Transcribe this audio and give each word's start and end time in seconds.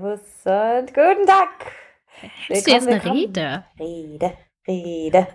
Servus 0.00 0.20
und 0.44 0.94
guten 0.94 1.26
Tag. 1.26 1.72
Hättest 2.46 2.66
du 2.66 2.70
jetzt 2.70 2.88
eine 2.88 3.04
Rede? 3.04 3.64
Rede, 3.78 4.32
Rede. 4.66 5.26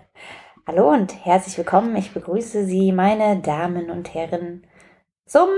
Hallo 0.66 0.92
und 0.92 1.24
herzlich 1.24 1.56
willkommen. 1.56 1.94
Ich 1.94 2.12
begrüße 2.12 2.64
Sie, 2.64 2.90
meine 2.90 3.40
Damen 3.40 3.90
und 3.90 4.12
Herren, 4.12 4.66
zum 5.24 5.48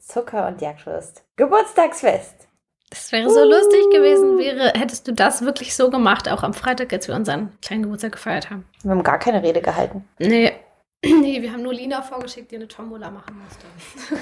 Zucker- 0.00 0.48
und 0.48 0.60
Jagdwurst 0.60 1.24
Geburtstagsfest. 1.36 2.48
Das 2.90 3.12
wäre 3.12 3.30
so 3.30 3.40
uh. 3.40 3.44
lustig 3.44 3.88
gewesen, 3.92 4.38
wäre, 4.38 4.72
hättest 4.76 5.06
du 5.06 5.12
das 5.12 5.42
wirklich 5.42 5.76
so 5.76 5.88
gemacht, 5.88 6.28
auch 6.28 6.42
am 6.42 6.54
Freitag, 6.54 6.92
als 6.92 7.06
wir 7.06 7.14
unseren 7.14 7.56
kleinen 7.60 7.84
Geburtstag 7.84 8.12
gefeiert 8.12 8.50
haben. 8.50 8.64
Wir 8.82 8.90
haben 8.90 9.02
gar 9.04 9.20
keine 9.20 9.44
Rede 9.44 9.60
gehalten. 9.60 10.08
Nee, 10.18 10.54
Nee, 11.04 11.40
wir 11.42 11.52
haben 11.52 11.62
nur 11.62 11.74
Lina 11.74 12.02
vorgeschickt, 12.02 12.50
die 12.50 12.56
eine 12.56 12.66
Tombola 12.66 13.08
machen 13.10 13.40
musste. 13.40 13.66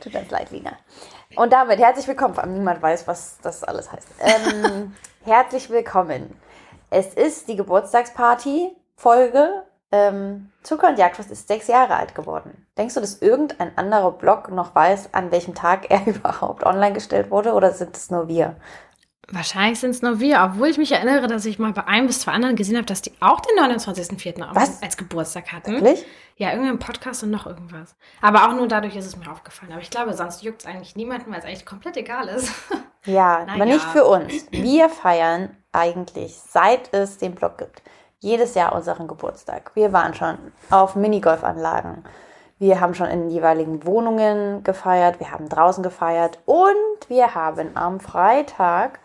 Tut 0.00 0.14
uns 0.14 0.30
leid, 0.30 0.50
Lina. 0.50 0.72
Und 1.34 1.50
damit 1.52 1.78
herzlich 1.78 2.06
willkommen. 2.06 2.34
Vor 2.34 2.44
allem 2.44 2.52
niemand 2.54 2.80
weiß, 2.82 3.06
was 3.06 3.38
das 3.40 3.64
alles 3.64 3.90
heißt. 3.90 4.08
Ähm, 4.20 4.94
herzlich 5.24 5.70
willkommen. 5.70 6.38
Es 6.90 7.14
ist 7.14 7.48
die 7.48 7.56
Geburtstagsparty-Folge. 7.56 9.64
Ähm, 9.90 10.52
Zucker 10.62 10.88
und 10.88 10.98
Jagdwurst 10.98 11.30
ist 11.30 11.48
sechs 11.48 11.66
Jahre 11.66 11.96
alt 11.96 12.14
geworden. 12.14 12.66
Denkst 12.76 12.92
du, 12.94 13.00
dass 13.00 13.22
irgendein 13.22 13.78
anderer 13.78 14.12
Blog 14.12 14.50
noch 14.50 14.74
weiß, 14.74 15.14
an 15.14 15.30
welchem 15.30 15.54
Tag 15.54 15.90
er 15.90 16.06
überhaupt 16.06 16.66
online 16.66 16.92
gestellt 16.92 17.30
wurde? 17.30 17.54
Oder 17.54 17.72
sind 17.72 17.96
es 17.96 18.10
nur 18.10 18.28
wir? 18.28 18.56
Wahrscheinlich 19.30 19.78
sind 19.78 19.90
es 19.90 20.00
nur 20.00 20.20
wir, 20.20 20.42
obwohl 20.42 20.68
ich 20.68 20.78
mich 20.78 20.90
erinnere, 20.92 21.26
dass 21.26 21.44
ich 21.44 21.58
mal 21.58 21.72
bei 21.72 21.86
einem 21.86 22.06
bis 22.06 22.20
zwei 22.20 22.32
anderen 22.32 22.56
gesehen 22.56 22.76
habe, 22.76 22.86
dass 22.86 23.02
die 23.02 23.12
auch 23.20 23.40
den 23.40 23.58
29.04. 23.58 24.82
als 24.82 24.96
Geburtstag 24.96 25.52
hatten. 25.52 25.72
Wirklich? 25.72 26.04
Ja, 26.36 26.52
irgendein 26.52 26.78
Podcast 26.78 27.22
und 27.24 27.30
noch 27.30 27.46
irgendwas. 27.46 27.94
Aber 28.22 28.48
auch 28.48 28.54
nur 28.54 28.68
dadurch 28.68 28.96
ist 28.96 29.06
es 29.06 29.16
mir 29.16 29.30
aufgefallen. 29.30 29.72
Aber 29.72 29.82
ich 29.82 29.90
glaube, 29.90 30.14
sonst 30.14 30.42
juckt 30.42 30.62
es 30.62 30.66
eigentlich 30.66 30.96
niemanden, 30.96 31.30
weil 31.30 31.40
es 31.40 31.44
eigentlich 31.44 31.66
komplett 31.66 31.96
egal 31.96 32.28
ist. 32.28 32.52
Ja, 33.04 33.44
naja. 33.46 33.54
aber 33.54 33.64
nicht 33.64 33.84
für 33.84 34.04
uns. 34.04 34.46
Wir 34.50 34.90
feiern 34.90 35.56
eigentlich, 35.72 36.34
seit 36.36 36.92
es 36.92 37.16
den 37.16 37.34
Blog 37.34 37.56
gibt, 37.56 37.80
jedes 38.18 38.54
Jahr 38.54 38.74
unseren 38.74 39.08
Geburtstag. 39.08 39.70
Wir 39.74 39.92
waren 39.92 40.12
schon 40.14 40.36
auf 40.68 40.94
Minigolfanlagen. 40.94 42.04
Wir 42.58 42.80
haben 42.80 42.94
schon 42.94 43.06
in 43.06 43.30
jeweiligen 43.30 43.86
Wohnungen 43.86 44.64
gefeiert, 44.64 45.20
wir 45.20 45.30
haben 45.30 45.48
draußen 45.48 45.82
gefeiert 45.82 46.40
und 46.44 46.74
wir 47.08 47.36
haben 47.36 47.76
am 47.76 48.00
Freitag 48.00 48.98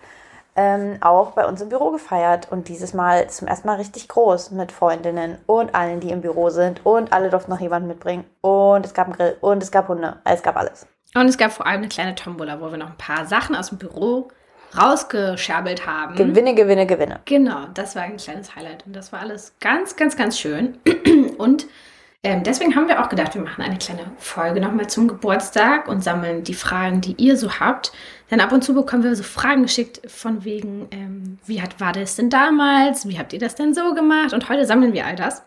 ähm, 0.56 0.98
auch 1.02 1.32
bei 1.32 1.46
uns 1.46 1.62
im 1.62 1.70
Büro 1.70 1.92
gefeiert 1.92 2.52
und 2.52 2.68
dieses 2.68 2.94
Mal 2.94 3.30
zum 3.30 3.48
ersten 3.48 3.68
Mal 3.68 3.78
richtig 3.78 4.08
groß 4.08 4.52
mit 4.52 4.72
Freundinnen 4.72 5.38
und 5.46 5.73
allen, 5.73 6.00
die 6.00 6.12
im 6.12 6.22
Büro 6.22 6.50
sind 6.50 6.86
und 6.86 7.12
alle 7.12 7.30
durften 7.30 7.52
noch 7.52 7.59
jemanden 7.59 7.88
mitbringen 7.88 8.26
und 8.42 8.86
es 8.86 8.94
gab 8.94 9.08
einen 9.08 9.16
Grill 9.16 9.38
und 9.42 9.64
es 9.64 9.72
gab 9.72 9.88
Hunde, 9.88 10.18
es 10.26 10.44
gab 10.44 10.58
alles. 10.58 10.86
Und 11.16 11.28
es 11.28 11.38
gab 11.38 11.52
vor 11.52 11.68
allem 11.68 11.80
eine 11.80 11.90
kleine 11.90 12.16
Tombola, 12.16 12.59
wo 12.59 12.72
wir 12.72 12.78
noch 12.78 12.90
ein 12.90 12.98
paar 12.98 13.26
Sachen 13.26 13.56
aus 13.56 13.70
dem 13.70 13.78
Büro 13.78 14.30
rausgescherbelt 14.78 15.86
haben. 15.86 16.16
Gewinne, 16.16 16.56
Gewinne, 16.56 16.86
Gewinne. 16.86 17.20
Genau, 17.26 17.68
das 17.74 17.96
war 17.96 18.04
ein 18.04 18.18
kleines 18.18 18.56
Highlight 18.56 18.86
und 18.86 18.96
das 18.96 19.14
war 19.14 19.20
alles 19.20 19.54
ganz, 19.59 19.96
ganz, 19.96 20.16
ganz 20.16 20.40
schön. 20.40 20.80
Und 21.38 21.68
ähm, 22.26 22.44
deswegen 22.44 22.76
haben 22.76 22.88
wir 22.88 23.04
auch 23.04 23.09
gedacht, 23.09 23.36
wir 23.36 23.42
machen 23.42 23.62
eine 23.62 23.78
kleine 23.78 24.06
Folge 24.18 24.62
nochmal 24.62 24.88
zum 24.88 25.09
Geburtstag 25.09 25.90
und 25.90 26.02
sammeln 26.02 26.46
die 26.46 26.54
Fragen, 26.54 27.02
die 27.02 27.16
ihr 27.18 27.36
so 27.36 27.59
habt. 27.59 27.92
Denn 28.34 28.42
ab 28.42 28.52
und 28.52 28.64
zu 28.64 28.73
bekommen 28.73 29.03
wir 29.03 29.16
so 29.16 29.22
Fragen 29.22 29.62
geschickt 29.62 30.02
von 30.12 30.44
wegen, 30.44 30.88
ähm, 30.89 31.38
wie 31.45 31.62
hat, 31.62 31.80
war 31.80 31.92
das 31.92 32.16
denn 32.16 32.31
damals? 32.31 33.08
Wie 33.08 33.20
habt 33.20 33.31
ihr 33.31 33.38
das 33.38 33.53
denn 33.53 33.75
so 33.75 33.94
gemacht? 33.94 34.34
Und 34.34 34.50
heute 34.50 34.66
sammeln 34.66 34.92
wir 34.94 35.06
all 35.06 35.16
das, 35.16 35.44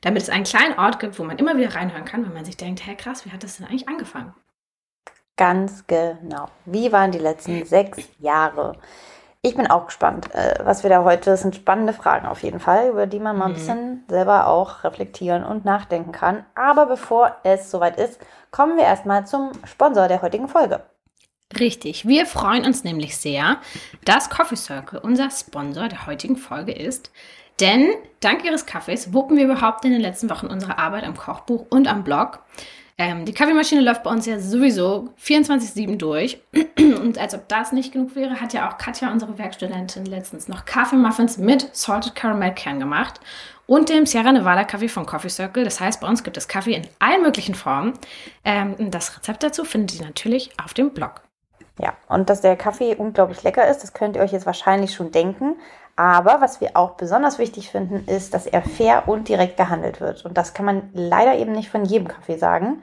damit 0.00 0.22
es 0.22 0.30
einen 0.30 0.44
kleinen 0.44 0.78
Ort 0.78 1.00
gibt, 1.00 1.18
wo 1.18 1.24
man 1.24 1.36
immer 1.36 1.58
wieder 1.58 1.74
reinhören 1.74 2.06
kann, 2.06 2.24
wenn 2.24 2.32
man 2.32 2.46
sich 2.46 2.56
denkt, 2.56 2.86
hey 2.86 2.96
krass, 2.96 3.26
wie 3.26 3.30
hat 3.30 3.44
das 3.44 3.58
denn 3.58 3.66
eigentlich 3.66 3.90
angefangen? 3.90 4.32
Ganz 5.36 5.86
genau. 5.86 6.46
Wie 6.64 6.92
waren 6.92 7.10
die 7.10 7.18
letzten 7.18 7.66
sechs 7.66 8.08
Jahre? 8.18 8.78
Ich 9.42 9.54
bin 9.54 9.66
auch 9.66 9.84
gespannt, 9.84 10.34
äh, 10.34 10.54
was 10.64 10.82
wir 10.82 10.88
da 10.88 11.04
heute, 11.04 11.28
das 11.28 11.42
sind 11.42 11.54
spannende 11.54 11.92
Fragen 11.92 12.26
auf 12.26 12.42
jeden 12.42 12.58
Fall, 12.58 12.88
über 12.88 13.06
die 13.06 13.20
man 13.20 13.36
mal 13.36 13.44
ein 13.44 13.50
mhm. 13.50 13.56
bisschen 13.56 14.04
selber 14.08 14.46
auch 14.46 14.82
reflektieren 14.82 15.44
und 15.44 15.66
nachdenken 15.66 16.12
kann. 16.12 16.46
Aber 16.54 16.86
bevor 16.86 17.36
es 17.42 17.70
soweit 17.70 17.98
ist, 17.98 18.18
kommen 18.50 18.78
wir 18.78 18.84
erstmal 18.84 19.26
zum 19.26 19.52
Sponsor 19.66 20.08
der 20.08 20.22
heutigen 20.22 20.48
Folge. 20.48 20.80
Richtig, 21.58 22.06
wir 22.06 22.26
freuen 22.26 22.64
uns 22.64 22.84
nämlich 22.84 23.16
sehr, 23.16 23.58
dass 24.04 24.30
Coffee 24.30 24.56
Circle 24.56 25.00
unser 25.00 25.30
Sponsor 25.30 25.88
der 25.88 26.06
heutigen 26.06 26.36
Folge 26.36 26.72
ist. 26.72 27.12
Denn 27.60 27.94
dank 28.20 28.44
ihres 28.44 28.66
Kaffees 28.66 29.12
wuppen 29.12 29.36
wir 29.36 29.44
überhaupt 29.44 29.84
in 29.84 29.92
den 29.92 30.00
letzten 30.00 30.28
Wochen 30.30 30.46
unsere 30.46 30.78
Arbeit 30.78 31.04
am 31.04 31.16
Kochbuch 31.16 31.66
und 31.70 31.86
am 31.86 32.02
Blog. 32.02 32.40
Ähm, 32.96 33.24
die 33.24 33.32
Kaffeemaschine 33.32 33.80
läuft 33.80 34.04
bei 34.04 34.10
uns 34.10 34.26
ja 34.26 34.38
sowieso 34.38 35.12
24-7 35.20 35.96
durch. 35.96 36.38
Und 36.78 37.18
als 37.18 37.34
ob 37.34 37.48
das 37.48 37.72
nicht 37.72 37.92
genug 37.92 38.14
wäre, 38.14 38.40
hat 38.40 38.52
ja 38.52 38.68
auch 38.70 38.78
Katja, 38.78 39.10
unsere 39.10 39.36
Werkstudentin, 39.36 40.06
letztens 40.06 40.46
noch 40.46 40.64
Kaffeemuffins 40.64 41.36
mit 41.36 41.74
Salted 41.74 42.14
Caramel 42.14 42.54
Kern 42.54 42.78
gemacht 42.78 43.18
und 43.66 43.88
dem 43.88 44.06
Sierra 44.06 44.30
Nevada 44.30 44.62
Kaffee 44.62 44.88
von 44.88 45.06
Coffee 45.06 45.28
Circle. 45.28 45.64
Das 45.64 45.80
heißt, 45.80 46.00
bei 46.00 46.06
uns 46.06 46.22
gibt 46.22 46.36
es 46.36 46.46
Kaffee 46.46 46.74
in 46.74 46.86
allen 47.00 47.22
möglichen 47.22 47.56
Formen. 47.56 47.94
Ähm, 48.44 48.76
das 48.92 49.16
Rezept 49.16 49.42
dazu 49.42 49.64
findet 49.64 49.98
ihr 49.98 50.06
natürlich 50.06 50.50
auf 50.62 50.72
dem 50.72 50.90
Blog. 50.90 51.23
Ja, 51.78 51.94
und 52.08 52.30
dass 52.30 52.40
der 52.40 52.56
Kaffee 52.56 52.94
unglaublich 52.94 53.42
lecker 53.42 53.66
ist, 53.66 53.82
das 53.82 53.92
könnt 53.92 54.16
ihr 54.16 54.22
euch 54.22 54.32
jetzt 54.32 54.46
wahrscheinlich 54.46 54.94
schon 54.94 55.10
denken. 55.10 55.56
Aber 55.96 56.40
was 56.40 56.60
wir 56.60 56.76
auch 56.76 56.92
besonders 56.92 57.38
wichtig 57.38 57.70
finden, 57.70 58.04
ist, 58.06 58.34
dass 58.34 58.46
er 58.46 58.62
fair 58.62 59.04
und 59.06 59.28
direkt 59.28 59.56
gehandelt 59.56 60.00
wird. 60.00 60.24
Und 60.24 60.36
das 60.36 60.54
kann 60.54 60.66
man 60.66 60.90
leider 60.92 61.36
eben 61.36 61.52
nicht 61.52 61.70
von 61.70 61.84
jedem 61.84 62.08
Kaffee 62.08 62.36
sagen. 62.36 62.82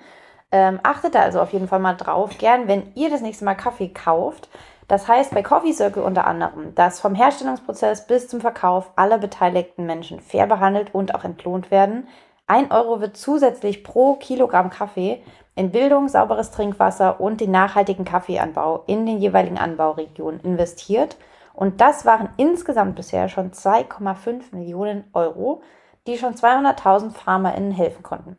Ähm, 0.51 0.79
achtet 0.83 1.15
da 1.15 1.21
also 1.21 1.39
auf 1.39 1.53
jeden 1.53 1.67
Fall 1.67 1.79
mal 1.79 1.95
drauf, 1.95 2.37
gern, 2.37 2.67
wenn 2.67 2.91
ihr 2.95 3.09
das 3.09 3.21
nächste 3.21 3.45
Mal 3.45 3.55
Kaffee 3.55 3.89
kauft. 3.89 4.49
Das 4.89 5.07
heißt 5.07 5.33
bei 5.33 5.41
Coffee 5.41 5.71
Circle 5.71 6.03
unter 6.03 6.27
anderem, 6.27 6.75
dass 6.75 6.99
vom 6.99 7.15
Herstellungsprozess 7.15 8.07
bis 8.07 8.27
zum 8.27 8.41
Verkauf 8.41 8.91
alle 8.97 9.17
beteiligten 9.17 9.85
Menschen 9.85 10.19
fair 10.19 10.47
behandelt 10.47 10.93
und 10.93 11.15
auch 11.15 11.23
entlohnt 11.23 11.71
werden. 11.71 12.09
Ein 12.47 12.71
Euro 12.71 12.99
wird 12.99 13.15
zusätzlich 13.15 13.85
pro 13.85 14.15
Kilogramm 14.15 14.69
Kaffee 14.69 15.23
in 15.55 15.71
Bildung, 15.71 16.07
sauberes 16.07 16.51
Trinkwasser 16.51 17.19
und 17.19 17.41
den 17.41 17.51
nachhaltigen 17.51 18.05
Kaffeeanbau 18.05 18.83
in 18.87 19.05
den 19.05 19.17
jeweiligen 19.19 19.57
Anbauregionen 19.57 20.39
investiert. 20.41 21.17
Und 21.53 21.81
das 21.81 22.05
waren 22.05 22.29
insgesamt 22.37 22.95
bisher 22.95 23.27
schon 23.27 23.51
2,5 23.51 24.55
Millionen 24.55 25.03
Euro, 25.13 25.61
die 26.07 26.17
schon 26.17 26.33
200.000 26.33 27.11
FarmerInnen 27.11 27.71
helfen 27.71 28.03
konnten. 28.03 28.37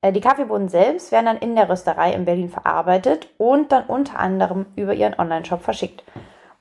Äh, 0.00 0.12
die 0.12 0.20
Kaffeebohnen 0.20 0.68
selbst 0.68 1.12
werden 1.12 1.26
dann 1.26 1.38
in 1.38 1.56
der 1.56 1.68
Rösterei 1.68 2.12
in 2.12 2.24
Berlin 2.24 2.48
verarbeitet 2.48 3.28
und 3.38 3.72
dann 3.72 3.84
unter 3.84 4.18
anderem 4.18 4.66
über 4.76 4.94
ihren 4.94 5.18
Online-Shop 5.18 5.62
verschickt. 5.62 6.04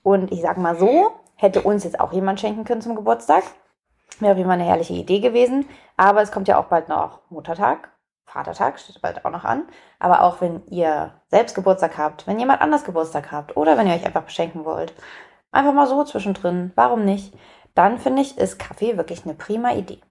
Und 0.04 0.32
ich 0.32 0.42
sag 0.42 0.58
mal 0.58 0.76
so, 0.76 1.12
hätte 1.36 1.62
uns 1.62 1.84
jetzt 1.84 2.00
auch 2.00 2.12
jemand 2.12 2.40
schenken 2.40 2.64
können 2.64 2.82
zum 2.82 2.96
Geburtstag. 2.96 3.44
Wäre 4.20 4.32
auf 4.32 4.38
jeden 4.38 4.50
Fall 4.50 4.60
eine 4.60 4.68
herrliche 4.68 4.94
Idee 4.94 5.20
gewesen. 5.20 5.68
Aber 5.98 6.22
es 6.22 6.32
kommt 6.32 6.48
ja 6.48 6.58
auch 6.58 6.66
bald 6.66 6.90
noch 6.90 7.20
Muttertag. 7.30 7.90
Vatertag 8.26 8.80
steht 8.80 9.02
bald 9.02 9.24
auch 9.24 9.32
noch 9.32 9.46
an. 9.46 9.64
Aber 10.00 10.22
auch 10.22 10.42
wenn 10.42 10.66
ihr 10.68 11.14
selbst 11.28 11.56
Geburtstag 11.56 11.98
habt, 11.98 12.28
wenn 12.28 12.40
jemand 12.40 12.62
anders 12.62 12.84
Geburtstag 12.84 13.32
habt 13.32 13.56
oder 13.56 13.78
wenn 13.78 13.88
ihr 13.88 13.94
euch 13.94 14.06
einfach 14.06 14.24
beschenken 14.24 14.66
wollt, 14.66 14.94
Einfach 15.56 15.74
mal 15.74 15.88
so 15.88 16.04
zwischendrin. 16.04 16.74
Warum 16.76 17.06
nicht? 17.06 17.34
Dann 17.76 17.98
finde 17.98 18.22
ich, 18.22 18.38
ist 18.38 18.60
Kaffee 18.60 18.98
wirklich 18.98 19.24
eine 19.24 19.36
prima 19.36 19.72
Idee. 19.72 20.02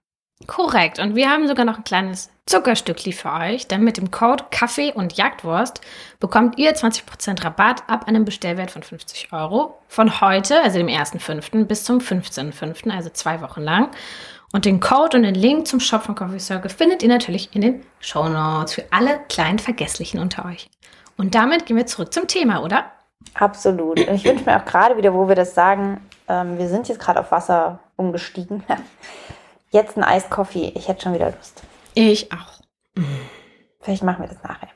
Korrekt. 0.47 0.97
Und 0.97 1.15
wir 1.15 1.29
haben 1.29 1.47
sogar 1.47 1.65
noch 1.65 1.77
ein 1.77 1.83
kleines 1.83 2.31
Zuckerstückli 2.47 3.11
für 3.11 3.31
euch, 3.31 3.67
denn 3.67 3.83
mit 3.83 3.97
dem 3.97 4.09
Code 4.09 4.45
Kaffee 4.49 4.91
und 4.91 5.13
Jagdwurst 5.13 5.81
bekommt 6.19 6.57
ihr 6.57 6.75
20% 6.75 7.43
Rabatt 7.43 7.83
ab 7.87 8.07
einem 8.07 8.25
Bestellwert 8.25 8.71
von 8.71 8.81
50 8.81 9.31
Euro. 9.33 9.77
Von 9.87 10.19
heute, 10.19 10.63
also 10.63 10.79
dem 10.79 10.87
1.5. 10.87 11.65
bis 11.65 11.83
zum 11.83 11.99
15.5., 11.99 12.89
also 12.89 13.09
zwei 13.11 13.39
Wochen 13.41 13.61
lang. 13.61 13.91
Und 14.55 14.63
den 14.63 14.79
Code 14.79 15.17
und 15.17 15.23
den 15.23 15.35
Link 15.35 15.67
zum 15.67 15.81
Shop 15.81 16.03
von 16.03 16.15
Coffee 16.15 16.39
Circle 16.39 16.69
findet 16.69 17.03
ihr 17.03 17.09
natürlich 17.09 17.53
in 17.53 17.59
den 17.59 17.81
Show 17.99 18.29
Notes 18.29 18.75
für 18.75 18.85
alle 18.89 19.19
kleinen 19.27 19.59
Vergesslichen 19.59 20.17
unter 20.17 20.45
euch. 20.45 20.69
Und 21.17 21.35
damit 21.35 21.65
gehen 21.65 21.75
wir 21.75 21.87
zurück 21.87 22.13
zum 22.13 22.25
Thema, 22.29 22.63
oder? 22.63 22.89
Absolut. 23.33 23.99
Und 23.99 24.15
ich 24.15 24.23
wünsche 24.23 24.45
mir 24.45 24.55
auch 24.55 24.63
gerade 24.63 24.95
wieder, 24.95 25.13
wo 25.13 25.27
wir 25.27 25.35
das 25.35 25.55
sagen, 25.55 25.99
ähm, 26.29 26.57
wir 26.57 26.69
sind 26.69 26.87
jetzt 26.87 27.01
gerade 27.01 27.19
auf 27.19 27.33
Wasser 27.33 27.79
umgestiegen. 27.97 28.63
Jetzt 29.71 29.97
ein 29.97 30.05
Eiskoffee. 30.05 30.71
Ich 30.73 30.87
hätte 30.87 31.03
schon 31.03 31.13
wieder 31.13 31.31
Lust. 31.31 31.61
Ich 31.93 32.31
auch. 32.31 32.61
Vielleicht 33.81 34.03
machen 34.03 34.21
wir 34.21 34.29
das 34.29 34.41
nachher. 34.41 34.69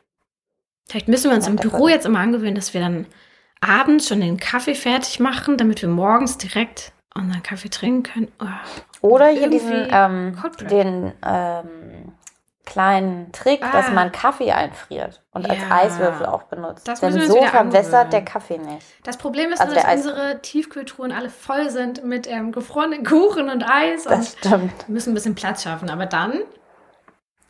Vielleicht 0.89 1.07
müssen 1.07 1.29
wir 1.29 1.37
uns 1.37 1.45
Nach 1.45 1.51
im 1.51 1.55
Büro 1.55 1.77
Folge. 1.77 1.93
jetzt 1.93 2.05
immer 2.05 2.19
angewöhnen, 2.19 2.55
dass 2.55 2.73
wir 2.73 2.81
dann 2.81 3.05
abends 3.61 4.09
schon 4.09 4.19
den 4.19 4.35
Kaffee 4.35 4.75
fertig 4.75 5.21
machen, 5.21 5.55
damit 5.55 5.81
wir 5.81 5.87
morgens 5.87 6.37
direkt 6.37 6.91
unseren 7.19 7.43
Kaffee 7.43 7.69
trinken 7.69 8.03
können. 8.03 8.31
Oh. 8.39 9.07
Oder 9.07 9.27
hier 9.27 9.49
diesen, 9.49 9.87
ähm, 9.91 10.37
den 10.69 11.13
ähm, 11.25 12.13
kleinen 12.69 13.31
Trick, 13.31 13.63
ah. 13.63 13.71
dass 13.71 13.91
man 13.91 14.11
Kaffee 14.11 14.51
einfriert 14.51 15.21
und 15.31 15.47
ja. 15.47 15.53
als 15.53 15.71
Eiswürfel 15.71 16.25
auch 16.25 16.43
benutzt. 16.43 16.87
Das 16.87 16.99
Denn 16.99 17.19
so 17.19 17.41
verwässert 17.43 18.13
der 18.13 18.23
Kaffee 18.23 18.57
nicht. 18.57 18.85
Das 19.03 19.17
Problem 19.17 19.51
ist 19.51 19.59
also 19.59 19.73
nur, 19.73 19.83
dass 19.83 19.95
unsere 19.95 20.41
Tiefkühltruhen 20.41 21.11
alle 21.11 21.29
voll 21.29 21.69
sind 21.69 22.03
mit 22.03 22.27
ähm, 22.27 22.51
gefrorenen 22.51 23.03
Kuchen 23.03 23.49
und 23.49 23.63
Eis. 23.63 24.03
Das 24.03 24.13
und 24.13 24.25
stimmt. 24.25 24.87
Wir 24.87 24.93
müssen 24.93 25.11
ein 25.11 25.15
bisschen 25.15 25.35
Platz 25.35 25.63
schaffen, 25.63 25.89
aber 25.89 26.05
dann 26.05 26.41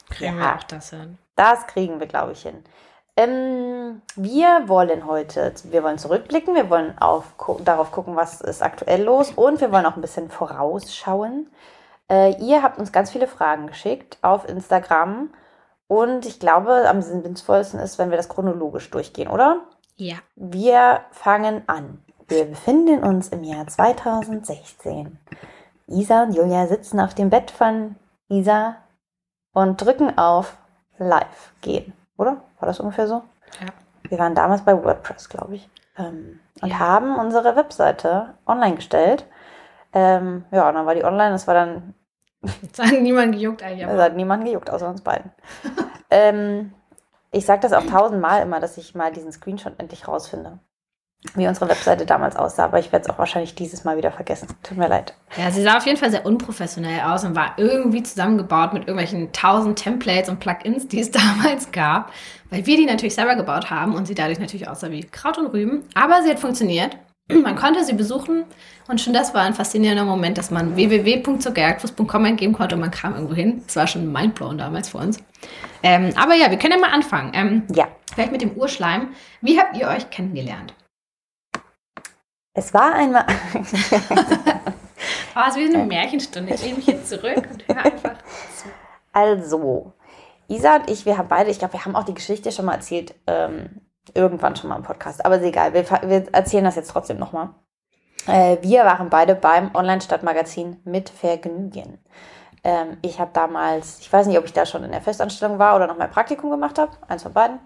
kriegen 0.09 0.37
ja. 0.37 0.39
wir 0.39 0.55
auch 0.55 0.63
das 0.63 0.91
hin. 0.91 1.17
Das 1.35 1.67
kriegen 1.67 1.99
wir, 1.99 2.07
glaube 2.07 2.31
ich, 2.31 2.41
hin. 2.41 2.63
Ähm, 3.19 4.01
wir 4.15 4.69
wollen 4.69 5.05
heute, 5.05 5.53
wir 5.65 5.83
wollen 5.83 5.97
zurückblicken, 5.97 6.55
wir 6.55 6.69
wollen 6.69 6.97
auf, 6.99 7.33
darauf 7.65 7.91
gucken, 7.91 8.15
was 8.15 8.39
ist 8.39 8.63
aktuell 8.63 9.03
los 9.03 9.31
und 9.31 9.59
wir 9.59 9.73
wollen 9.73 9.85
auch 9.85 9.97
ein 9.97 10.01
bisschen 10.01 10.29
vorausschauen. 10.29 11.47
Äh, 12.09 12.41
ihr 12.41 12.63
habt 12.63 12.79
uns 12.79 12.93
ganz 12.93 13.11
viele 13.11 13.27
Fragen 13.27 13.67
geschickt 13.67 14.19
auf 14.21 14.47
Instagram 14.47 15.31
und 15.87 16.25
ich 16.25 16.39
glaube, 16.39 16.87
am 16.87 17.01
sinnvollsten 17.01 17.81
ist, 17.81 17.99
wenn 17.99 18.09
wir 18.09 18.15
das 18.15 18.29
chronologisch 18.29 18.89
durchgehen, 18.89 19.27
oder? 19.27 19.65
Ja. 19.97 20.15
Wir 20.37 21.01
fangen 21.11 21.63
an. 21.67 22.01
Wir 22.29 22.45
befinden 22.45 23.03
uns 23.03 23.27
im 23.27 23.43
Jahr 23.43 23.67
2016. 23.67 25.19
Isa 25.87 26.23
und 26.23 26.35
Julia 26.35 26.67
sitzen 26.67 27.01
auf 27.01 27.15
dem 27.15 27.29
Bett 27.29 27.51
von 27.51 27.97
Isa 28.29 28.77
und 29.51 29.81
drücken 29.81 30.17
auf 30.17 30.55
Live 30.97 31.51
gehen, 31.59 31.91
oder? 32.15 32.37
War 32.59 32.67
das 32.67 32.79
ungefähr 32.79 33.07
so? 33.07 33.23
Ja. 33.59 33.67
Wir 34.03 34.19
waren 34.19 34.35
damals 34.35 34.63
bei 34.63 34.81
WordPress, 34.83 35.29
glaube 35.29 35.55
ich, 35.55 35.69
ähm, 35.97 36.39
und 36.61 36.69
Ja. 36.69 36.79
haben 36.79 37.17
unsere 37.17 37.55
Webseite 37.55 38.33
online 38.45 38.75
gestellt. 38.75 39.25
Ähm, 39.93 40.45
ja, 40.51 40.67
und 40.67 40.75
dann 40.75 40.85
war 40.85 40.95
die 40.95 41.03
online, 41.03 41.31
das 41.31 41.47
war 41.47 41.53
dann 41.53 41.93
Jetzt 42.61 42.79
hat 42.79 43.01
niemand 43.01 43.33
gejuckt 43.33 43.63
eigentlich. 43.63 43.85
Aber 43.85 44.01
hat 44.01 44.15
niemanden 44.15 44.45
gejuckt, 44.45 44.69
außer 44.69 44.87
uns 44.87 45.01
beiden. 45.01 45.31
ähm, 46.09 46.73
ich 47.31 47.45
sage 47.45 47.61
das 47.61 47.73
auch 47.73 47.85
tausendmal 47.85 48.41
immer, 48.41 48.59
dass 48.59 48.77
ich 48.77 48.95
mal 48.95 49.11
diesen 49.11 49.31
Screenshot 49.31 49.73
endlich 49.77 50.07
rausfinde. 50.07 50.59
Wie 51.35 51.45
unsere 51.47 51.67
Webseite 51.69 52.05
damals 52.05 52.37
aussah, 52.37 52.63
aber 52.65 52.79
ich 52.79 52.93
werde 52.93 53.03
es 53.03 53.09
auch 53.09 53.19
wahrscheinlich 53.19 53.53
dieses 53.53 53.83
Mal 53.83 53.97
wieder 53.97 54.09
vergessen. 54.11 54.47
Tut 54.63 54.77
mir 54.77 54.87
leid. 54.87 55.13
ja, 55.37 55.51
sie 55.51 55.61
sah 55.61 55.75
auf 55.75 55.85
jeden 55.85 55.97
Fall 55.97 56.11
sehr 56.11 56.25
unprofessionell 56.25 57.01
aus 57.01 57.25
und 57.25 57.35
war 57.35 57.55
irgendwie 57.57 58.01
zusammengebaut 58.03 58.71
mit 58.71 58.83
irgendwelchen 58.87 59.33
tausend 59.33 59.77
Templates 59.77 60.29
und 60.29 60.39
Plugins, 60.39 60.87
die 60.87 61.01
es 61.01 61.11
damals 61.11 61.71
gab, 61.73 62.13
weil 62.49 62.65
wir 62.65 62.77
die 62.77 62.85
natürlich 62.85 63.15
selber 63.15 63.35
gebaut 63.35 63.69
haben 63.69 63.95
und 63.95 64.05
sie 64.05 64.15
dadurch 64.15 64.39
natürlich 64.39 64.69
aussah 64.69 64.91
wie 64.91 65.03
Kraut 65.03 65.37
und 65.37 65.47
Rüben. 65.47 65.83
Aber 65.93 66.23
sie 66.23 66.29
hat 66.29 66.39
funktioniert. 66.39 66.97
Man 67.43 67.57
konnte 67.57 67.83
sie 67.83 67.93
besuchen 67.93 68.45
und 68.87 69.01
schon 69.01 69.11
das 69.13 69.33
war 69.33 69.41
ein 69.41 69.53
faszinierender 69.53 70.05
Moment, 70.05 70.37
dass 70.37 70.49
man 70.51 70.75
www.zugerjagdfuß.com 70.77 72.25
eingeben 72.25 72.53
konnte 72.53 72.75
und 72.75 72.81
man 72.81 72.89
kam 72.91 73.13
irgendwo 73.13 73.35
hin. 73.35 73.61
Das 73.67 73.75
war 73.75 73.85
schon 73.87 74.11
mindblown 74.11 74.57
damals 74.57 74.89
für 74.89 74.97
uns. 74.97 75.19
Ähm, 75.83 76.11
aber 76.15 76.33
ja, 76.35 76.49
wir 76.49 76.57
können 76.57 76.73
ja 76.73 76.79
mal 76.79 76.91
anfangen. 76.93 77.31
Ähm, 77.35 77.63
Ja, 77.75 77.87
vielleicht 78.15 78.31
mit 78.31 78.41
dem 78.41 78.53
Urschleim. 78.53 79.09
Wie 79.41 79.59
habt 79.59 79.77
ihr 79.77 79.87
euch 79.89 80.09
kennengelernt? 80.09 80.73
Es 82.59 82.73
war 82.73 82.93
einmal. 82.93 83.25
Oh, 85.35 85.41
es 85.47 85.55
ist 85.55 85.57
wie 85.57 85.75
eine 85.75 85.85
Märchenstunde. 85.85 86.53
Ich 86.53 86.61
lehne 86.61 86.75
mich 86.75 86.87
jetzt 86.87 87.09
zurück 87.09 87.37
und 87.49 87.67
höre 87.67 87.85
einfach 87.85 88.17
zu. 88.55 88.67
Also, 89.13 89.93
Isa 90.47 90.77
und 90.77 90.89
ich, 90.89 91.05
wir 91.05 91.17
haben 91.17 91.27
beide, 91.27 91.49
ich 91.49 91.59
glaube, 91.59 91.73
wir 91.73 91.85
haben 91.85 91.95
auch 91.95 92.03
die 92.03 92.13
Geschichte 92.13 92.51
schon 92.51 92.65
mal 92.65 92.75
erzählt, 92.75 93.15
ähm, 93.27 93.81
irgendwann 94.13 94.55
schon 94.55 94.69
mal 94.69 94.75
im 94.75 94.83
Podcast, 94.83 95.23
aber 95.25 95.37
ist 95.37 95.43
egal, 95.43 95.73
wir, 95.73 95.85
wir 95.89 96.33
erzählen 96.33 96.63
das 96.63 96.75
jetzt 96.75 96.89
trotzdem 96.89 97.17
nochmal. 97.17 97.49
Äh, 98.27 98.57
wir 98.61 98.83
waren 98.83 99.09
beide 99.09 99.35
beim 99.35 99.73
Online-Stadtmagazin 99.73 100.81
mit 100.83 101.09
Vergnügen. 101.09 101.99
Ähm, 102.63 102.97
ich 103.01 103.19
habe 103.19 103.31
damals, 103.33 103.99
ich 103.99 104.11
weiß 104.11 104.27
nicht, 104.27 104.37
ob 104.37 104.45
ich 104.45 104.53
da 104.53 104.65
schon 104.65 104.83
in 104.83 104.91
der 104.91 105.01
Festanstellung 105.01 105.59
war 105.59 105.75
oder 105.75 105.87
noch 105.87 105.97
mein 105.97 106.11
Praktikum 106.11 106.49
gemacht 106.49 106.77
habe, 106.77 106.91
eins 107.07 107.23
von 107.23 107.33
beiden. 107.33 107.59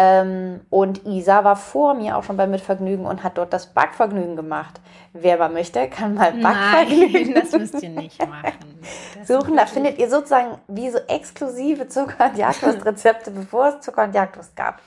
Ähm, 0.00 0.60
und 0.70 1.04
Isa 1.06 1.42
war 1.42 1.56
vor 1.56 1.94
mir 1.94 2.16
auch 2.16 2.22
schon 2.22 2.36
bei 2.36 2.46
Mitvergnügen 2.46 3.04
und 3.04 3.24
hat 3.24 3.36
dort 3.36 3.52
das 3.52 3.74
Backvergnügen 3.74 4.36
gemacht. 4.36 4.80
Wer 5.12 5.38
mal 5.38 5.48
möchte, 5.48 5.88
kann 5.88 6.14
mal 6.14 6.30
Backvergnügen 6.34 7.32
Nein, 7.32 7.34
das 7.34 7.50
müsst 7.50 7.82
ihr 7.82 7.88
nicht 7.88 8.24
machen. 8.24 8.80
Das 9.18 9.26
suchen. 9.26 9.56
Da 9.56 9.66
findet 9.66 9.98
ihr 9.98 10.08
sozusagen 10.08 10.58
wie 10.68 10.88
so 10.90 10.98
exklusive 11.08 11.88
Zucker- 11.88 12.26
und 12.30 12.38
Jagdwurst-Rezepte, 12.38 13.30
bevor 13.32 13.70
es 13.70 13.80
Zucker- 13.80 14.04
und 14.04 14.14
Jagdwurst 14.14 14.54
gab. 14.54 14.80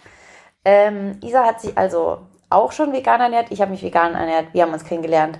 Ähm, 0.64 1.20
Isa 1.22 1.44
hat 1.44 1.60
sich 1.60 1.78
also 1.78 2.20
auch 2.50 2.72
schon 2.72 2.94
vegan 2.94 3.20
ernährt. 3.20 3.48
Ich 3.52 3.60
habe 3.60 3.72
mich 3.72 3.84
vegan 3.84 4.14
ernährt. 4.16 4.54
Wir 4.54 4.64
haben 4.64 4.72
uns 4.72 4.86
kennengelernt 4.86 5.40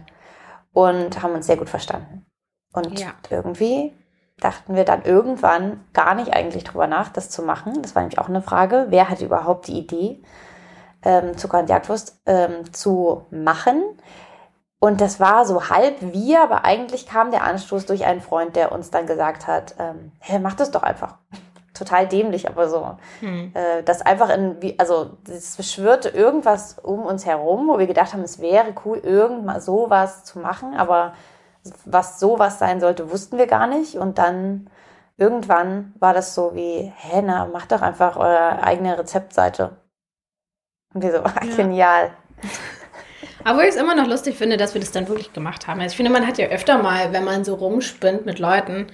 und 0.74 1.24
haben 1.24 1.34
uns 1.34 1.48
sehr 1.48 1.56
gut 1.56 1.70
verstanden. 1.70 2.26
Und 2.74 3.00
Ja. 3.00 3.14
irgendwie 3.30 3.94
dachten 4.42 4.76
wir 4.76 4.84
dann 4.84 5.04
irgendwann 5.04 5.86
gar 5.94 6.16
nicht 6.16 6.34
eigentlich 6.34 6.66
drüber 6.66 6.88
nach, 6.88 7.10
das 7.10 7.30
zu 7.30 7.44
machen. 7.44 7.82
Das 7.82 7.96
war 7.96 8.02
nämlich 8.02 8.20
auch 8.20 8.28
eine 8.28 8.42
Frage. 8.42 8.88
Wer 8.90 9.10
hatte 9.10 9.24
überhaupt 9.24 9.68
die 9.68 9.78
Idee, 9.78 10.22
ähm, 11.04 11.38
Zucker- 11.38 11.60
und 11.60 11.70
Jagdwurst 11.70 12.22
ähm, 12.26 12.74
zu 12.74 13.26
machen? 13.30 13.82
Und 14.80 15.00
das 15.00 15.20
war 15.20 15.46
so 15.46 15.70
halb 15.70 15.96
wir, 16.02 16.42
aber 16.42 16.66
eigentlich 16.66 17.06
kam 17.06 17.30
der 17.30 17.44
Anstoß 17.44 17.86
durch 17.86 18.04
einen 18.06 18.20
Freund, 18.20 18.56
der 18.56 18.72
uns 18.72 18.90
dann 18.90 19.06
gesagt 19.06 19.46
hat, 19.46 19.76
ähm, 19.78 20.12
hey, 20.18 20.40
mach 20.40 20.56
das 20.56 20.72
doch 20.72 20.82
einfach. 20.82 21.18
Total 21.76 22.08
dämlich, 22.08 22.50
aber 22.50 22.68
so. 22.68 22.98
Hm. 23.20 23.52
Äh, 23.54 23.84
das 23.84 24.02
einfach 24.02 24.30
in, 24.32 24.58
also 24.80 25.18
es 25.30 25.72
schwirrte 25.72 26.10
irgendwas 26.10 26.80
um 26.80 27.06
uns 27.06 27.28
herum, 27.28 27.68
wo 27.68 27.78
wir 27.78 27.86
gedacht 27.86 28.14
haben, 28.14 28.24
es 28.24 28.42
wäre 28.42 28.74
cool, 28.84 28.98
irgendwann 28.98 29.62
sowas 29.62 30.24
zu 30.24 30.40
machen, 30.40 30.74
aber 30.76 31.14
was 31.86 32.20
sowas 32.20 32.60
sein 32.60 32.80
sollte, 32.80 33.12
wussten 33.12 33.38
wir 33.38 33.48
gar 33.48 33.68
nicht. 33.68 33.96
Und 33.96 34.18
dann 34.18 34.70
irgendwann 35.18 35.94
war 36.00 36.14
das 36.14 36.36
so 36.36 36.56
wie, 36.56 36.92
hä, 36.96 37.22
na, 37.24 37.46
macht 37.46 37.72
doch 37.72 37.82
einfach 37.82 38.18
eure 38.18 38.64
eigene 38.64 38.98
Rezeptseite. 38.98 39.78
Und 40.94 41.04
wir 41.04 41.12
so, 41.12 41.24
genial. 41.56 42.12
Aber 43.44 43.64
ich 43.64 43.70
es 43.70 43.76
immer 43.76 43.96
noch 43.96 44.08
lustig 44.08 44.38
finde, 44.38 44.58
dass 44.58 44.74
wir 44.74 44.82
das 44.82 44.92
dann 44.92 45.08
wirklich 45.08 45.34
gemacht 45.34 45.68
haben. 45.68 45.80
Also 45.80 45.92
ich 45.92 45.98
finde, 45.98 46.12
man 46.12 46.28
hat 46.28 46.38
ja 46.38 46.48
öfter 46.48 46.78
mal, 46.78 47.12
wenn 47.12 47.24
man 47.24 47.44
so 47.44 47.56
rumspinnt 47.56 48.26
mit 48.26 48.40
Leuten, 48.40 48.88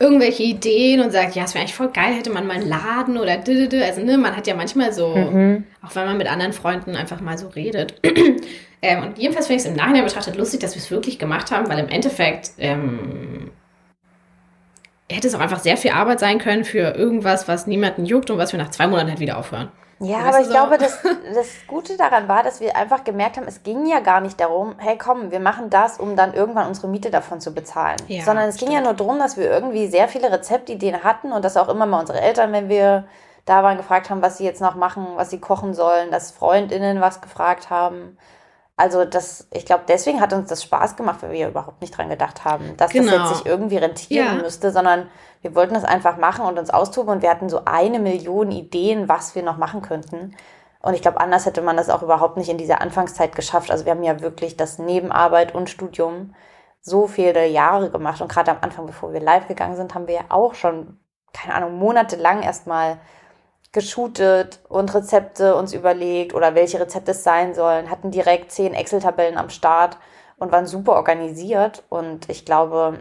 irgendwelche 0.00 0.44
Ideen 0.44 1.00
und 1.00 1.10
sagt, 1.10 1.34
ja, 1.34 1.44
es 1.44 1.54
wäre 1.54 1.62
eigentlich 1.62 1.74
voll 1.74 1.90
geil, 1.90 2.14
hätte 2.14 2.30
man 2.30 2.46
mal 2.46 2.56
einen 2.56 2.68
Laden 2.68 3.18
oder 3.18 3.36
didede. 3.36 3.84
Also 3.84 4.00
ne, 4.02 4.16
man 4.16 4.36
hat 4.36 4.46
ja 4.46 4.54
manchmal 4.54 4.92
so, 4.92 5.14
Mhm. 5.16 5.64
auch 5.84 5.94
wenn 5.96 6.06
man 6.06 6.16
mit 6.18 6.30
anderen 6.30 6.52
Freunden 6.52 6.94
einfach 6.94 7.20
mal 7.20 7.36
so 7.36 7.48
redet. 7.48 7.94
ähm, 8.82 9.02
und 9.02 9.18
jedenfalls 9.18 9.48
finde 9.48 9.60
ich 9.60 9.66
es 9.66 9.70
im 9.70 9.76
Nachhinein 9.76 10.04
betrachtet 10.04 10.36
lustig, 10.36 10.60
dass 10.60 10.74
wir 10.74 10.82
es 10.82 10.90
wirklich 10.90 11.18
gemacht 11.18 11.50
haben, 11.50 11.68
weil 11.68 11.80
im 11.80 11.88
Endeffekt 11.88 12.52
ähm, 12.58 13.50
hätte 15.10 15.26
es 15.26 15.34
auch 15.34 15.40
einfach 15.40 15.58
sehr 15.60 15.76
viel 15.76 15.90
Arbeit 15.90 16.20
sein 16.20 16.38
können 16.38 16.64
für 16.64 16.94
irgendwas, 16.94 17.48
was 17.48 17.66
niemanden 17.66 18.06
juckt 18.06 18.30
und 18.30 18.38
was 18.38 18.52
wir 18.52 18.58
nach 18.58 18.70
zwei 18.70 18.86
Monaten 18.86 19.10
halt 19.10 19.20
wieder 19.20 19.38
aufhören. 19.38 19.68
Ja, 20.00 20.18
aber 20.18 20.40
ich 20.40 20.46
so? 20.46 20.52
glaube, 20.52 20.78
das, 20.78 20.98
das 21.34 21.48
Gute 21.66 21.96
daran 21.96 22.28
war, 22.28 22.42
dass 22.42 22.60
wir 22.60 22.76
einfach 22.76 23.04
gemerkt 23.04 23.36
haben, 23.36 23.48
es 23.48 23.62
ging 23.62 23.86
ja 23.86 24.00
gar 24.00 24.20
nicht 24.20 24.38
darum, 24.40 24.74
hey 24.78 24.96
komm, 24.96 25.30
wir 25.30 25.40
machen 25.40 25.70
das, 25.70 25.98
um 25.98 26.14
dann 26.16 26.34
irgendwann 26.34 26.68
unsere 26.68 26.88
Miete 26.88 27.10
davon 27.10 27.40
zu 27.40 27.52
bezahlen. 27.52 27.96
Ja, 28.06 28.24
Sondern 28.24 28.48
es 28.48 28.56
ging 28.56 28.70
ja 28.70 28.80
nur 28.80 28.94
darum, 28.94 29.18
dass 29.18 29.36
wir 29.36 29.50
irgendwie 29.50 29.88
sehr 29.88 30.08
viele 30.08 30.30
Rezeptideen 30.30 31.02
hatten 31.02 31.32
und 31.32 31.44
dass 31.44 31.56
auch 31.56 31.68
immer 31.68 31.86
mal 31.86 32.00
unsere 32.00 32.20
Eltern, 32.20 32.52
wenn 32.52 32.68
wir 32.68 33.04
da 33.44 33.62
waren, 33.62 33.76
gefragt 33.78 34.10
haben, 34.10 34.22
was 34.22 34.38
sie 34.38 34.44
jetzt 34.44 34.60
noch 34.60 34.74
machen, 34.76 35.06
was 35.16 35.30
sie 35.30 35.40
kochen 35.40 35.74
sollen, 35.74 36.10
dass 36.10 36.30
FreundInnen 36.32 37.00
was 37.00 37.20
gefragt 37.20 37.70
haben. 37.70 38.18
Also 38.76 39.04
das, 39.04 39.48
ich 39.52 39.66
glaube, 39.66 39.82
deswegen 39.88 40.20
hat 40.20 40.32
uns 40.32 40.48
das 40.50 40.62
Spaß 40.62 40.94
gemacht, 40.94 41.18
weil 41.22 41.32
wir 41.32 41.48
überhaupt 41.48 41.80
nicht 41.80 41.96
dran 41.96 42.08
gedacht 42.10 42.44
haben, 42.44 42.76
dass 42.76 42.92
Genau. 42.92 43.10
das 43.18 43.30
jetzt 43.30 43.38
sich 43.38 43.46
irgendwie 43.46 43.78
rentieren 43.78 44.36
Ja. 44.36 44.42
müsste, 44.42 44.70
sondern 44.70 45.08
wir 45.42 45.54
wollten 45.54 45.74
das 45.74 45.84
einfach 45.84 46.16
machen 46.16 46.44
und 46.44 46.58
uns 46.58 46.70
austoben 46.70 47.12
und 47.12 47.22
wir 47.22 47.30
hatten 47.30 47.48
so 47.48 47.62
eine 47.64 47.98
Million 47.98 48.50
Ideen, 48.50 49.08
was 49.08 49.34
wir 49.34 49.42
noch 49.42 49.56
machen 49.56 49.82
könnten. 49.82 50.34
Und 50.80 50.94
ich 50.94 51.02
glaube, 51.02 51.20
anders 51.20 51.46
hätte 51.46 51.62
man 51.62 51.76
das 51.76 51.90
auch 51.90 52.02
überhaupt 52.02 52.36
nicht 52.36 52.48
in 52.48 52.58
dieser 52.58 52.80
Anfangszeit 52.80 53.34
geschafft. 53.34 53.70
Also 53.70 53.84
wir 53.84 53.92
haben 53.92 54.02
ja 54.02 54.20
wirklich 54.20 54.56
das 54.56 54.78
Nebenarbeit 54.78 55.54
und 55.54 55.70
Studium 55.70 56.34
so 56.80 57.06
viele 57.06 57.46
Jahre 57.46 57.90
gemacht. 57.90 58.20
Und 58.20 58.30
gerade 58.30 58.50
am 58.50 58.58
Anfang, 58.60 58.86
bevor 58.86 59.12
wir 59.12 59.20
live 59.20 59.48
gegangen 59.48 59.76
sind, 59.76 59.94
haben 59.94 60.06
wir 60.06 60.14
ja 60.14 60.24
auch 60.28 60.54
schon, 60.54 60.98
keine 61.32 61.54
Ahnung, 61.54 61.78
monatelang 61.78 62.42
erstmal 62.42 62.98
geshootet 63.72 64.60
und 64.68 64.94
Rezepte 64.94 65.54
uns 65.54 65.74
überlegt 65.74 66.34
oder 66.34 66.54
welche 66.54 66.80
Rezepte 66.80 67.10
es 67.10 67.22
sein 67.22 67.54
sollen, 67.54 67.90
hatten 67.90 68.10
direkt 68.10 68.50
zehn 68.50 68.72
Excel-Tabellen 68.72 69.36
am 69.36 69.50
Start 69.50 69.98
und 70.38 70.52
waren 70.52 70.66
super 70.66 70.94
organisiert. 70.94 71.84
Und 71.88 72.30
ich 72.30 72.44
glaube, 72.44 72.98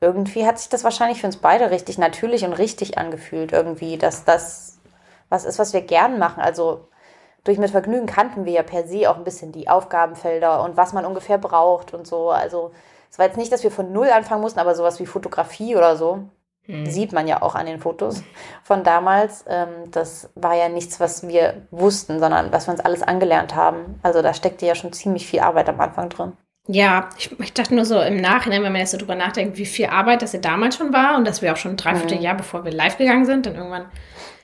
irgendwie 0.00 0.46
hat 0.46 0.58
sich 0.58 0.68
das 0.68 0.84
wahrscheinlich 0.84 1.20
für 1.20 1.26
uns 1.26 1.38
beide 1.38 1.70
richtig 1.70 1.98
natürlich 1.98 2.44
und 2.44 2.52
richtig 2.52 2.98
angefühlt, 2.98 3.52
irgendwie, 3.52 3.98
dass 3.98 4.24
das 4.24 4.78
was 5.28 5.44
ist, 5.44 5.58
was 5.58 5.72
wir 5.72 5.82
gern 5.82 6.18
machen. 6.18 6.40
Also 6.40 6.88
durch 7.44 7.58
mit 7.58 7.70
Vergnügen 7.70 8.06
kannten 8.06 8.44
wir 8.44 8.52
ja 8.52 8.62
per 8.62 8.86
se 8.86 9.10
auch 9.10 9.16
ein 9.16 9.24
bisschen 9.24 9.52
die 9.52 9.68
Aufgabenfelder 9.68 10.62
und 10.62 10.76
was 10.76 10.92
man 10.92 11.04
ungefähr 11.04 11.38
braucht 11.38 11.94
und 11.94 12.06
so. 12.06 12.30
Also 12.30 12.72
es 13.10 13.18
war 13.18 13.26
jetzt 13.26 13.36
nicht, 13.36 13.52
dass 13.52 13.62
wir 13.62 13.70
von 13.70 13.92
null 13.92 14.08
anfangen 14.08 14.40
mussten, 14.42 14.60
aber 14.60 14.74
sowas 14.74 15.00
wie 15.00 15.06
Fotografie 15.06 15.76
oder 15.76 15.96
so 15.96 16.28
sieht 16.84 17.12
man 17.14 17.26
ja 17.26 17.40
auch 17.40 17.54
an 17.54 17.64
den 17.64 17.78
Fotos 17.78 18.22
von 18.62 18.84
damals. 18.84 19.44
Ähm, 19.48 19.90
das 19.90 20.28
war 20.34 20.54
ja 20.54 20.68
nichts, 20.68 21.00
was 21.00 21.26
wir 21.26 21.66
wussten, 21.70 22.20
sondern 22.20 22.52
was 22.52 22.66
wir 22.66 22.72
uns 22.72 22.84
alles 22.84 23.02
angelernt 23.02 23.54
haben. 23.54 23.98
Also 24.02 24.20
da 24.20 24.34
steckte 24.34 24.66
ja 24.66 24.74
schon 24.74 24.92
ziemlich 24.92 25.26
viel 25.26 25.40
Arbeit 25.40 25.70
am 25.70 25.80
Anfang 25.80 26.10
drin. 26.10 26.32
Ja, 26.70 27.08
ich, 27.16 27.30
ich 27.40 27.52
dachte 27.54 27.74
nur 27.74 27.86
so 27.86 27.98
im 28.00 28.16
Nachhinein, 28.20 28.62
wenn 28.62 28.72
man 28.72 28.80
jetzt 28.82 28.90
so 28.90 28.98
drüber 28.98 29.14
nachdenkt, 29.14 29.56
wie 29.56 29.64
viel 29.64 29.86
Arbeit 29.86 30.20
das 30.20 30.34
ja 30.34 30.38
damals 30.38 30.76
schon 30.76 30.92
war 30.92 31.16
und 31.16 31.26
dass 31.26 31.40
wir 31.40 31.50
auch 31.52 31.56
schon 31.56 31.72
ein 31.72 31.76
Dreivierteljahr, 31.78 32.36
bevor 32.36 32.64
wir 32.64 32.72
live 32.72 32.98
gegangen 32.98 33.24
sind, 33.24 33.46
dann 33.46 33.54
irgendwann, 33.54 33.86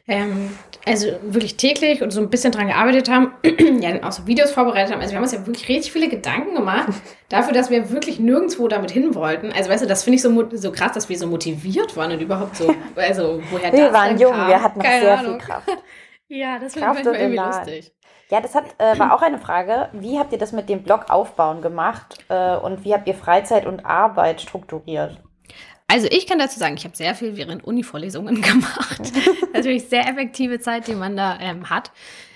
ähm, 0.08 0.50
also 0.86 1.08
wirklich 1.22 1.56
täglich 1.58 2.02
und 2.02 2.12
so 2.12 2.20
ein 2.22 2.30
bisschen 2.30 2.50
dran 2.50 2.68
gearbeitet 2.68 3.10
haben, 3.10 3.32
ja, 3.80 3.90
dann 3.92 4.04
auch 4.04 4.12
so 4.12 4.26
Videos 4.26 4.52
vorbereitet 4.52 4.92
haben. 4.94 5.00
Also 5.02 5.12
wir 5.12 5.16
haben 5.16 5.24
uns 5.24 5.32
ja 5.32 5.46
wirklich 5.46 5.68
richtig 5.68 5.92
viele 5.92 6.08
Gedanken 6.08 6.54
gemacht 6.54 6.88
dafür, 7.28 7.52
dass 7.52 7.68
wir 7.70 7.90
wirklich 7.90 8.18
nirgendwo 8.18 8.68
damit 8.68 8.90
hin 8.90 9.14
wollten. 9.14 9.52
Also 9.52 9.68
weißt 9.68 9.84
du, 9.84 9.86
das 9.86 10.02
finde 10.02 10.16
ich 10.16 10.22
so, 10.22 10.48
so 10.56 10.72
krass, 10.72 10.92
dass 10.92 11.10
wir 11.10 11.18
so 11.18 11.26
motiviert 11.26 11.94
waren 11.94 12.10
und 12.12 12.20
überhaupt 12.22 12.56
so, 12.56 12.74
also 12.96 13.42
woher 13.50 13.70
Wir 13.70 13.84
das 13.86 13.92
waren 13.92 14.08
denn 14.10 14.18
jung, 14.18 14.32
kam. 14.32 14.48
wir 14.48 14.62
hatten 14.62 14.78
noch 14.78 14.84
Keine 14.86 15.00
sehr 15.04 15.18
Ahnung. 15.18 15.40
viel 15.40 15.46
Kraft. 15.46 15.68
Ja, 16.26 16.58
das 16.58 16.72
finde 16.72 16.88
ich 17.00 17.04
irgendwie 17.04 17.22
Elan. 17.34 17.52
lustig. 17.66 17.92
Ja, 18.34 18.40
das 18.40 18.56
hat, 18.56 18.64
äh, 18.78 18.98
war 18.98 19.14
auch 19.14 19.22
eine 19.22 19.38
Frage. 19.38 19.90
Wie 19.92 20.18
habt 20.18 20.32
ihr 20.32 20.38
das 20.38 20.50
mit 20.50 20.68
dem 20.68 20.82
Blog 20.82 21.08
aufbauen 21.08 21.62
gemacht 21.62 22.18
äh, 22.28 22.56
und 22.56 22.84
wie 22.84 22.92
habt 22.92 23.06
ihr 23.06 23.14
Freizeit 23.14 23.64
und 23.64 23.86
Arbeit 23.86 24.40
strukturiert? 24.40 25.20
Also 25.86 26.08
ich 26.10 26.26
kann 26.26 26.40
dazu 26.40 26.58
sagen, 26.58 26.74
ich 26.76 26.82
habe 26.82 26.96
sehr 26.96 27.14
viel 27.14 27.36
während 27.36 27.62
Uni-Vorlesungen 27.62 28.42
gemacht. 28.42 29.12
Natürlich 29.52 29.88
sehr 29.88 30.08
effektive 30.08 30.58
Zeit, 30.58 30.88
die 30.88 30.96
man 30.96 31.16
da 31.16 31.38
ähm, 31.40 31.70
hat. 31.70 31.92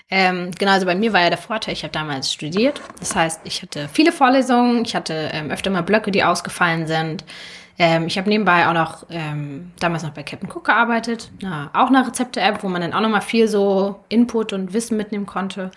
Ähm, 0.09 0.52
genau, 0.57 0.71
also 0.71 0.87
bei 0.87 0.95
mir 0.95 1.12
war 1.12 1.23
ja 1.23 1.31
der 1.31 1.38
Vorteil, 1.38 1.73
ich 1.73 1.83
habe 1.83 1.90
damals 1.90 2.33
studiert. 2.33 2.81
Das 3.00 3.17
heißt, 3.17 3.40
ich 3.43 3.61
hatte 3.61 3.88
viele 3.93 4.12
Vorlesungen, 4.12 4.85
ich 4.85 4.95
hatte 4.95 5.31
ähm, 5.33 5.50
öfter 5.50 5.71
mal 5.71 5.83
Blöcke, 5.83 6.12
die 6.12 6.23
ausgefallen 6.23 6.87
sind. 6.87 7.25
Ähm, 7.78 8.08
ich 8.08 8.18
habe 8.18 8.28
nebenbei 8.28 8.66
auch 8.66 8.73
noch 8.73 9.06
ähm, 9.08 9.70
damals 9.78 10.02
noch 10.02 10.11
bei 10.11 10.25
Captain 10.25 10.50
Cook 10.50 10.64
gearbeitet, 10.64 11.30
na, 11.40 11.70
auch 11.73 11.88
eine 11.88 12.06
Rezepte-App, 12.06 12.64
wo 12.64 12.68
man 12.68 12.82
dann 12.82 12.92
auch 12.92 13.00
noch 13.00 13.08
mal 13.08 13.20
viel 13.20 13.47
so 13.47 14.00
Input 14.08 14.52
und 14.52 14.73
Wissen 14.73 14.97
mitnehmen 14.97 15.26
konnte. 15.26 15.70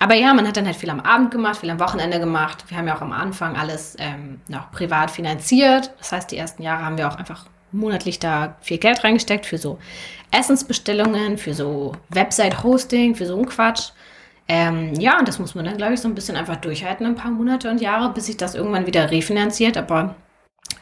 Aber 0.00 0.14
ja, 0.14 0.34
man 0.34 0.46
hat 0.48 0.56
dann 0.56 0.66
halt 0.66 0.76
viel 0.76 0.90
am 0.90 1.00
Abend 1.00 1.30
gemacht, 1.30 1.58
viel 1.58 1.70
am 1.70 1.78
Wochenende 1.78 2.18
gemacht. 2.18 2.64
Wir 2.68 2.76
haben 2.76 2.88
ja 2.88 2.96
auch 2.96 3.00
am 3.00 3.12
Anfang 3.12 3.56
alles 3.56 3.96
ähm, 4.00 4.40
noch 4.48 4.72
privat 4.72 5.12
finanziert. 5.12 5.92
Das 5.98 6.10
heißt, 6.10 6.30
die 6.32 6.36
ersten 6.36 6.62
Jahre 6.62 6.84
haben 6.84 6.98
wir 6.98 7.08
auch 7.08 7.16
einfach 7.16 7.46
monatlich 7.70 8.18
da 8.18 8.56
viel 8.60 8.78
Geld 8.78 9.04
reingesteckt 9.04 9.46
für 9.46 9.58
so 9.58 9.78
Essensbestellungen, 10.32 11.38
für 11.38 11.54
so 11.54 11.92
Website-Hosting, 12.10 13.14
für 13.14 13.26
so 13.26 13.36
einen 13.36 13.46
Quatsch. 13.46 13.90
Ähm, 14.48 14.94
ja, 14.94 15.18
und 15.18 15.28
das 15.28 15.38
muss 15.38 15.54
man 15.54 15.64
dann, 15.64 15.76
glaube 15.76 15.94
ich, 15.94 16.00
so 16.00 16.08
ein 16.08 16.14
bisschen 16.14 16.36
einfach 16.36 16.56
durchhalten, 16.56 17.06
ein 17.06 17.14
paar 17.14 17.30
Monate 17.30 17.70
und 17.70 17.80
Jahre, 17.80 18.12
bis 18.12 18.26
sich 18.26 18.36
das 18.36 18.54
irgendwann 18.54 18.86
wieder 18.86 19.10
refinanziert. 19.10 19.76
Aber 19.76 20.16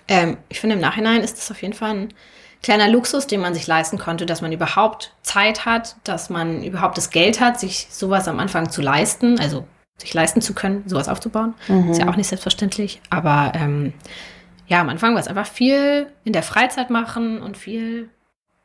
ähm, 0.09 0.37
ich 0.49 0.61
finde, 0.61 0.75
im 0.77 0.81
Nachhinein 0.83 1.21
ist 1.23 1.39
das 1.39 1.51
auf 1.51 1.61
jeden 1.63 1.75
Fall 1.75 1.91
ein 1.91 2.15
kleiner 2.63 2.89
Luxus, 2.89 3.27
den 3.27 3.41
man 3.41 3.55
sich 3.55 3.67
leisten 3.67 3.99
konnte, 3.99 4.25
dass 4.27 4.41
man 4.41 4.53
überhaupt 4.53 5.15
Zeit 5.23 5.65
hat, 5.65 5.97
dass 6.05 6.31
man 6.31 6.63
überhaupt 6.63 6.97
das 6.97 7.11
Geld 7.11 7.41
hat, 7.41 7.59
sich 7.59 7.89
sowas 7.91 8.29
am 8.29 8.39
Anfang 8.39 8.71
zu 8.71 8.83
leisten, 8.83 9.39
also 9.41 9.67
sich 9.99 10.15
leisten 10.15 10.41
zu 10.41 10.55
können, 10.55 10.85
sowas 10.87 11.09
aufzubauen. 11.09 11.55
Ist 11.91 11.99
ja 12.01 12.09
auch 12.09 12.17
nicht 12.17 12.29
selbstverständlich. 12.29 13.01
Aber 13.11 13.53
ähm, 13.55 13.93
ja, 14.67 14.81
am 14.81 14.89
Anfang 14.89 15.15
war 15.15 15.21
es 15.21 15.29
einfach 15.29 15.47
viel 15.47 16.07
in 16.25 16.33
der 16.33 16.43
Freizeit 16.43 16.91
machen 16.91 17.41
und 17.43 17.57
viel 17.57 18.09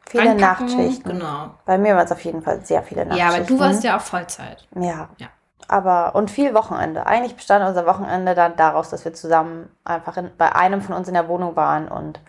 Viele. 0.10 0.36
Nachtschichten. 0.36 1.04
Genau. 1.04 1.56
Bei 1.66 1.78
mir 1.78 1.96
waren 1.96 2.06
es 2.06 2.12
auf 2.14 2.24
jeden 2.24 2.42
Fall 2.42 2.66
sehr 2.66 2.82
viele 2.82 3.02
Ja, 3.02 3.08
Nachtschichten. 3.08 3.36
aber 3.36 3.46
du 3.46 3.60
warst 3.60 3.84
ja 3.84 3.98
auch 3.98 4.02
Vollzeit. 4.02 4.66
Ja. 4.76 5.10
Ja. 5.18 5.28
Aber, 5.68 6.16
und 6.16 6.32
viel 6.32 6.54
Wochenende. 6.54 7.06
Eigentlich 7.06 7.36
bestand 7.36 7.68
unser 7.68 7.86
Wochenende 7.86 8.36
dann 8.36 8.56
daraus, 8.56 8.90
dass 8.90 9.04
wir 9.04 9.14
zusammen 9.14 9.70
einfach 9.84 10.16
in, 10.18 10.32
bei 10.38 10.56
einem 10.56 10.82
von 10.82 10.96
uns 10.96 11.08
in 11.08 11.14
der 11.14 11.28
Wohnung 11.28 11.56
waren 11.56 11.90
und 11.90 12.20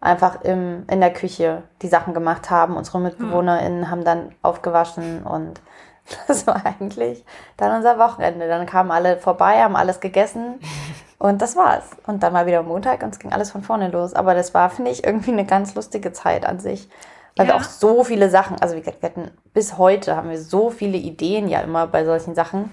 einfach 0.00 0.42
im, 0.42 0.84
in 0.90 1.00
der 1.00 1.12
Küche 1.12 1.62
die 1.82 1.88
Sachen 1.88 2.14
gemacht 2.14 2.50
haben. 2.50 2.76
Unsere 2.76 3.00
MitbewohnerInnen 3.00 3.90
haben 3.90 4.04
dann 4.04 4.34
aufgewaschen 4.42 5.24
und 5.24 5.60
das 6.28 6.46
war 6.46 6.64
eigentlich 6.64 7.24
dann 7.56 7.76
unser 7.76 7.98
Wochenende. 7.98 8.48
Dann 8.48 8.66
kamen 8.66 8.90
alle 8.90 9.18
vorbei, 9.18 9.62
haben 9.62 9.76
alles 9.76 10.00
gegessen 10.00 10.60
und 11.18 11.42
das 11.42 11.56
war's. 11.56 11.90
Und 12.06 12.22
dann 12.22 12.32
war 12.32 12.46
wieder 12.46 12.62
Montag 12.62 13.02
und 13.02 13.10
es 13.10 13.18
ging 13.18 13.32
alles 13.32 13.50
von 13.50 13.62
vorne 13.62 13.88
los. 13.88 14.14
Aber 14.14 14.34
das 14.34 14.54
war, 14.54 14.70
finde 14.70 14.90
ich, 14.90 15.04
irgendwie 15.04 15.32
eine 15.32 15.44
ganz 15.44 15.74
lustige 15.74 16.12
Zeit 16.12 16.46
an 16.46 16.60
sich. 16.60 16.88
Weil 17.36 17.46
wir 17.48 17.54
Ja. 17.54 17.60
auch 17.60 17.64
so 17.64 18.02
viele 18.02 18.30
Sachen, 18.30 18.58
also 18.60 18.74
wie 18.74 18.80
gesagt, 18.80 19.02
wir 19.02 19.10
hatten 19.10 19.30
bis 19.52 19.76
heute 19.76 20.16
haben 20.16 20.30
wir 20.30 20.40
so 20.40 20.70
viele 20.70 20.96
Ideen 20.96 21.48
ja 21.48 21.60
immer 21.60 21.86
bei 21.86 22.04
solchen 22.04 22.34
Sachen, 22.34 22.70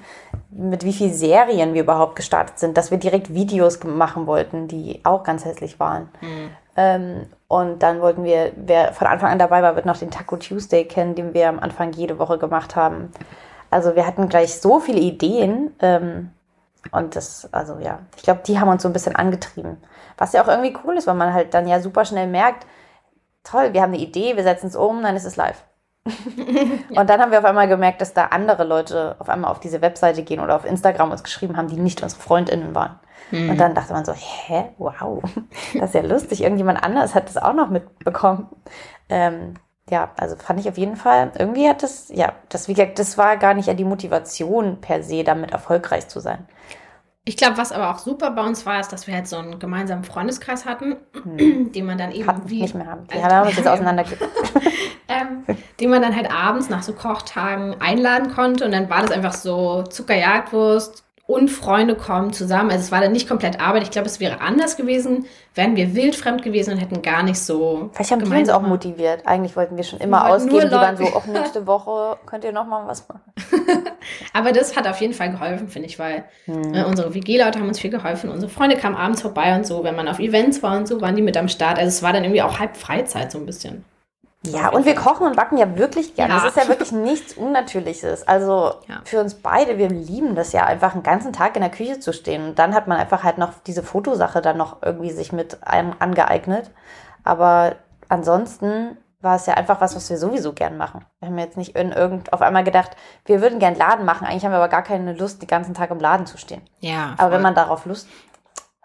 mit 0.51 0.85
wie 0.85 0.93
vielen 0.93 1.13
Serien 1.13 1.73
wir 1.73 1.81
überhaupt 1.83 2.15
gestartet 2.15 2.59
sind, 2.59 2.77
dass 2.77 2.89
wir 2.89 2.97
direkt 2.97 3.33
Videos 3.33 3.83
machen 3.83 4.25
wollten, 4.25 4.67
die 4.69 5.01
auch 5.03 5.23
ganz 5.23 5.43
hässlich 5.43 5.79
waren. 5.81 6.09
Ähm, 6.77 7.25
und 7.47 7.83
dann 7.83 8.01
wollten 8.01 8.23
wir, 8.23 8.51
wer 8.55 8.93
von 8.93 9.07
Anfang 9.07 9.31
an 9.31 9.39
dabei 9.39 9.61
war, 9.61 9.75
wird 9.75 9.85
noch 9.85 9.97
den 9.97 10.11
Taco 10.11 10.37
Tuesday 10.37 10.85
kennen, 10.85 11.13
den 11.15 11.33
wir 11.33 11.49
am 11.49 11.59
Anfang 11.59 11.91
jede 11.91 12.17
Woche 12.17 12.37
gemacht 12.37 12.75
haben. 12.75 13.11
Also 13.69 13.95
wir 13.95 14.07
hatten 14.07 14.29
gleich 14.29 14.55
so 14.59 14.79
viele 14.79 14.99
Ideen. 14.99 15.75
Ähm, 15.81 16.31
und 16.91 17.15
das, 17.15 17.47
also 17.51 17.77
ja, 17.79 17.99
ich 18.17 18.23
glaube, 18.23 18.41
die 18.45 18.59
haben 18.59 18.69
uns 18.69 18.81
so 18.83 18.89
ein 18.89 18.93
bisschen 18.93 19.15
angetrieben. 19.15 19.77
Was 20.17 20.33
ja 20.33 20.43
auch 20.43 20.47
irgendwie 20.47 20.75
cool 20.85 20.97
ist, 20.97 21.07
weil 21.07 21.15
man 21.15 21.33
halt 21.33 21.53
dann 21.53 21.67
ja 21.67 21.79
super 21.79 22.05
schnell 22.05 22.27
merkt, 22.27 22.65
toll, 23.43 23.73
wir 23.73 23.81
haben 23.81 23.93
eine 23.93 24.01
Idee, 24.01 24.35
wir 24.35 24.43
setzen 24.43 24.67
es 24.67 24.75
um, 24.75 25.01
dann 25.01 25.15
ist 25.15 25.25
es 25.25 25.35
live. 25.35 25.63
Und 26.05 27.09
dann 27.09 27.21
haben 27.21 27.31
wir 27.31 27.39
auf 27.39 27.45
einmal 27.45 27.67
gemerkt, 27.67 28.01
dass 28.01 28.13
da 28.13 28.25
andere 28.25 28.65
Leute 28.65 29.15
auf 29.19 29.29
einmal 29.29 29.51
auf 29.51 29.59
diese 29.59 29.81
Webseite 29.81 30.23
gehen 30.23 30.41
oder 30.41 30.55
auf 30.55 30.65
Instagram 30.65 31.11
uns 31.11 31.23
geschrieben 31.23 31.55
haben, 31.55 31.69
die 31.69 31.77
nicht 31.77 32.03
unsere 32.03 32.21
FreundInnen 32.21 32.75
waren. 32.75 32.99
Und 33.31 33.57
dann 33.57 33.73
dachte 33.73 33.93
man 33.93 34.05
so, 34.05 34.13
hä, 34.13 34.65
wow, 34.77 35.23
das 35.73 35.89
ist 35.89 35.95
ja 35.95 36.01
lustig. 36.01 36.43
Irgendjemand 36.43 36.83
anders 36.83 37.15
hat 37.15 37.29
das 37.29 37.37
auch 37.37 37.53
noch 37.53 37.69
mitbekommen. 37.69 38.49
Ähm, 39.09 39.55
ja, 39.89 40.11
also 40.17 40.35
fand 40.35 40.59
ich 40.59 40.69
auf 40.69 40.77
jeden 40.77 40.95
Fall, 40.95 41.31
irgendwie 41.37 41.67
hat 41.67 41.83
das, 41.83 42.09
ja, 42.09 42.33
das, 42.49 42.67
wie 42.67 42.73
gesagt, 42.73 42.99
das 42.99 43.17
war 43.17 43.35
gar 43.37 43.53
nicht 43.53 43.67
ja 43.67 43.73
die 43.73 43.83
Motivation 43.83 44.79
per 44.79 45.03
se, 45.03 45.23
damit 45.23 45.51
erfolgreich 45.51 46.07
zu 46.07 46.19
sein. 46.19 46.47
Ich 47.25 47.37
glaube, 47.37 47.57
was 47.57 47.71
aber 47.71 47.89
auch 47.89 47.99
super 47.99 48.31
bei 48.31 48.43
uns 48.43 48.65
war, 48.65 48.81
ist, 48.81 48.91
dass 48.91 49.07
wir 49.07 49.13
halt 49.13 49.27
so 49.27 49.37
einen 49.37 49.57
gemeinsamen 49.57 50.03
Freundeskreis 50.03 50.65
hatten, 50.65 50.97
den 51.23 51.85
man 51.85 51.97
dann 51.97 52.11
eben 52.11 52.27
Hatten 52.27 52.49
wie 52.49 52.61
nicht 52.61 52.75
mehr 52.75 52.87
haben. 52.87 53.07
Die 53.07 53.13
Also, 53.15 53.35
haben 53.35 53.47
uns 53.47 53.55
jetzt 53.55 53.67
auseinandergegangen. 53.69 54.33
ähm, 55.07 55.57
den 55.79 55.89
man 55.89 56.01
dann 56.01 56.15
halt 56.15 56.29
abends 56.29 56.69
nach 56.69 56.83
so 56.83 56.91
Kochtagen 56.91 57.79
einladen 57.79 58.33
konnte 58.33 58.65
und 58.65 58.71
dann 58.73 58.89
war 58.89 59.01
das 59.01 59.11
einfach 59.11 59.33
so 59.33 59.83
Zuckerjagdwurst 59.83 61.03
und 61.25 61.49
Freunde 61.49 61.95
kommen 61.95 62.33
zusammen. 62.33 62.69
Also 62.69 62.83
es 62.83 62.91
war 62.91 62.99
dann 62.99 63.13
nicht 63.13 63.29
komplett 63.29 63.61
Arbeit. 63.61 63.83
Ich 63.83 63.91
glaube, 63.91 64.07
es 64.07 64.19
wäre 64.19 64.41
anders 64.41 64.75
gewesen, 64.75 65.25
wären 65.55 65.77
wir 65.77 65.95
wildfremd 65.95 66.43
gewesen 66.43 66.73
und 66.73 66.79
hätten 66.79 67.01
gar 67.01 67.23
nicht 67.23 67.39
so 67.39 67.89
Vielleicht 67.93 68.11
haben 68.11 68.25
die 68.25 68.29
uns 68.29 68.49
auch 68.49 68.61
motiviert. 68.61 69.25
Eigentlich 69.25 69.55
wollten 69.55 69.77
wir 69.77 69.85
schon 69.85 69.99
immer 69.99 70.25
nur 70.25 70.35
ausgeben. 70.35 70.67
Die 70.69 70.71
waren 70.71 70.97
so, 70.97 71.05
auch 71.05 71.25
nächste 71.25 71.65
Woche 71.67 72.17
könnt 72.25 72.43
ihr 72.43 72.51
noch 72.51 72.65
mal 72.67 72.85
was 72.87 73.07
machen. 73.07 73.21
Aber 74.33 74.51
das 74.51 74.75
hat 74.75 74.85
auf 74.85 74.99
jeden 74.99 75.13
Fall 75.13 75.31
geholfen, 75.31 75.69
finde 75.69 75.87
ich, 75.87 75.97
weil 75.97 76.25
Hm. 76.45 76.73
äh, 76.73 76.83
unsere 76.83 77.13
WG-Leute 77.13 77.57
haben 77.59 77.69
uns 77.69 77.79
viel 77.79 77.91
geholfen. 77.91 78.29
Unsere 78.29 78.51
Freunde 78.51 78.75
kamen 78.75 78.95
abends 78.97 79.21
vorbei 79.21 79.55
und 79.55 79.65
so. 79.65 79.83
Wenn 79.85 79.95
man 79.95 80.09
auf 80.09 80.19
Events 80.19 80.61
war 80.61 80.75
und 80.77 80.87
so, 80.89 80.99
waren 80.99 81.15
die 81.15 81.21
mit 81.21 81.37
am 81.37 81.47
Start. 81.47 81.77
Also 81.77 81.87
es 81.87 82.03
war 82.03 82.11
dann 82.11 82.23
irgendwie 82.25 82.41
auch 82.41 82.59
halb 82.59 82.75
Freizeit 82.75 83.31
so 83.31 83.37
ein 83.37 83.45
bisschen. 83.45 83.85
Ja, 84.45 84.69
und 84.69 84.85
wir 84.85 84.93
kochen 84.95 85.25
und 85.25 85.37
backen 85.37 85.57
ja 85.57 85.77
wirklich 85.77 86.15
gerne. 86.15 86.33
Ja. 86.33 86.39
Das 86.41 86.49
ist 86.49 86.61
ja 86.61 86.67
wirklich 86.67 86.91
nichts 86.91 87.33
Unnatürliches. 87.33 88.27
Also 88.27 88.73
Ja. 88.87 89.01
für 89.05 89.21
uns 89.21 89.35
beide, 89.35 89.77
wir 89.77 89.87
lieben 89.87 90.35
das 90.35 90.51
ja 90.51 90.65
einfach 90.65 90.93
einen 90.93 91.03
ganzen 91.03 91.31
Tag 91.31 91.55
in 91.55 91.61
der 91.61 91.71
Küche 91.71 91.99
zu 91.99 92.11
stehen. 92.11 92.49
Und 92.49 92.59
dann 92.59 92.75
hat 92.75 92.87
man 92.87 92.97
einfach 92.97 93.23
halt 93.23 93.37
noch 93.37 93.53
diese 93.65 93.83
Fotosache 93.83 94.41
dann 94.41 94.57
noch 94.57 94.81
irgendwie 94.81 95.11
sich 95.11 95.31
mit 95.31 95.65
einem 95.65 95.93
angeeignet. 95.99 96.71
Aber 97.23 97.75
ansonsten 98.09 98.97
war 99.21 99.37
es 99.37 99.45
ja 99.45 99.53
einfach 99.53 99.79
was, 99.79 99.95
was 99.95 100.09
wir 100.09 100.17
sowieso 100.17 100.51
gern 100.51 100.75
machen. 100.75 101.05
Wir 101.21 101.29
haben 101.29 101.37
jetzt 101.39 101.55
nicht 101.55 101.77
in 101.77 101.93
irgend 101.93 102.33
auf 102.33 102.41
einmal 102.41 102.65
gedacht, 102.65 102.91
wir 103.23 103.41
würden 103.41 103.59
gern 103.59 103.75
Laden 103.75 104.03
machen. 104.03 104.27
Eigentlich 104.27 104.43
haben 104.43 104.51
wir 104.51 104.57
aber 104.57 104.67
gar 104.67 104.83
keine 104.83 105.13
Lust, 105.13 105.41
den 105.41 105.47
ganzen 105.47 105.73
Tag 105.73 105.89
im 105.91 105.99
Laden 106.01 106.25
zu 106.25 106.37
stehen. 106.37 106.61
Ja. 106.79 107.11
Aber 107.13 107.17
voll. 107.23 107.31
wenn 107.31 107.41
man 107.41 107.55
darauf 107.55 107.85
Lust. 107.85 108.09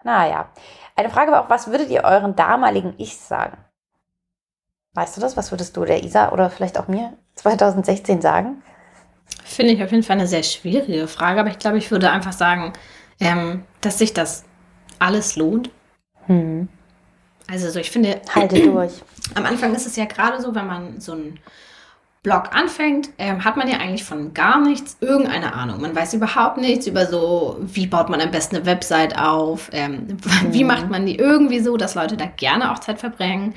Naja. 0.03 0.47
Eine 0.95 1.09
Frage 1.09 1.33
war 1.33 1.43
auch, 1.43 1.49
was 1.49 1.67
würdet 1.69 1.89
ihr 1.89 2.05
euren 2.05 2.37
damaligen 2.37 2.93
Ich 2.97 3.17
sagen? 3.19 3.57
Weißt 4.99 5.15
du 5.15 5.21
das? 5.21 5.37
Was 5.37 5.51
würdest 5.51 5.77
du 5.77 5.85
der 5.85 6.03
Isa 6.03 6.33
oder 6.33 6.49
vielleicht 6.49 6.77
auch 6.77 6.89
mir 6.89 7.13
2016 7.35 8.19
sagen? 8.19 8.61
Finde 9.45 9.71
ich 9.71 9.81
auf 9.81 9.91
jeden 9.91 10.03
Fall 10.03 10.17
eine 10.17 10.27
sehr 10.27 10.43
schwierige 10.43 11.07
Frage, 11.07 11.39
aber 11.39 11.49
ich 11.49 11.57
glaube, 11.57 11.77
ich 11.77 11.89
würde 11.89 12.11
einfach 12.11 12.33
sagen, 12.33 12.73
ähm, 13.21 13.63
dass 13.79 13.97
sich 13.97 14.13
das 14.13 14.43
alles 14.99 15.37
lohnt. 15.37 15.69
Hm. 16.25 16.67
Also 17.49 17.69
so, 17.69 17.79
ich 17.79 17.91
finde, 17.91 18.19
Halte 18.35 18.59
durch. 18.71 18.91
am 19.35 19.45
Anfang 19.45 19.73
ist 19.73 19.87
es 19.87 19.95
ja 19.95 20.03
gerade 20.03 20.41
so, 20.41 20.53
wenn 20.53 20.67
man 20.67 20.99
so 20.99 21.13
einen 21.13 21.39
Blog 22.21 22.53
anfängt, 22.53 23.11
ähm, 23.17 23.45
hat 23.45 23.55
man 23.55 23.69
ja 23.69 23.77
eigentlich 23.77 24.03
von 24.03 24.33
gar 24.33 24.59
nichts 24.59 24.97
irgendeine 24.99 25.53
Ahnung. 25.53 25.79
Man 25.79 25.95
weiß 25.95 26.13
überhaupt 26.13 26.57
nichts 26.57 26.87
über 26.87 27.05
so, 27.05 27.57
wie 27.61 27.87
baut 27.87 28.09
man 28.09 28.19
am 28.19 28.31
besten 28.31 28.57
eine 28.57 28.65
Website 28.65 29.17
auf, 29.17 29.69
ähm, 29.71 30.17
wie 30.49 30.65
macht 30.65 30.89
man 30.89 31.05
die 31.05 31.15
irgendwie 31.15 31.61
so, 31.61 31.77
dass 31.77 31.95
Leute 31.95 32.17
da 32.17 32.25
gerne 32.25 32.73
auch 32.73 32.79
Zeit 32.79 32.99
verbringen. 32.99 33.55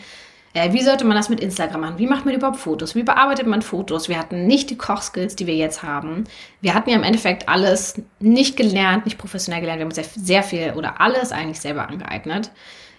Äh, 0.54 0.72
wie 0.72 0.82
sollte 0.82 1.04
man 1.04 1.16
das 1.16 1.28
mit 1.28 1.40
Instagram 1.40 1.80
machen? 1.80 1.98
Wie 1.98 2.06
macht 2.06 2.24
man 2.24 2.34
überhaupt 2.34 2.58
Fotos? 2.58 2.94
Wie 2.94 3.02
bearbeitet 3.02 3.46
man 3.46 3.62
Fotos? 3.62 4.08
Wir 4.08 4.18
hatten 4.18 4.46
nicht 4.46 4.70
die 4.70 4.76
Kochskills, 4.76 5.34
die 5.36 5.46
wir 5.46 5.56
jetzt 5.56 5.82
haben. 5.82 6.24
Wir 6.60 6.74
hatten 6.74 6.90
ja 6.90 6.96
im 6.96 7.02
Endeffekt 7.02 7.48
alles 7.48 8.02
nicht 8.20 8.56
gelernt, 8.56 9.06
nicht 9.06 9.18
professionell 9.18 9.60
gelernt. 9.60 9.78
Wir 9.78 9.84
haben 9.84 9.92
uns 9.92 9.96
sehr, 9.96 10.22
sehr 10.22 10.42
viel 10.42 10.72
oder 10.76 11.00
alles 11.00 11.32
eigentlich 11.32 11.60
selber 11.60 11.88
angeeignet. 11.88 12.50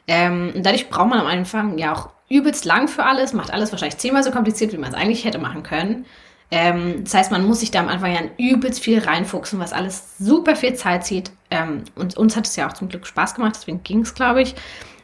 Ähm, 0.07 0.51
und 0.55 0.65
dadurch 0.65 0.89
braucht 0.89 1.10
man 1.10 1.19
am 1.19 1.27
Anfang 1.27 1.77
ja 1.77 1.93
auch 1.93 2.10
übelst 2.29 2.65
lang 2.65 2.88
für 2.88 3.05
alles, 3.05 3.33
macht 3.33 3.51
alles 3.51 3.72
wahrscheinlich 3.72 3.98
zehnmal 3.98 4.24
so 4.24 4.31
kompliziert, 4.31 4.74
wie 4.74 4.77
man 4.77 4.89
es 4.89 4.95
eigentlich 4.95 5.24
hätte 5.24 5.38
machen 5.38 5.63
können. 5.63 6.05
Ähm, 6.51 7.03
das 7.03 7.13
heißt, 7.13 7.31
man 7.31 7.45
muss 7.45 7.62
sich 7.62 7.72
da 7.72 7.79
am 7.79 7.88
Anfang 7.88 8.13
ja 8.13 8.22
übelst 8.38 8.83
viel 8.83 9.00
reinfuchsen, 9.00 9.60
was 9.60 9.74
alles 9.74 10.17
super 10.17 10.55
viel 10.55 10.74
Zeit 10.74 11.05
zieht. 11.05 11.31
Ähm, 11.50 11.83
und 11.95 12.17
uns 12.17 12.36
hat 12.36 12.48
es 12.48 12.55
ja 12.55 12.67
auch 12.67 12.74
zum 12.74 12.89
Glück 12.89 13.07
Spaß 13.07 13.36
gemacht, 13.36 13.53
deswegen 13.55 13.83
ging 13.83 14.01
es, 14.01 14.13
glaube 14.13 14.41
ich. 14.41 14.55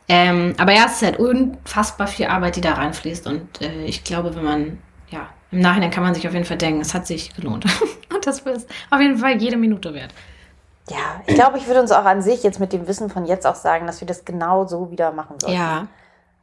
Ähm, 0.09 0.55
aber 0.57 0.73
ja, 0.73 0.85
es 0.87 0.93
ist 0.93 1.03
halt 1.03 1.19
unfassbar 1.19 2.07
viel 2.07 2.25
Arbeit, 2.25 2.55
die 2.55 2.61
da 2.61 2.73
reinfließt. 2.73 3.27
Und 3.27 3.61
äh, 3.61 3.85
ich 3.85 4.03
glaube, 4.03 4.35
wenn 4.35 4.43
man, 4.43 4.77
ja, 5.09 5.27
im 5.51 5.59
Nachhinein 5.59 5.91
kann 5.91 6.03
man 6.03 6.13
sich 6.13 6.27
auf 6.27 6.33
jeden 6.33 6.45
Fall 6.45 6.57
denken, 6.57 6.81
es 6.81 6.93
hat 6.93 7.07
sich 7.07 7.33
gelohnt. 7.35 7.65
und 8.13 8.25
das 8.25 8.39
ist 8.39 8.69
auf 8.89 8.99
jeden 8.99 9.17
Fall 9.17 9.41
jede 9.41 9.57
Minute 9.57 9.93
wert. 9.93 10.13
Ja, 10.89 11.21
ich 11.27 11.35
glaube, 11.35 11.59
ich 11.59 11.67
würde 11.67 11.81
uns 11.81 11.91
auch 11.91 12.05
an 12.05 12.23
sich 12.23 12.41
jetzt 12.41 12.59
mit 12.59 12.73
dem 12.73 12.87
Wissen 12.87 13.11
von 13.11 13.25
jetzt 13.25 13.45
auch 13.45 13.55
sagen, 13.55 13.85
dass 13.85 14.01
wir 14.01 14.07
das 14.07 14.25
genau 14.25 14.65
so 14.65 14.89
wieder 14.89 15.11
machen 15.11 15.39
sollten. 15.39 15.55
Ja. 15.55 15.87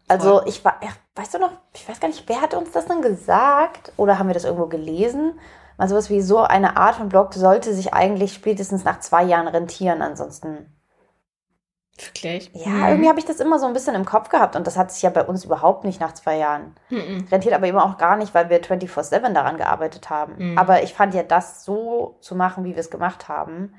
Also 0.07 0.47
ich 0.47 0.65
war, 0.65 0.77
ja, 0.83 0.91
weißt 1.17 1.35
du 1.35 1.39
noch, 1.41 1.51
ich 1.75 1.89
weiß 1.89 1.99
gar 1.99 2.07
nicht, 2.07 2.23
wer 2.29 2.41
hat 2.41 2.55
uns 2.55 2.71
das 2.71 2.87
denn 2.87 3.03
gesagt? 3.03 3.91
Oder 3.97 4.21
haben 4.21 4.29
wir 4.29 4.35
das 4.35 4.45
irgendwo 4.45 4.67
gelesen? 4.67 5.33
mal 5.77 5.89
sowas 5.89 6.11
wie 6.11 6.21
so 6.21 6.39
eine 6.39 6.77
Art 6.77 6.97
von 6.97 7.09
Blog 7.09 7.35
sollte 7.35 7.75
sich 7.75 7.93
eigentlich 7.93 8.33
spätestens 8.33 8.85
nach 8.85 9.01
zwei 9.01 9.25
Jahren 9.25 9.49
rentieren. 9.49 10.03
Ansonsten 10.03 10.67
Wirklich? 11.99 12.51
Ja, 12.53 12.69
mhm. 12.69 12.89
irgendwie 12.89 13.09
habe 13.09 13.19
ich 13.19 13.25
das 13.25 13.41
immer 13.41 13.59
so 13.59 13.67
ein 13.67 13.73
bisschen 13.73 13.95
im 13.95 14.05
Kopf 14.05 14.29
gehabt 14.29 14.55
und 14.55 14.67
das 14.67 14.77
hat 14.77 14.93
sich 14.93 15.03
ja 15.03 15.11
bei 15.11 15.25
uns 15.25 15.45
überhaupt 15.45 15.85
nicht 15.85 16.01
nach 16.01 16.13
zwei 16.13 16.37
Jahren 16.37 16.75
mhm. 16.91 17.27
rentiert, 17.31 17.55
aber 17.55 17.67
eben 17.67 17.79
auch 17.79 17.97
gar 17.97 18.17
nicht, 18.17 18.35
weil 18.35 18.51
wir 18.51 18.63
24-7 18.63 19.33
daran 19.33 19.57
gearbeitet 19.57 20.11
haben. 20.11 20.35
Mhm. 20.37 20.59
Aber 20.59 20.83
ich 20.83 20.93
fand 20.93 21.15
ja, 21.15 21.23
das 21.23 21.65
so 21.65 22.19
zu 22.21 22.35
machen, 22.35 22.65
wie 22.65 22.75
wir 22.75 22.81
es 22.81 22.91
gemacht 22.91 23.29
haben, 23.29 23.75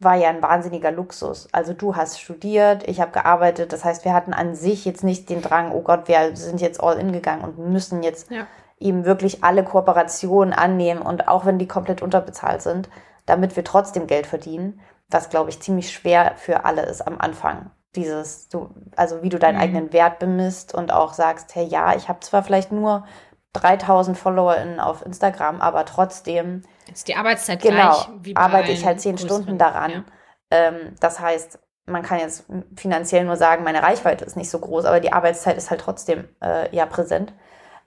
war 0.00 0.16
ja 0.16 0.28
ein 0.28 0.42
wahnsinniger 0.42 0.90
Luxus. 0.90 1.48
Also 1.52 1.72
du 1.72 1.96
hast 1.96 2.20
studiert, 2.20 2.86
ich 2.86 3.00
habe 3.00 3.12
gearbeitet, 3.12 3.72
das 3.72 3.84
heißt, 3.84 4.04
wir 4.04 4.12
hatten 4.12 4.34
an 4.34 4.54
sich 4.54 4.84
jetzt 4.84 5.04
nicht 5.04 5.30
den 5.30 5.40
Drang, 5.40 5.72
oh 5.72 5.80
Gott, 5.80 6.08
wir 6.08 6.36
sind 6.36 6.60
jetzt 6.60 6.82
all 6.82 6.98
in 6.98 7.12
gegangen 7.12 7.44
und 7.44 7.58
müssen 7.58 8.02
jetzt 8.02 8.30
ja. 8.30 8.46
eben 8.78 9.06
wirklich 9.06 9.42
alle 9.42 9.64
Kooperationen 9.64 10.52
annehmen 10.52 11.00
und 11.00 11.28
auch 11.28 11.46
wenn 11.46 11.58
die 11.58 11.68
komplett 11.68 12.02
unterbezahlt 12.02 12.60
sind, 12.60 12.90
damit 13.24 13.56
wir 13.56 13.64
trotzdem 13.64 14.06
Geld 14.06 14.26
verdienen 14.26 14.80
was, 15.14 15.30
glaube 15.30 15.48
ich, 15.50 15.60
ziemlich 15.60 15.92
schwer 15.92 16.32
für 16.36 16.64
alle 16.64 16.82
ist 16.82 17.00
am 17.00 17.18
Anfang. 17.18 17.70
Dieses, 17.94 18.48
du, 18.48 18.70
also 18.96 19.22
wie 19.22 19.28
du 19.28 19.38
deinen 19.38 19.54
mhm. 19.54 19.62
eigenen 19.62 19.92
Wert 19.92 20.18
bemisst 20.18 20.74
und 20.74 20.92
auch 20.92 21.14
sagst, 21.14 21.54
hey, 21.54 21.64
ja, 21.64 21.94
ich 21.94 22.08
habe 22.08 22.20
zwar 22.20 22.42
vielleicht 22.42 22.72
nur 22.72 23.06
3000 23.52 24.18
FollowerInnen 24.18 24.80
auf 24.80 25.06
Instagram, 25.06 25.60
aber 25.60 25.84
trotzdem 25.84 26.62
ist 26.92 27.08
die 27.08 27.14
Arbeitszeit 27.14 27.62
genau, 27.62 27.92
gleich 28.22 28.34
bei 28.34 28.40
arbeite 28.40 28.72
ich 28.72 28.84
halt 28.84 29.00
zehn 29.00 29.16
Stunden 29.16 29.56
daran. 29.56 29.90
Ja. 29.90 30.04
Ähm, 30.50 30.96
das 31.00 31.20
heißt, 31.20 31.60
man 31.86 32.02
kann 32.02 32.18
jetzt 32.18 32.46
finanziell 32.76 33.24
nur 33.24 33.36
sagen, 33.36 33.62
meine 33.62 33.82
Reichweite 33.82 34.24
ist 34.24 34.36
nicht 34.36 34.50
so 34.50 34.58
groß, 34.58 34.84
aber 34.84 35.00
die 35.00 35.12
Arbeitszeit 35.12 35.56
ist 35.56 35.70
halt 35.70 35.80
trotzdem 35.80 36.28
äh, 36.42 36.74
ja 36.74 36.86
präsent. 36.86 37.32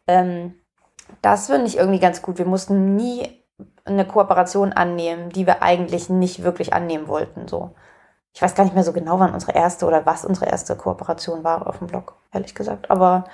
Ähm, 0.08 0.56
das 1.22 1.48
finde 1.48 1.68
ich 1.68 1.78
irgendwie 1.78 2.00
ganz 2.00 2.22
gut. 2.22 2.38
Wir 2.38 2.46
mussten 2.46 2.96
nie 2.96 3.44
eine 3.88 4.06
Kooperation 4.06 4.74
annehmen, 4.74 5.30
die 5.30 5.46
wir 5.46 5.62
eigentlich 5.62 6.10
nicht 6.10 6.44
wirklich 6.44 6.74
annehmen 6.74 7.08
wollten. 7.08 7.48
So. 7.48 7.72
Ich 8.34 8.42
weiß 8.42 8.56
gar 8.56 8.64
nicht 8.64 8.74
mehr 8.74 8.84
so 8.84 8.94
genau, 8.94 9.20
wann 9.20 9.34
unsere 9.34 9.54
erste 9.54 9.86
oder 9.86 10.06
was 10.06 10.26
unsere 10.26 10.48
erste 10.48 10.76
Kooperation 10.76 11.44
war 11.44 11.68
auf 11.68 11.80
dem 11.80 11.88
Blog, 11.88 12.16
ehrlich 12.32 12.54
gesagt. 12.54 12.92
Aber 12.92 13.26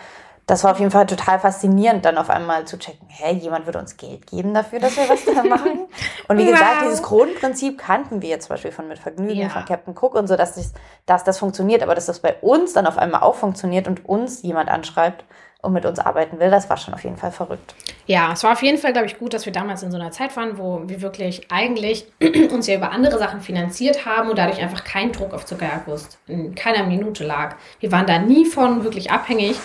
das 0.46 0.64
war 0.64 0.72
auf 0.72 0.80
jeden 0.80 0.92
Fall 0.92 1.06
total 1.06 1.40
faszinierend, 1.40 2.04
dann 2.04 2.18
auf 2.18 2.30
einmal 2.30 2.66
zu 2.66 2.78
checken, 2.78 3.08
hey, 3.08 3.34
jemand 3.34 3.66
würde 3.66 3.80
uns 3.80 3.96
Geld 3.96 4.28
geben 4.28 4.54
dafür, 4.54 4.80
dass 4.80 4.98
wir 4.98 5.08
was 5.08 5.24
da 5.24 5.44
machen. 5.50 5.88
Und 6.28 6.38
wie 6.38 6.46
gesagt, 6.46 6.80
wow. 6.80 6.84
dieses 6.84 7.02
Grundprinzip 7.02 7.78
kannten 7.78 8.22
wir 8.22 8.30
jetzt 8.30 8.48
zum 8.48 8.56
Beispiel 8.56 8.72
von 8.72 8.88
Mit 8.88 9.00
Vergnügen, 9.00 9.42
ja. 9.42 9.50
von 9.50 9.64
Captain 9.64 9.96
Cook 9.98 10.16
und 10.16 10.28
so, 10.28 10.36
dass 10.36 10.56
das, 10.56 10.74
dass 11.06 11.24
das 11.24 11.38
funktioniert, 11.40 11.82
aber 11.82 11.96
dass 11.96 12.08
das 12.08 12.20
bei 12.20 12.36
uns 12.42 12.74
dann 12.74 12.88
auf 12.88 12.98
einmal 12.98 13.22
auch 13.22 13.36
funktioniert 13.36 13.88
und 13.88 14.06
uns 14.08 14.42
jemand 14.42 14.70
anschreibt 14.70 15.24
und 15.64 15.74
mit 15.74 15.86
uns 15.86 15.98
arbeiten 15.98 16.40
will, 16.40 16.52
das 16.52 16.70
war 16.70 16.78
schon 16.78 16.94
auf 16.94 17.04
jeden 17.04 17.16
Fall 17.16 17.32
verrückt. 17.32 17.74
Ja, 18.06 18.34
es 18.34 18.44
war 18.44 18.52
auf 18.52 18.62
jeden 18.62 18.78
Fall, 18.78 18.92
glaube 18.92 19.08
ich, 19.08 19.18
gut, 19.18 19.34
dass 19.34 19.46
wir 19.46 19.54
damals 19.54 19.82
in 19.82 19.92
so 19.92 19.98
einer 19.98 20.12
Zeit 20.12 20.36
waren, 20.36 20.58
wo 20.58 20.84
wir 20.88 21.02
wirklich 21.02 21.50
eigentlich 21.52 22.06
uns 22.52 22.68
ja 22.68 22.76
über 22.76 22.92
andere 22.92 23.18
Sachen 23.18 23.40
finanziert 23.40 24.06
haben 24.06 24.30
und 24.30 24.38
dadurch 24.38 24.62
einfach 24.62 24.84
kein 24.84 25.14
Druck 25.14 25.34
auf 25.34 25.46
Zuckerjagdwurst 25.46 26.20
in 26.28 26.54
keiner 26.54 26.86
Minute 26.86 27.24
lag. 27.24 27.56
Wir 27.80 27.94
waren 27.94 28.06
da 28.06 28.20
nie 28.20 28.46
von 28.46 28.84
wirklich 28.84 29.12
abhängig. 29.12 29.56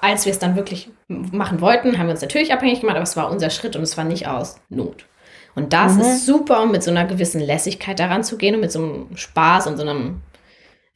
Als 0.00 0.24
wir 0.24 0.32
es 0.32 0.38
dann 0.38 0.56
wirklich 0.56 0.90
machen 1.08 1.60
wollten, 1.60 1.98
haben 1.98 2.06
wir 2.06 2.12
uns 2.12 2.22
natürlich 2.22 2.52
abhängig 2.52 2.80
gemacht, 2.80 2.96
aber 2.96 3.04
es 3.04 3.16
war 3.16 3.30
unser 3.30 3.50
Schritt 3.50 3.76
und 3.76 3.82
es 3.82 3.96
war 3.96 4.04
nicht 4.04 4.26
aus 4.26 4.56
Not. 4.70 5.06
Und 5.54 5.72
das 5.72 5.94
mhm. 5.94 6.00
ist 6.02 6.26
super, 6.26 6.62
um 6.62 6.70
mit 6.70 6.82
so 6.82 6.90
einer 6.90 7.04
gewissen 7.04 7.40
Lässigkeit 7.40 7.98
daran 7.98 8.24
zu 8.24 8.38
gehen 8.38 8.54
und 8.54 8.60
mit 8.60 8.72
so 8.72 8.78
einem 8.78 9.16
Spaß 9.16 9.66
und 9.66 9.76
so 9.76 9.82
einem, 9.82 10.20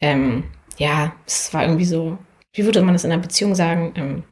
ähm, 0.00 0.44
ja, 0.78 1.12
es 1.26 1.52
war 1.52 1.62
irgendwie 1.62 1.84
so, 1.84 2.18
wie 2.52 2.64
würde 2.64 2.82
man 2.82 2.94
das 2.94 3.04
in 3.04 3.12
einer 3.12 3.22
Beziehung 3.22 3.54
sagen? 3.54 3.92
Ähm, 3.96 4.24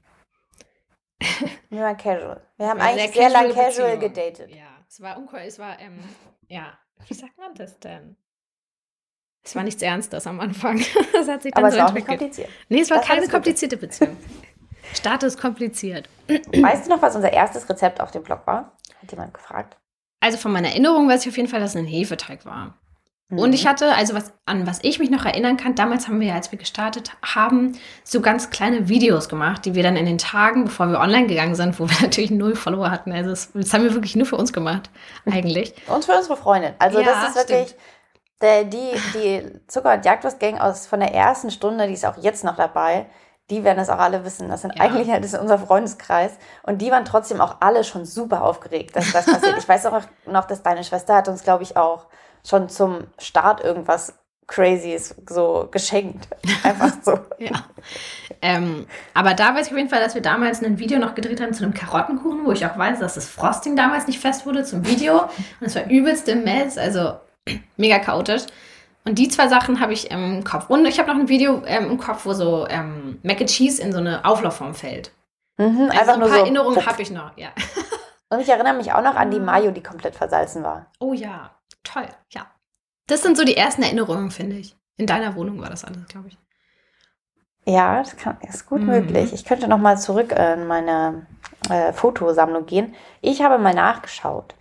wir 1.71 1.83
waren 1.83 1.97
casual. 1.97 2.41
Wir 2.57 2.69
haben 2.69 2.81
eigentlich 2.81 3.13
sehr, 3.13 3.31
sehr 3.31 3.31
lange 3.31 3.55
casual 3.55 3.99
gedatet. 3.99 4.51
Ja, 4.51 4.69
es 4.89 5.01
war 5.01 5.17
uncool, 5.19 5.41
es 5.41 5.59
war, 5.59 5.79
ähm, 5.81 5.99
ja, 6.49 6.79
wie 7.09 7.15
sagt 7.15 7.39
man 7.39 7.55
das 7.55 7.79
denn? 7.79 8.17
Es 9.43 9.57
war 9.57 9.63
nichts 9.63 9.83
Ernstes 9.83 10.27
am 10.27 10.41
Anfang. 10.41 10.81
Das 11.13 11.29
hat 11.29 11.43
sich 11.43 11.53
dann 11.53 11.65
Aber 11.65 11.71
so 11.71 11.77
es 11.77 11.83
war 11.83 11.91
auch 11.91 11.95
nicht 11.95 12.07
kompliziert. 12.07 12.49
Nee, 12.69 12.81
es 12.81 12.91
war 12.91 12.99
das 12.99 13.07
keine 13.07 13.29
komplizierte 13.29 13.77
Beziehung. 13.77 14.17
Status 14.95 15.37
kompliziert. 15.37 16.09
Weißt 16.29 16.87
du 16.87 16.91
noch, 16.91 17.03
was 17.03 17.15
unser 17.15 17.33
erstes 17.33 17.69
Rezept 17.69 18.01
auf 18.01 18.11
dem 18.11 18.23
Blog 18.23 18.47
war? 18.47 18.77
Hat 19.01 19.11
jemand 19.11 19.35
gefragt? 19.35 19.77
Also 20.21 20.37
von 20.39 20.53
meiner 20.53 20.69
Erinnerung 20.69 21.09
weiß 21.09 21.23
ich 21.23 21.29
auf 21.29 21.37
jeden 21.37 21.49
Fall, 21.49 21.61
dass 21.61 21.71
es 21.71 21.77
ein 21.77 21.87
Hefeteig 21.87 22.45
war. 22.45 22.79
Und 23.31 23.53
ich 23.53 23.65
mhm. 23.65 23.69
hatte, 23.69 23.95
also 23.95 24.15
was, 24.15 24.33
an 24.45 24.67
was 24.67 24.81
ich 24.83 24.99
mich 24.99 25.11
noch 25.11 25.25
erinnern 25.25 25.57
kann, 25.57 25.75
damals 25.75 26.09
haben 26.09 26.21
wir, 26.21 26.35
als 26.35 26.51
wir 26.51 26.59
gestartet 26.59 27.13
haben, 27.23 27.79
so 28.03 28.21
ganz 28.21 28.51
kleine 28.51 28.89
Videos 28.89 29.29
gemacht, 29.29 29.65
die 29.65 29.75
wir 29.75 29.83
dann 29.83 29.97
in 29.97 30.07
den 30.07 30.19
Tagen, 30.19 30.65
bevor 30.65 30.89
wir 30.89 30.99
online 30.99 31.27
gegangen 31.27 31.55
sind, 31.55 31.79
wo 31.79 31.89
wir 31.89 31.97
natürlich 32.03 32.31
null 32.31 32.57
Follower 32.57 32.91
hatten. 32.91 33.13
Also 33.13 33.31
das, 33.31 33.51
das 33.55 33.73
haben 33.73 33.85
wir 33.85 33.95
wirklich 33.95 34.17
nur 34.17 34.27
für 34.27 34.37
uns 34.37 34.53
gemacht, 34.53 34.91
eigentlich. 35.31 35.75
und 35.87 36.05
für 36.05 36.13
unsere 36.13 36.37
Freundin. 36.37 36.75
Also 36.79 37.01
ja, 37.01 37.07
das 37.07 37.29
ist 37.29 37.37
wirklich 37.37 37.77
der, 38.41 38.65
die, 38.65 38.93
die 39.15 39.61
Zucker- 39.67 39.95
und 39.95 40.05
Jagdwurst-Gang 40.05 40.59
aus 40.59 40.87
von 40.87 41.01
der 41.01 41.15
ersten 41.15 41.51
Stunde, 41.51 41.87
die 41.87 41.95
ist 41.95 42.07
auch 42.07 42.17
jetzt 42.17 42.45
noch 42.45 42.57
dabei. 42.57 43.07
Die 43.51 43.65
werden 43.65 43.79
das 43.79 43.91
auch 43.91 43.99
alle 43.99 44.25
wissen. 44.25 44.49
Das 44.49 44.63
sind 44.63 44.77
ja. 44.77 44.85
eigentlich 44.85 45.11
halt 45.11 45.25
das 45.25 45.33
ist 45.33 45.41
unser 45.41 45.59
Freundeskreis. 45.59 46.33
Und 46.63 46.79
die 46.79 46.91
waren 46.91 47.05
trotzdem 47.05 47.41
auch 47.41 47.57
alle 47.61 47.85
schon 47.85 48.05
super 48.05 48.45
aufgeregt, 48.45 48.95
dass 48.95 49.13
das 49.13 49.27
passiert. 49.27 49.59
ich 49.59 49.69
weiß 49.69 49.87
auch 49.87 50.03
noch, 50.27 50.45
dass 50.47 50.63
deine 50.63 50.85
Schwester 50.85 51.17
hat 51.17 51.29
uns, 51.29 51.43
glaube 51.43 51.65
ich, 51.65 51.77
auch 51.77 52.07
schon 52.45 52.69
zum 52.69 53.05
Start 53.19 53.63
irgendwas 53.63 54.15
Crazyes 54.51 55.15
so 55.29 55.69
geschenkt. 55.71 56.29
Einfach 56.65 56.93
so. 57.03 57.19
ja. 57.39 57.53
Ähm, 58.43 58.87
aber 59.15 59.35
da 59.35 59.55
weiß 59.55 59.67
ich 59.67 59.73
auf 59.73 59.79
jeden 59.79 59.89
Fall, 59.89 60.01
dass 60.01 60.15
wir 60.15 60.23
damals 60.23 60.63
ein 60.63 60.79
Video 60.79 60.99
noch 60.99 61.15
gedreht 61.15 61.41
haben 61.41 61.55
zu 61.55 61.63
einem 61.63 61.73
Karottenkuchen, 61.73 62.45
wo 62.45 62.53
ich 62.53 62.67
auch 62.67 62.77
weiß, 62.77 62.99
dass 62.99 63.15
das 63.15 63.29
Frosting 63.29 63.77
damals 63.77 64.07
nicht 64.07 64.19
fest 64.19 64.45
wurde 64.47 64.65
zum 64.65 64.87
Video. 64.87 65.23
Und 65.23 65.67
es 65.67 65.77
war 65.77 65.89
übelste 65.89 66.35
Mess, 66.35 66.77
also 66.77 67.15
mega 67.77 67.99
chaotisch. 68.01 68.43
Und 69.05 69.19
die 69.19 69.29
zwei 69.29 69.49
Sachen 69.49 69.81
habe 69.81 69.93
ich 69.93 70.11
im 70.11 70.45
Kopf. 70.45 70.69
Und 70.69 70.85
ich 70.85 70.99
habe 70.99 71.09
noch 71.09 71.19
ein 71.19 71.29
Video 71.29 71.63
ähm, 71.67 71.91
im 71.91 71.99
Kopf, 71.99 72.27
wo 72.27 72.33
so 72.33 72.67
ähm, 72.69 73.19
Mac 73.23 73.41
and 73.41 73.49
Cheese 73.49 73.81
in 73.81 73.93
so 73.93 73.99
eine 73.99 74.25
Auflaufform 74.25 74.75
fällt. 74.75 75.13
Mhm, 75.59 75.91
also 75.91 75.99
einfach 75.99 76.05
so 76.07 76.13
ein 76.13 76.21
paar 76.21 76.29
so 76.29 76.37
Erinnerungen 76.37 76.87
habe 76.87 77.03
ich 77.03 77.11
noch, 77.11 77.37
ja. 77.37 77.49
Und 78.31 78.41
ich 78.41 78.49
erinnere 78.49 78.75
mich 78.75 78.93
auch 78.93 79.03
noch 79.03 79.17
an 79.17 79.31
die 79.31 79.41
Mayo, 79.41 79.71
die 79.71 79.83
komplett 79.83 80.15
versalzen 80.15 80.63
war. 80.63 80.87
Oh 81.01 81.13
ja, 81.13 81.51
toll, 81.85 82.09
ja. 82.31 82.47
Das 83.07 83.23
sind 83.23 83.37
so 83.37 83.45
die 83.45 83.57
ersten 83.57 83.83
Erinnerungen, 83.83 84.31
finde 84.31 84.57
ich. 84.57 84.77
In 84.97 85.07
deiner 85.07 85.35
Wohnung 85.35 85.61
war 85.61 85.71
das 85.71 85.85
alles, 85.85 86.07
glaube 86.07 86.29
ich. 86.29 86.39
Ja, 87.67 87.99
das 87.99 88.17
kann, 88.17 88.39
ist 88.49 88.67
gut 88.67 88.81
mhm. 88.81 88.87
möglich. 88.87 89.33
Ich 89.33 89.45
könnte 89.45 89.69
noch 89.69 89.79
mal 89.79 89.99
zurück 89.99 90.33
in 90.33 90.67
meine 90.67 91.27
äh, 91.69 91.93
Fotosammlung 91.93 92.67
gehen. 92.67 92.95
Ich 93.21 93.43
habe 93.43 93.59
mal 93.59 93.75
nachgeschaut, 93.75 94.55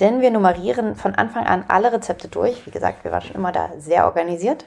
denn 0.00 0.20
wir 0.20 0.30
nummerieren 0.30 0.96
von 0.96 1.14
Anfang 1.14 1.46
an 1.46 1.64
alle 1.68 1.92
Rezepte 1.92 2.28
durch. 2.28 2.66
Wie 2.66 2.70
gesagt, 2.70 3.04
wir 3.04 3.12
waren 3.12 3.22
schon 3.22 3.36
immer 3.36 3.52
da 3.52 3.70
sehr 3.78 4.06
organisiert. 4.06 4.66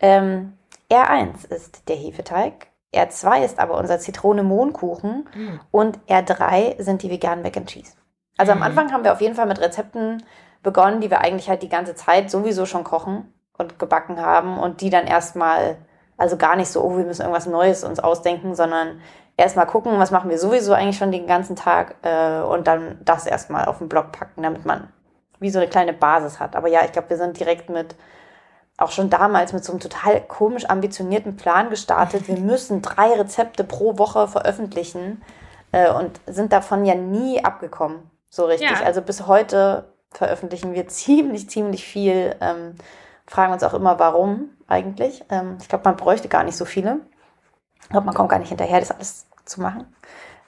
Ähm, 0.00 0.54
R1 0.90 1.50
ist 1.50 1.88
der 1.88 1.96
Hefeteig, 1.96 2.68
R2 2.94 3.44
ist 3.44 3.58
aber 3.58 3.76
unser 3.76 3.98
Zitrone-Mohnkuchen 3.98 5.28
mhm. 5.34 5.60
und 5.70 5.98
R3 6.08 6.82
sind 6.82 7.02
die 7.02 7.10
veganen 7.10 7.42
Mac 7.42 7.56
and 7.56 7.68
Cheese. 7.68 7.92
Also 8.36 8.54
mhm. 8.54 8.62
am 8.62 8.68
Anfang 8.68 8.92
haben 8.92 9.04
wir 9.04 9.12
auf 9.12 9.20
jeden 9.20 9.34
Fall 9.34 9.46
mit 9.46 9.60
Rezepten 9.60 10.22
begonnen, 10.62 11.00
die 11.00 11.10
wir 11.10 11.20
eigentlich 11.20 11.48
halt 11.48 11.62
die 11.62 11.68
ganze 11.68 11.94
Zeit 11.94 12.30
sowieso 12.30 12.66
schon 12.66 12.84
kochen 12.84 13.32
und 13.56 13.78
gebacken 13.78 14.20
haben 14.20 14.58
und 14.58 14.80
die 14.80 14.90
dann 14.90 15.06
erstmal, 15.06 15.76
also 16.16 16.36
gar 16.36 16.56
nicht 16.56 16.68
so, 16.68 16.82
oh, 16.82 16.96
wir 16.96 17.04
müssen 17.04 17.22
irgendwas 17.22 17.46
Neues 17.46 17.84
uns 17.84 18.00
ausdenken, 18.00 18.54
sondern 18.54 19.00
erstmal 19.36 19.66
gucken, 19.66 19.98
was 19.98 20.10
machen 20.10 20.30
wir 20.30 20.38
sowieso 20.38 20.72
eigentlich 20.72 20.98
schon 20.98 21.12
den 21.12 21.26
ganzen 21.26 21.56
Tag 21.56 21.96
äh, 22.02 22.40
und 22.40 22.66
dann 22.66 22.98
das 23.04 23.26
erstmal 23.26 23.66
auf 23.66 23.78
den 23.78 23.88
Blog 23.88 24.12
packen, 24.12 24.42
damit 24.42 24.64
man 24.64 24.88
wie 25.40 25.50
so 25.50 25.58
eine 25.58 25.68
kleine 25.68 25.92
Basis 25.92 26.40
hat. 26.40 26.56
Aber 26.56 26.68
ja, 26.68 26.84
ich 26.84 26.92
glaube, 26.92 27.10
wir 27.10 27.16
sind 27.16 27.38
direkt 27.38 27.70
mit, 27.70 27.94
auch 28.76 28.90
schon 28.90 29.10
damals 29.10 29.52
mit 29.52 29.64
so 29.64 29.72
einem 29.72 29.80
total 29.80 30.20
komisch 30.22 30.66
ambitionierten 30.66 31.36
Plan 31.36 31.70
gestartet. 31.70 32.28
Wir 32.28 32.38
müssen 32.38 32.82
drei 32.82 33.12
Rezepte 33.12 33.64
pro 33.64 33.98
Woche 33.98 34.26
veröffentlichen 34.26 35.22
äh, 35.72 35.90
und 35.90 36.20
sind 36.26 36.52
davon 36.52 36.84
ja 36.84 36.94
nie 36.94 37.44
abgekommen, 37.44 38.10
so 38.28 38.46
richtig. 38.46 38.70
Ja. 38.70 38.84
Also 38.84 39.02
bis 39.02 39.26
heute 39.26 39.92
veröffentlichen 40.10 40.74
wir 40.74 40.88
ziemlich, 40.88 41.48
ziemlich 41.50 41.84
viel. 41.84 42.36
Ähm, 42.40 42.74
fragen 43.26 43.52
uns 43.52 43.62
auch 43.62 43.74
immer, 43.74 43.98
warum 43.98 44.50
eigentlich. 44.66 45.24
Ähm, 45.30 45.58
ich 45.60 45.68
glaube, 45.68 45.84
man 45.84 45.96
bräuchte 45.96 46.28
gar 46.28 46.44
nicht 46.44 46.56
so 46.56 46.64
viele. 46.64 47.00
Ich 47.82 47.88
glaube, 47.88 48.06
man 48.06 48.14
kommt 48.14 48.30
gar 48.30 48.38
nicht 48.38 48.48
hinterher, 48.48 48.80
das 48.80 48.90
alles 48.90 49.26
zu 49.44 49.60
machen, 49.60 49.86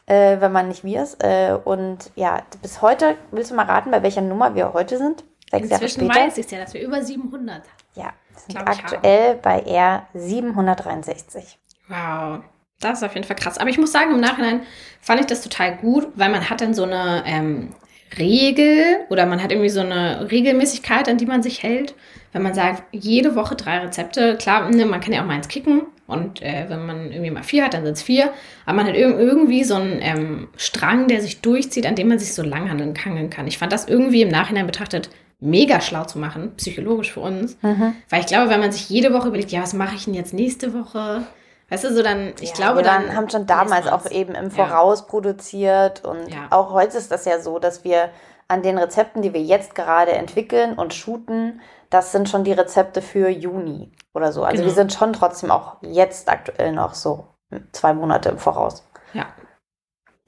äh, 0.07 0.41
wenn 0.41 0.53
man 0.53 0.69
nicht 0.69 0.85
wir 0.85 1.03
ist. 1.03 1.23
Äh, 1.23 1.57
und 1.65 2.11
ja, 2.15 2.43
bis 2.63 2.83
heute, 2.83 3.17
willst 3.31 3.51
du 3.51 3.55
mal 3.55 3.67
raten, 3.67 3.91
bei 3.91 4.03
welcher 4.03 4.21
Nummer 4.21 4.55
wir 4.55 4.73
heute 4.73 4.99
sind? 4.99 5.25
Sechs 5.51 5.71
Inzwischen 5.71 6.03
Jahre 6.03 6.13
später. 6.13 6.27
weiß 6.27 6.39
ich 6.39 6.51
ja, 6.51 6.59
dass 6.59 6.75
wir 6.75 6.83
über 6.83 7.03
700 7.03 7.63
Ja, 7.95 8.13
sind 8.37 8.57
aktuell 8.57 9.37
bei 9.37 9.61
R 9.61 10.07
763. 10.15 11.59
Wow. 11.89 12.41
Das 12.81 12.99
ist 12.99 13.05
auf 13.05 13.15
jeden 13.15 13.27
Fall 13.27 13.37
krass. 13.37 13.59
Aber 13.59 13.69
ich 13.69 13.79
muss 13.79 13.93
sagen, 13.93 14.13
im 14.13 14.21
Nachhinein 14.21 14.63
fand 15.01 15.21
ich 15.21 15.27
das 15.27 15.43
total 15.43 15.77
gut, 15.77 16.09
weil 16.15 16.31
man 16.31 16.49
hat 16.49 16.61
dann 16.61 16.73
so 16.73 16.85
eine 16.85 17.23
ähm, 17.27 17.75
Regel 18.19 18.99
oder 19.09 19.27
man 19.27 19.43
hat 19.43 19.53
irgendwie 19.53 19.69
so 19.69 19.81
eine 19.81 20.31
Regelmäßigkeit, 20.31 21.09
an 21.09 21.19
die 21.19 21.27
man 21.27 21.43
sich 21.43 21.63
hält. 21.63 21.95
Wenn 22.33 22.43
man 22.43 22.55
sagt, 22.55 22.83
jede 22.93 23.35
Woche 23.35 23.57
drei 23.57 23.79
Rezepte, 23.79 24.37
klar, 24.37 24.69
ne, 24.71 24.87
man 24.87 25.01
kann 25.01 25.13
ja 25.13 25.23
auch 25.23 25.27
mal 25.27 25.35
eins 25.35 25.49
kicken 25.49 25.83
Und 26.07 26.43
äh, 26.43 26.67
wenn 26.69 26.87
man 26.87 27.11
irgendwie 27.11 27.31
mal 27.31 27.43
vier 27.43 27.65
hat, 27.65 27.75
dann 27.75 27.85
sind 27.85 27.95
es 27.97 28.03
vier. 28.03 28.31
Aber 28.67 28.77
man 28.77 28.87
hat 28.87 28.97
irgendwie 28.97 29.65
so 29.65 29.75
einen 29.75 29.99
ähm, 30.01 30.49
Strang, 30.57 31.09
der 31.09 31.21
sich 31.21 31.41
durchzieht, 31.41 31.87
an 31.87 31.97
dem 31.97 32.09
man 32.09 32.19
sich 32.19 32.35
so 32.35 32.43
langhandeln 32.43 32.95
kann. 32.95 33.47
Ich 33.47 33.59
fand 33.59 33.73
das 33.73 33.89
irgendwie 33.89 34.23
im 34.23 34.29
Nachhinein 34.29 34.67
betrachtet 34.67 35.11
mega 35.41 35.81
schlau 35.81 36.05
zu 36.05 36.19
machen, 36.19 36.53
psychologisch 36.57 37.13
für 37.13 37.21
uns. 37.21 37.57
Mhm. 37.63 37.95
Weil 38.09 38.21
ich 38.21 38.27
glaube, 38.27 38.51
wenn 38.51 38.61
man 38.61 38.73
sich 38.73 38.89
jede 38.91 39.13
Woche 39.13 39.29
überlegt, 39.29 39.51
ja, 39.51 39.63
was 39.63 39.73
mache 39.73 39.97
ich 39.97 40.05
denn 40.05 40.15
jetzt 40.15 40.35
nächste 40.35 40.75
Woche? 40.75 41.23
Weißt 41.71 41.85
du, 41.85 41.95
so 41.95 42.03
dann, 42.03 42.35
ich 42.41 42.51
ja, 42.51 42.55
glaube, 42.55 42.83
dann. 42.83 43.15
haben 43.15 43.31
schon 43.31 43.47
damals 43.47 43.87
auch 43.87 44.11
eben 44.11 44.35
im 44.35 44.51
Voraus 44.51 45.01
ja. 45.01 45.07
produziert 45.07 46.05
und 46.05 46.29
ja. 46.29 46.49
auch 46.51 46.73
heute 46.73 46.99
ist 46.99 47.13
das 47.13 47.25
ja 47.25 47.41
so, 47.41 47.61
dass 47.61 47.85
wir 47.85 48.11
an 48.49 48.63
den 48.63 48.77
Rezepten, 48.77 49.23
die 49.23 49.33
wir 49.33 49.41
jetzt 49.41 49.77
gerade 49.77 50.13
entwickeln 50.13 50.75
und 50.75 50.93
shooten, 50.93 51.61
das 51.89 52.11
sind 52.11 52.29
schon 52.29 52.43
die 52.43 52.53
Rezepte 52.53 53.01
für 53.01 53.29
Juni 53.29 53.93
oder 54.13 54.33
so. 54.33 54.43
Also 54.43 54.57
genau. 54.57 54.67
wir 54.67 54.75
sind 54.75 54.93
schon 54.93 55.13
trotzdem 55.13 55.53
auch 55.53 55.77
jetzt 55.83 56.29
aktuell 56.29 56.73
noch 56.73 56.95
so 56.95 57.29
zwei 57.71 57.95
Monate 57.95 58.31
im 58.31 58.39
Voraus. 58.39 58.85
Ja. 59.13 59.27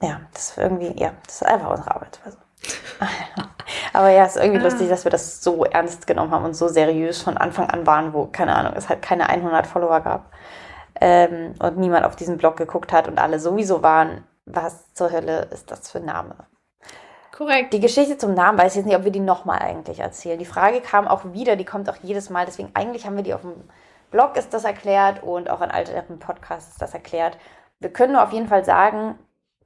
Ja, 0.01 0.21
das 0.33 0.51
ist 0.51 0.57
irgendwie, 0.57 0.97
ja, 0.97 1.11
das 1.25 1.35
ist 1.35 1.45
einfach 1.45 1.71
unsere 1.71 1.93
Arbeitsweise. 1.93 2.37
Aber 3.93 4.09
ja, 4.09 4.25
es 4.25 4.37
ist 4.37 4.41
irgendwie 4.41 4.61
ah. 4.61 4.63
lustig, 4.63 4.87
dass 4.87 5.03
wir 5.03 5.11
das 5.11 5.41
so 5.43 5.65
ernst 5.65 6.07
genommen 6.07 6.31
haben 6.31 6.45
und 6.45 6.53
so 6.53 6.69
seriös 6.69 7.21
von 7.21 7.37
Anfang 7.37 7.69
an 7.69 7.85
waren, 7.85 8.13
wo, 8.13 8.27
keine 8.27 8.55
Ahnung, 8.55 8.73
es 8.77 8.87
halt 8.87 9.01
keine 9.01 9.27
100 9.27 9.67
Follower 9.67 9.99
gab 9.99 10.31
ähm, 10.99 11.53
und 11.59 11.77
niemand 11.77 12.05
auf 12.05 12.15
diesen 12.15 12.37
Blog 12.37 12.57
geguckt 12.57 12.91
hat 12.91 13.07
und 13.07 13.19
alle 13.19 13.39
sowieso 13.39 13.81
waren, 13.81 14.23
was 14.45 14.93
zur 14.93 15.11
Hölle 15.11 15.47
ist 15.51 15.71
das 15.71 15.89
für 15.89 15.99
ein 15.99 16.05
Name? 16.05 16.35
Korrekt. 17.31 17.73
Die 17.73 17.79
Geschichte 17.79 18.17
zum 18.17 18.35
Namen 18.35 18.59
weiß 18.59 18.73
ich 18.73 18.77
jetzt 18.77 18.85
nicht, 18.85 18.95
ob 18.95 19.05
wir 19.05 19.11
die 19.11 19.19
nochmal 19.19 19.59
eigentlich 19.59 19.99
erzählen. 19.99 20.37
Die 20.37 20.45
Frage 20.45 20.81
kam 20.81 21.07
auch 21.07 21.23
wieder, 21.33 21.55
die 21.55 21.65
kommt 21.65 21.89
auch 21.89 21.97
jedes 22.03 22.29
Mal, 22.29 22.45
deswegen 22.45 22.71
eigentlich 22.75 23.05
haben 23.05 23.15
wir 23.15 23.23
die 23.23 23.33
auf 23.33 23.41
dem 23.41 23.53
Blog 24.11 24.37
ist 24.37 24.53
das 24.53 24.63
erklärt 24.63 25.23
und 25.23 25.49
auch 25.49 25.61
in 25.61 25.71
älteren 25.71 26.19
Podcasts 26.19 26.73
ist 26.73 26.81
das 26.81 26.93
erklärt. 26.93 27.35
Wir 27.79 27.91
können 27.91 28.13
nur 28.13 28.23
auf 28.23 28.31
jeden 28.31 28.47
Fall 28.47 28.63
sagen, 28.63 29.17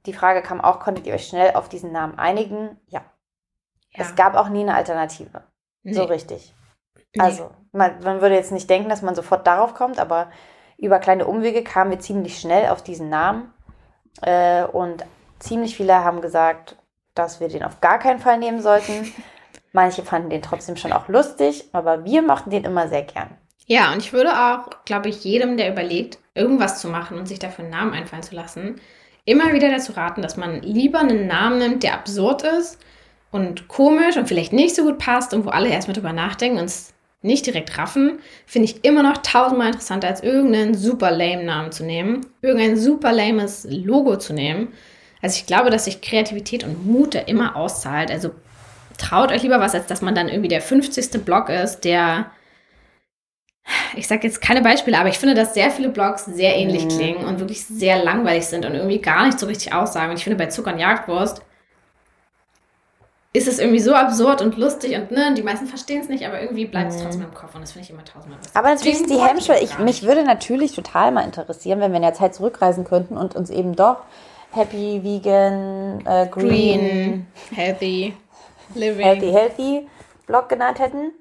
die 0.06 0.14
Frage 0.14 0.40
kam 0.40 0.62
auch, 0.62 0.80
konntet 0.80 1.06
ihr 1.06 1.12
euch 1.12 1.26
schnell 1.26 1.54
auf 1.54 1.68
diesen 1.68 1.92
Namen 1.92 2.18
einigen? 2.18 2.80
Ja. 2.86 3.00
ja. 3.90 4.04
Es 4.04 4.16
gab 4.16 4.34
auch 4.34 4.48
nie 4.48 4.62
eine 4.62 4.74
Alternative. 4.74 5.42
Nee. 5.82 5.92
So 5.92 6.04
richtig. 6.04 6.54
Nee. 7.14 7.22
Also, 7.22 7.50
man, 7.72 8.02
man 8.02 8.22
würde 8.22 8.36
jetzt 8.36 8.50
nicht 8.50 8.70
denken, 8.70 8.88
dass 8.88 9.02
man 9.02 9.14
sofort 9.14 9.46
darauf 9.46 9.74
kommt, 9.74 10.00
aber 10.00 10.30
über 10.78 11.00
kleine 11.00 11.26
Umwege 11.26 11.62
kamen 11.62 11.90
wir 11.90 11.98
ziemlich 11.98 12.38
schnell 12.38 12.68
auf 12.68 12.82
diesen 12.82 13.08
Namen. 13.08 13.52
Äh, 14.22 14.64
und 14.64 15.04
ziemlich 15.38 15.76
viele 15.76 16.04
haben 16.04 16.20
gesagt, 16.20 16.76
dass 17.14 17.40
wir 17.40 17.48
den 17.48 17.64
auf 17.64 17.80
gar 17.80 17.98
keinen 17.98 18.20
Fall 18.20 18.38
nehmen 18.38 18.62
sollten. 18.62 19.12
Manche 19.72 20.02
fanden 20.02 20.30
den 20.30 20.40
trotzdem 20.40 20.76
schon 20.76 20.92
auch 20.92 21.08
lustig, 21.08 21.68
aber 21.72 22.04
wir 22.04 22.22
mochten 22.22 22.50
den 22.50 22.64
immer 22.64 22.88
sehr 22.88 23.02
gern. 23.02 23.36
Ja, 23.66 23.92
und 23.92 23.98
ich 23.98 24.14
würde 24.14 24.32
auch, 24.32 24.70
glaube 24.86 25.10
ich, 25.10 25.24
jedem, 25.24 25.58
der 25.58 25.70
überlegt, 25.70 26.18
irgendwas 26.34 26.80
zu 26.80 26.88
machen 26.88 27.18
und 27.18 27.26
sich 27.26 27.38
dafür 27.38 27.64
einen 27.64 27.72
Namen 27.72 27.92
einfallen 27.92 28.22
zu 28.22 28.34
lassen, 28.34 28.80
immer 29.26 29.52
wieder 29.52 29.70
dazu 29.70 29.92
raten, 29.92 30.22
dass 30.22 30.38
man 30.38 30.62
lieber 30.62 31.00
einen 31.00 31.26
Namen 31.26 31.58
nimmt, 31.58 31.82
der 31.82 31.94
absurd 31.94 32.44
ist 32.44 32.78
und 33.30 33.68
komisch 33.68 34.16
und 34.16 34.26
vielleicht 34.26 34.54
nicht 34.54 34.74
so 34.74 34.84
gut 34.84 34.96
passt 34.96 35.34
und 35.34 35.44
wo 35.44 35.50
alle 35.50 35.68
erstmal 35.68 35.94
drüber 35.94 36.14
nachdenken 36.14 36.58
und 36.58 36.64
es 36.64 36.94
nicht 37.20 37.46
direkt 37.46 37.76
raffen, 37.78 38.20
finde 38.46 38.66
ich 38.66 38.84
immer 38.84 39.02
noch 39.02 39.18
tausendmal 39.18 39.68
interessanter, 39.68 40.08
als 40.08 40.22
irgendeinen 40.22 40.74
super 40.74 41.10
lame 41.10 41.44
Namen 41.44 41.72
zu 41.72 41.84
nehmen, 41.84 42.26
irgendein 42.42 42.76
super 42.76 43.12
lames 43.12 43.66
Logo 43.68 44.16
zu 44.16 44.32
nehmen. 44.32 44.68
Also 45.20 45.38
ich 45.38 45.46
glaube, 45.46 45.70
dass 45.70 45.86
sich 45.86 46.00
Kreativität 46.00 46.62
und 46.62 46.86
Mut 46.86 47.14
da 47.14 47.20
immer 47.20 47.56
auszahlt. 47.56 48.10
Also 48.10 48.30
traut 48.98 49.32
euch 49.32 49.42
lieber 49.42 49.58
was, 49.58 49.74
als 49.74 49.86
dass 49.86 50.00
man 50.00 50.14
dann 50.14 50.28
irgendwie 50.28 50.48
der 50.48 50.60
50. 50.60 51.24
Blog 51.24 51.48
ist, 51.48 51.80
der 51.80 52.30
ich 53.96 54.06
sage 54.06 54.26
jetzt 54.26 54.40
keine 54.40 54.62
Beispiele, 54.62 54.98
aber 54.98 55.08
ich 55.08 55.18
finde, 55.18 55.34
dass 55.34 55.54
sehr 55.54 55.70
viele 55.70 55.90
Blogs 55.90 56.24
sehr 56.24 56.56
ähnlich 56.56 56.84
mhm. 56.84 56.88
klingen 56.88 57.24
und 57.24 57.38
wirklich 57.38 57.64
sehr 57.64 58.02
langweilig 58.02 58.46
sind 58.46 58.64
und 58.64 58.74
irgendwie 58.74 59.00
gar 59.00 59.26
nicht 59.26 59.38
so 59.38 59.46
richtig 59.46 59.74
aussagen. 59.74 60.10
Und 60.10 60.16
ich 60.16 60.24
finde, 60.24 60.38
bei 60.38 60.46
Zucker 60.46 60.72
und 60.72 60.78
Jagdwurst 60.78 61.42
ist 63.32 63.46
es 63.46 63.58
irgendwie 63.58 63.80
so 63.80 63.94
absurd 63.94 64.40
und 64.40 64.56
lustig 64.56 64.96
und 64.96 65.10
ne, 65.10 65.34
die 65.34 65.42
meisten 65.42 65.66
verstehen 65.66 66.00
es 66.00 66.08
nicht, 66.08 66.26
aber 66.26 66.40
irgendwie 66.40 66.64
bleibt 66.64 66.92
es 66.92 66.98
mhm. 66.98 67.02
trotzdem 67.02 67.22
im 67.24 67.34
Kopf 67.34 67.54
und 67.54 67.60
das 67.60 67.72
finde 67.72 67.84
ich 67.84 67.90
immer 67.90 68.04
tausendmal 68.04 68.38
lustig. 68.38 68.56
Aber 68.56 68.68
natürlich 68.68 69.00
ist 69.00 69.10
die 69.10 69.20
Hemmschwelle, 69.20 69.62
ich, 69.62 69.78
mich 69.78 70.02
würde 70.02 70.24
natürlich 70.24 70.74
total 70.74 71.12
mal 71.12 71.24
interessieren, 71.24 71.80
wenn 71.80 71.92
wir 71.92 71.96
in 71.96 72.02
der 72.02 72.14
Zeit 72.14 72.34
zurückreisen 72.34 72.84
könnten 72.84 73.16
und 73.16 73.36
uns 73.36 73.50
eben 73.50 73.76
doch 73.76 73.98
Happy, 74.50 75.02
Vegan, 75.04 76.00
äh, 76.06 76.26
green, 76.30 76.80
green, 76.80 77.26
Healthy, 77.54 78.14
Living, 78.74 79.04
Healthy, 79.04 79.30
Healthy 79.30 79.88
Blog 80.26 80.48
genannt 80.48 80.78
hätten. 80.78 81.12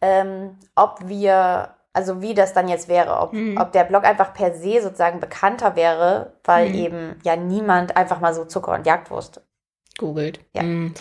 Ähm, 0.00 0.56
ob 0.74 1.06
wir 1.06 1.74
also 1.92 2.22
wie 2.22 2.34
das 2.34 2.52
dann 2.52 2.68
jetzt 2.68 2.88
wäre, 2.88 3.18
ob, 3.18 3.32
mhm. 3.32 3.58
ob 3.60 3.72
der 3.72 3.84
Blog 3.84 4.04
einfach 4.04 4.32
per 4.32 4.54
se 4.54 4.80
sozusagen 4.80 5.20
bekannter 5.20 5.76
wäre, 5.76 6.34
weil 6.44 6.68
mhm. 6.68 6.74
eben 6.74 7.16
ja 7.24 7.36
niemand 7.36 7.96
einfach 7.96 8.20
mal 8.20 8.32
so 8.32 8.44
Zucker 8.44 8.72
und 8.72 8.86
Jagdwurst 8.86 9.42
googelt. 9.98 10.40
Ja. 10.54 10.62
Mhm, 10.62 10.94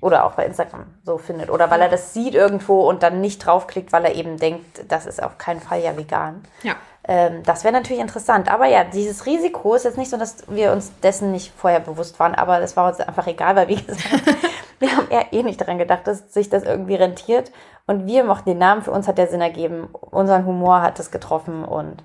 Oder 0.00 0.24
auch 0.24 0.32
bei 0.32 0.46
Instagram 0.46 0.86
so 1.04 1.18
findet. 1.18 1.50
Oder 1.50 1.70
weil 1.70 1.80
er 1.80 1.88
das 1.88 2.14
sieht 2.14 2.34
irgendwo 2.34 2.88
und 2.88 3.02
dann 3.02 3.20
nicht 3.20 3.44
draufklickt, 3.44 3.92
weil 3.92 4.04
er 4.04 4.14
eben 4.14 4.38
denkt, 4.38 4.84
das 4.88 5.06
ist 5.06 5.22
auf 5.22 5.38
keinen 5.38 5.60
Fall 5.60 5.80
ja 5.80 5.96
vegan. 5.96 6.42
Ja. 6.62 6.74
Ähm, 7.04 7.42
das 7.44 7.64
wäre 7.64 7.74
natürlich 7.74 8.00
interessant. 8.00 8.50
Aber 8.50 8.66
ja, 8.66 8.84
dieses 8.84 9.26
Risiko 9.26 9.74
ist 9.74 9.84
jetzt 9.84 9.98
nicht 9.98 10.10
so, 10.10 10.16
dass 10.16 10.48
wir 10.48 10.72
uns 10.72 10.92
dessen 11.00 11.32
nicht 11.32 11.52
vorher 11.56 11.80
bewusst 11.80 12.18
waren, 12.18 12.34
aber 12.34 12.60
das 12.60 12.76
war 12.76 12.88
uns 12.88 13.00
einfach 13.00 13.26
egal, 13.26 13.56
weil 13.56 13.68
wie 13.68 13.82
gesagt, 13.82 14.22
wir 14.78 14.96
haben 14.96 15.08
eher 15.10 15.32
eh 15.32 15.42
nicht 15.42 15.60
daran 15.60 15.78
gedacht, 15.78 16.06
dass 16.06 16.32
sich 16.32 16.48
das 16.48 16.62
irgendwie 16.62 16.94
rentiert. 16.94 17.52
Und 17.86 18.06
wir 18.06 18.24
mochten 18.24 18.50
den 18.50 18.58
Namen, 18.58 18.82
für 18.82 18.92
uns 18.92 19.08
hat 19.08 19.18
der 19.18 19.28
Sinn 19.28 19.40
ergeben, 19.40 19.88
unseren 19.92 20.46
Humor 20.46 20.82
hat 20.82 21.00
es 21.00 21.10
getroffen 21.10 21.64
und 21.64 22.04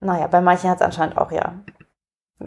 naja, 0.00 0.28
bei 0.28 0.40
manchen 0.40 0.70
hat 0.70 0.76
es 0.76 0.82
anscheinend 0.82 1.18
auch 1.18 1.32
ja. 1.32 1.54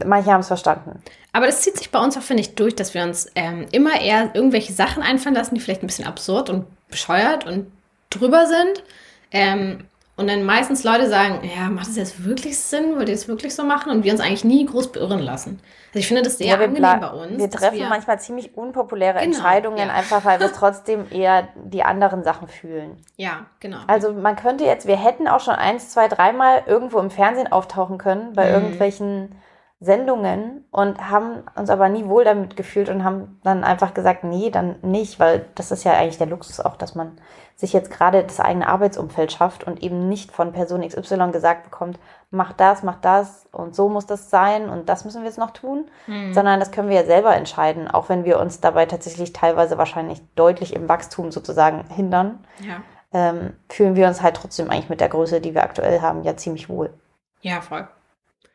Manche 0.06 0.32
haben 0.32 0.40
es 0.40 0.48
verstanden. 0.48 1.02
Aber 1.34 1.46
das 1.46 1.62
zieht 1.62 1.78
sich 1.78 1.92
bei 1.92 2.00
uns 2.00 2.18
auch, 2.18 2.22
finde 2.22 2.42
ich, 2.42 2.56
durch, 2.56 2.76
dass 2.76 2.94
wir 2.94 3.04
uns 3.04 3.30
ähm, 3.36 3.68
immer 3.72 4.00
eher 4.00 4.32
irgendwelche 4.34 4.72
Sachen 4.74 5.04
einfallen 5.04 5.36
lassen, 5.36 5.56
die 5.56 5.62
vielleicht 5.62 5.84
ein 5.84 5.88
bisschen 5.88 6.06
absurd 6.06 6.50
und 6.50 6.66
bescheuert 6.90 7.46
und 7.46 7.72
drüber 8.10 8.46
sind. 8.48 8.84
Ähm, 9.32 9.86
und 10.18 10.28
dann 10.28 10.44
meistens 10.44 10.84
Leute 10.84 11.10
sagen, 11.10 11.40
ja, 11.44 11.70
macht 11.70 11.88
das 11.88 11.96
jetzt 11.96 12.24
wirklich 12.24 12.60
Sinn? 12.60 12.96
Wollt 12.96 13.10
ihr 13.10 13.16
das 13.16 13.28
wirklich 13.28 13.56
so 13.56 13.64
machen? 13.64 13.92
Und 13.92 14.04
wir 14.04 14.12
uns 14.12 14.22
eigentlich 14.22 14.44
nie 14.44 14.66
groß 14.66 14.92
beirren 14.92 15.20
lassen. 15.20 15.60
Also 15.90 16.00
ich 16.00 16.08
finde 16.08 16.22
das 16.22 16.38
sehr 16.38 16.48
ja, 16.48 16.56
angenehm 16.56 17.00
bei 17.00 17.10
uns. 17.10 17.38
Wir 17.38 17.50
treffen 17.50 17.80
wir 17.80 17.90
manchmal 17.90 18.20
ziemlich 18.20 18.56
unpopuläre 18.56 19.20
genau, 19.20 19.26
Entscheidungen, 19.26 19.78
ja. 19.78 19.94
einfach 19.94 20.24
weil 20.24 20.40
wir 20.40 20.54
trotzdem 20.54 21.06
eher 21.10 21.48
die 21.56 21.84
anderen 21.84 22.24
Sachen 22.24 22.48
fühlen. 22.48 22.98
Ja, 23.18 23.48
genau. 23.60 23.80
Also 23.88 24.14
man 24.14 24.36
könnte 24.36 24.64
jetzt, 24.64 24.86
wir 24.86 24.98
hätten 24.98 25.28
auch 25.28 25.40
schon 25.40 25.56
eins, 25.56 25.90
zwei, 25.90 26.08
dreimal 26.08 26.64
irgendwo 26.68 27.00
im 27.00 27.10
Fernsehen 27.10 27.52
auftauchen 27.52 27.98
können, 27.98 28.34
bei 28.34 28.48
mhm. 28.48 28.54
irgendwelchen 28.54 29.36
Sendungen 29.84 30.64
und 30.70 31.10
haben 31.10 31.44
uns 31.56 31.72
aber 31.72 31.90
nie 31.90 32.06
wohl 32.06 32.24
damit 32.24 32.56
gefühlt 32.56 32.88
und 32.88 33.04
haben 33.04 33.40
dann 33.44 33.64
einfach 33.64 33.96
gesagt, 33.96 34.24
nee, 34.24 34.52
dann 34.52 34.76
nicht, 34.84 35.20
weil 35.20 35.48
das 35.56 35.72
ist 35.72 35.84
ja 35.84 35.94
eigentlich 35.94 36.20
der 36.20 36.28
Luxus 36.28 36.60
auch, 36.60 36.76
dass 36.76 36.94
man 36.94 37.18
sich 37.56 37.74
jetzt 37.74 37.90
gerade 37.90 38.24
das 38.24 38.40
eigene 38.40 38.68
Arbeitsumfeld 38.68 39.32
schafft 39.32 39.64
und 39.64 39.82
eben 39.82 40.08
nicht 40.08 40.32
von 40.32 40.54
Person 40.54 40.88
XY 40.88 41.32
gesagt 41.32 41.64
bekommt, 41.64 41.98
mach 42.30 42.54
das, 42.54 42.84
mach 42.84 43.02
das 43.02 43.48
und 43.52 43.76
so 43.76 43.90
muss 43.90 44.06
das 44.06 44.30
sein 44.30 44.70
und 44.70 44.88
das 44.88 45.04
müssen 45.04 45.24
wir 45.24 45.28
jetzt 45.28 45.40
noch 45.40 45.52
tun, 45.52 45.90
mhm. 46.06 46.32
sondern 46.32 46.60
das 46.60 46.72
können 46.72 46.90
wir 46.90 46.98
ja 46.98 47.06
selber 47.06 47.36
entscheiden, 47.36 47.88
auch 47.88 48.08
wenn 48.08 48.24
wir 48.24 48.40
uns 48.40 48.62
dabei 48.62 48.86
tatsächlich 48.86 49.34
teilweise 49.34 49.80
wahrscheinlich 49.80 50.22
deutlich 50.36 50.76
im 50.76 50.88
Wachstum 50.90 51.32
sozusagen 51.32 51.86
hindern. 51.90 52.46
Ja. 52.60 52.84
Ähm, 53.14 53.54
fühlen 53.68 53.96
wir 53.96 54.08
uns 54.08 54.22
halt 54.22 54.36
trotzdem 54.36 54.70
eigentlich 54.70 54.90
mit 54.90 55.02
der 55.02 55.10
Größe, 55.10 55.42
die 55.42 55.56
wir 55.56 55.64
aktuell 55.64 56.02
haben, 56.02 56.22
ja 56.22 56.38
ziemlich 56.38 56.70
wohl. 56.70 56.94
Ja, 57.42 57.62
voll. 57.62 57.88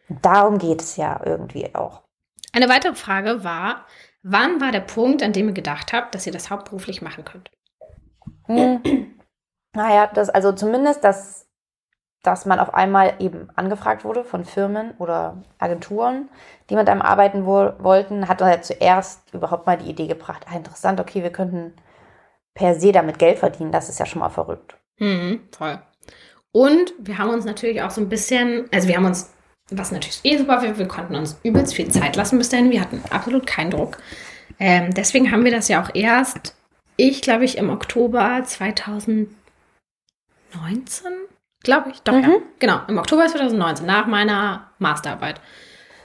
Darum 0.09 0.59
geht 0.59 0.83
es 0.83 0.97
ja 0.97 1.21
irgendwie 1.25 1.75
auch. 1.75 2.03
Eine 2.53 2.69
weitere 2.69 2.95
Frage 2.95 3.45
war, 3.45 3.87
wann 4.23 4.61
war 4.61 4.73
der 4.73 4.81
Punkt, 4.81 5.23
an 5.23 5.33
dem 5.33 5.49
ihr 5.49 5.55
gedacht 5.55 5.92
habt, 5.92 6.14
dass 6.14 6.27
ihr 6.27 6.33
das 6.33 6.51
hauptberuflich 6.51 7.03
machen 7.03 7.25
könnt? 7.25 7.51
Hm. 8.47 9.14
Naja, 9.73 10.07
das, 10.07 10.31
also 10.31 10.53
zumindest, 10.53 11.05
dass, 11.05 11.49
dass 12.23 12.47
man 12.47 12.59
auf 12.59 12.73
einmal 12.73 13.14
eben 13.19 13.51
angefragt 13.57 14.05
wurde 14.05 14.25
von 14.25 14.45
Firmen 14.45 14.92
oder 14.99 15.42
Agenturen, 15.59 16.31
die 16.71 16.77
mit 16.77 16.88
einem 16.88 17.03
arbeiten 17.03 17.45
wo 17.45 17.73
wollten, 17.79 18.27
hat 18.27 18.40
ja 18.40 18.62
zuerst 18.62 19.35
überhaupt 19.35 19.66
mal 19.66 19.77
die 19.77 19.90
Idee 19.90 20.07
gebracht, 20.07 20.47
ah, 20.49 20.57
interessant, 20.57 20.99
okay, 20.99 21.23
wir 21.23 21.31
könnten 21.31 21.75
per 22.55 22.75
se 22.81 22.90
damit 22.90 23.19
Geld 23.19 23.38
verdienen, 23.38 23.71
das 23.71 23.90
ist 23.90 24.01
ja 24.01 24.07
schon 24.07 24.21
mal 24.21 24.31
verrückt. 24.31 24.79
Mhm, 24.99 25.51
toll. 25.51 25.79
Und 26.53 26.95
wir 26.99 27.19
haben 27.19 27.29
uns 27.29 27.45
natürlich 27.45 27.83
auch 27.83 27.90
so 27.90 28.01
ein 28.01 28.09
bisschen, 28.09 28.66
also 28.73 28.88
wir 28.88 28.97
haben 28.97 29.05
uns 29.05 29.36
was 29.70 29.90
natürlich 29.90 30.20
eh 30.24 30.38
super 30.38 30.62
war, 30.62 30.79
wir 30.79 30.88
konnten 30.88 31.16
uns 31.16 31.38
übelst 31.42 31.74
viel 31.74 31.90
Zeit 31.90 32.16
lassen 32.16 32.38
bis 32.38 32.48
dahin. 32.48 32.70
Wir 32.70 32.81
hatten 32.81 33.02
absolut 33.11 33.46
keinen 33.46 33.70
Druck. 33.70 33.98
Ähm, 34.59 34.94
deswegen 34.94 35.33
haben 35.33 35.44
wir 35.44 35.52
das 35.52 35.68
ja 35.68 35.83
auch 35.83 35.90
erst, 35.94 36.55
ich 36.96 37.20
glaube 37.20 37.44
ich, 37.44 37.59
im 37.59 37.70
Oktober 37.70 38.42
2019, 38.44 39.29
glaube 41.62 41.90
ich, 41.90 42.00
doch, 42.02 42.14
mhm. 42.14 42.22
ja. 42.22 42.31
Genau, 42.59 42.81
im 42.88 42.98
Oktober 42.98 43.26
2019, 43.26 43.85
nach 43.87 44.07
meiner 44.07 44.70
Masterarbeit. 44.79 45.40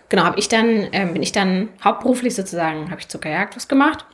Genau, 0.09 0.23
habe 0.23 0.39
ich 0.39 0.49
dann, 0.49 0.89
ähm, 0.91 1.13
bin 1.13 1.23
ich 1.23 1.31
dann 1.31 1.69
hauptberuflich 1.83 2.35
sozusagen, 2.35 2.89
habe 2.91 2.99
ich 2.99 3.07
Zuckerjagd 3.07 3.55
was 3.55 3.67
gemacht. 3.67 4.05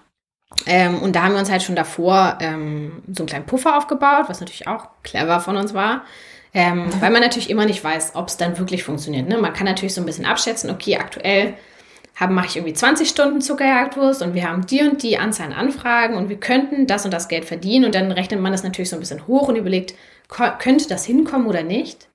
Ähm, 0.65 1.01
und 1.01 1.15
da 1.15 1.23
haben 1.23 1.33
wir 1.33 1.39
uns 1.39 1.51
halt 1.51 1.63
schon 1.63 1.75
davor 1.75 2.37
ähm, 2.39 3.03
so 3.11 3.23
einen 3.23 3.27
kleinen 3.27 3.45
Puffer 3.45 3.77
aufgebaut, 3.77 4.25
was 4.27 4.39
natürlich 4.39 4.67
auch 4.67 4.89
clever 5.03 5.39
von 5.39 5.57
uns 5.57 5.73
war. 5.73 6.03
Ähm, 6.57 6.87
weil 7.01 7.11
man 7.11 7.21
natürlich 7.21 7.51
immer 7.51 7.67
nicht 7.67 7.83
weiß, 7.83 8.13
ob 8.15 8.29
es 8.29 8.37
dann 8.37 8.57
wirklich 8.57 8.83
funktioniert. 8.83 9.29
Ne? 9.29 9.37
Man 9.37 9.53
kann 9.53 9.67
natürlich 9.67 9.93
so 9.93 10.01
ein 10.01 10.07
bisschen 10.07 10.25
abschätzen, 10.25 10.71
okay, 10.71 10.97
aktuell 10.97 11.53
mache 12.31 12.47
ich 12.47 12.55
irgendwie 12.55 12.73
20 12.73 13.07
Stunden 13.07 13.41
Zuckerjagdwurst 13.41 14.23
und 14.23 14.33
wir 14.33 14.49
haben 14.49 14.65
die 14.65 14.81
und 14.81 15.03
die 15.03 15.19
Anzahl 15.19 15.45
an 15.47 15.53
Anfragen 15.53 16.15
und 16.15 16.29
wir 16.29 16.39
könnten 16.39 16.87
das 16.87 17.05
und 17.05 17.13
das 17.13 17.27
Geld 17.27 17.45
verdienen 17.45 17.85
und 17.85 17.93
dann 17.93 18.11
rechnet 18.11 18.41
man 18.41 18.51
das 18.51 18.63
natürlich 18.63 18.89
so 18.89 18.95
ein 18.95 18.99
bisschen 18.99 19.27
hoch 19.27 19.49
und 19.49 19.55
überlegt, 19.55 19.93
könnte 20.57 20.89
das 20.89 21.05
hinkommen 21.05 21.45
oder 21.45 21.61
nicht? 21.61 22.09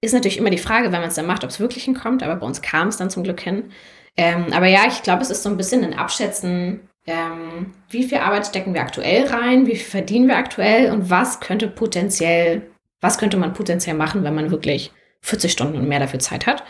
Ist 0.00 0.12
natürlich 0.12 0.38
immer 0.38 0.50
die 0.50 0.58
Frage, 0.58 0.90
wenn 0.90 1.00
man 1.00 1.10
es 1.10 1.14
dann 1.14 1.26
macht, 1.26 1.44
ob 1.44 1.50
es 1.50 1.60
wirklich 1.60 1.84
hinkommt, 1.84 2.24
aber 2.24 2.34
bei 2.34 2.46
uns 2.46 2.62
kam 2.62 2.88
es 2.88 2.96
dann 2.96 3.10
zum 3.10 3.22
Glück 3.22 3.40
hin. 3.40 3.70
Ähm, 4.16 4.46
aber 4.52 4.66
ja, 4.66 4.88
ich 4.88 5.04
glaube, 5.04 5.22
es 5.22 5.30
ist 5.30 5.44
so 5.44 5.50
ein 5.50 5.56
bisschen 5.56 5.84
ein 5.84 5.94
Abschätzen, 5.94 6.80
ähm, 7.06 7.74
wie 7.90 8.02
viel 8.02 8.18
Arbeit 8.18 8.48
stecken 8.48 8.74
wir 8.74 8.80
aktuell 8.80 9.28
rein, 9.28 9.68
wie 9.68 9.76
viel 9.76 9.86
verdienen 9.86 10.26
wir 10.26 10.36
aktuell 10.36 10.90
und 10.90 11.10
was 11.10 11.38
könnte 11.38 11.68
potenziell, 11.68 12.62
was 13.04 13.18
könnte 13.18 13.36
man 13.36 13.52
potenziell 13.52 13.94
machen, 13.94 14.24
wenn 14.24 14.34
man 14.34 14.50
wirklich 14.50 14.90
40 15.20 15.52
Stunden 15.52 15.76
und 15.76 15.86
mehr 15.86 16.00
dafür 16.00 16.20
Zeit 16.20 16.46
hat. 16.46 16.64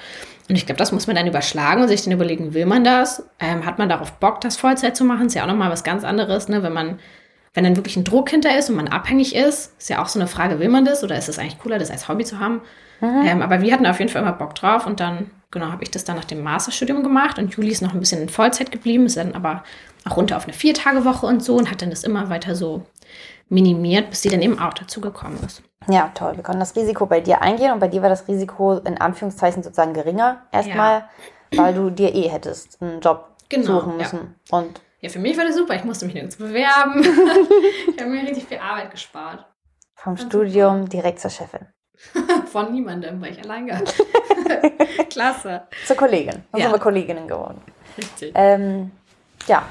Und 0.49 0.57
ich 0.57 0.67
glaube, 0.67 0.79
das 0.79 0.91
muss 0.91 1.07
man 1.07 1.15
dann 1.15 1.29
überschlagen 1.29 1.81
und 1.81 1.89
sich 1.89 2.03
dann 2.03 2.13
überlegen, 2.13 2.55
will 2.55 2.67
man 2.67 2.83
das? 2.83 3.25
Ähm, 3.39 3.65
hat 3.65 3.79
man 3.79 3.89
darauf 3.89 4.13
Bock, 4.15 4.41
das 4.41 4.57
Vollzeit 4.57 4.97
zu 4.97 5.05
machen? 5.05 5.29
Ist 5.29 5.35
ja 5.35 5.45
auch 5.45 5.47
nochmal 5.47 5.71
was 5.71 5.85
ganz 5.85 6.03
anderes, 6.03 6.49
ne? 6.49 6.65
wenn 6.65 6.73
man, 6.73 6.99
wenn 7.55 7.63
dann 7.63 7.77
wirklich 7.77 7.97
ein 7.97 8.03
Druck 8.03 8.31
hinter 8.31 8.59
ist 8.59 8.69
und 8.69 8.75
man 8.75 8.89
abhängig 8.89 9.37
ist, 9.37 9.79
ist 9.79 9.89
ja 9.89 10.03
auch 10.03 10.09
so 10.09 10.19
eine 10.19 10.27
Frage, 10.27 10.59
will 10.59 10.69
man 10.69 10.85
das 10.85 11.05
oder 11.05 11.17
ist 11.17 11.29
es 11.29 11.39
eigentlich 11.39 11.61
cooler, 11.61 11.79
das 11.79 11.93
als 11.93 12.09
Hobby 12.09 12.25
zu 12.25 12.41
haben? 12.41 12.63
Mhm. 13.01 13.23
Ähm, 13.25 13.43
aber 13.43 13.61
wir 13.63 13.73
hatten 13.73 13.87
auf 13.87 14.01
jeden 14.01 14.11
Fall 14.11 14.23
immer 14.23 14.33
Bock 14.33 14.57
drauf 14.57 14.89
und 14.89 14.99
dann, 14.99 15.31
genau, 15.53 15.71
habe 15.71 15.85
ich 15.85 15.93
das 15.93 16.03
dann 16.03 16.17
nach 16.17 16.25
dem 16.25 16.43
Masterstudium 16.43 17.05
gemacht 17.05 17.39
und 17.39 17.55
Juli 17.55 17.69
ist 17.69 17.81
noch 17.81 17.95
ein 17.95 18.01
bisschen 18.01 18.21
in 18.21 18.29
Vollzeit 18.29 18.73
geblieben, 18.73 19.07
ist 19.07 19.17
dann 19.17 19.37
aber 19.37 19.63
auch 20.05 20.17
runter 20.17 20.37
auf 20.37 20.45
eine 20.45 20.53
Viertagewoche 20.53 21.27
und 21.27 21.45
so 21.45 21.57
und 21.57 21.71
hat 21.71 21.81
dann 21.81 21.91
das 21.91 22.03
immer 22.03 22.29
weiter 22.29 22.57
so 22.57 22.87
minimiert, 23.49 24.11
bis 24.11 24.23
sie 24.23 24.29
dann 24.29 24.43
eben 24.43 24.59
auch 24.59 24.75
dazu 24.75 25.01
gekommen 25.01 25.39
ist. 25.45 25.63
Ja, 25.89 26.11
toll. 26.15 26.37
Wir 26.37 26.43
konnten 26.43 26.61
das 26.61 26.77
Risiko 26.77 27.07
bei 27.07 27.21
dir 27.21 27.43
eingehen 27.43 27.73
und 27.73 27.81
bei 27.81 27.89
dir 27.89 28.03
war 28.03 28.09
das 28.09 28.27
Risiko 28.27 28.79
in 28.79 28.99
Anführungszeichen 28.99 29.63
sozusagen 29.63 29.93
geringer 29.93 30.43
erstmal, 30.51 31.05
ja. 31.51 31.63
weil 31.63 31.75
du 31.75 31.91
dir 31.91 32.15
eh 32.15 32.29
hättest 32.29 32.81
einen 32.81 33.01
Job 33.01 33.29
genau, 33.49 33.81
suchen 33.81 33.97
müssen. 33.97 34.37
Ja. 34.51 34.59
Und 34.59 34.81
ja, 35.01 35.11
für 35.11 35.19
mich 35.19 35.37
war 35.37 35.45
das 35.45 35.57
super. 35.57 35.75
Ich 35.75 35.85
musste 35.85 36.07
mich 36.07 36.15
nirgends 36.15 36.37
bewerben. 36.37 37.03
ich 37.95 38.01
habe 38.01 38.11
mir 38.11 38.23
richtig 38.23 38.45
viel 38.47 38.59
Arbeit 38.59 38.91
gespart. 38.91 39.45
Vom 39.97 40.17
Studium 40.17 40.83
super. 40.83 40.89
direkt 40.89 41.21
zur 41.21 41.31
Chefin. 41.31 41.67
Von 42.47 42.73
niemandem, 42.73 43.21
weil 43.21 43.33
ich 43.33 43.43
allein 43.43 43.67
gehabt 43.67 43.95
Klasse. 45.11 45.65
Zur 45.87 45.97
Kollegin. 45.97 46.45
Dann 46.51 46.61
ja. 46.61 46.67
sind 46.67 46.73
wir 46.73 46.79
Kolleginnen 46.79 47.29
geworden. 47.29 47.61
Richtig. 47.99 48.33
Ähm, 48.35 48.93
ja, 49.47 49.65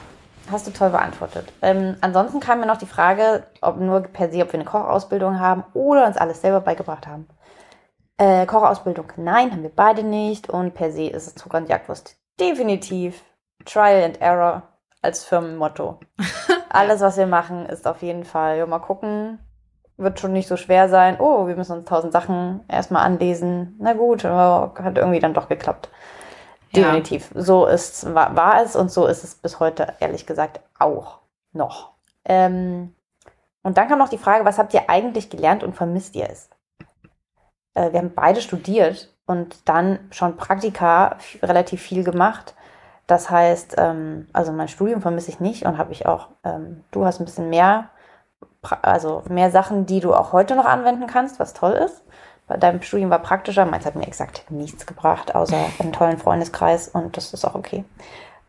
Hast 0.52 0.68
du 0.68 0.72
toll 0.72 0.90
beantwortet. 0.90 1.52
Ähm, 1.62 1.96
ansonsten 2.02 2.40
kam 2.40 2.60
mir 2.60 2.66
noch 2.66 2.78
die 2.78 2.86
Frage, 2.86 3.44
ob 3.62 3.78
nur 3.78 4.02
per 4.02 4.30
se, 4.30 4.42
ob 4.42 4.52
wir 4.52 4.60
eine 4.60 4.66
Kochausbildung 4.66 5.40
haben 5.40 5.64
oder 5.74 6.06
uns 6.06 6.18
alles 6.18 6.42
selber 6.42 6.62
beigebracht 6.62 7.08
haben. 7.08 7.28
Äh, 8.18 8.46
Kochausbildung, 8.46 9.08
nein, 9.16 9.52
haben 9.52 9.64
wir 9.64 9.74
beide 9.74 10.04
nicht. 10.04 10.50
Und 10.50 10.74
per 10.74 10.92
se 10.92 11.08
ist 11.08 11.28
es 11.28 11.36
Zucker 11.36 11.58
und 11.58 11.70
Jagdwurst 11.70 12.18
definitiv 12.40 13.24
Trial 13.66 14.04
and 14.04 14.22
Error 14.22 14.64
als 15.02 15.24
Firmenmotto. 15.24 16.00
alles, 16.70 17.02
was 17.02 17.18
wir 17.18 17.28
machen, 17.28 17.66
ist 17.66 17.88
auf 17.88 18.02
jeden 18.02 18.24
Fall, 18.24 18.58
ja, 18.58 18.66
mal 18.66 18.80
gucken, 18.80 19.40
wird 19.98 20.20
schon 20.20 20.34
nicht 20.34 20.48
so 20.48 20.58
schwer 20.58 20.90
sein. 20.90 21.18
Oh, 21.20 21.48
wir 21.48 21.56
müssen 21.56 21.78
uns 21.78 21.86
tausend 21.86 22.12
Sachen 22.14 22.62
erstmal 22.68 23.06
anlesen. 23.06 23.76
Na 23.80 23.94
gut, 23.94 24.24
hat 24.24 24.98
irgendwie 24.98 25.20
dann 25.20 25.34
doch 25.34 25.50
geklappt. 25.50 25.90
Definitiv. 26.76 27.32
Ja. 27.34 27.42
So 27.42 27.66
ist, 27.66 28.14
war, 28.14 28.36
war, 28.36 28.62
es 28.64 28.76
und 28.76 28.92
so 28.92 29.06
ist 29.06 29.24
es 29.24 29.36
bis 29.36 29.60
heute, 29.60 29.94
ehrlich 30.00 30.26
gesagt, 30.26 30.60
auch 30.80 31.20
noch. 31.52 31.92
Ähm, 32.26 32.96
und 33.62 33.78
dann 33.78 33.88
kam 33.88 34.00
noch 34.00 34.10
die 34.10 34.18
Frage, 34.18 34.46
was 34.46 34.58
habt 34.58 34.74
ihr 34.74 34.90
eigentlich 34.90 35.30
gelernt 35.30 35.64
und 35.64 35.76
vermisst 35.76 36.16
ihr 36.16 36.30
es? 36.30 36.50
Äh, 37.76 37.92
wir 37.92 38.00
haben 38.00 38.14
beide 38.14 38.42
studiert 38.42 39.14
und 39.26 39.68
dann 39.70 40.00
schon 40.12 40.36
Praktika 40.36 41.18
relativ 41.42 41.82
viel 41.82 42.04
gemacht. 42.04 42.56
Das 43.08 43.30
heißt, 43.30 43.76
ähm, 43.78 44.28
also 44.34 44.52
mein 44.52 44.68
Studium 44.68 45.02
vermisse 45.02 45.30
ich 45.30 45.40
nicht 45.40 45.66
und 45.66 45.78
habe 45.78 45.92
ich 45.92 46.06
auch, 46.06 46.30
ähm, 46.44 46.84
du 46.92 47.06
hast 47.06 47.20
ein 47.20 47.26
bisschen 47.26 47.50
mehr, 47.50 47.90
also 48.82 49.24
mehr 49.30 49.52
Sachen, 49.52 49.86
die 49.86 50.00
du 50.00 50.14
auch 50.14 50.32
heute 50.34 50.56
noch 50.56 50.66
anwenden 50.66 51.08
kannst, 51.08 51.40
was 51.40 51.54
toll 51.54 51.74
ist 51.74 52.03
deinem 52.48 52.82
Studium 52.82 53.10
war 53.10 53.20
praktischer. 53.20 53.66
Meins 53.66 53.86
hat 53.86 53.96
mir 53.96 54.08
exakt 54.08 54.50
nichts 54.50 54.86
gebracht, 54.86 55.36
außer 55.36 55.58
einen 55.80 55.94
tollen 55.94 56.18
Freundeskreis 56.18 56.88
und 56.88 57.18
das 57.18 57.34
ist 57.34 57.46
auch 57.46 57.56
okay. 57.56 57.84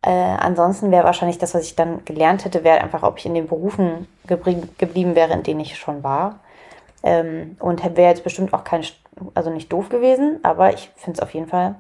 Äh, 0.03 0.11
ansonsten 0.11 0.91
wäre 0.91 1.05
wahrscheinlich 1.05 1.39
das, 1.39 1.55
was 1.55 1.65
ich 1.65 1.77
dann 1.77 2.05
gelernt 2.05 2.45
hätte, 2.45 2.63
wäre 2.63 2.83
einfach, 2.83 3.03
ob 3.03 3.19
ich 3.19 3.27
in 3.27 3.35
den 3.35 3.47
Berufen 3.47 4.07
geblieben 4.27 5.15
wäre, 5.15 5.33
in 5.33 5.43
denen 5.43 5.61
ich 5.61 5.79
schon 5.79 6.03
war. 6.03 6.41
Ähm, 7.03 7.57
und 7.59 7.83
wäre 7.83 8.11
jetzt 8.11 8.25
bestimmt 8.25 8.53
auch 8.53 8.65
kein, 8.65 8.85
also 9.35 9.51
nicht 9.51 9.73
doof 9.73 9.89
gewesen, 9.89 10.41
aber 10.43 10.75
ich 10.75 10.91
finde 10.97 11.19
es 11.19 11.21
auf 11.21 11.33
jeden 11.33 11.49
Fall 11.49 11.77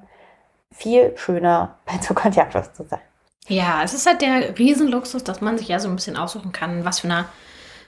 viel 0.72 1.12
schöner, 1.16 1.76
bei 1.84 1.98
Zucker 1.98 2.26
und 2.26 2.36
Jagdwurst 2.36 2.76
zu 2.76 2.84
sein. 2.84 3.00
Ja, 3.46 3.82
es 3.84 3.92
ist 3.92 4.06
halt 4.06 4.22
der 4.22 4.58
Riesenluxus, 4.58 5.22
dass 5.22 5.42
man 5.42 5.58
sich 5.58 5.68
ja 5.68 5.78
so 5.78 5.88
ein 5.88 5.96
bisschen 5.96 6.16
aussuchen 6.16 6.52
kann, 6.52 6.86
was 6.86 7.00
für 7.00 7.08
eine 7.08 7.26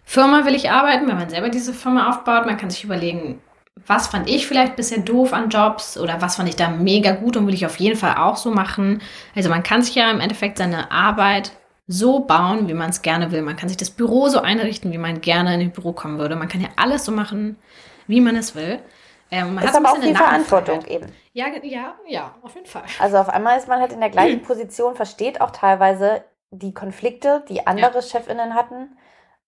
Firma 0.04 0.44
will 0.44 0.54
ich 0.54 0.70
arbeiten, 0.70 1.08
wenn 1.08 1.16
man 1.16 1.30
selber 1.30 1.48
diese 1.48 1.72
Firma 1.72 2.10
aufbaut. 2.10 2.44
Man 2.44 2.58
kann 2.58 2.68
sich 2.68 2.84
überlegen, 2.84 3.40
was 3.86 4.08
fand 4.08 4.28
ich 4.28 4.46
vielleicht 4.46 4.76
bisher 4.76 4.98
doof 4.98 5.32
an 5.32 5.48
Jobs 5.48 5.96
oder 5.96 6.20
was 6.20 6.36
fand 6.36 6.48
ich 6.48 6.56
da 6.56 6.68
mega 6.68 7.12
gut 7.12 7.36
und 7.36 7.46
will 7.46 7.54
ich 7.54 7.66
auf 7.66 7.76
jeden 7.76 7.96
Fall 7.96 8.16
auch 8.16 8.36
so 8.36 8.50
machen. 8.50 9.00
Also 9.34 9.48
man 9.48 9.62
kann 9.62 9.82
sich 9.82 9.94
ja 9.94 10.10
im 10.10 10.20
Endeffekt 10.20 10.58
seine 10.58 10.90
Arbeit 10.90 11.52
so 11.86 12.20
bauen, 12.20 12.68
wie 12.68 12.74
man 12.74 12.90
es 12.90 13.02
gerne 13.02 13.30
will. 13.30 13.42
Man 13.42 13.56
kann 13.56 13.68
sich 13.68 13.76
das 13.76 13.90
Büro 13.90 14.28
so 14.28 14.40
einrichten, 14.40 14.92
wie 14.92 14.98
man 14.98 15.20
gerne 15.20 15.54
in 15.54 15.60
ein 15.60 15.70
Büro 15.70 15.92
kommen 15.92 16.18
würde. 16.18 16.34
Man 16.34 16.48
kann 16.48 16.60
ja 16.60 16.68
alles 16.76 17.04
so 17.04 17.12
machen, 17.12 17.56
wie 18.08 18.20
man 18.20 18.34
es 18.34 18.56
will. 18.56 18.80
Ähm, 19.30 19.54
man 19.54 19.64
ist 19.64 19.70
hat 19.70 19.76
aber 19.76 19.92
auch 19.92 20.02
viel 20.02 20.14
Verantwortung 20.14 20.84
eben. 20.86 21.06
Ja, 21.32 21.46
ja, 21.62 21.94
ja, 22.08 22.34
auf 22.42 22.54
jeden 22.54 22.66
Fall. 22.66 22.84
Also 22.98 23.18
auf 23.18 23.28
einmal 23.28 23.58
ist 23.58 23.68
man 23.68 23.80
halt 23.80 23.92
in 23.92 24.00
der 24.00 24.10
gleichen 24.10 24.42
Position, 24.46 24.96
versteht 24.96 25.40
auch 25.40 25.50
teilweise 25.50 26.24
die 26.50 26.74
Konflikte, 26.74 27.44
die 27.48 27.66
andere 27.66 27.96
ja. 27.96 28.02
Chefinnen 28.02 28.54
hatten 28.54 28.96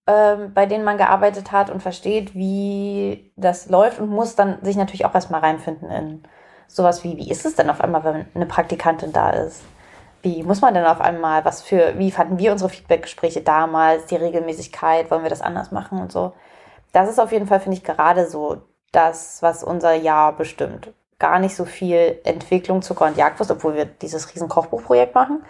ähm, 0.08 0.54
bei 0.54 0.64
denen 0.64 0.84
man 0.84 0.96
gearbeitet 0.96 1.52
hat 1.52 1.68
und 1.68 1.82
versteht, 1.82 2.34
wie 2.34 3.30
das 3.36 3.68
läuft 3.68 4.00
und 4.00 4.08
muss 4.08 4.34
dann 4.34 4.56
sich 4.62 4.76
natürlich 4.76 5.04
auch 5.04 5.14
erstmal 5.14 5.42
reinfinden 5.42 5.90
in 5.90 6.22
sowas 6.66 7.04
wie, 7.04 7.18
wie 7.18 7.30
ist 7.30 7.44
es 7.44 7.56
denn 7.56 7.68
auf 7.68 7.82
einmal, 7.82 8.04
wenn 8.04 8.26
eine 8.34 8.46
Praktikantin 8.46 9.12
da 9.12 9.28
ist? 9.30 9.60
Wie 10.22 10.42
muss 10.42 10.62
man 10.62 10.72
denn 10.72 10.86
auf 10.86 11.02
einmal, 11.02 11.44
was 11.44 11.60
für, 11.60 11.98
wie 11.98 12.10
fanden 12.10 12.38
wir 12.38 12.52
unsere 12.52 12.70
Feedbackgespräche 12.70 13.42
damals, 13.42 14.06
die 14.06 14.16
Regelmäßigkeit, 14.16 15.10
wollen 15.10 15.24
wir 15.24 15.30
das 15.30 15.42
anders 15.42 15.72
machen 15.72 16.00
und 16.00 16.10
so? 16.10 16.32
Das 16.92 17.10
ist 17.10 17.18
auf 17.18 17.30
jeden 17.30 17.46
Fall, 17.46 17.60
finde 17.60 17.76
ich, 17.76 17.84
gerade 17.84 18.26
so 18.26 18.62
das, 18.92 19.42
was 19.42 19.62
unser 19.62 19.92
Jahr 19.92 20.32
bestimmt. 20.32 20.90
Gar 21.18 21.38
nicht 21.38 21.54
so 21.54 21.66
viel 21.66 22.18
Entwicklung, 22.24 22.80
Zucker 22.80 23.04
und 23.04 23.18
Jagdwurst, 23.18 23.50
obwohl 23.50 23.74
wir 23.74 23.84
dieses 23.84 24.34
riesen 24.34 24.48
Kochbuchprojekt 24.48 25.14
machen. 25.14 25.44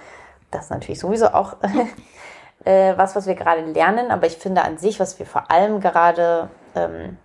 Das 0.51 0.64
ist 0.64 0.71
natürlich 0.71 0.99
sowieso 0.99 1.29
auch 1.29 1.57
äh, 2.64 2.97
was, 2.97 3.16
was 3.16 3.27
wir 3.27 3.35
gerade 3.35 3.64
lernen, 3.64 4.11
aber 4.11 4.27
ich 4.27 4.37
finde 4.37 4.62
an 4.62 4.79
sich, 4.79 5.01
was 5.01 5.18
wir 5.18 5.27
vor 5.27 5.51
allem 5.51 5.81
gerade 5.81 6.51
ähm, 6.75 7.16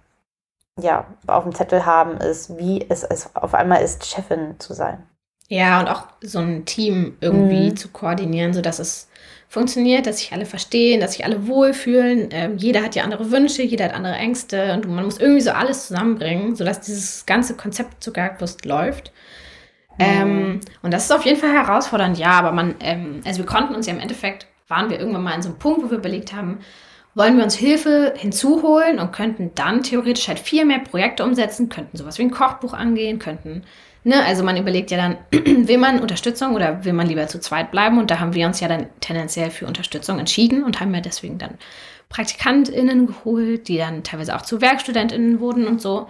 ja, 0.80 1.06
auf 1.28 1.44
dem 1.44 1.54
Zettel 1.54 1.86
haben, 1.86 2.18
ist, 2.18 2.58
wie 2.58 2.86
es, 2.90 3.04
es 3.04 3.36
auf 3.36 3.54
einmal 3.54 3.82
ist, 3.82 4.06
Chefin 4.06 4.60
zu 4.60 4.74
sein. 4.74 5.04
Ja, 5.48 5.80
und 5.80 5.88
auch 5.88 6.08
so 6.22 6.40
ein 6.40 6.66
Team 6.66 7.18
irgendwie 7.22 7.70
mhm. 7.70 7.78
zu 7.78 7.90
koordinieren, 7.90 8.54
sodass 8.54 8.80
es 8.80 9.10
funktioniert, 9.50 10.08
dass 10.08 10.18
sich 10.18 10.34
alle 10.34 10.48
verstehen, 10.48 11.00
dass 11.00 11.14
sich 11.14 11.26
alle 11.26 11.48
wohlfühlen. 11.48 12.30
Ähm, 12.32 12.58
jeder 12.58 12.82
hat 12.82 12.96
ja 12.96 13.04
andere 13.04 13.30
Wünsche, 13.30 13.62
jeder 13.62 13.86
hat 13.86 13.94
andere 13.94 14.16
Ängste 14.16 14.74
und 14.74 14.88
man 14.88 15.06
muss 15.06 15.20
irgendwie 15.20 15.42
so 15.42 15.52
alles 15.52 15.88
zusammenbringen, 15.88 16.56
sodass 16.56 16.82
dieses 16.82 17.28
ganze 17.28 17.56
Konzept 17.56 18.04
Zuckerbrust 18.04 18.66
läuft. 18.66 19.12
Mhm. 19.98 20.06
Ähm, 20.06 20.60
und 20.82 20.92
das 20.92 21.04
ist 21.04 21.12
auf 21.12 21.24
jeden 21.24 21.40
Fall 21.40 21.52
herausfordernd, 21.52 22.18
ja, 22.18 22.32
aber 22.32 22.52
man, 22.52 22.76
ähm, 22.80 23.22
also 23.26 23.40
wir 23.40 23.46
konnten 23.46 23.76
uns 23.76 23.86
ja 23.86 23.94
im 23.94 24.00
Endeffekt 24.00 24.48
waren 24.68 24.90
wir 24.90 25.00
irgendwann 25.00 25.24
mal 25.24 25.34
an 25.34 25.42
so 25.42 25.50
einem 25.50 25.60
Punkt, 25.60 25.84
wo 25.84 25.92
wir 25.92 25.98
überlegt 25.98 26.34
haben, 26.34 26.60
wollen 27.16 27.38
wir 27.38 27.44
uns 27.44 27.56
Hilfe 27.56 28.14
hinzuholen 28.18 29.00
und 29.00 29.12
könnten 29.12 29.52
dann 29.56 29.84
theoretisch 29.84 30.28
halt 30.28 30.40
viel 30.40 30.66
mehr 30.66 30.80
Projekte 30.80 31.24
umsetzen, 31.24 31.70
könnten 31.70 31.98
sowas 31.98 32.18
wie 32.18 32.24
ein 32.24 32.32
Kochbuch 32.32 32.74
angehen, 32.74 33.20
könnten, 33.20 33.64
ne, 34.04 34.24
also 34.26 34.44
man 34.44 34.58
überlegt 34.58 34.92
ja 34.92 34.98
dann, 34.98 35.18
will 35.68 35.78
man 35.78 36.00
Unterstützung 36.00 36.56
oder 36.56 36.84
will 36.86 36.94
man 36.94 37.08
lieber 37.08 37.28
zu 37.28 37.40
zweit 37.40 37.72
bleiben? 37.72 37.98
Und 37.98 38.12
da 38.12 38.20
haben 38.20 38.34
wir 38.34 38.48
uns 38.48 38.60
ja 38.60 38.68
dann 38.68 38.88
tendenziell 39.00 39.52
für 39.52 39.68
Unterstützung 39.68 40.20
entschieden 40.20 40.64
und 40.64 40.80
haben 40.80 40.94
ja 40.94 41.02
deswegen 41.02 41.38
dann 41.38 41.58
PraktikantInnen 42.10 43.08
geholt, 43.08 43.68
die 43.68 43.78
dann 43.78 44.04
teilweise 44.04 44.36
auch 44.36 44.42
zu 44.42 44.62
WerkstudentInnen 44.62 45.40
wurden 45.40 45.68
und 45.68 45.82
so. 45.82 46.08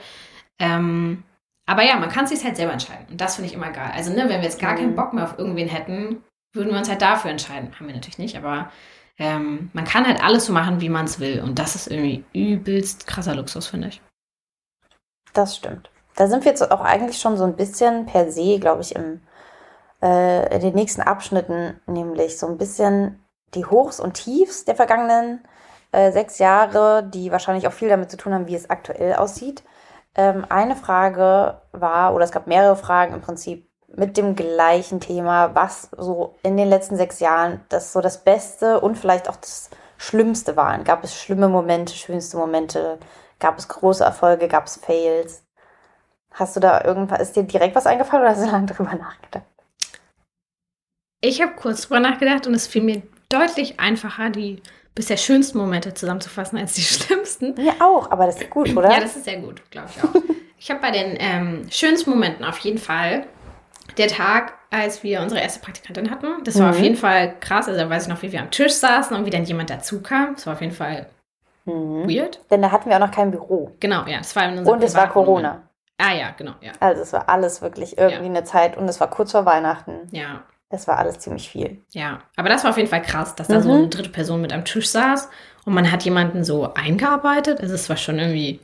Ähm, 0.59 1.23
aber 1.65 1.83
ja, 1.83 1.97
man 1.97 2.09
kann 2.09 2.25
es 2.25 2.31
sich 2.31 2.43
halt 2.43 2.57
selber 2.57 2.73
entscheiden. 2.73 3.07
Und 3.09 3.21
das 3.21 3.35
finde 3.35 3.49
ich 3.49 3.55
immer 3.55 3.71
geil. 3.71 3.91
Also, 3.93 4.11
ne, 4.11 4.23
wenn 4.27 4.41
wir 4.41 4.43
jetzt 4.43 4.59
gar 4.59 4.75
keinen 4.75 4.91
mhm. 4.91 4.95
Bock 4.95 5.13
mehr 5.13 5.23
auf 5.23 5.39
irgendwen 5.39 5.69
hätten, 5.69 6.23
würden 6.53 6.71
wir 6.71 6.77
uns 6.77 6.89
halt 6.89 7.01
dafür 7.01 7.31
entscheiden. 7.31 7.71
Haben 7.75 7.87
wir 7.87 7.95
natürlich 7.95 8.19
nicht, 8.19 8.37
aber 8.37 8.71
ähm, 9.17 9.69
man 9.73 9.85
kann 9.85 10.07
halt 10.07 10.23
alles 10.23 10.45
so 10.45 10.53
machen, 10.53 10.81
wie 10.81 10.89
man 10.89 11.05
es 11.05 11.19
will. 11.19 11.41
Und 11.41 11.59
das 11.59 11.75
ist 11.75 11.87
irgendwie 11.87 12.23
übelst 12.33 13.05
krasser 13.07 13.35
Luxus, 13.35 13.67
finde 13.67 13.89
ich. 13.89 14.01
Das 15.33 15.55
stimmt. 15.55 15.89
Da 16.15 16.27
sind 16.27 16.45
wir 16.45 16.51
jetzt 16.51 16.71
auch 16.71 16.81
eigentlich 16.81 17.19
schon 17.19 17.37
so 17.37 17.43
ein 17.43 17.55
bisschen 17.55 18.05
per 18.05 18.31
se, 18.31 18.59
glaube 18.59 18.81
ich, 18.81 18.95
im, 18.95 19.21
äh, 20.01 20.53
in 20.55 20.61
den 20.61 20.75
nächsten 20.75 21.01
Abschnitten, 21.01 21.79
nämlich 21.87 22.37
so 22.37 22.47
ein 22.47 22.57
bisschen 22.57 23.23
die 23.55 23.65
Hochs 23.65 23.99
und 23.99 24.13
Tiefs 24.13 24.65
der 24.65 24.75
vergangenen 24.75 25.43
äh, 25.91 26.11
sechs 26.11 26.39
Jahre, 26.39 27.03
die 27.03 27.31
wahrscheinlich 27.31 27.67
auch 27.67 27.73
viel 27.73 27.89
damit 27.89 28.11
zu 28.11 28.17
tun 28.17 28.33
haben, 28.33 28.47
wie 28.47 28.55
es 28.55 28.69
aktuell 28.69 29.15
aussieht. 29.15 29.63
Ähm, 30.15 30.45
eine 30.49 30.75
Frage 30.75 31.61
war, 31.71 32.13
oder 32.13 32.25
es 32.25 32.31
gab 32.31 32.45
mehrere 32.45 32.75
Fragen 32.75 33.13
im 33.13 33.21
Prinzip 33.21 33.67
mit 33.95 34.17
dem 34.17 34.36
gleichen 34.36 34.99
Thema, 34.99 35.53
was 35.56 35.89
so 35.97 36.36
in 36.43 36.58
den 36.58 36.69
letzten 36.69 36.97
sechs 36.97 37.19
Jahren 37.19 37.62
das 37.69 37.93
so 37.93 38.01
das 38.01 38.23
Beste 38.23 38.79
und 38.79 38.97
vielleicht 38.97 39.29
auch 39.29 39.36
das 39.36 39.69
Schlimmste 39.97 40.58
waren. 40.58 40.84
Gab 40.84 41.03
es 41.03 41.15
schlimme 41.15 41.47
Momente, 41.47 41.93
schönste 41.93 42.38
Momente? 42.38 42.97
Gab 43.39 43.58
es 43.58 43.67
große 43.67 44.03
Erfolge? 44.03 44.47
Gab 44.47 44.65
es 44.65 44.77
Fails? 44.77 45.43
Hast 46.32 46.56
du 46.56 46.60
da 46.60 46.84
irgendwas, 46.84 47.21
ist 47.21 47.36
dir 47.36 47.43
direkt 47.43 47.75
was 47.75 47.86
eingefallen 47.86 48.23
oder 48.23 48.32
hast 48.32 48.43
du 48.43 48.51
lange 48.51 48.65
drüber 48.65 48.95
nachgedacht? 48.95 49.45
Ich 51.21 51.41
habe 51.41 51.53
kurz 51.53 51.84
drüber 51.84 51.99
nachgedacht 51.99 52.47
und 52.47 52.53
es 52.56 52.67
fiel 52.67 52.84
mir 52.84 53.03
deutlich 53.29 53.79
einfacher, 53.79 54.29
die 54.29 54.62
bisher 54.95 55.17
schönsten 55.17 55.58
Momente 55.58 55.93
zusammenzufassen 55.93 56.58
als 56.58 56.73
die 56.73 56.82
schlimmsten. 56.82 57.53
Mir 57.53 57.75
auch, 57.79 58.12
aber 58.12 58.25
das 58.25 58.41
ist 58.41 58.49
gut, 58.49 58.75
oder? 58.75 58.91
Ja, 58.91 58.99
das 58.99 59.15
ist 59.15 59.25
sehr 59.25 59.39
gut, 59.39 59.62
glaube 59.69 59.89
ich 59.95 60.03
auch. 60.03 60.13
ich 60.58 60.71
habe 60.71 60.82
bei 60.82 60.91
den 60.91 61.15
ähm, 61.19 61.67
schönsten 61.69 62.10
Momenten 62.10 62.43
auf 62.43 62.58
jeden 62.60 62.79
Fall 62.79 63.27
der 63.97 64.08
Tag, 64.08 64.53
als 64.71 65.03
wir 65.03 65.21
unsere 65.21 65.41
erste 65.41 65.60
Praktikantin 65.60 66.10
hatten. 66.10 66.43
Das 66.43 66.58
war 66.60 66.67
mhm. 66.67 66.73
auf 66.73 66.79
jeden 66.79 66.95
Fall 66.95 67.36
krass. 67.39 67.67
Also 67.67 67.79
da 67.79 67.89
weiß 67.89 68.03
ich 68.03 68.10
noch, 68.10 68.21
wie 68.21 68.32
wir 68.32 68.41
am 68.41 68.51
Tisch 68.51 68.73
saßen 68.73 69.15
und 69.15 69.25
wie 69.25 69.29
dann 69.29 69.45
jemand 69.45 69.69
dazu 69.69 70.01
kam. 70.01 70.36
Das 70.36 70.45
war 70.47 70.53
auf 70.53 70.62
jeden 70.62 70.73
Fall 70.73 71.08
mhm. 71.65 72.10
weird. 72.10 72.39
Denn 72.49 72.62
da 72.62 72.71
hatten 72.71 72.89
wir 72.89 72.95
auch 72.95 73.01
noch 73.01 73.12
kein 73.12 73.32
Büro. 73.32 73.71
Genau, 73.79 74.06
ja. 74.08 74.17
Das 74.17 74.36
war 74.36 74.47
in 74.47 74.65
und 74.65 74.84
es 74.84 74.95
war 74.95 75.10
Corona. 75.10 75.49
Moment. 75.49 75.67
Ah 75.97 76.13
ja, 76.13 76.32
genau, 76.36 76.53
ja. 76.62 76.71
Also 76.79 77.01
es 77.01 77.13
war 77.13 77.29
alles 77.29 77.62
wirklich 77.62 77.97
irgendwie 77.97 78.25
ja. 78.25 78.29
eine 78.29 78.43
Zeit 78.43 78.77
und 78.77 78.88
es 78.89 78.99
war 78.99 79.10
kurz 79.10 79.32
vor 79.32 79.45
Weihnachten. 79.45 80.08
Ja. 80.12 80.43
Das 80.69 80.88
war 80.88 80.97
alles 80.97 81.19
ziemlich 81.19 81.49
viel. 81.49 81.82
Ja, 81.91 82.21
aber 82.36 82.49
das 82.49 82.63
war 82.63 82.71
auf 82.71 82.77
jeden 82.77 82.89
Fall 82.89 83.03
krass, 83.03 83.36
dass 83.36 83.47
da 83.47 83.62
so 83.62 83.71
eine 83.71 83.84
mhm. 83.84 83.89
dritte 83.91 84.10
Person 84.10 84.41
mit 84.41 84.51
am 84.51 84.65
Tisch 84.65 84.89
saß 84.89 85.29
und 85.65 85.73
man 85.75 85.91
hat 85.91 86.01
jemanden 86.01 86.43
so 86.43 86.73
eingearbeitet. 86.73 87.62
Also 87.62 87.75
es 87.75 87.88
war 87.89 87.97
schon 87.97 88.17
irgendwie 88.17 88.60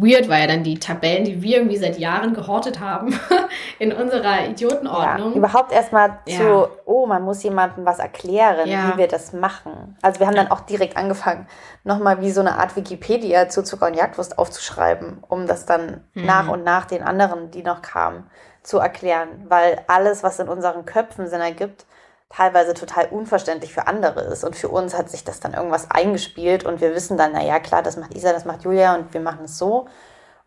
weird, 0.00 0.28
weil 0.28 0.42
ja 0.42 0.46
dann 0.46 0.62
die 0.62 0.78
Tabellen, 0.78 1.24
die 1.24 1.42
wir 1.42 1.58
irgendwie 1.58 1.76
seit 1.76 1.98
Jahren 1.98 2.32
gehortet 2.32 2.78
haben, 2.78 3.18
in 3.78 3.92
unserer 3.92 4.46
Idiotenordnung. 4.46 5.32
Ja, 5.32 5.36
überhaupt 5.36 5.72
erstmal 5.72 6.20
ja. 6.26 6.38
zu, 6.38 6.68
oh, 6.84 7.06
man 7.06 7.22
muss 7.22 7.42
jemandem 7.42 7.84
was 7.84 7.98
erklären, 7.98 8.68
ja. 8.68 8.92
wie 8.92 8.98
wir 8.98 9.08
das 9.08 9.32
machen. 9.32 9.96
Also 10.00 10.20
wir 10.20 10.26
haben 10.28 10.36
dann 10.36 10.50
auch 10.50 10.60
direkt 10.60 10.96
angefangen, 10.96 11.46
nochmal 11.82 12.20
wie 12.20 12.30
so 12.30 12.40
eine 12.40 12.58
Art 12.58 12.76
Wikipedia 12.76 13.48
zu 13.48 13.64
Zucker 13.64 13.88
und 13.88 13.94
Jagdwurst 13.94 14.38
aufzuschreiben, 14.38 15.24
um 15.28 15.46
das 15.46 15.66
dann 15.66 16.04
mhm. 16.14 16.26
nach 16.26 16.48
und 16.48 16.62
nach 16.62 16.84
den 16.84 17.02
anderen, 17.02 17.50
die 17.50 17.62
noch 17.62 17.82
kamen, 17.82 18.30
zu 18.62 18.78
erklären, 18.78 19.46
weil 19.48 19.80
alles, 19.88 20.22
was 20.22 20.38
in 20.38 20.48
unseren 20.48 20.84
Köpfen 20.84 21.26
Sinn 21.26 21.40
ergibt, 21.40 21.86
teilweise 22.30 22.74
total 22.74 23.06
unverständlich 23.06 23.72
für 23.72 23.86
andere 23.86 24.20
ist. 24.20 24.44
Und 24.44 24.54
für 24.54 24.68
uns 24.68 24.96
hat 24.96 25.10
sich 25.10 25.24
das 25.24 25.40
dann 25.40 25.54
irgendwas 25.54 25.90
eingespielt 25.90 26.64
und 26.64 26.80
wir 26.80 26.94
wissen 26.94 27.16
dann, 27.16 27.32
naja, 27.32 27.58
klar, 27.58 27.82
das 27.82 27.96
macht 27.96 28.14
Isa, 28.14 28.32
das 28.32 28.44
macht 28.44 28.64
Julia 28.64 28.94
und 28.94 29.12
wir 29.14 29.20
machen 29.20 29.44
es 29.44 29.58
so. 29.58 29.86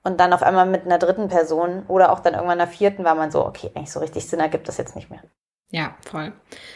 Und 0.04 0.20
dann 0.20 0.34
auf 0.34 0.42
einmal 0.44 0.66
mit 0.66 0.86
einer 0.86 0.98
dritten 0.98 1.28
Person 1.28 1.84
oder 1.88 2.12
auch 2.12 2.20
dann 2.20 2.34
irgendwann 2.34 2.60
einer 2.60 2.70
vierten 2.70 3.04
war 3.04 3.16
man 3.16 3.32
so, 3.32 3.46
okay, 3.46 3.72
eigentlich 3.76 3.92
so 3.92 4.00
richtig 4.00 4.28
Sinn 4.28 4.40
ergibt 4.40 4.68
das 4.68 4.78
jetzt 4.78 4.96
nicht 4.96 5.10
mehr. 5.10 5.22
Ja, 5.70 5.96
voll. 6.02 6.34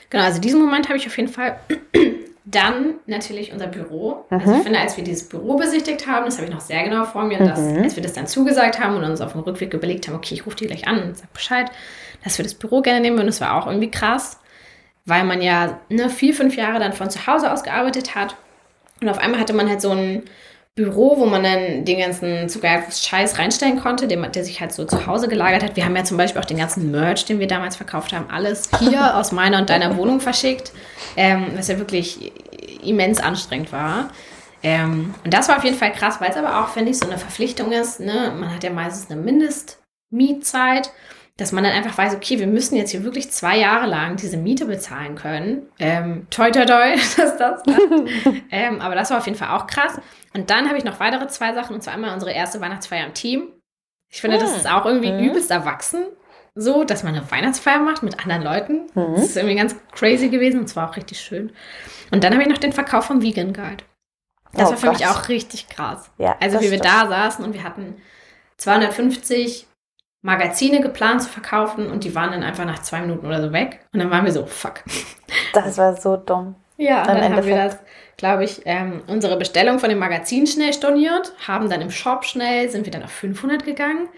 Genau, 0.10 0.24
also 0.24 0.39
diesen 0.39 0.60
Moment 0.60 0.88
habe 0.88 0.98
ich 0.98 1.06
auf 1.06 1.18
jeden 1.18 1.30
Fall 1.30 1.60
dann 2.46 2.96
natürlich 3.08 3.52
unser 3.52 3.68
Büro. 3.68 4.26
Mhm. 4.30 4.39
Also 4.39 4.56
ich 4.56 4.63
finde, 4.63 4.80
als 4.80 4.96
wir 4.96 5.04
dieses 5.04 5.28
Büro 5.28 5.56
besichtigt 5.56 6.08
haben, 6.08 6.26
das 6.26 6.38
habe 6.38 6.48
ich 6.48 6.54
noch 6.54 6.62
sehr 6.62 6.84
genau 6.84 7.04
vor 7.06 7.24
mir, 7.24 7.39
dass 7.39 7.60
mhm. 7.60 7.84
als 7.84 7.96
wir 7.96 8.04
das 8.04 8.13
dann 8.13 8.28
zugesagt 8.28 8.80
haben 8.80 8.96
und 8.96 9.04
uns 9.04 9.22
auf 9.22 9.34
dem 9.34 9.41
Rückweg 9.41 9.74
überlegt 9.74 10.08
haben, 10.08 10.15
okay, 10.15 10.36
ich 10.36 10.46
rufe 10.46 10.56
die 10.56 10.68
gleich 10.68 10.88
an 10.88 11.02
und 11.04 11.18
sag 11.18 11.32
Bescheid, 11.34 11.70
dass 12.24 12.38
wir 12.38 12.44
das 12.44 12.54
Büro 12.54 12.82
gerne 12.82 13.02
nehmen 13.02 13.18
würden. 13.18 13.28
Das 13.28 13.41
war 13.41 13.56
auch 13.56 13.68
irgendwie 13.68 13.91
krass, 13.91 14.39
weil 15.06 15.24
man 15.24 15.41
ja 15.41 15.80
ne, 15.89 16.10
vier, 16.10 16.34
fünf 16.34 16.56
Jahre 16.56 16.80
dann 16.80 16.94
von 16.94 17.10
zu 17.10 17.28
Hause 17.28 17.52
aus 17.52 17.63
gearbeitet 17.63 18.15
hat. 18.15 18.36
Und 19.02 19.10
auf 19.10 19.18
einmal 19.18 19.39
hatte 19.39 19.54
man 19.54 19.70
halt 19.70 19.82
so 19.82 19.91
ein 19.91 20.24
Büro, 20.76 21.18
wo 21.18 21.26
man 21.26 21.44
dann 21.44 21.86
den 21.86 22.00
ganzen 22.00 22.50
Scheiß 22.50 23.39
reinstellen 23.39 23.80
konnte, 23.80 24.08
der, 24.08 24.28
der 24.28 24.44
sich 24.44 24.60
halt 24.60 24.74
so 24.74 24.84
zu 24.84 25.08
Hause 25.08 25.30
gelagert 25.30 25.63
hat. 25.63 25.78
Wir 25.78 25.86
haben 25.86 25.96
ja 25.96 26.04
zum 26.04 26.18
Beispiel 26.18 26.41
auch 26.41 26.46
den 26.46 26.58
ganzen 26.58 26.91
Merch, 26.91 27.24
den 27.26 27.39
wir 27.39 27.48
damals 27.48 27.78
verkauft 27.78 28.12
haben, 28.12 28.30
alles 28.30 28.70
hier 28.80 29.15
aus 29.15 29.32
meiner 29.32 29.60
und 29.60 29.70
deiner 29.70 29.96
Wohnung 29.96 30.20
verschickt, 30.20 30.74
ähm, 31.15 31.54
was 31.56 31.70
ja 31.70 31.78
wirklich 31.78 32.34
immens 32.84 33.20
anstrengend 33.20 33.72
war. 33.72 34.10
Ähm, 34.63 35.13
und 35.24 35.34
das 35.34 35.48
war 35.48 35.58
auf 35.58 35.63
jeden 35.63 35.78
Fall 35.78 35.94
krass, 35.94 36.20
weil 36.20 36.32
es 36.32 36.38
aber 36.38 36.62
auch, 36.62 36.70
finde 36.70 36.91
ich, 36.91 36.98
so 36.98 37.08
eine 37.08 37.18
Verpflichtung 37.18 37.72
ist. 37.72 38.02
Ne? 38.02 38.34
Man 38.38 38.54
hat 38.54 38.63
ja 38.63 38.72
meistens 38.72 39.10
eine 39.10 39.22
Mindestmietzeit 39.22 40.91
dass 41.38 41.52
man 41.52 41.65
dann 41.65 41.74
einfach 41.74 41.98
weiß, 41.98 42.15
okay, 42.15 42.39
wir 42.39 42.48
müssen 42.48 42.76
jetzt 42.76 42.91
hier 42.91 43.04
wirklich 43.04 43.30
zwei 43.30 43.58
Jahre 43.58 43.88
lang 43.88 44.15
diese 44.15 44.38
Miete 44.38 44.65
bezahlen 44.65 45.15
können. 45.15 45.67
Ähm, 45.80 46.28
toi, 46.30 46.50
toi, 46.50 46.65
toi, 46.65 46.95
dass 47.17 47.38
das 47.38 47.62
ähm, 48.52 48.80
Aber 48.80 48.95
das 48.95 49.10
war 49.10 49.17
auf 49.17 49.26
jeden 49.26 49.38
Fall 49.38 49.50
auch 49.50 49.67
krass. 49.67 50.00
Und 50.34 50.50
dann 50.50 50.67
habe 50.67 50.78
ich 50.78 50.86
noch 50.86 51.00
weitere 51.00 51.28
zwei 51.28 51.54
Sachen, 51.54 51.76
und 51.76 51.82
zwar 51.82 51.93
einmal 51.93 52.13
unsere 52.13 52.32
erste 52.32 52.62
Weihnachtsfeier 52.62 53.06
im 53.06 53.13
Team. 53.13 53.52
Ich 54.10 54.21
finde, 54.21 54.38
das 54.38 54.54
ah. 54.54 54.56
ist 54.56 54.71
auch 54.71 54.86
irgendwie 54.86 55.12
mhm. 55.12 55.30
übelst 55.30 55.52
erwachsen, 55.52 56.06
so, 56.54 56.86
dass 56.86 57.04
man 57.04 57.15
eine 57.15 57.30
Weihnachtsfeier 57.30 57.80
macht 57.80 58.02
mit 58.02 58.19
anderen 58.21 58.43
Leuten. 58.43 58.74
Mhm. 58.93 59.15
Das 59.15 59.26
ist 59.26 59.36
irgendwie 59.36 59.56
ganz 59.56 59.76
crazy 59.91 60.30
gewesen 60.30 60.62
und 60.62 60.67
zwar 60.67 60.89
auch 60.89 60.95
richtig 60.95 61.19
schön. 61.19 61.52
Und 62.12 62.24
dann 62.24 62.32
habe 62.32 62.43
ich 62.43 62.50
noch 62.50 62.60
den 62.60 62.71
Verkauf 62.71 63.06
vom 63.06 63.21
Vegan 63.21 63.52
Guide. 63.52 63.84
Das 64.54 64.69
oh, 64.69 64.71
war 64.71 64.78
für 64.78 64.88
Gott. 64.88 65.00
mich 65.00 65.08
auch 65.08 65.28
richtig 65.28 65.67
krass. 65.67 66.10
Ja, 66.17 66.38
also, 66.39 66.62
wie 66.62 66.71
wir 66.71 66.80
da 66.80 67.08
saßen 67.08 67.43
und 67.43 67.54
wir 67.54 67.63
hatten 67.63 67.98
250 68.56 69.67
Magazine 70.26 70.82
geplant 70.82 71.22
zu 71.22 71.30
verkaufen 71.30 71.92
und 71.92 72.04
die 72.04 72.16
waren 72.16 72.32
dann 72.32 72.42
einfach 72.42 72.66
nach 72.66 72.82
zwei 72.82 73.00
Minuten 73.02 73.28
oder 73.28 73.44
so 73.44 73.54
weg. 73.54 73.82
Und 73.94 74.00
dann 74.00 74.10
waren 74.10 74.26
wir 74.26 74.32
so, 74.32 74.48
fuck. 74.48 74.84
Das 75.54 75.78
war 75.78 75.96
so 75.96 76.18
dumm. 76.18 76.56
Ja, 76.78 77.06
dann 77.06 77.18
Endeffekt. 77.18 77.38
haben 77.38 77.48
wir 77.48 77.56
das, 77.58 77.78
glaube 78.18 78.44
ich, 78.44 78.62
ähm, 78.66 79.04
unsere 79.06 79.38
Bestellung 79.38 79.78
von 79.78 79.90
dem 79.90 80.00
Magazin 80.00 80.48
schnell 80.48 80.74
storniert, 80.74 81.32
haben 81.48 81.70
dann 81.70 81.80
im 81.80 81.92
Shop 81.92 82.26
schnell, 82.26 82.70
sind 82.70 82.86
wir 82.86 82.92
dann 82.92 83.04
auf 83.04 83.12
500 83.12 83.64
gegangen, 83.66 84.10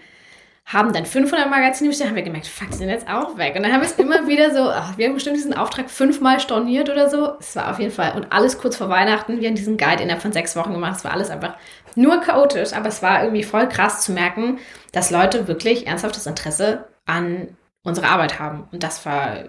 haben 0.64 0.94
dann 0.94 1.04
500 1.04 1.50
Magazine 1.50 1.90
bestellt, 1.90 2.08
haben 2.08 2.16
wir 2.16 2.22
gemerkt, 2.22 2.46
fuck, 2.46 2.70
die 2.70 2.78
sind 2.78 2.88
jetzt 2.88 3.06
auch 3.06 3.36
weg. 3.36 3.54
Und 3.54 3.64
dann 3.64 3.72
haben 3.72 3.82
wir 3.82 3.88
es 3.88 3.92
immer 3.98 4.26
wieder 4.26 4.50
so, 4.54 4.70
ach, 4.70 4.96
wir 4.96 5.08
haben 5.08 5.14
bestimmt 5.14 5.36
diesen 5.36 5.54
Auftrag 5.54 5.90
fünfmal 5.90 6.40
storniert 6.40 6.88
oder 6.88 7.10
so. 7.10 7.32
Es 7.38 7.54
war 7.54 7.70
auf 7.70 7.78
jeden 7.78 7.92
Fall, 7.92 8.14
und 8.16 8.32
alles 8.32 8.56
kurz 8.58 8.78
vor 8.78 8.88
Weihnachten, 8.88 9.40
wir 9.40 9.48
haben 9.48 9.56
diesen 9.56 9.76
Guide 9.76 10.02
innerhalb 10.02 10.22
von 10.22 10.32
sechs 10.32 10.56
Wochen 10.56 10.72
gemacht. 10.72 10.96
Es 10.96 11.04
war 11.04 11.12
alles 11.12 11.28
einfach 11.28 11.54
nur 11.94 12.20
chaotisch, 12.20 12.72
aber 12.72 12.88
es 12.88 13.02
war 13.02 13.22
irgendwie 13.22 13.42
voll 13.42 13.68
krass 13.68 14.02
zu 14.02 14.12
merken, 14.12 14.58
dass 14.92 15.10
Leute 15.10 15.48
wirklich 15.48 15.86
ernsthaftes 15.86 16.26
Interesse 16.26 16.86
an 17.06 17.56
unserer 17.82 18.10
Arbeit 18.10 18.38
haben. 18.38 18.68
Und 18.72 18.82
das 18.82 19.04
war 19.06 19.44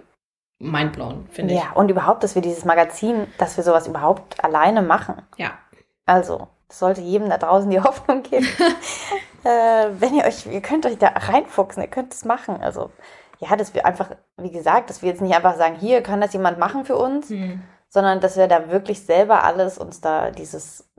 mindblown, 0.60 1.28
finde 1.32 1.54
ich. 1.54 1.60
Ja, 1.60 1.71
und 1.73 1.89
überhaupt, 1.89 2.23
dass 2.23 2.36
wir 2.36 2.41
dieses 2.41 2.65
Magazin, 2.65 3.28
dass 3.38 3.58
wir 3.58 3.63
sowas 3.63 3.88
überhaupt 3.88 4.43
alleine 4.43 4.82
machen. 4.82 5.21
Ja. 5.38 5.58
Also, 6.06 6.47
es 6.67 6.80
sollte 6.80 7.02
jedem 7.02 7.30
da 7.30 7.38
draußen 7.38 7.69
die 7.69 7.80
Hoffnung 7.84 8.23
geben. 8.23 8.47
äh, 9.43 9.88
wenn 9.91 10.15
ihr 10.15 10.25
euch, 10.25 10.45
ihr 10.45 10.62
könnt 10.62 10.86
euch 10.86 10.97
da 10.97 11.08
reinfuchsen, 11.10 11.82
ihr 11.82 11.89
könnt 11.89 12.13
es 12.13 12.25
machen. 12.25 12.62
Also, 12.62 12.91
ja, 13.39 13.56
dass 13.56 13.73
wir 13.73 13.86
einfach, 13.86 14.10
wie 14.38 14.52
gesagt, 14.52 14.89
dass 14.89 15.02
wir 15.02 15.10
jetzt 15.10 15.21
nicht 15.21 15.36
einfach 15.36 15.56
sagen, 15.56 15.75
hier 15.75 16.04
kann 16.04 16.19
das 16.19 16.34
jemand 16.34 16.60
machen 16.60 16.84
für 16.84 16.97
uns, 16.97 17.30
hm. 17.30 17.62
sondern 17.88 18.19
dass 18.19 18.36
wir 18.36 18.47
da 18.47 18.69
wirklich 18.69 19.06
selber 19.06 19.43
alles 19.43 19.78
uns 19.78 20.02
da 20.02 20.32
dieses 20.32 20.89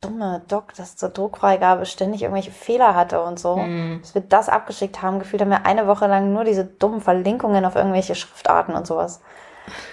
dumme 0.00 0.42
Doc, 0.48 0.74
das 0.76 0.96
zur 0.96 1.08
Druckfreigabe 1.08 1.86
ständig 1.86 2.22
irgendwelche 2.22 2.50
Fehler 2.50 2.94
hatte 2.94 3.22
und 3.22 3.38
so. 3.38 3.56
Mhm. 3.56 4.00
Dass 4.02 4.14
wir 4.14 4.22
das 4.22 4.48
abgeschickt 4.48 5.02
haben, 5.02 5.18
gefühlt 5.18 5.42
haben 5.42 5.50
wir 5.50 5.66
eine 5.66 5.86
Woche 5.86 6.06
lang 6.06 6.32
nur 6.32 6.44
diese 6.44 6.64
dummen 6.64 7.00
Verlinkungen 7.00 7.64
auf 7.64 7.76
irgendwelche 7.76 8.14
Schriftarten 8.14 8.74
und 8.74 8.86
sowas 8.86 9.20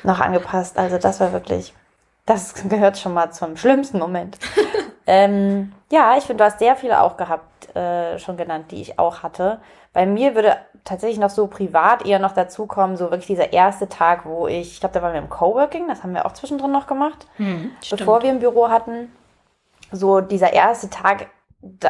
noch 0.03 0.19
angepasst. 0.19 0.77
Also 0.77 0.97
das 0.97 1.19
war 1.19 1.31
wirklich, 1.33 1.73
das 2.25 2.53
gehört 2.69 2.97
schon 2.97 3.13
mal 3.13 3.31
zum 3.31 3.57
schlimmsten 3.57 3.99
Moment. 3.99 4.37
ähm, 5.07 5.73
ja, 5.91 6.15
ich 6.17 6.25
finde, 6.25 6.43
du 6.43 6.49
hast 6.49 6.59
sehr 6.59 6.75
viele 6.75 7.01
auch 7.01 7.17
gehabt, 7.17 7.75
äh, 7.75 8.19
schon 8.19 8.37
genannt, 8.37 8.71
die 8.71 8.81
ich 8.81 8.99
auch 8.99 9.23
hatte. 9.23 9.59
Bei 9.93 10.05
mir 10.05 10.35
würde 10.35 10.57
tatsächlich 10.83 11.19
noch 11.19 11.29
so 11.29 11.47
privat 11.47 12.05
eher 12.05 12.19
noch 12.19 12.33
dazu 12.33 12.65
kommen, 12.65 12.97
so 12.97 13.05
wirklich 13.05 13.27
dieser 13.27 13.53
erste 13.53 13.87
Tag, 13.87 14.25
wo 14.25 14.47
ich, 14.47 14.73
ich 14.73 14.79
glaube, 14.79 14.93
da 14.93 15.01
waren 15.01 15.13
wir 15.13 15.21
im 15.21 15.29
Coworking, 15.29 15.87
das 15.87 16.03
haben 16.03 16.13
wir 16.13 16.25
auch 16.25 16.33
zwischendrin 16.33 16.71
noch 16.71 16.87
gemacht, 16.87 17.25
hm, 17.37 17.71
bevor 17.89 18.21
wir 18.21 18.29
ein 18.29 18.39
Büro 18.39 18.69
hatten 18.69 19.09
so 19.93 20.21
dieser 20.21 20.53
erste 20.53 20.89
Tag, 20.89 21.27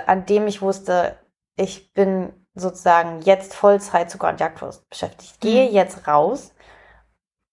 an 0.05 0.25
dem 0.25 0.47
ich 0.47 0.61
wusste, 0.61 1.17
ich 1.55 1.93
bin 1.93 2.33
sozusagen 2.53 3.21
jetzt 3.21 3.55
Vollzeit 3.55 4.11
zu 4.11 4.17
Gott 4.17 4.39
Jagdwurst 4.39 4.87
beschäftigt. 4.89 5.31
Ich 5.33 5.39
gehe 5.39 5.69
mhm. 5.69 5.73
jetzt 5.73 6.07
raus, 6.07 6.53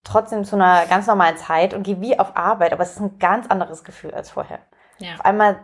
trotzdem 0.05 0.45
zu 0.45 0.57
einer 0.57 0.87
ganz 0.87 1.07
normalen 1.07 1.37
Zeit 1.37 1.73
und 1.73 1.85
gehe 1.85 2.01
wie 2.01 2.19
auf 2.19 2.37
Arbeit, 2.37 2.73
aber 2.73 2.83
es 2.83 2.93
ist 2.93 3.01
ein 3.01 3.19
ganz 3.19 3.47
anderes 3.47 3.85
Gefühl 3.85 4.13
als 4.13 4.31
vorher. 4.31 4.59
Ja. 4.99 5.15
Auf 5.15 5.25
einmal 5.25 5.61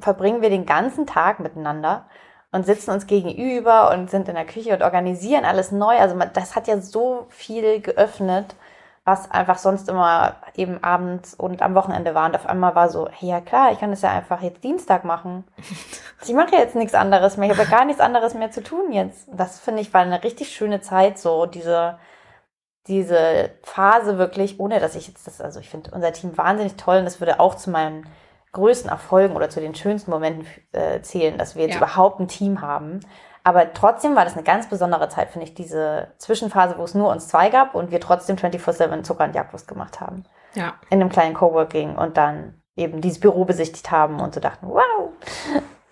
verbringen 0.00 0.42
wir 0.42 0.50
den 0.50 0.66
ganzen 0.66 1.06
Tag 1.06 1.38
miteinander 1.38 2.08
und 2.50 2.66
sitzen 2.66 2.90
uns 2.90 3.06
gegenüber 3.06 3.92
und 3.92 4.10
sind 4.10 4.28
in 4.28 4.34
der 4.34 4.46
Küche 4.46 4.74
und 4.74 4.82
organisieren 4.82 5.44
alles 5.44 5.70
neu. 5.70 5.98
Also 5.98 6.18
das 6.32 6.56
hat 6.56 6.66
ja 6.66 6.80
so 6.80 7.26
viel 7.28 7.80
geöffnet 7.80 8.56
was 9.04 9.30
einfach 9.32 9.58
sonst 9.58 9.88
immer 9.88 10.36
eben 10.54 10.82
abends 10.84 11.34
und 11.34 11.60
am 11.60 11.74
Wochenende 11.74 12.14
war. 12.14 12.26
Und 12.26 12.36
auf 12.36 12.46
einmal 12.46 12.76
war 12.76 12.88
so, 12.88 13.08
hey, 13.10 13.30
ja 13.30 13.40
klar, 13.40 13.72
ich 13.72 13.80
kann 13.80 13.90
das 13.90 14.02
ja 14.02 14.10
einfach 14.10 14.40
jetzt 14.42 14.62
Dienstag 14.64 15.04
machen. 15.04 15.44
Ich 16.24 16.32
mache 16.34 16.54
jetzt 16.54 16.76
nichts 16.76 16.94
anderes 16.94 17.36
mehr. 17.36 17.50
Ich 17.50 17.58
habe 17.58 17.68
ja 17.68 17.76
gar 17.78 17.84
nichts 17.84 18.00
anderes 18.00 18.34
mehr 18.34 18.52
zu 18.52 18.62
tun 18.62 18.92
jetzt. 18.92 19.28
Das 19.32 19.58
finde 19.58 19.80
ich 19.80 19.92
war 19.92 20.02
eine 20.02 20.22
richtig 20.22 20.54
schöne 20.54 20.80
Zeit, 20.80 21.18
so 21.18 21.46
diese, 21.46 21.98
diese 22.86 23.50
Phase 23.64 24.18
wirklich, 24.18 24.60
ohne 24.60 24.78
dass 24.78 24.94
ich 24.94 25.08
jetzt 25.08 25.26
das, 25.26 25.40
also 25.40 25.58
ich 25.58 25.68
finde 25.68 25.90
unser 25.92 26.12
Team 26.12 26.38
wahnsinnig 26.38 26.76
toll 26.76 26.98
und 26.98 27.04
das 27.06 27.20
würde 27.20 27.40
auch 27.40 27.56
zu 27.56 27.70
meinen 27.70 28.06
größten 28.52 28.88
Erfolgen 28.88 29.34
oder 29.34 29.50
zu 29.50 29.60
den 29.60 29.74
schönsten 29.74 30.12
Momenten 30.12 30.46
äh, 30.72 31.00
zählen, 31.00 31.38
dass 31.38 31.56
wir 31.56 31.62
jetzt 31.64 31.74
Ja. 31.74 31.78
überhaupt 31.78 32.20
ein 32.20 32.28
Team 32.28 32.60
haben. 32.60 33.00
Aber 33.44 33.72
trotzdem 33.72 34.14
war 34.14 34.24
das 34.24 34.34
eine 34.34 34.44
ganz 34.44 34.68
besondere 34.68 35.08
Zeit, 35.08 35.30
finde 35.30 35.46
ich, 35.46 35.54
diese 35.54 36.08
Zwischenphase, 36.18 36.76
wo 36.78 36.84
es 36.84 36.94
nur 36.94 37.10
uns 37.10 37.28
zwei 37.28 37.48
gab 37.50 37.74
und 37.74 37.90
wir 37.90 38.00
trotzdem 38.00 38.36
24-7 38.36 39.02
Zucker 39.02 39.24
und 39.24 39.34
Jagdwurst 39.34 39.66
gemacht 39.66 40.00
haben. 40.00 40.24
Ja. 40.54 40.74
In 40.90 41.00
einem 41.00 41.10
kleinen 41.10 41.34
Coworking 41.34 41.96
und 41.96 42.16
dann 42.16 42.54
eben 42.76 43.00
dieses 43.00 43.20
Büro 43.20 43.44
besichtigt 43.44 43.90
haben 43.90 44.20
und 44.20 44.34
so 44.34 44.40
dachten, 44.40 44.66
wow, 44.68 45.10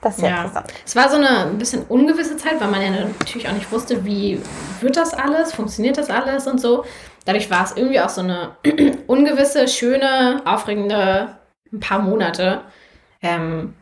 das 0.01 0.17
ist 0.17 0.23
ja, 0.23 0.29
Ja. 0.29 0.37
interessant. 0.43 0.73
Es 0.87 0.97
war 0.97 1.09
so 1.09 1.17
eine 1.17 1.47
ein 1.47 1.59
bisschen 1.59 1.85
ungewisse 1.85 2.37
Zeit, 2.37 2.61
weil 2.61 2.69
man 2.69 2.81
ja 2.83 2.91
natürlich 2.91 3.49
auch 3.49 3.53
nicht 3.53 3.71
wusste, 3.73 4.05
wie 4.05 4.41
wird 4.81 4.97
das 4.97 5.13
alles, 5.13 5.53
funktioniert 5.53 5.99
das 5.99 6.09
alles 6.11 6.47
und 6.47 6.61
so. 6.61 6.85
Dadurch 7.27 7.51
war 7.51 7.65
es 7.65 7.77
irgendwie 7.77 8.01
auch 8.01 8.09
so 8.09 8.23
eine 8.23 8.57
ungewisse, 9.07 9.69
schöne, 9.69 10.41
aufregende 10.45 11.37
ein 11.73 11.81
paar 11.81 11.99
Monate. 11.99 12.63
Ähm, 13.23 13.75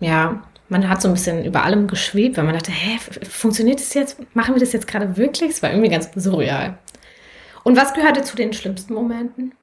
ja, 0.00 0.42
man 0.68 0.88
hat 0.88 1.00
so 1.02 1.08
ein 1.08 1.14
bisschen 1.14 1.44
über 1.44 1.62
allem 1.64 1.86
geschwebt, 1.86 2.36
weil 2.36 2.44
man 2.44 2.54
dachte, 2.54 2.72
hä, 2.72 2.98
funktioniert 3.28 3.80
das 3.80 3.94
jetzt? 3.94 4.18
Machen 4.34 4.54
wir 4.54 4.60
das 4.60 4.72
jetzt 4.72 4.86
gerade 4.86 5.16
wirklich? 5.16 5.50
Es 5.50 5.62
war 5.62 5.70
irgendwie 5.70 5.90
ganz 5.90 6.10
surreal. 6.14 6.78
Und 7.64 7.76
was 7.76 7.94
gehörte 7.94 8.22
zu 8.22 8.36
den 8.36 8.52
schlimmsten 8.52 8.94
Momenten? 8.94 9.54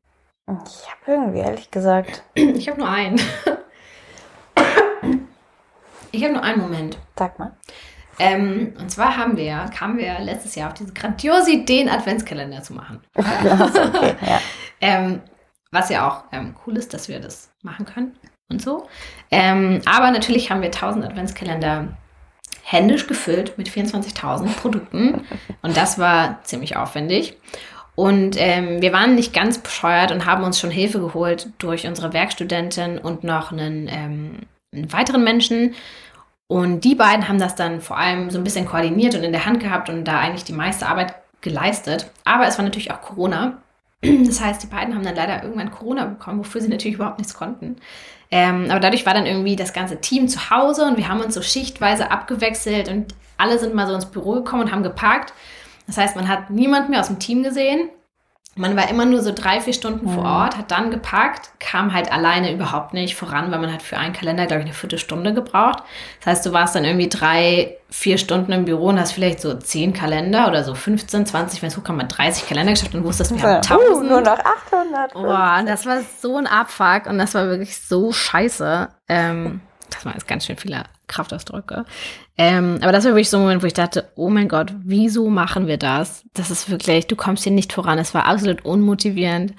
Ich 0.47 0.89
habe 0.89 1.05
irgendwie, 1.07 1.39
ehrlich 1.39 1.71
gesagt, 1.71 2.23
Ich 2.35 2.67
habe 2.67 2.79
nur 2.79 2.89
einen. 2.89 3.19
Ich 6.11 6.23
habe 6.23 6.33
nur 6.33 6.43
einen 6.43 6.61
Moment. 6.61 6.97
sag 7.17 7.39
mal. 7.39 7.57
Ähm, 8.19 8.73
und 8.79 8.91
zwar 8.91 9.17
haben 9.17 9.37
wir, 9.37 9.65
kamen 9.75 9.97
wir 9.97 10.19
letztes 10.19 10.53
Jahr 10.53 10.67
auf 10.67 10.75
diese 10.75 10.93
grandiose 10.93 11.51
Idee, 11.51 11.79
einen 11.81 11.89
Adventskalender 11.89 12.61
zu 12.61 12.73
machen. 12.73 13.01
Okay, 13.15 14.15
ja. 14.21 14.39
Ähm, 14.79 15.21
was 15.71 15.89
ja 15.89 16.07
auch 16.07 16.25
ähm, 16.31 16.55
cool 16.67 16.77
ist, 16.77 16.93
dass 16.93 17.07
wir 17.07 17.19
das 17.19 17.51
machen 17.63 17.85
können 17.85 18.15
und 18.53 18.61
so. 18.61 18.87
Ähm, 19.31 19.81
aber 19.85 20.11
natürlich 20.11 20.49
haben 20.49 20.61
wir 20.61 20.67
1000 20.67 21.05
Adventskalender 21.05 21.89
händisch 22.63 23.07
gefüllt 23.07 23.57
mit 23.57 23.67
24.000 23.69 24.55
Produkten. 24.55 25.25
Und 25.61 25.75
das 25.75 25.99
war 25.99 26.39
ziemlich 26.43 26.77
aufwendig. 26.77 27.35
Und 27.95 28.35
ähm, 28.39 28.81
wir 28.81 28.91
waren 28.93 29.15
nicht 29.15 29.33
ganz 29.33 29.59
bescheuert 29.59 30.11
und 30.11 30.25
haben 30.25 30.43
uns 30.43 30.59
schon 30.59 30.71
Hilfe 30.71 30.99
geholt 30.99 31.49
durch 31.59 31.85
unsere 31.85 32.13
Werkstudentin 32.13 32.97
und 32.97 33.23
noch 33.23 33.51
einen, 33.51 33.87
ähm, 33.87 34.39
einen 34.73 34.91
weiteren 34.91 35.23
Menschen. 35.23 35.75
Und 36.47 36.83
die 36.83 36.95
beiden 36.95 37.27
haben 37.27 37.39
das 37.39 37.55
dann 37.55 37.81
vor 37.81 37.97
allem 37.97 38.29
so 38.29 38.37
ein 38.37 38.43
bisschen 38.43 38.65
koordiniert 38.65 39.15
und 39.15 39.23
in 39.23 39.31
der 39.31 39.45
Hand 39.45 39.59
gehabt 39.59 39.89
und 39.89 40.05
da 40.05 40.19
eigentlich 40.19 40.43
die 40.43 40.53
meiste 40.53 40.87
Arbeit 40.87 41.15
geleistet. 41.41 42.09
Aber 42.23 42.47
es 42.47 42.57
war 42.57 42.65
natürlich 42.65 42.91
auch 42.91 43.01
Corona. 43.01 43.62
Das 44.03 44.41
heißt, 44.41 44.61
die 44.63 44.67
beiden 44.67 44.93
haben 44.93 45.03
dann 45.03 45.15
leider 45.15 45.43
irgendwann 45.43 45.71
Corona 45.71 46.05
bekommen, 46.05 46.39
wofür 46.39 46.61
sie 46.61 46.67
natürlich 46.67 46.95
überhaupt 46.95 47.19
nichts 47.19 47.33
konnten. 47.33 47.77
Ähm, 48.31 48.65
aber 48.69 48.79
dadurch 48.79 49.05
war 49.05 49.13
dann 49.13 49.25
irgendwie 49.25 49.55
das 49.55 49.73
ganze 49.73 50.01
Team 50.01 50.27
zu 50.27 50.49
Hause 50.49 50.85
und 50.85 50.97
wir 50.97 51.07
haben 51.07 51.21
uns 51.21 51.35
so 51.35 51.41
schichtweise 51.41 52.11
abgewechselt 52.11 52.89
und 52.89 53.13
alle 53.37 53.59
sind 53.59 53.75
mal 53.75 53.87
so 53.87 53.93
ins 53.93 54.07
Büro 54.07 54.33
gekommen 54.33 54.63
und 54.63 54.71
haben 54.71 54.83
geparkt. 54.83 55.33
Das 55.87 55.97
heißt, 55.97 56.15
man 56.15 56.27
hat 56.27 56.49
niemand 56.49 56.89
mehr 56.89 56.99
aus 56.99 57.07
dem 57.07 57.19
Team 57.19 57.43
gesehen. 57.43 57.89
Man 58.55 58.75
war 58.77 58.87
immer 58.89 59.05
nur 59.05 59.21
so 59.23 59.31
drei, 59.33 59.59
vier 59.61 59.73
Stunden 59.73 60.07
vor 60.07 60.23
Mhm. 60.23 60.29
Ort, 60.29 60.57
hat 60.57 60.69
dann 60.69 60.91
geparkt, 60.91 61.49
kam 61.59 61.91
halt 61.93 62.11
alleine 62.13 62.53
überhaupt 62.53 62.93
nicht 62.93 63.15
voran, 63.15 63.51
weil 63.51 63.57
man 63.59 63.73
hat 63.73 63.81
für 63.81 63.97
einen 63.97 64.13
Kalender, 64.13 64.45
glaube 64.45 64.61
ich, 64.61 64.65
eine 64.67 64.75
Viertelstunde 64.75 65.33
gebraucht. 65.33 65.81
Das 66.19 66.27
heißt, 66.27 66.45
du 66.45 66.53
warst 66.53 66.75
dann 66.75 66.85
irgendwie 66.85 67.09
drei, 67.09 67.77
vier 67.89 68.19
Stunden 68.19 68.51
im 68.51 68.65
Büro 68.65 68.89
und 68.89 68.99
hast 68.99 69.13
vielleicht 69.13 69.41
so 69.41 69.55
zehn 69.55 69.91
Kalender 69.93 70.47
oder 70.47 70.63
so 70.63 70.75
15, 70.75 71.25
20, 71.25 71.61
wenn 71.63 71.69
es 71.69 71.77
hochkam, 71.77 71.97
mal 71.97 72.03
30 72.07 72.47
Kalender 72.47 72.73
geschafft 72.73 72.93
und 72.93 73.03
wusstest, 73.03 73.35
wir 73.35 73.41
haben 73.41 73.55
Uh, 73.55 73.73
1000. 73.87 74.09
nur 74.09 74.21
noch 74.21 74.37
800. 74.37 75.13
Boah, 75.13 75.63
das 75.65 75.85
war 75.87 76.01
so 76.21 76.37
ein 76.37 76.45
Abfuck 76.45 77.07
und 77.07 77.17
das 77.17 77.33
war 77.33 77.47
wirklich 77.47 77.75
so 77.81 78.11
scheiße. 78.11 78.87
Ähm, 79.09 79.61
das 80.03 80.05
war 80.05 80.13
jetzt 80.13 80.27
ganz 80.27 80.45
schön 80.45 80.57
viele 80.57 80.83
Kraftausdrücke. 81.07 81.85
Ähm, 82.37 82.79
aber 82.81 82.91
das 82.91 83.05
war 83.05 83.11
wirklich 83.13 83.29
so 83.29 83.37
ein 83.37 83.43
Moment, 83.43 83.63
wo 83.63 83.67
ich 83.67 83.73
dachte, 83.73 84.11
oh 84.15 84.29
mein 84.29 84.49
Gott, 84.49 84.73
wieso 84.83 85.29
machen 85.29 85.67
wir 85.67 85.77
das? 85.77 86.23
Das 86.33 86.51
ist 86.51 86.69
wirklich, 86.69 87.07
du 87.07 87.15
kommst 87.15 87.43
hier 87.43 87.51
nicht 87.53 87.71
voran. 87.73 87.97
Es 87.99 88.13
war 88.13 88.25
absolut 88.25 88.65
unmotivierend. 88.65 89.53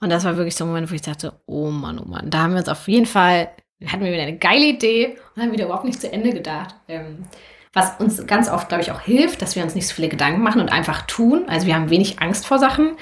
Und 0.00 0.10
das 0.10 0.24
war 0.24 0.36
wirklich 0.36 0.56
so 0.56 0.64
ein 0.64 0.68
Moment, 0.68 0.90
wo 0.90 0.94
ich 0.94 1.02
dachte, 1.02 1.32
oh 1.46 1.70
Mann, 1.70 1.98
oh 1.98 2.08
Mann. 2.08 2.30
Da 2.30 2.38
haben 2.38 2.52
wir 2.52 2.58
uns 2.58 2.68
auf 2.68 2.88
jeden 2.88 3.06
Fall, 3.06 3.48
hatten 3.86 4.04
wir 4.04 4.12
wieder 4.12 4.22
eine 4.22 4.36
geile 4.36 4.64
Idee 4.66 5.16
und 5.36 5.42
haben 5.42 5.52
wieder 5.52 5.66
überhaupt 5.66 5.84
nicht 5.84 6.00
zu 6.00 6.12
Ende 6.12 6.32
gedacht. 6.32 6.74
Ähm, 6.88 7.24
was 7.72 7.92
uns 7.98 8.24
ganz 8.26 8.48
oft, 8.50 8.68
glaube 8.68 8.82
ich, 8.82 8.90
auch 8.92 9.00
hilft, 9.00 9.42
dass 9.42 9.56
wir 9.56 9.62
uns 9.62 9.74
nicht 9.74 9.86
so 9.88 9.94
viele 9.94 10.08
Gedanken 10.08 10.42
machen 10.42 10.60
und 10.60 10.72
einfach 10.72 11.02
tun. 11.02 11.44
Also 11.48 11.66
wir 11.66 11.74
haben 11.74 11.90
wenig 11.90 12.20
Angst 12.20 12.46
vor 12.46 12.58
Sachen. 12.58 12.96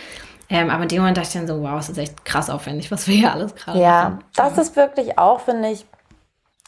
Ähm, 0.48 0.68
aber 0.68 0.82
in 0.82 0.88
dem 0.90 0.98
Moment 0.98 1.16
dachte 1.16 1.28
ich 1.28 1.34
dann 1.34 1.46
so, 1.46 1.62
wow, 1.62 1.78
es 1.80 1.88
ist 1.88 1.96
echt 1.98 2.24
krass 2.26 2.50
aufwendig, 2.50 2.90
was 2.90 3.08
wir 3.08 3.14
hier 3.14 3.32
alles 3.32 3.54
gerade 3.54 3.80
Ja, 3.80 4.02
machen. 4.10 4.24
das 4.36 4.58
ist 4.58 4.76
wirklich 4.76 5.18
auch, 5.18 5.40
finde 5.40 5.70
ich, 5.70 5.86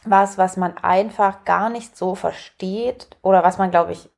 was, 0.05 0.37
was 0.37 0.57
man 0.57 0.77
einfach 0.77 1.43
gar 1.45 1.69
nicht 1.69 1.95
so 1.97 2.15
versteht 2.15 3.07
oder 3.21 3.43
was 3.43 3.57
man, 3.57 3.71
glaube 3.71 3.91
ich, 3.91 4.09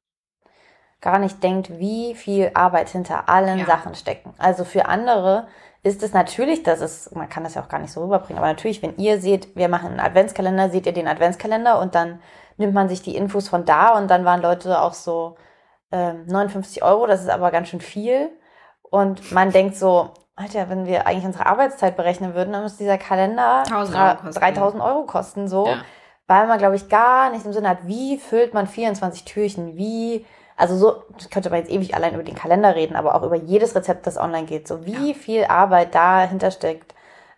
gar 1.02 1.20
nicht 1.20 1.44
denkt, 1.44 1.78
wie 1.80 2.16
viel 2.16 2.52
Arbeit 2.54 2.90
hinter 2.90 3.30
allen 3.30 3.60
Ja. 3.60 3.66
Sachen 3.66 3.96
stecken. 3.96 4.34
Also 4.38 4.66
für 4.66 4.88
andere 4.88 5.48
ist 5.84 6.04
es 6.04 6.14
natürlich, 6.14 6.64
dass 6.64 6.82
es, 6.82 7.12
man 7.12 7.30
kann 7.30 7.44
das 7.44 7.54
ja 7.54 7.62
auch 7.62 7.70
gar 7.70 7.80
nicht 7.80 7.94
so 7.94 8.04
rüberbringen, 8.04 8.40
aber 8.40 8.52
natürlich, 8.52 8.82
wenn 8.82 8.98
ihr 8.98 9.22
seht, 9.22 9.56
wir 9.56 9.70
machen 9.70 9.90
einen 9.90 10.00
Adventskalender, 10.00 10.70
seht 10.70 10.86
ihr 10.86 10.94
den 10.94 11.08
Adventskalender 11.08 11.80
und 11.80 11.96
dann 11.96 12.20
nimmt 12.58 12.74
man 12.74 12.90
sich 12.90 13.02
die 13.02 13.16
Infos 13.16 13.48
von 13.48 13.64
da 13.66 13.96
und 13.98 14.10
dann 14.10 14.26
waren 14.26 14.42
Leute 14.42 14.82
auch 14.82 14.94
so 14.94 15.38
ähm, 15.92 16.26
59 16.26 16.84
Euro, 16.84 17.06
das 17.06 17.22
ist 17.22 17.30
aber 17.30 17.52
ganz 17.52 17.70
schön 17.70 17.82
viel. 17.82 18.32
Und 18.82 19.32
man 19.32 19.52
denkt 19.52 19.76
so, 19.76 20.12
Alter, 20.38 20.70
wenn 20.70 20.86
wir 20.86 21.06
eigentlich 21.08 21.26
unsere 21.26 21.46
Arbeitszeit 21.48 21.98
berechnen 21.98 22.34
würden, 22.36 22.54
dann 22.54 22.64
müsste 22.64 22.80
dieser 22.80 22.98
Kalender 22.98 23.64
1000 23.68 23.98
dra- 23.98 24.10
Euro 24.12 24.22
kosten. 24.24 24.40
3000 24.40 24.84
Euro 24.84 25.04
kosten, 25.06 25.48
so. 25.48 25.68
Ja. 25.68 25.78
Weil 26.28 26.48
man, 26.48 26.58
glaube 26.60 26.76
ich, 26.76 26.90
gar 26.90 27.30
nicht 27.32 27.46
im 27.46 27.54
Sinne 27.54 27.70
hat, 27.70 27.80
wie 27.88 28.18
füllt 28.18 28.54
man 28.54 28.68
24 28.68 29.26
Türchen, 29.26 29.76
wie, 29.78 30.26
also 30.56 30.76
so, 30.78 31.04
das 31.18 31.30
könnte 31.30 31.50
man 31.50 31.60
jetzt 31.60 31.72
ewig 31.72 31.96
allein 31.96 32.14
über 32.14 32.24
den 32.24 32.36
Kalender 32.36 32.76
reden, 32.76 32.96
aber 32.96 33.16
auch 33.16 33.24
über 33.24 33.36
jedes 33.36 33.76
Rezept, 33.76 34.06
das 34.08 34.18
online 34.18 34.46
geht, 34.46 34.68
so 34.68 34.86
wie 34.86 35.14
viel 35.14 35.46
Arbeit 35.46 35.96
dahinter 35.96 36.52
steckt. 36.52 36.94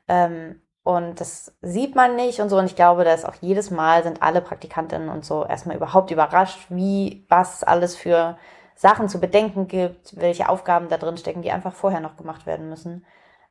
Ähm, 0.08 0.62
und 0.84 1.22
das 1.22 1.54
sieht 1.62 1.96
man 1.96 2.16
nicht 2.16 2.40
und 2.42 2.50
so. 2.50 2.58
Und 2.58 2.66
ich 2.66 2.76
glaube, 2.76 3.04
dass 3.04 3.26
auch 3.26 3.36
jedes 3.42 3.70
Mal 3.70 4.02
sind 4.04 4.24
alle 4.24 4.42
Praktikantinnen 4.42 5.10
und 5.10 5.24
so 5.24 5.46
erstmal 5.46 5.76
überhaupt 5.78 6.10
überrascht, 6.10 6.58
wie, 6.70 7.26
was 7.30 7.64
alles 7.64 7.96
für 7.96 8.38
Sachen 8.80 9.10
zu 9.10 9.20
bedenken 9.20 9.68
gibt, 9.68 10.16
welche 10.16 10.48
Aufgaben 10.48 10.88
da 10.88 10.98
drin 10.98 11.18
stecken, 11.18 11.42
die 11.42 11.52
einfach 11.52 11.74
vorher 11.74 12.00
noch 12.00 12.16
gemacht 12.16 12.46
werden 12.46 12.70
müssen. 12.70 13.06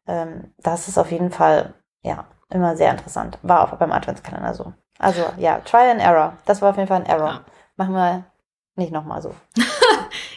Ähm, 0.07 0.55
das 0.57 0.89
ist 0.89 0.97
auf 0.97 1.13
jeden 1.13 1.31
Fall, 1.31 1.75
ja, 2.03 2.25
immer 2.49 2.77
sehr 2.79 2.91
interessant. 2.93 3.39
War 3.43 3.63
auch 3.63 3.77
beim 3.77 3.93
Adventskalender 3.93 4.55
so. 4.55 4.73
Also, 4.99 5.23
ja, 5.37 5.61
Try 5.67 5.91
and 5.91 6.01
Error. 6.01 6.39
Das 6.47 6.63
war 6.63 6.71
auf 6.71 6.77
jeden 6.77 6.89
Fall 6.89 7.03
ein 7.03 7.07
Error. 7.07 7.29
Ja. 7.29 7.45
Machen 7.77 7.93
wir 7.93 8.25
nicht 8.77 8.91
nochmal 8.91 9.21
so. 9.21 9.35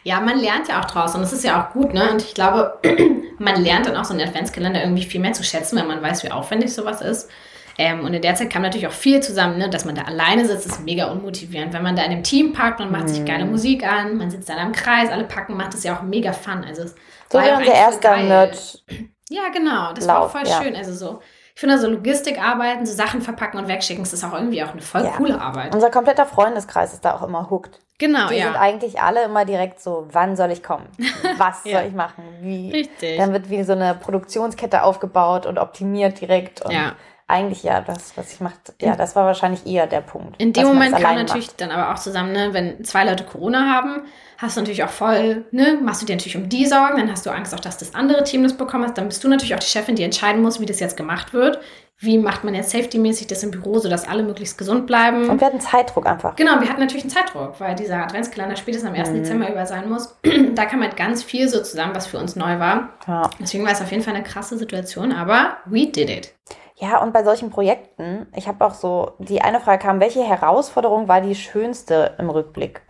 Ja, 0.03 0.19
man 0.19 0.39
lernt 0.39 0.67
ja 0.67 0.81
auch 0.81 0.85
draus 0.85 1.13
und 1.13 1.21
das 1.21 1.31
ist 1.31 1.43
ja 1.43 1.61
auch 1.61 1.73
gut, 1.73 1.93
ne? 1.93 2.09
Und 2.09 2.23
ich 2.23 2.33
glaube, 2.33 2.79
man 3.37 3.61
lernt 3.61 3.85
dann 3.85 3.95
auch 3.95 4.03
so 4.03 4.13
einen 4.13 4.27
Adventskalender 4.27 4.81
irgendwie 4.81 5.03
viel 5.03 5.21
mehr 5.21 5.33
zu 5.33 5.43
schätzen, 5.43 5.77
wenn 5.77 5.85
man 5.85 6.01
weiß, 6.01 6.23
wie 6.23 6.31
aufwendig 6.31 6.73
sowas 6.73 7.01
ist. 7.01 7.29
Ähm, 7.77 8.03
und 8.05 8.13
in 8.13 8.21
der 8.21 8.35
Zeit 8.35 8.49
kam 8.49 8.61
natürlich 8.61 8.87
auch 8.87 8.91
viel 8.91 9.21
zusammen, 9.21 9.57
ne? 9.57 9.69
dass 9.69 9.85
man 9.85 9.95
da 9.95 10.03
alleine 10.03 10.45
sitzt, 10.45 10.65
ist 10.65 10.79
mega 10.83 11.05
unmotivierend. 11.11 11.73
Wenn 11.73 11.83
man 11.83 11.95
da 11.95 12.03
in 12.03 12.11
einem 12.11 12.23
Team 12.23 12.53
packt, 12.53 12.79
man 12.79 12.91
macht 12.91 13.09
sich 13.09 13.23
geile 13.25 13.45
Musik 13.45 13.85
an, 13.87 14.17
man 14.17 14.29
sitzt 14.29 14.49
dann 14.49 14.57
am 14.59 14.71
Kreis, 14.71 15.09
alle 15.09 15.23
packen, 15.25 15.55
macht 15.57 15.73
es 15.73 15.83
ja 15.83 15.97
auch 15.97 16.01
mega 16.01 16.33
fun. 16.33 16.63
Also 16.67 16.83
es 16.83 16.95
So 17.29 17.37
war 17.37 17.45
wie 17.45 17.47
ja 17.49 17.57
unser 17.57 17.73
erster. 17.73 18.17
Nerd. 18.17 18.83
Ja, 19.29 19.43
genau. 19.53 19.93
Das 19.93 20.07
war 20.07 20.17
auch 20.17 20.21
Lauf, 20.23 20.31
voll 20.33 20.47
ja. 20.47 20.61
schön. 20.61 20.75
Also 20.75 20.93
so, 20.93 21.19
ich 21.55 21.59
finde 21.59 21.77
so 21.79 21.87
Logistik 21.89 22.41
arbeiten, 22.41 22.85
so 22.85 22.93
Sachen 22.93 23.21
verpacken 23.21 23.59
und 23.59 23.67
wegschicken, 23.67 24.03
das 24.03 24.13
ist 24.13 24.23
auch 24.23 24.33
irgendwie 24.33 24.63
auch 24.63 24.71
eine 24.71 24.81
voll 24.81 25.03
Ja. 25.03 25.11
coole 25.11 25.39
Arbeit. 25.39 25.73
Unser 25.73 25.89
kompletter 25.89 26.25
Freundeskreis 26.25 26.93
ist 26.93 27.05
da 27.05 27.15
auch 27.15 27.23
immer 27.23 27.49
hooked. 27.49 27.79
Genau, 27.97 28.29
Die 28.29 28.41
sind 28.41 28.55
eigentlich 28.59 28.99
alle 28.99 29.23
immer 29.25 29.45
direkt 29.45 29.79
so, 29.79 30.07
wann 30.11 30.35
soll 30.35 30.49
ich 30.51 30.63
kommen? 30.63 30.87
Was 31.37 31.63
Ja. 31.65 31.79
soll 31.79 31.87
ich 31.89 31.93
machen? 31.93 32.23
Wie? 32.41 32.71
Richtig. 32.71 33.17
Dann 33.17 33.31
wird 33.31 33.49
wie 33.51 33.61
so 33.63 33.73
eine 33.73 33.93
Produktionskette 33.93 34.81
aufgebaut 34.81 35.45
und 35.45 35.59
optimiert 35.59 36.19
direkt. 36.19 36.61
Und 36.63 36.71
Ja. 36.71 36.93
Eigentlich 37.31 37.63
ja, 37.63 37.81
das, 37.81 38.17
was 38.17 38.33
ich 38.33 38.41
macht, 38.41 38.73
ja, 38.81 38.95
das 38.95 39.15
war 39.15 39.25
wahrscheinlich 39.25 39.65
eher 39.65 39.87
der 39.87 40.01
Punkt. 40.01 40.39
In 40.39 40.53
dem 40.53 40.67
Moment 40.67 40.95
kam 40.97 41.15
natürlich 41.15 41.47
macht. 41.47 41.61
dann 41.61 41.71
aber 41.71 41.93
auch 41.93 41.99
zusammen, 41.99 42.33
ne, 42.33 42.49
wenn 42.51 42.83
zwei 42.83 43.05
Leute 43.05 43.23
Corona 43.23 43.73
haben, 43.73 44.03
hast 44.37 44.57
du 44.57 44.61
natürlich 44.61 44.83
auch 44.83 44.89
voll, 44.89 45.45
ne, 45.51 45.79
machst 45.81 46.01
du 46.01 46.05
dir 46.05 46.15
natürlich 46.15 46.37
um 46.37 46.49
die 46.49 46.65
Sorgen, 46.65 46.97
dann 46.97 47.11
hast 47.11 47.25
du 47.25 47.29
Angst 47.29 47.53
auch, 47.53 47.59
dass 47.59 47.77
das 47.77 47.95
andere 47.95 48.23
Team 48.23 48.43
das 48.43 48.53
bekommen 48.53 48.85
hat, 48.85 48.97
dann 48.97 49.07
bist 49.07 49.23
du 49.23 49.29
natürlich 49.29 49.55
auch 49.55 49.59
die 49.59 49.67
Chefin, 49.67 49.95
die 49.95 50.03
entscheiden 50.03 50.41
muss, 50.41 50.59
wie 50.59 50.65
das 50.65 50.79
jetzt 50.79 50.97
gemacht 50.97 51.33
wird. 51.33 51.59
Wie 52.03 52.17
macht 52.17 52.43
man 52.43 52.55
jetzt 52.55 52.71
safety-mäßig 52.71 53.27
das 53.27 53.43
im 53.43 53.51
Büro, 53.51 53.77
sodass 53.77 54.07
alle 54.07 54.23
möglichst 54.23 54.57
gesund 54.57 54.87
bleiben? 54.87 55.29
Und 55.29 55.39
wir 55.39 55.45
hatten 55.45 55.59
Zeitdruck 55.59 56.07
einfach. 56.07 56.35
Genau, 56.35 56.59
wir 56.59 56.67
hatten 56.67 56.79
natürlich 56.79 57.03
einen 57.03 57.11
Zeitdruck, 57.11 57.59
weil 57.59 57.75
dieser 57.75 58.03
Adventskalender 58.03 58.55
spätestens 58.55 58.89
am 58.89 58.95
1. 58.95 59.09
Mhm. 59.09 59.13
Dezember 59.17 59.51
über 59.51 59.67
sein 59.67 59.87
muss. 59.87 60.17
da 60.55 60.65
kam 60.65 60.81
halt 60.81 60.97
ganz 60.97 61.21
viel 61.21 61.47
so 61.47 61.61
zusammen, 61.61 61.93
was 61.93 62.07
für 62.07 62.17
uns 62.17 62.35
neu 62.35 62.57
war. 62.57 62.89
Ja. 63.07 63.29
Deswegen 63.39 63.63
war 63.65 63.71
es 63.71 63.81
auf 63.81 63.91
jeden 63.91 64.01
Fall 64.01 64.15
eine 64.15 64.23
krasse 64.23 64.57
Situation, 64.57 65.11
aber 65.11 65.57
we 65.65 65.85
did 65.85 66.09
it. 66.09 66.33
Ja, 66.81 66.99
und 67.01 67.13
bei 67.13 67.23
solchen 67.23 67.51
Projekten, 67.51 68.25
ich 68.35 68.47
habe 68.47 68.65
auch 68.65 68.73
so, 68.73 69.13
die 69.19 69.41
eine 69.41 69.59
Frage 69.59 69.83
kam, 69.83 69.99
welche 69.99 70.23
Herausforderung 70.23 71.07
war 71.07 71.21
die 71.21 71.35
schönste 71.35 72.15
im 72.17 72.31
Rückblick? 72.31 72.81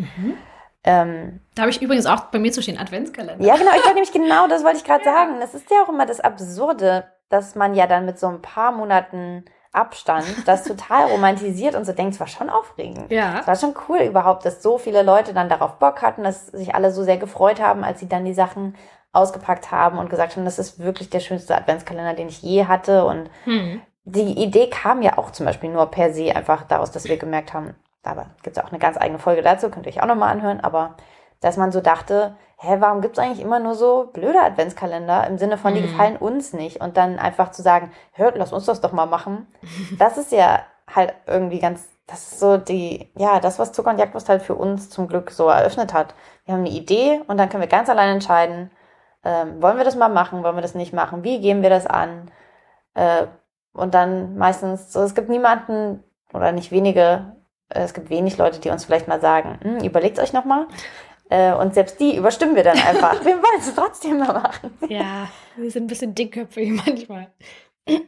Ähm, 0.85 1.41
da 1.55 1.63
habe 1.63 1.71
ich 1.71 1.81
übrigens 1.81 2.05
auch 2.05 2.21
bei 2.25 2.39
mir 2.39 2.53
zu 2.53 2.61
stehen 2.61 2.77
Adventskalender. 2.77 3.45
Ja, 3.45 3.57
genau, 3.57 3.71
ich 3.71 3.83
wollte 3.83 3.93
nämlich 3.95 4.13
genau, 4.13 4.47
das 4.47 4.63
wollte 4.63 4.77
ich 4.77 4.85
gerade 4.85 5.03
ja. 5.05 5.11
sagen. 5.11 5.39
Das 5.41 5.53
ist 5.53 5.69
ja 5.69 5.83
auch 5.83 5.89
immer 5.89 6.05
das 6.05 6.21
Absurde, 6.21 7.03
dass 7.29 7.55
man 7.55 7.75
ja 7.75 7.85
dann 7.85 8.05
mit 8.05 8.17
so 8.17 8.27
ein 8.27 8.41
paar 8.41 8.71
Monaten 8.71 9.43
Abstand 9.73 10.25
das 10.45 10.63
total 10.67 11.07
romantisiert 11.11 11.75
und 11.75 11.85
so 11.85 11.91
denkt, 11.91 12.13
es 12.13 12.19
war 12.19 12.27
schon 12.27 12.49
aufregend. 12.49 13.11
Ja. 13.11 13.39
Es 13.41 13.47
war 13.47 13.55
schon 13.57 13.75
cool 13.89 13.99
überhaupt, 13.99 14.45
dass 14.45 14.63
so 14.63 14.77
viele 14.77 15.03
Leute 15.03 15.33
dann 15.33 15.49
darauf 15.49 15.79
Bock 15.79 16.01
hatten, 16.01 16.23
dass 16.23 16.47
sich 16.47 16.73
alle 16.75 16.91
so 16.91 17.03
sehr 17.03 17.17
gefreut 17.17 17.61
haben, 17.61 17.83
als 17.83 17.99
sie 17.99 18.07
dann 18.07 18.23
die 18.23 18.33
Sachen 18.33 18.75
ausgepackt 19.14 19.72
haben 19.72 19.97
und 19.97 20.09
gesagt 20.09 20.36
haben, 20.36 20.45
das 20.45 20.59
ist 20.59 20.80
wirklich 20.80 21.09
der 21.09 21.20
schönste 21.20 21.55
Adventskalender, 21.55 22.14
den 22.14 22.30
ich 22.30 22.41
je 22.41 22.66
hatte. 22.66 23.05
Und 23.05 23.30
hm. 23.43 23.82
die 24.05 24.41
Idee 24.41 24.70
kam 24.70 25.01
ja 25.01 25.18
auch 25.18 25.32
zum 25.32 25.45
Beispiel 25.45 25.70
nur 25.70 25.88
per 25.88 26.14
se 26.14 26.36
einfach 26.36 26.64
daraus, 26.64 26.91
dass 26.91 27.05
wir 27.05 27.18
gemerkt 27.18 27.53
haben, 27.53 27.76
aber 28.03 28.28
gibt 28.43 28.57
es 28.57 28.64
auch 28.64 28.70
eine 28.70 28.80
ganz 28.80 28.97
eigene 28.97 29.20
Folge 29.20 29.41
dazu, 29.41 29.70
könnt 29.70 29.86
ihr 29.86 29.91
euch 29.91 30.01
auch 30.01 30.07
nochmal 30.07 30.32
anhören, 30.32 30.62
aber 30.62 30.95
dass 31.41 31.57
man 31.57 31.72
so 31.72 31.82
dachte, 31.82 32.36
hä, 32.57 32.78
warum 32.80 33.01
gibt 33.01 33.18
es 33.18 33.24
eigentlich 33.24 33.41
immer 33.41 33.59
nur 33.59 33.76
so 33.76 34.09
blöde 34.14 34.39
Adventskalender 34.39 35.26
im 35.28 35.38
Sinne 35.38 35.57
von, 35.57 35.74
die 35.74 35.82
mhm. 35.82 35.86
gefallen 35.86 36.18
uns 36.18 36.53
nicht 36.53 36.80
und 36.80 36.95
dann 36.95 37.20
einfach 37.20 37.51
zu 37.51 37.64
sagen, 37.64 37.91
hört, 38.14 38.38
lass 38.38 38.53
uns 38.53 38.66
das 38.66 38.82
doch 38.82 38.91
mal 38.91 39.07
machen. 39.07 39.47
Das 39.97 40.18
ist 40.18 40.32
ja 40.32 40.62
halt 40.93 41.14
irgendwie 41.26 41.59
ganz, 41.59 41.89
das 42.07 42.32
ist 42.32 42.39
so 42.39 42.57
die, 42.57 43.12
ja, 43.18 43.39
das, 43.39 43.59
was 43.59 43.72
Zucker 43.72 43.89
und 43.89 43.99
Jagdwurst 43.99 44.30
halt 44.30 44.41
für 44.41 44.55
uns 44.55 44.89
zum 44.89 45.07
Glück 45.07 45.32
so 45.32 45.47
eröffnet 45.47 45.93
hat. 45.93 46.14
Wir 46.45 46.53
haben 46.53 46.62
eine 46.62 46.70
Idee 46.70 47.22
und 47.28 47.38
dann 47.38 47.49
können 47.49 47.62
wir 47.62 47.68
ganz 47.68 47.89
allein 47.89 48.14
entscheiden, 48.14 48.72
ähm, 49.24 49.61
wollen 49.61 49.78
wir 49.78 49.84
das 49.84 49.95
mal 49.95 50.09
machen, 50.09 50.43
wollen 50.43 50.55
wir 50.55 50.61
das 50.61 50.76
nicht 50.76 50.93
machen, 50.93 51.24
wie 51.24 51.39
gehen 51.39 51.61
wir 51.61 51.69
das 51.69 51.86
an? 51.86 52.32
Äh, 52.93 53.28
und 53.74 53.93
dann 53.93 54.38
meistens, 54.38 54.91
so, 54.91 55.01
es 55.01 55.15
gibt 55.15 55.30
niemanden 55.30 56.03
oder 56.34 56.51
nicht 56.51 56.72
wenige, 56.72 57.36
äh, 57.69 57.84
es 57.84 57.93
gibt 57.93 58.09
wenig 58.09 58.38
Leute, 58.38 58.59
die 58.59 58.69
uns 58.69 58.86
vielleicht 58.86 59.07
mal 59.07 59.22
sagen, 59.22 59.59
hm, 59.61 59.80
überlegt 59.84 60.19
euch 60.19 60.34
nochmal. 60.34 60.67
Äh, 61.30 61.53
und 61.53 61.74
selbst 61.74 61.99
die 61.99 62.17
überstimmen 62.17 62.55
wir 62.55 62.63
dann 62.63 62.78
einfach. 62.78 63.13
wir 63.26 63.36
wollen 63.38 63.59
es 63.59 63.74
trotzdem 63.74 64.19
mal 64.19 64.34
machen. 64.34 64.78
Ja, 64.89 65.30
wir 65.55 65.72
sind 65.72 65.86
ein 65.86 65.88
bisschen 65.88 66.13
dickköpfig 66.13 66.72
manchmal. 66.86 67.28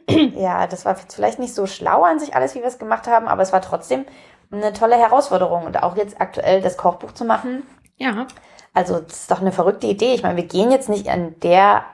ja, 0.08 0.66
das 0.66 0.84
war 0.84 0.94
vielleicht 0.96 1.38
nicht 1.38 1.54
so 1.54 1.66
schlau 1.66 2.02
an 2.02 2.18
sich 2.18 2.34
alles, 2.34 2.54
wie 2.54 2.60
wir 2.60 2.66
es 2.66 2.78
gemacht 2.78 3.06
haben, 3.06 3.26
aber 3.26 3.42
es 3.42 3.52
war 3.52 3.62
trotzdem 3.62 4.04
eine 4.50 4.72
tolle 4.72 4.96
Herausforderung. 4.96 5.64
Und 5.64 5.82
auch 5.82 5.96
jetzt 5.96 6.20
aktuell 6.20 6.60
das 6.60 6.76
Kochbuch 6.76 7.12
zu 7.12 7.24
machen. 7.24 7.66
Ja. 7.96 8.26
Also, 8.74 8.98
das 8.98 9.20
ist 9.20 9.30
doch 9.30 9.40
eine 9.40 9.52
verrückte 9.52 9.86
Idee. 9.86 10.14
Ich 10.14 10.22
meine, 10.22 10.36
wir 10.36 10.46
gehen 10.46 10.70
jetzt 10.70 10.88
nicht 10.88 11.06
in 11.06 11.38
der, 11.40 11.84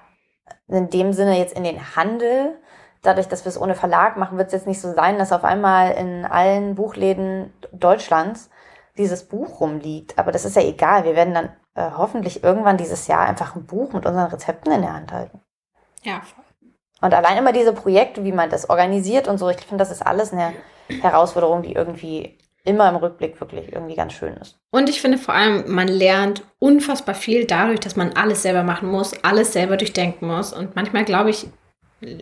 in 0.67 0.91
dem 0.91 1.13
Sinne 1.13 1.39
jetzt 1.39 1.57
in 1.57 1.65
den 1.65 1.95
Handel. 1.95 2.59
Dadurch, 3.03 3.29
dass 3.29 3.45
wir 3.45 3.51
es 3.51 3.61
ohne 3.61 3.75
Verlag 3.75 4.17
machen, 4.17 4.39
wird 4.39 4.49
es 4.49 4.55
jetzt 4.55 4.67
nicht 4.67 4.81
so 4.81 4.93
sein, 4.93 5.19
dass 5.19 5.33
auf 5.33 5.45
einmal 5.45 5.93
in 5.93 6.25
allen 6.25 6.75
Buchläden 6.75 7.53
Deutschlands 7.73 8.51
dieses 8.97 9.29
Buch 9.29 9.61
rumliegt. 9.61 10.19
Aber 10.19 10.33
das 10.33 10.45
ist 10.45 10.57
ja 10.57 10.63
egal. 10.63 11.05
Wir 11.05 11.15
werden 11.15 11.35
dann 11.35 11.51
äh, 11.75 11.91
hoffentlich 11.97 12.43
irgendwann 12.43 12.77
dieses 12.77 13.07
Jahr 13.07 13.21
einfach 13.21 13.55
ein 13.55 13.67
Buch 13.67 13.93
mit 13.93 14.05
unseren 14.05 14.31
Rezepten 14.31 14.73
in 14.73 14.83
der 14.83 14.93
Hand 14.93 15.13
halten. 15.13 15.41
Ja, 16.03 16.21
voll. 16.23 16.45
Und 17.01 17.15
allein 17.15 17.39
immer 17.39 17.53
diese 17.53 17.73
Projekte, 17.73 18.25
wie 18.25 18.33
man 18.33 18.51
das 18.51 18.69
organisiert 18.69 19.29
und 19.29 19.39
so, 19.39 19.49
ich 19.49 19.57
finde, 19.59 19.83
das 19.83 19.91
ist 19.91 20.07
alles 20.07 20.33
eine 20.33 20.53
Herausforderung, 20.89 21.63
die 21.63 21.73
irgendwie 21.73 22.39
immer 22.65 22.89
im 22.89 22.97
Rückblick 22.97 23.41
wirklich 23.41 23.73
irgendwie 23.73 23.95
ganz 23.95 24.13
schön 24.13 24.35
ist. 24.35 24.59
Und 24.71 24.89
ich 24.89 25.01
finde 25.01 25.19
vor 25.19 25.35
allem, 25.35 25.65
man 25.67 25.89
lernt 25.89 26.43
unfassbar 26.59 27.15
viel 27.15 27.47
dadurch, 27.47 27.81
dass 27.81 27.97
man 27.97 28.13
alles 28.15 28.43
selber 28.43 28.63
machen 28.63 28.89
muss, 28.89 29.13
alles 29.25 29.53
selber 29.53 29.77
durchdenken 29.77 30.27
muss. 30.27 30.53
Und 30.53 30.77
manchmal 30.77 31.05
glaube 31.05 31.31
ich, 31.31 31.49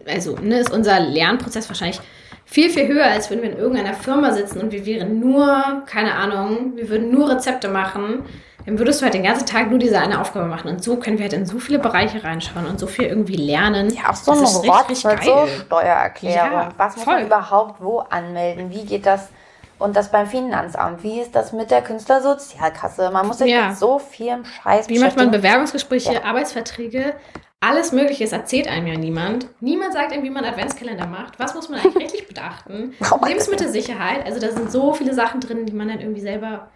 also 0.06 0.36
ne, 0.36 0.60
ist 0.60 0.72
unser 0.72 1.00
Lernprozess 1.00 1.68
wahrscheinlich 1.68 2.00
viel, 2.44 2.70
viel 2.70 2.88
höher, 2.88 3.06
als 3.06 3.30
wenn 3.30 3.42
wir 3.42 3.50
in 3.52 3.58
irgendeiner 3.58 3.94
Firma 3.94 4.32
sitzen 4.32 4.60
und 4.60 4.72
wir 4.72 4.86
wären 4.86 5.20
nur, 5.20 5.82
keine 5.86 6.14
Ahnung, 6.14 6.72
wir 6.76 6.88
würden 6.88 7.10
nur 7.10 7.30
Rezepte 7.30 7.68
machen. 7.68 8.24
Dann 8.64 8.78
würdest 8.78 9.00
du 9.00 9.04
halt 9.04 9.14
den 9.14 9.22
ganzen 9.22 9.46
Tag 9.46 9.70
nur 9.70 9.78
diese 9.78 9.98
eine 9.98 10.20
Aufgabe 10.20 10.46
machen. 10.46 10.68
Und 10.70 10.84
so 10.84 10.96
können 10.96 11.18
wir 11.18 11.24
halt 11.24 11.32
in 11.32 11.46
so 11.46 11.58
viele 11.58 11.78
Bereiche 11.78 12.22
reinschauen 12.22 12.66
und 12.66 12.78
so 12.78 12.86
viel 12.86 13.06
irgendwie 13.06 13.36
lernen. 13.36 13.90
Ja, 13.94 14.10
auch 14.10 14.14
so 14.14 14.32
ein 14.32 14.40
mit 14.40 14.48
so 14.48 15.46
Steuererklärung. 15.46 16.52
Ja, 16.52 16.68
Was 16.76 16.96
muss 16.96 17.04
voll. 17.04 17.14
man 17.14 17.26
überhaupt 17.26 17.80
wo 17.80 18.00
anmelden? 18.00 18.70
Wie 18.70 18.84
geht 18.84 19.06
das? 19.06 19.30
Und 19.78 19.96
das 19.96 20.10
beim 20.10 20.26
Finanzamt. 20.26 21.02
Wie 21.02 21.20
ist 21.20 21.34
das 21.34 21.52
mit 21.52 21.70
der 21.70 21.82
Künstlersozialkasse? 21.82 23.10
Man 23.10 23.26
muss 23.26 23.38
sich 23.38 23.50
ja. 23.50 23.68
mit 23.68 23.78
so 23.78 23.98
vielem 23.98 24.44
Scheiß 24.44 24.88
Wie 24.88 24.98
macht 24.98 25.16
man 25.16 25.30
Bewerbungsgespräche, 25.30 26.14
ja. 26.14 26.24
Arbeitsverträge? 26.24 27.14
Alles 27.60 27.90
Mögliche, 27.90 28.22
es 28.22 28.32
erzählt 28.32 28.68
einem 28.68 28.86
ja 28.86 28.96
niemand. 28.96 29.48
Niemand 29.60 29.92
sagt 29.92 30.12
einem, 30.12 30.22
wie 30.22 30.30
man 30.30 30.44
Adventskalender 30.44 31.06
macht. 31.06 31.40
Was 31.40 31.54
muss 31.54 31.68
man 31.68 31.80
eigentlich 31.80 31.96
rechtlich 31.96 32.28
beachten? 32.28 32.94
Oh 33.10 33.24
Lebensmittelsicherheit. 33.24 34.24
Also 34.24 34.40
da 34.40 34.50
sind 34.52 34.70
so 34.70 34.92
viele 34.92 35.12
Sachen 35.12 35.40
drin, 35.40 35.66
die 35.66 35.72
man 35.72 35.88
dann 35.88 36.00
irgendwie 36.00 36.20
selber 36.20 36.68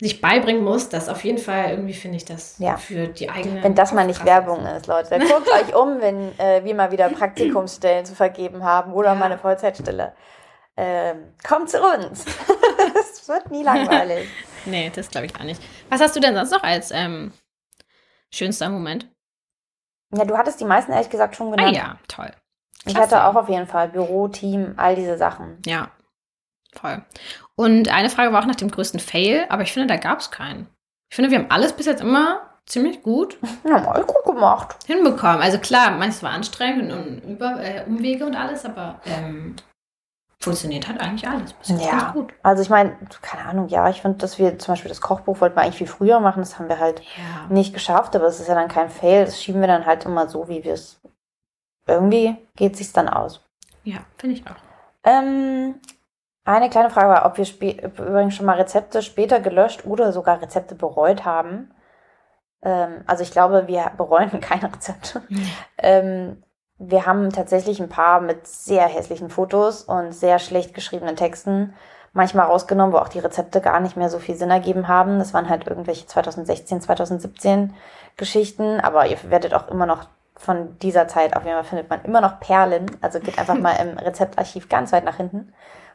sich 0.00 0.20
beibringen 0.20 0.64
muss, 0.64 0.88
dass 0.88 1.08
auf 1.08 1.24
jeden 1.24 1.38
Fall 1.38 1.70
irgendwie 1.70 1.92
finde 1.92 2.16
ich 2.16 2.24
das 2.24 2.56
ja. 2.58 2.76
für 2.76 3.08
die 3.08 3.28
eigene. 3.28 3.62
Wenn 3.62 3.74
das 3.74 3.92
mal 3.92 4.06
nicht 4.06 4.24
Werbung 4.24 4.64
ist, 4.64 4.86
Leute, 4.86 5.10
dann 5.10 5.20
guckt 5.20 5.48
euch 5.52 5.74
um, 5.74 6.00
wenn 6.00 6.38
äh, 6.38 6.64
wir 6.64 6.74
mal 6.74 6.90
wieder 6.90 7.08
Praktikumsstellen 7.10 8.06
zu 8.06 8.14
vergeben 8.14 8.64
haben 8.64 8.92
oder 8.94 9.10
ja. 9.10 9.14
mal 9.14 9.26
eine 9.26 9.38
Vollzeitstelle. 9.38 10.12
Ähm, 10.76 11.34
kommt 11.46 11.70
zu 11.70 11.80
uns. 11.80 12.24
Es 12.94 13.28
wird 13.28 13.50
nie 13.50 13.62
langweilig. 13.62 14.28
nee, 14.64 14.90
das 14.94 15.10
glaube 15.10 15.26
ich 15.26 15.34
gar 15.34 15.44
nicht. 15.44 15.62
Was 15.90 16.00
hast 16.00 16.16
du 16.16 16.20
denn 16.20 16.34
sonst 16.34 16.50
noch 16.50 16.62
als 16.62 16.90
ähm, 16.90 17.32
schönster 18.32 18.68
Moment? 18.68 19.08
Ja, 20.12 20.24
du 20.24 20.36
hattest 20.36 20.60
die 20.60 20.64
meisten 20.64 20.92
ehrlich 20.92 21.10
gesagt 21.10 21.36
schon 21.36 21.52
genannt. 21.52 21.76
Ah 21.76 21.78
ja, 21.78 21.98
toll. 22.08 22.32
Klasse. 22.82 22.96
Ich 22.96 22.96
hatte 22.96 23.24
auch 23.24 23.34
auf 23.36 23.48
jeden 23.48 23.66
Fall 23.66 23.88
Büro, 23.88 24.28
Team, 24.28 24.74
all 24.76 24.96
diese 24.96 25.18
Sachen. 25.18 25.58
Ja, 25.66 25.90
voll. 26.72 27.04
Und 27.54 27.88
eine 27.88 28.10
Frage 28.10 28.32
war 28.32 28.42
auch 28.42 28.46
nach 28.46 28.56
dem 28.56 28.70
größten 28.70 29.00
Fail, 29.00 29.46
aber 29.50 29.62
ich 29.62 29.72
finde, 29.72 29.88
da 29.88 29.96
gab 29.96 30.20
es 30.20 30.30
keinen. 30.30 30.66
Ich 31.10 31.16
finde, 31.16 31.30
wir 31.30 31.38
haben 31.38 31.50
alles 31.50 31.74
bis 31.74 31.86
jetzt 31.86 32.00
immer 32.00 32.58
ziemlich 32.66 33.02
gut. 33.02 33.38
Ja, 33.64 33.78
mal 33.78 34.02
gut 34.02 34.24
gemacht. 34.24 34.76
Hinbekommen. 34.86 35.42
Also 35.42 35.58
klar, 35.58 35.90
manches 35.90 36.22
war 36.22 36.30
anstrengend 36.30 36.92
und 36.92 37.18
Über, 37.20 37.62
äh, 37.62 37.84
Umwege 37.86 38.24
und 38.24 38.34
alles, 38.34 38.64
aber 38.64 39.00
ähm, 39.04 39.56
funktioniert 40.40 40.88
halt 40.88 41.00
eigentlich 41.00 41.28
alles. 41.28 41.54
ja, 41.66 42.12
gut. 42.12 42.32
Also 42.42 42.62
ich 42.62 42.70
meine, 42.70 42.96
keine 43.20 43.44
Ahnung, 43.44 43.68
ja, 43.68 43.88
ich 43.90 44.00
finde, 44.00 44.18
dass 44.18 44.38
wir 44.38 44.58
zum 44.58 44.72
Beispiel 44.72 44.88
das 44.88 45.00
Kochbuch 45.00 45.40
wollten 45.40 45.56
wir 45.56 45.62
eigentlich 45.62 45.76
viel 45.76 45.86
früher 45.86 46.18
machen, 46.20 46.40
das 46.40 46.58
haben 46.58 46.68
wir 46.68 46.78
halt 46.78 47.00
ja. 47.00 47.54
nicht 47.54 47.74
geschafft, 47.74 48.16
aber 48.16 48.26
es 48.26 48.40
ist 48.40 48.48
ja 48.48 48.54
dann 48.54 48.68
kein 48.68 48.88
Fail, 48.88 49.26
das 49.26 49.42
schieben 49.42 49.60
wir 49.60 49.68
dann 49.68 49.84
halt 49.84 50.06
immer 50.06 50.28
so, 50.28 50.48
wie 50.48 50.64
wir 50.64 50.72
es 50.72 51.00
irgendwie 51.86 52.36
geht 52.56 52.76
sich 52.76 52.92
dann 52.92 53.08
aus. 53.08 53.44
Ja, 53.84 53.98
finde 54.16 54.36
ich 54.36 54.46
auch. 54.46 54.56
Ähm, 55.04 55.74
eine 56.44 56.70
kleine 56.70 56.90
Frage 56.90 57.08
war, 57.08 57.26
ob 57.26 57.36
wir 57.36 57.46
übrigens 57.84 58.34
schon 58.34 58.46
mal 58.46 58.56
Rezepte 58.56 59.02
später 59.02 59.40
gelöscht 59.40 59.84
oder 59.84 60.12
sogar 60.12 60.40
Rezepte 60.40 60.74
bereut 60.74 61.24
haben. 61.24 61.70
Ähm, 62.62 63.02
also 63.06 63.22
ich 63.22 63.30
glaube, 63.30 63.66
wir 63.66 63.92
bereuen 63.96 64.30
keine 64.40 64.72
Rezepte. 64.72 65.22
ähm, 65.78 66.42
wir 66.82 67.04
haben 67.04 67.30
tatsächlich 67.30 67.78
ein 67.78 67.90
paar 67.90 68.22
mit 68.22 68.46
sehr 68.46 68.86
hässlichen 68.86 69.28
Fotos 69.28 69.82
und 69.82 70.12
sehr 70.12 70.38
schlecht 70.38 70.72
geschriebenen 70.72 71.14
Texten 71.14 71.74
manchmal 72.14 72.46
rausgenommen, 72.46 72.94
wo 72.94 72.98
auch 72.98 73.08
die 73.08 73.18
Rezepte 73.18 73.60
gar 73.60 73.80
nicht 73.80 73.98
mehr 73.98 74.08
so 74.08 74.18
viel 74.18 74.34
Sinn 74.34 74.50
ergeben 74.50 74.88
haben. 74.88 75.18
Das 75.18 75.34
waren 75.34 75.50
halt 75.50 75.66
irgendwelche 75.66 76.06
2016, 76.06 76.80
2017 76.80 77.74
Geschichten, 78.16 78.80
aber 78.80 79.06
ihr 79.06 79.18
werdet 79.28 79.52
auch 79.52 79.68
immer 79.68 79.84
noch 79.84 80.06
von 80.36 80.78
dieser 80.78 81.06
Zeit, 81.06 81.36
auf 81.36 81.44
jeden 81.44 81.56
Fall 81.56 81.64
findet 81.64 81.90
man 81.90 82.02
immer 82.02 82.22
noch 82.22 82.40
Perlen. 82.40 82.86
Also 83.02 83.20
geht 83.20 83.38
einfach 83.38 83.54
mal 83.58 83.74
im 83.74 83.98
Rezeptarchiv 83.98 84.70
ganz 84.70 84.90
weit 84.90 85.04
nach 85.04 85.16
hinten. 85.16 85.52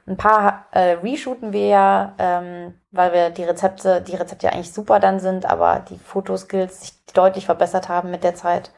Ein 0.07 0.17
paar 0.17 0.67
äh, 0.69 0.97
reshooten 1.03 1.51
wir 1.51 1.65
ja, 1.65 2.13
ähm, 2.19 2.75
weil 2.91 3.11
wir 3.11 3.31
die 3.31 3.43
Rezepte, 3.43 4.01
die 4.01 4.15
Rezepte 4.15 4.45
ja 4.45 4.53
eigentlich 4.53 4.71
super 4.71 4.99
dann 4.99 5.19
sind, 5.19 5.47
aber 5.47 5.79
die 5.89 5.97
Fotoskills 5.97 6.81
sich 6.81 7.05
deutlich 7.13 7.47
verbessert 7.47 7.89
haben 7.89 8.11
mit 8.11 8.23
der 8.23 8.35
Zeit. 8.35 8.69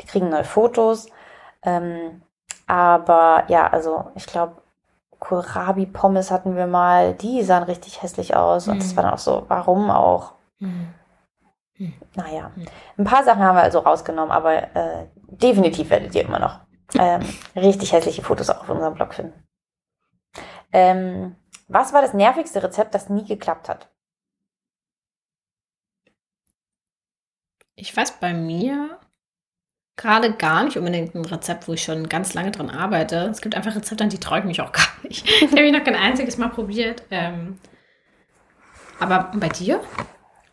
Die 0.00 0.06
kriegen 0.06 0.28
neue 0.28 0.42
Fotos. 0.42 1.08
Ähm, 1.64 2.22
aber 2.66 3.44
ja, 3.48 3.66
also 3.66 4.10
ich 4.14 4.26
glaube, 4.26 4.62
Kohlrabi-Pommes 5.18 6.30
hatten 6.30 6.56
wir 6.56 6.66
mal, 6.66 7.14
die 7.14 7.42
sahen 7.42 7.62
richtig 7.62 8.02
hässlich 8.02 8.34
aus. 8.34 8.66
Und 8.66 8.78
das 8.78 8.92
mhm. 8.92 8.96
war 8.96 9.04
dann 9.04 9.14
auch 9.14 9.18
so, 9.18 9.44
warum 9.48 9.90
auch? 9.90 10.32
Mhm. 10.58 10.88
Mhm. 11.78 11.94
Naja, 12.14 12.50
ein 12.98 13.04
paar 13.04 13.24
Sachen 13.24 13.42
haben 13.42 13.56
wir 13.56 13.62
also 13.62 13.80
rausgenommen, 13.80 14.30
aber 14.30 14.74
äh, 14.74 15.06
definitiv 15.28 15.90
werdet 15.90 16.14
ihr 16.14 16.24
immer 16.24 16.38
noch 16.38 16.60
ähm, 16.98 17.22
richtig 17.56 17.92
hässliche 17.92 18.22
Fotos 18.22 18.50
auf 18.50 18.68
unserem 18.68 18.94
Blog 18.94 19.14
finden. 19.14 19.42
Ähm, 20.72 21.36
was 21.68 21.92
war 21.92 22.02
das 22.02 22.14
nervigste 22.14 22.62
Rezept, 22.62 22.94
das 22.94 23.08
nie 23.08 23.24
geklappt 23.24 23.68
hat? 23.68 23.88
Ich 27.74 27.96
weiß 27.96 28.12
bei 28.18 28.34
mir, 28.34 28.98
gerade 29.96 30.32
gar 30.32 30.64
nicht 30.64 30.76
unbedingt 30.76 31.14
ein 31.14 31.24
Rezept, 31.24 31.68
wo 31.68 31.72
ich 31.74 31.82
schon 31.82 32.08
ganz 32.08 32.34
lange 32.34 32.50
dran 32.50 32.70
arbeite. 32.70 33.28
Es 33.30 33.40
gibt 33.40 33.54
einfach 33.54 33.74
Rezepte, 33.74 34.04
an 34.04 34.10
die 34.10 34.18
traue 34.18 34.40
ich 34.40 34.44
mich 34.44 34.60
auch 34.60 34.72
gar 34.72 34.88
nicht. 35.02 35.28
Die 35.28 35.48
habe 35.48 35.62
ich 35.62 35.72
noch 35.72 35.84
kein 35.84 35.96
einziges 35.96 36.38
Mal 36.38 36.48
probiert. 36.48 37.02
Ähm, 37.10 37.58
aber 38.98 39.30
bei 39.34 39.48
dir? 39.48 39.80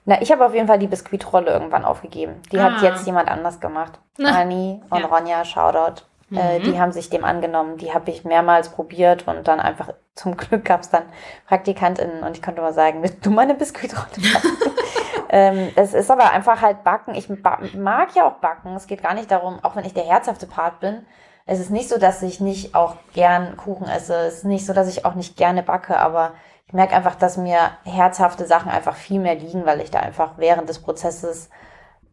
Na, 0.05 0.21
ich 0.21 0.31
habe 0.31 0.45
auf 0.45 0.53
jeden 0.53 0.67
Fall 0.67 0.79
die 0.79 0.87
Biskuitrolle 0.87 1.51
irgendwann 1.51 1.85
aufgegeben. 1.85 2.41
Die 2.51 2.57
ah. 2.57 2.63
hat 2.63 2.81
jetzt 2.81 3.05
jemand 3.05 3.29
anders 3.29 3.59
gemacht. 3.59 3.99
Na, 4.17 4.41
Anni 4.41 4.81
und 4.89 4.99
ja. 4.99 5.05
Ronja, 5.05 5.45
Shoutout. 5.45 6.03
Äh, 6.31 6.59
die 6.59 6.79
haben 6.79 6.91
sich 6.91 7.09
dem 7.09 7.23
angenommen. 7.23 7.77
Die 7.77 7.93
habe 7.93 8.11
ich 8.11 8.23
mehrmals 8.23 8.69
probiert 8.69 9.27
und 9.27 9.47
dann 9.47 9.59
einfach 9.59 9.93
zum 10.15 10.37
Glück 10.37 10.65
gab 10.65 10.81
es 10.81 10.89
dann 10.89 11.03
PraktikantInnen 11.47 12.23
und 12.23 12.35
ich 12.35 12.43
konnte 12.43 12.61
mal 12.61 12.73
sagen, 12.73 13.01
willst 13.01 13.25
du 13.25 13.31
meine 13.31 13.55
Biskuitrolle 13.55 14.07
ähm, 15.29 15.69
es 15.75 15.93
ist 15.93 16.11
aber 16.11 16.31
einfach 16.31 16.61
halt 16.61 16.83
Backen. 16.83 17.15
Ich 17.15 17.29
mag 17.29 18.15
ja 18.15 18.27
auch 18.27 18.35
Backen. 18.35 18.75
Es 18.75 18.87
geht 18.87 19.01
gar 19.01 19.13
nicht 19.13 19.31
darum, 19.31 19.59
auch 19.63 19.75
wenn 19.75 19.85
ich 19.85 19.93
der 19.93 20.05
herzhafte 20.05 20.45
Part 20.45 20.79
bin, 20.79 21.05
es 21.51 21.59
ist 21.59 21.71
nicht 21.71 21.89
so, 21.89 21.97
dass 21.97 22.21
ich 22.21 22.39
nicht 22.39 22.75
auch 22.75 22.95
gern 23.13 23.57
Kuchen 23.57 23.87
esse. 23.87 24.13
Es 24.13 24.35
ist 24.35 24.45
nicht 24.45 24.67
so, 24.67 24.73
dass 24.73 24.87
ich 24.87 25.03
auch 25.03 25.15
nicht 25.15 25.35
gerne 25.35 25.63
backe, 25.63 25.97
aber 25.97 26.33
ich 26.67 26.73
merke 26.73 26.95
einfach, 26.95 27.15
dass 27.15 27.37
mir 27.37 27.71
herzhafte 27.85 28.45
Sachen 28.45 28.69
einfach 28.69 28.95
viel 28.95 29.19
mehr 29.19 29.33
liegen, 29.33 29.65
weil 29.65 29.81
ich 29.81 29.89
da 29.89 29.99
einfach 29.99 30.33
während 30.37 30.69
des 30.69 30.77
Prozesses 30.77 31.49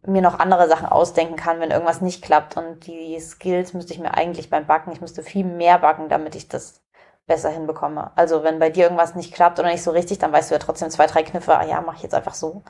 mir 0.07 0.21
noch 0.21 0.39
andere 0.39 0.67
Sachen 0.67 0.87
ausdenken 0.87 1.35
kann, 1.35 1.59
wenn 1.59 1.71
irgendwas 1.71 2.01
nicht 2.01 2.23
klappt. 2.23 2.57
Und 2.57 2.87
die 2.87 3.19
Skills 3.19 3.73
müsste 3.73 3.93
ich 3.93 3.99
mir 3.99 4.13
eigentlich 4.15 4.49
beim 4.49 4.65
Backen, 4.65 4.91
ich 4.91 5.01
müsste 5.01 5.23
viel 5.23 5.45
mehr 5.45 5.79
backen, 5.79 6.09
damit 6.09 6.35
ich 6.35 6.47
das 6.47 6.81
besser 7.27 7.49
hinbekomme. 7.49 8.11
Also 8.15 8.43
wenn 8.43 8.57
bei 8.59 8.69
dir 8.69 8.85
irgendwas 8.85 9.15
nicht 9.15 9.33
klappt 9.33 9.59
oder 9.59 9.69
nicht 9.69 9.83
so 9.83 9.91
richtig, 9.91 10.17
dann 10.17 10.31
weißt 10.31 10.49
du 10.49 10.55
ja 10.55 10.59
trotzdem 10.59 10.89
zwei, 10.89 11.07
drei 11.07 11.23
Kniffe, 11.23 11.57
ah 11.57 11.65
ja, 11.65 11.81
mach 11.81 11.95
ich 11.95 12.03
jetzt 12.03 12.15
einfach 12.15 12.33
so. 12.33 12.63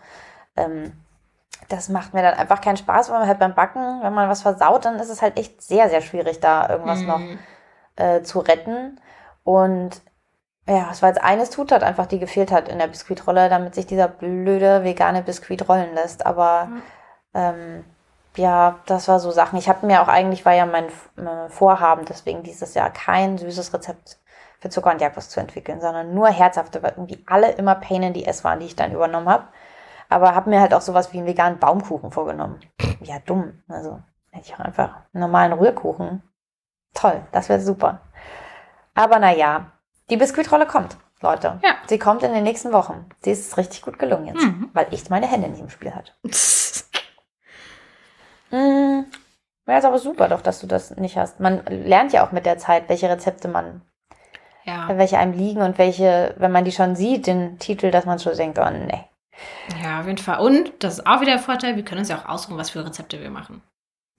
Ähm, 0.56 0.94
das 1.70 1.90
macht 1.90 2.14
mir 2.14 2.24
dann 2.24 2.34
einfach 2.34 2.62
keinen 2.62 2.78
Spaß, 2.78 3.10
weil 3.10 3.20
man 3.20 3.28
halt 3.28 3.40
beim 3.40 3.54
Backen, 3.54 4.02
wenn 4.02 4.14
man 4.14 4.30
was 4.30 4.42
versaut, 4.42 4.86
dann 4.86 5.00
ist 5.00 5.10
es 5.10 5.22
halt 5.22 5.38
echt 5.38 5.62
sehr, 5.62 5.90
sehr 5.90 6.02
schwierig, 6.02 6.40
da 6.40 6.68
irgendwas 6.70 7.00
mhm. 7.00 7.08
noch 7.08 7.22
äh, 7.98 8.22
zu 8.24 8.40
retten. 8.40 9.00
Und 9.44 10.02
ja, 10.68 10.90
es 10.92 11.02
war 11.02 11.10
jetzt 11.10 11.24
eine 11.24 11.50
Zutat 11.50 11.84
einfach, 11.84 12.08
die 12.08 12.20
gefehlt 12.20 12.52
hat 12.52 12.68
in 12.68 12.80
der 12.80 12.88
Biskuitrolle, 12.88 13.50
damit 13.50 13.76
sich 13.76 13.86
dieser 13.86 14.08
blöde 14.08 14.84
vegane 14.84 15.22
Biskuit 15.22 15.68
rollen 15.70 15.94
lässt. 15.94 16.26
Aber 16.26 16.66
mhm. 16.66 16.82
Ähm, 17.34 17.84
ja, 18.36 18.80
das 18.86 19.08
war 19.08 19.20
so 19.20 19.32
Sachen. 19.32 19.58
Ich 19.58 19.68
habe 19.68 19.86
mir 19.86 20.02
auch 20.02 20.08
eigentlich, 20.08 20.46
war 20.46 20.54
ja 20.54 20.66
mein 20.66 20.86
äh, 21.18 21.50
Vorhaben, 21.50 22.06
deswegen 22.06 22.44
dieses 22.44 22.74
Jahr 22.76 22.92
kein 22.92 23.38
süßes 23.38 23.74
Rezept 23.74 24.20
für 24.60 24.70
Zucker 24.70 24.92
und 24.92 25.02
Jagdwurst 25.02 25.32
zu 25.32 25.40
entwickeln, 25.40 25.82
sondern 25.82 26.14
nur 26.14 26.30
herzhafte, 26.30 26.82
weil 26.82 26.92
irgendwie 26.92 27.24
alle 27.28 27.52
immer 27.52 27.76
Pain 27.76 28.04
in 28.04 28.14
die 28.14 28.26
S 28.26 28.44
waren, 28.44 28.60
die 28.60 28.68
ich 28.68 28.76
dann 28.76 28.94
übernommen 28.94 29.30
habe. 29.30 29.48
Aber 30.10 30.36
habe 30.36 30.50
mir 30.50 30.62
halt 30.62 30.74
auch 30.74 30.82
sowas 30.82 31.12
wie 31.14 31.18
einen 31.18 31.28
veganen 31.28 31.60
Baumkuchen 31.60 32.12
vorgenommen. 32.12 32.60
Ja, 33.02 33.20
dumm. 33.26 33.62
Also 33.68 34.00
hätte 34.32 34.46
ich 34.48 34.54
auch 34.56 34.60
einfach 34.60 34.96
einen 35.14 35.22
normalen 35.22 35.54
Rührkuchen. 35.54 36.24
Toll, 36.94 37.22
das 37.32 37.50
wäre 37.50 37.60
super. 37.60 38.02
Aber 38.96 39.20
naja, 39.20 39.72
die 40.10 40.18
Biskuitrolle 40.18 40.66
kommt, 40.66 40.98
Leute. 41.22 41.60
Ja. 41.64 41.76
Sie 41.88 42.00
kommt 42.00 42.24
in 42.24 42.34
den 42.34 42.44
nächsten 42.44 42.72
Wochen. 42.72 43.10
Sie 43.22 43.32
ist 43.32 43.58
richtig 43.58 43.82
gut 43.82 44.00
gelungen 44.00 44.28
jetzt, 44.28 44.44
mhm. 44.44 44.70
weil 44.74 44.88
ich 44.92 45.10
meine 45.10 45.28
Hände 45.28 45.50
nicht 45.50 45.62
im 45.62 45.70
Spiel 45.70 45.94
hatte. 45.94 46.14
mhm. 48.52 49.06
Ja, 49.68 49.78
ist 49.78 49.86
aber 49.86 50.00
super 50.00 50.30
doch, 50.30 50.42
dass 50.42 50.62
du 50.62 50.68
das 50.68 50.96
nicht 50.96 51.18
hast. 51.18 51.42
Man 51.42 51.66
lernt 51.66 52.14
ja 52.14 52.26
auch 52.26 52.32
mit 52.32 52.46
der 52.46 52.58
Zeit, 52.58 52.88
welche 52.88 53.10
Rezepte 53.10 53.50
man, 53.50 53.82
ja. 54.64 54.88
welche 54.98 55.18
einem 55.18 55.34
liegen 55.34 55.62
und 55.62 55.78
welche, 55.78 56.34
wenn 56.38 56.54
man 56.54 56.64
die 56.64 56.72
schon 56.72 56.96
sieht, 56.96 57.28
den 57.28 57.60
Titel, 57.60 57.92
dass 57.92 58.06
man 58.06 58.18
schon 58.18 58.38
denkt, 58.38 58.60
oh 58.60 58.70
nee, 58.70 59.04
ja, 59.82 60.00
auf 60.00 60.08
jeden 60.08 60.18
Fall. 60.18 60.40
Und 60.40 60.72
das 60.84 61.00
ist 61.00 61.08
auch 61.08 61.22
wieder 61.22 61.34
der 61.34 61.40
Vorteil, 61.40 61.76
wir 61.76 61.84
können 61.84 62.00
uns 62.00 62.10
ja 62.10 62.18
auch 62.18 62.26
aussuchen, 62.26 62.58
was 62.58 62.70
für 62.70 62.86
Rezepte 62.86 63.22
wir 63.22 63.30
machen. 63.30 63.62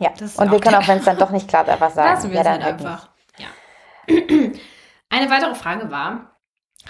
Ja, 0.01 0.11
und 0.11 0.53
wir 0.53 0.61
können 0.61 0.77
auch, 0.77 0.87
wenn 0.87 0.99
es 0.99 1.05
dann 1.05 1.19
doch 1.19 1.31
nicht 1.31 1.49
klappt, 1.49 1.69
einfach 1.69 1.91
sagen. 1.91 2.15
Lassen 2.15 2.31
wir 2.31 2.37
ja, 2.37 2.43
es 2.43 2.49
halt 2.49 2.63
einfach. 2.63 3.09
Ja. 3.39 3.49
Eine 5.11 5.31
weitere 5.31 5.55
Frage 5.55 5.91
war, 5.91 6.37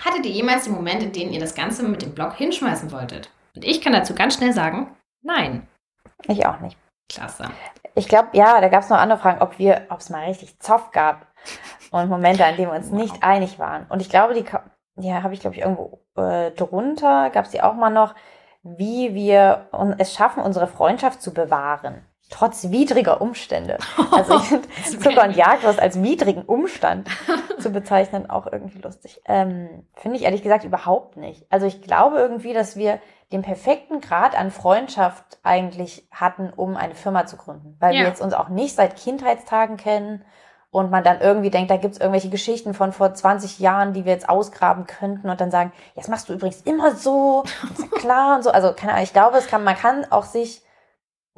hattet 0.04 0.26
ihr 0.26 0.32
jemals 0.32 0.64
den 0.64 0.74
Moment, 0.74 1.02
in 1.02 1.12
denen 1.12 1.32
ihr 1.32 1.40
das 1.40 1.54
Ganze 1.54 1.82
mit 1.84 2.02
dem 2.02 2.14
Blog 2.14 2.34
hinschmeißen 2.34 2.92
wolltet? 2.92 3.30
Und 3.54 3.64
ich 3.64 3.80
kann 3.80 3.92
dazu 3.92 4.14
ganz 4.14 4.34
schnell 4.34 4.52
sagen, 4.52 4.94
nein. 5.22 5.66
Ich 6.26 6.44
auch 6.44 6.60
nicht. 6.60 6.76
Klasse. 7.08 7.50
Ich 7.94 8.08
glaube, 8.08 8.28
ja, 8.32 8.60
da 8.60 8.68
gab 8.68 8.82
es 8.82 8.90
noch 8.90 8.98
andere 8.98 9.18
Fragen, 9.18 9.42
ob 9.42 9.58
wir, 9.58 9.86
ob 9.90 10.00
es 10.00 10.10
mal 10.10 10.24
richtig 10.24 10.60
Zoff 10.60 10.90
gab 10.92 11.26
und 11.90 12.08
Momente, 12.08 12.44
an 12.44 12.56
denen 12.56 12.70
wir 12.70 12.76
uns 12.76 12.90
wow. 12.90 12.98
nicht 12.98 13.22
einig 13.22 13.58
waren. 13.58 13.86
Und 13.88 14.02
ich 14.02 14.08
glaube, 14.08 14.34
die 14.34 14.44
ja, 15.00 15.22
habe 15.22 15.34
ich 15.34 15.40
glaube 15.40 15.56
ich 15.56 15.62
irgendwo 15.62 16.00
äh, 16.16 16.50
drunter, 16.52 17.30
gab 17.30 17.44
es 17.44 17.50
die 17.50 17.62
auch 17.62 17.74
mal 17.74 17.90
noch, 17.90 18.14
wie 18.62 19.14
wir 19.14 19.68
es 19.98 20.12
schaffen, 20.14 20.42
unsere 20.42 20.66
Freundschaft 20.66 21.22
zu 21.22 21.32
bewahren. 21.32 22.04
Trotz 22.30 22.70
widriger 22.70 23.22
Umstände. 23.22 23.78
Also 24.10 24.36
ich 24.36 24.42
finde 24.42 24.68
Zucker 24.84 25.24
und 25.24 25.34
Jagdwurst 25.34 25.80
als 25.80 26.02
widrigen 26.02 26.42
Umstand 26.42 27.08
zu 27.58 27.70
bezeichnen 27.70 28.28
auch 28.28 28.46
irgendwie 28.46 28.80
lustig. 28.80 29.22
Ähm, 29.24 29.86
finde 29.94 30.18
ich 30.18 30.24
ehrlich 30.24 30.42
gesagt 30.42 30.64
überhaupt 30.64 31.16
nicht. 31.16 31.46
Also 31.48 31.64
ich 31.64 31.80
glaube 31.80 32.18
irgendwie, 32.18 32.52
dass 32.52 32.76
wir 32.76 33.00
den 33.32 33.42
perfekten 33.42 34.00
Grad 34.00 34.38
an 34.38 34.50
Freundschaft 34.50 35.38
eigentlich 35.42 36.08
hatten, 36.10 36.50
um 36.54 36.76
eine 36.76 36.94
Firma 36.94 37.26
zu 37.26 37.36
gründen. 37.36 37.76
Weil 37.78 37.94
ja. 37.94 38.00
wir 38.00 38.08
jetzt 38.08 38.22
uns 38.22 38.34
auch 38.34 38.48
nicht 38.48 38.74
seit 38.74 38.96
Kindheitstagen 38.96 39.76
kennen 39.76 40.24
und 40.70 40.90
man 40.90 41.04
dann 41.04 41.20
irgendwie 41.20 41.50
denkt, 41.50 41.70
da 41.70 41.76
gibt 41.76 41.94
es 41.94 42.00
irgendwelche 42.00 42.30
Geschichten 42.30 42.74
von 42.74 42.92
vor 42.92 43.12
20 43.12 43.58
Jahren, 43.58 43.92
die 43.92 44.04
wir 44.04 44.12
jetzt 44.12 44.28
ausgraben 44.28 44.86
könnten 44.86 45.28
und 45.28 45.40
dann 45.40 45.50
sagen, 45.50 45.72
jetzt 45.94 46.08
machst 46.08 46.28
du 46.28 46.34
übrigens 46.34 46.62
immer 46.62 46.94
so, 46.94 47.44
ist 47.72 47.80
ja 47.80 47.98
klar 47.98 48.36
und 48.36 48.44
so. 48.44 48.50
Also 48.50 48.72
keine 48.72 48.92
Ahnung, 48.92 49.04
ich 49.04 49.12
glaube, 49.12 49.38
es 49.38 49.46
kann, 49.46 49.64
man 49.64 49.76
kann 49.76 50.06
auch 50.10 50.24
sich 50.24 50.62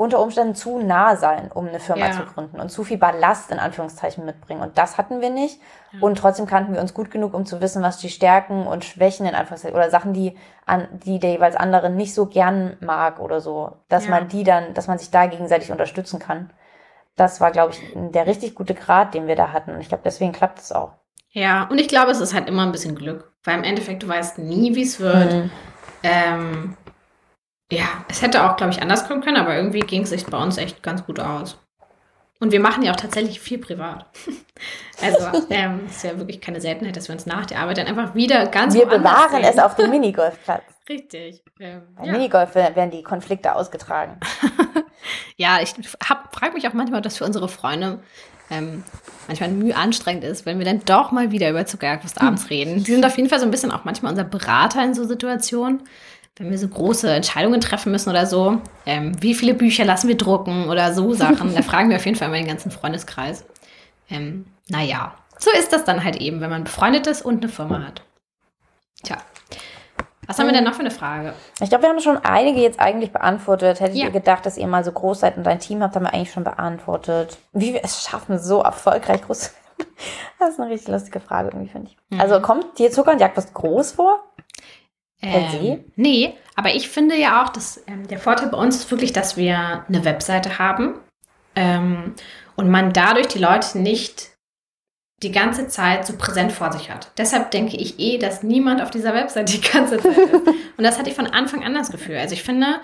unter 0.01 0.21
Umständen 0.21 0.55
zu 0.55 0.79
nah 0.79 1.15
sein, 1.17 1.51
um 1.53 1.69
eine 1.69 1.79
Firma 1.79 2.07
ja. 2.07 2.13
zu 2.13 2.25
gründen 2.25 2.59
und 2.59 2.71
zu 2.71 2.85
viel 2.85 2.97
Ballast 2.97 3.51
in 3.51 3.59
Anführungszeichen 3.59 4.25
mitbringen. 4.25 4.63
Und 4.63 4.79
das 4.79 4.97
hatten 4.97 5.21
wir 5.21 5.29
nicht. 5.29 5.61
Ja. 5.93 6.01
Und 6.01 6.17
trotzdem 6.17 6.47
kannten 6.47 6.73
wir 6.73 6.81
uns 6.81 6.95
gut 6.95 7.11
genug, 7.11 7.35
um 7.35 7.45
zu 7.45 7.61
wissen, 7.61 7.83
was 7.83 7.99
die 7.99 8.09
Stärken 8.09 8.67
und 8.67 8.85
Schwächen 8.85 9.27
in 9.27 9.35
Anführungszeichen 9.35 9.77
oder 9.77 9.91
Sachen, 9.91 10.15
die 10.15 10.39
an, 10.65 10.89
die 10.93 11.19
der 11.19 11.33
jeweils 11.33 11.55
andere 11.55 11.91
nicht 11.91 12.15
so 12.15 12.25
gern 12.25 12.79
mag 12.81 13.21
oder 13.21 13.41
so, 13.41 13.77
dass 13.89 14.07
ja. 14.07 14.11
man 14.11 14.29
die 14.29 14.43
dann, 14.43 14.73
dass 14.73 14.87
man 14.87 14.99
sich 14.99 15.11
da 15.11 15.27
gegenseitig 15.27 15.71
unterstützen 15.71 16.19
kann 16.19 16.51
das 17.21 17.41
war, 17.41 17.51
glaube 17.51 17.75
ich, 17.75 17.81
der 17.95 18.27
richtig 18.27 18.55
gute 18.55 18.75
Grad, 18.75 19.13
den 19.13 19.27
wir 19.27 19.37
da 19.37 19.53
hatten. 19.53 19.73
Und 19.73 19.81
ich 19.81 19.89
glaube, 19.89 20.03
deswegen 20.05 20.33
klappt 20.33 20.59
es 20.59 20.73
auch. 20.73 20.93
Ja, 21.33 21.65
und 21.71 21.79
ich 21.79 21.89
glaube, 21.89 22.11
es 22.11 22.21
ist 22.21 22.35
halt 22.35 22.49
immer 22.49 22.63
ein 22.63 22.73
bisschen 22.73 22.95
Glück, 22.95 23.33
weil 23.45 23.59
im 23.59 23.65
Endeffekt 23.65 24.03
du 24.03 24.09
weißt 24.09 24.39
nie, 24.39 24.75
wie 24.75 24.83
es 24.83 24.99
wird. 24.99 25.33
Mhm. 25.33 25.51
Ähm, 26.03 26.77
ja, 27.71 28.05
es 28.09 28.23
hätte 28.23 28.45
auch, 28.45 28.57
glaube 28.57 28.73
ich, 28.73 28.83
anders 28.83 29.07
kommen 29.07 29.23
können, 29.23 29.37
aber 29.37 29.57
irgendwie 29.57 29.81
ging 29.81 30.03
es 30.03 30.11
sich 30.11 30.27
bei 30.27 30.39
uns 30.39 30.59
echt 30.59 30.83
ganz 30.83 31.05
gut 31.05 31.21
aus. 31.21 31.59
Und 32.41 32.53
wir 32.53 32.61
machen 32.61 32.83
ja 32.83 32.93
auch 32.93 32.97
tatsächlich 32.97 33.41
viel 33.41 33.59
privat. 33.59 34.07
Also, 35.03 35.47
ähm, 35.49 35.87
ist 35.87 36.05
ja 36.05 36.19
wirklich 36.19 36.43
keine 36.43 36.61
Seltenheit, 36.61 36.95
dass 36.95 37.09
wir 37.09 37.15
uns 37.15 37.25
nach 37.25 37.47
der 37.47 37.61
Arbeit 37.61 37.79
dann 37.79 37.87
einfach 37.87 38.15
wieder 38.15 38.45
ganz 38.45 38.75
Wir 38.75 38.85
bewahren 38.85 39.43
sehen. 39.43 39.51
es 39.51 39.59
auf 39.59 39.75
dem 39.75 39.89
Minigolfplatz. 39.89 40.63
Richtig. 40.91 41.43
Ähm, 41.59 41.81
Beim 41.97 42.05
ja. 42.05 42.13
Minigolf 42.13 42.55
werden 42.55 42.91
die 42.91 43.03
Konflikte 43.03 43.55
ausgetragen. 43.55 44.21
ja, 45.39 45.61
ich 45.63 45.73
frage 46.03 46.53
mich 46.53 46.69
auch 46.69 46.75
manchmal, 46.75 46.99
ob 46.99 47.05
das 47.05 47.17
für 47.17 47.25
unsere 47.25 47.49
Freunde 47.49 48.01
ähm, 48.51 48.85
manchmal 49.27 49.49
mühe 49.49 49.75
anstrengend 49.75 50.25
ist, 50.25 50.45
wenn 50.45 50.59
wir 50.59 50.67
dann 50.67 50.85
doch 50.85 51.13
mal 51.13 51.31
wieder 51.31 51.49
über 51.49 51.65
Zuckerjagdwurst 51.65 52.21
abends 52.21 52.43
hm. 52.43 52.49
reden. 52.49 52.85
Die 52.85 52.93
sind 52.93 53.07
auf 53.07 53.17
jeden 53.17 53.31
Fall 53.31 53.39
so 53.39 53.47
ein 53.47 53.51
bisschen 53.51 53.73
auch 53.73 53.85
manchmal 53.85 54.13
unser 54.13 54.25
Berater 54.25 54.85
in 54.85 54.93
so 54.93 55.05
Situationen, 55.05 55.85
wenn 56.41 56.51
wir 56.51 56.59
so 56.59 56.69
große 56.69 57.13
Entscheidungen 57.13 57.61
treffen 57.61 57.93
müssen 57.93 58.09
oder 58.09 58.25
so. 58.25 58.63
Ähm, 58.87 59.13
wie 59.21 59.35
viele 59.35 59.53
Bücher 59.53 59.85
lassen 59.85 60.09
wir 60.09 60.17
drucken 60.17 60.71
oder 60.71 60.95
so 60.95 61.13
Sachen. 61.13 61.55
da 61.55 61.61
fragen 61.71 61.91
wir 61.91 61.97
auf 61.97 62.07
jeden 62.07 62.17
Fall 62.17 62.29
immer 62.29 62.39
den 62.39 62.47
ganzen 62.47 62.71
Freundeskreis. 62.71 63.45
Ähm, 64.09 64.47
naja, 64.69 65.13
so 65.39 65.51
ist 65.51 65.71
das 65.75 65.85
dann 65.85 66.03
halt 66.03 66.17
eben, 66.17 66.41
wenn 66.41 66.49
man 66.49 66.65
befreundet 66.65 67.07
ist 67.07 67.21
und 67.21 67.43
eine 67.43 67.53
Firma 67.53 67.87
hat. 67.87 68.03
Tja. 69.03 69.19
Was 70.27 70.39
haben 70.39 70.47
wir 70.47 70.55
denn 70.55 70.65
noch 70.65 70.75
für 70.75 70.81
eine 70.81 70.91
Frage? 70.91 71.35
Ich 71.61 71.69
glaube, 71.69 71.83
wir 71.83 71.91
haben 71.91 72.01
schon 72.01 72.17
einige 72.17 72.61
jetzt 72.61 72.81
eigentlich 72.81 73.13
beantwortet. 73.13 73.81
Hättet 73.81 73.97
ja. 73.97 74.07
ihr 74.07 74.11
gedacht, 74.11 74.47
dass 74.47 74.57
ihr 74.57 74.67
mal 74.67 74.83
so 74.83 74.93
groß 74.93 75.21
seid 75.21 75.37
und 75.37 75.47
ein 75.47 75.59
Team 75.59 75.83
habt, 75.83 75.95
haben 75.95 76.05
wir 76.05 76.15
eigentlich 76.15 76.33
schon 76.33 76.45
beantwortet. 76.45 77.37
Wie 77.53 77.75
wir 77.75 77.85
es 77.85 78.03
schaffen, 78.03 78.39
so 78.39 78.63
erfolgreich 78.63 79.21
groß 79.23 79.41
zu 79.41 79.51
Das 80.39 80.51
ist 80.51 80.61
eine 80.61 80.71
richtig 80.71 80.89
lustige 80.89 81.21
Frage, 81.21 81.49
irgendwie, 81.49 81.69
finde 81.69 81.91
ich. 81.91 81.97
Mhm. 82.09 82.21
Also 82.21 82.41
kommt 82.41 82.79
dir 82.79 82.91
Zucker 82.91 83.13
und 83.13 83.21
Jagdwurst 83.21 83.53
groß 83.53 83.93
vor? 83.93 84.25
Ähm, 85.23 85.85
nee, 85.97 86.35
aber 86.57 86.75
ich 86.75 86.89
finde 86.89 87.17
ja 87.17 87.43
auch, 87.43 87.51
dass 87.51 87.83
ähm, 87.87 88.09
der 88.09 88.19
Vorteil 88.19 88.49
bei 88.49 88.57
uns 88.57 88.77
ist 88.77 88.91
wirklich, 88.91 89.13
dass 89.13 89.37
wir 89.37 89.85
eine 89.87 90.05
Webseite 90.05 90.59
haben 90.59 90.95
ähm, 91.57 92.15
und 92.57 92.71
man 92.71 92.93
dadurch 92.93 93.29
die 93.29 93.39
Leute 93.39 93.79
nicht 93.79 94.31
die 95.23 95.33
ganze 95.33 95.69
Zeit 95.69 96.07
so 96.07 96.17
präsent 96.17 96.53
vor 96.53 96.73
sich 96.73 96.91
hat. 96.91 97.13
Deshalb 97.19 97.51
denke 97.51 97.77
ich 97.77 97.99
eh, 97.99 98.17
dass 98.17 98.43
niemand 98.43 98.81
auf 98.81 98.91
dieser 98.91 99.13
Website 99.13 99.53
die 99.53 99.61
ganze 99.61 99.99
Zeit 99.99 100.17
ist. 100.17 100.47
Und 100.79 100.85
das 100.85 100.99
hatte 100.99 101.11
ich 101.11 101.17
von 101.17 101.27
Anfang 101.27 101.63
an 101.63 101.75
das 101.75 101.91
Gefühl. 101.91 102.17
Also 102.17 102.33
ich 102.33 102.43
finde, 102.43 102.81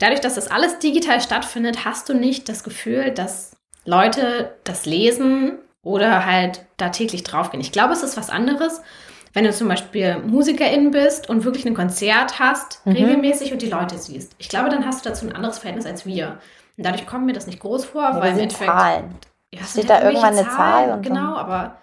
dadurch, 0.00 0.20
dass 0.20 0.34
das 0.34 0.48
alles 0.48 0.80
digital 0.80 1.20
stattfindet, 1.20 1.84
hast 1.84 2.08
du 2.08 2.14
nicht 2.14 2.48
das 2.48 2.64
Gefühl, 2.64 3.12
dass 3.12 3.56
Leute 3.84 4.56
das 4.64 4.86
lesen 4.86 5.58
oder 5.82 6.26
halt 6.26 6.66
da 6.78 6.88
täglich 6.88 7.22
draufgehen. 7.22 7.60
Ich 7.60 7.72
glaube, 7.72 7.92
es 7.92 8.02
ist 8.02 8.16
was 8.16 8.28
anderes, 8.28 8.82
wenn 9.32 9.44
du 9.44 9.52
zum 9.52 9.68
Beispiel 9.68 10.18
Musikerin 10.18 10.90
bist 10.90 11.28
und 11.28 11.44
wirklich 11.44 11.66
ein 11.66 11.74
Konzert 11.74 12.38
hast, 12.38 12.84
mhm. 12.86 12.92
regelmäßig 12.92 13.52
und 13.52 13.62
die 13.62 13.70
Leute 13.70 13.98
siehst. 13.98 14.34
Ich 14.38 14.48
glaube, 14.48 14.70
dann 14.70 14.86
hast 14.86 15.04
du 15.04 15.10
dazu 15.10 15.26
ein 15.26 15.34
anderes 15.34 15.58
Verhältnis 15.58 15.86
als 15.86 16.06
wir. 16.06 16.38
Und 16.76 16.86
dadurch 16.86 17.06
kommt 17.06 17.26
mir 17.26 17.32
das 17.32 17.46
nicht 17.46 17.60
groß 17.60 17.84
vor, 17.84 18.02
ja, 18.02 18.20
weil 18.20 18.32
im 18.32 18.38
Endeffekt. 18.38 18.70
Zahlen. 18.70 19.14
Ja, 19.52 19.64
Steht 19.64 19.90
da 19.90 20.02
irgendwann 20.02 20.36
eine 20.36 20.48
Zahl? 20.48 20.92
Und 20.92 21.02
genau, 21.02 21.34
so. 21.34 21.38
aber. 21.38 21.76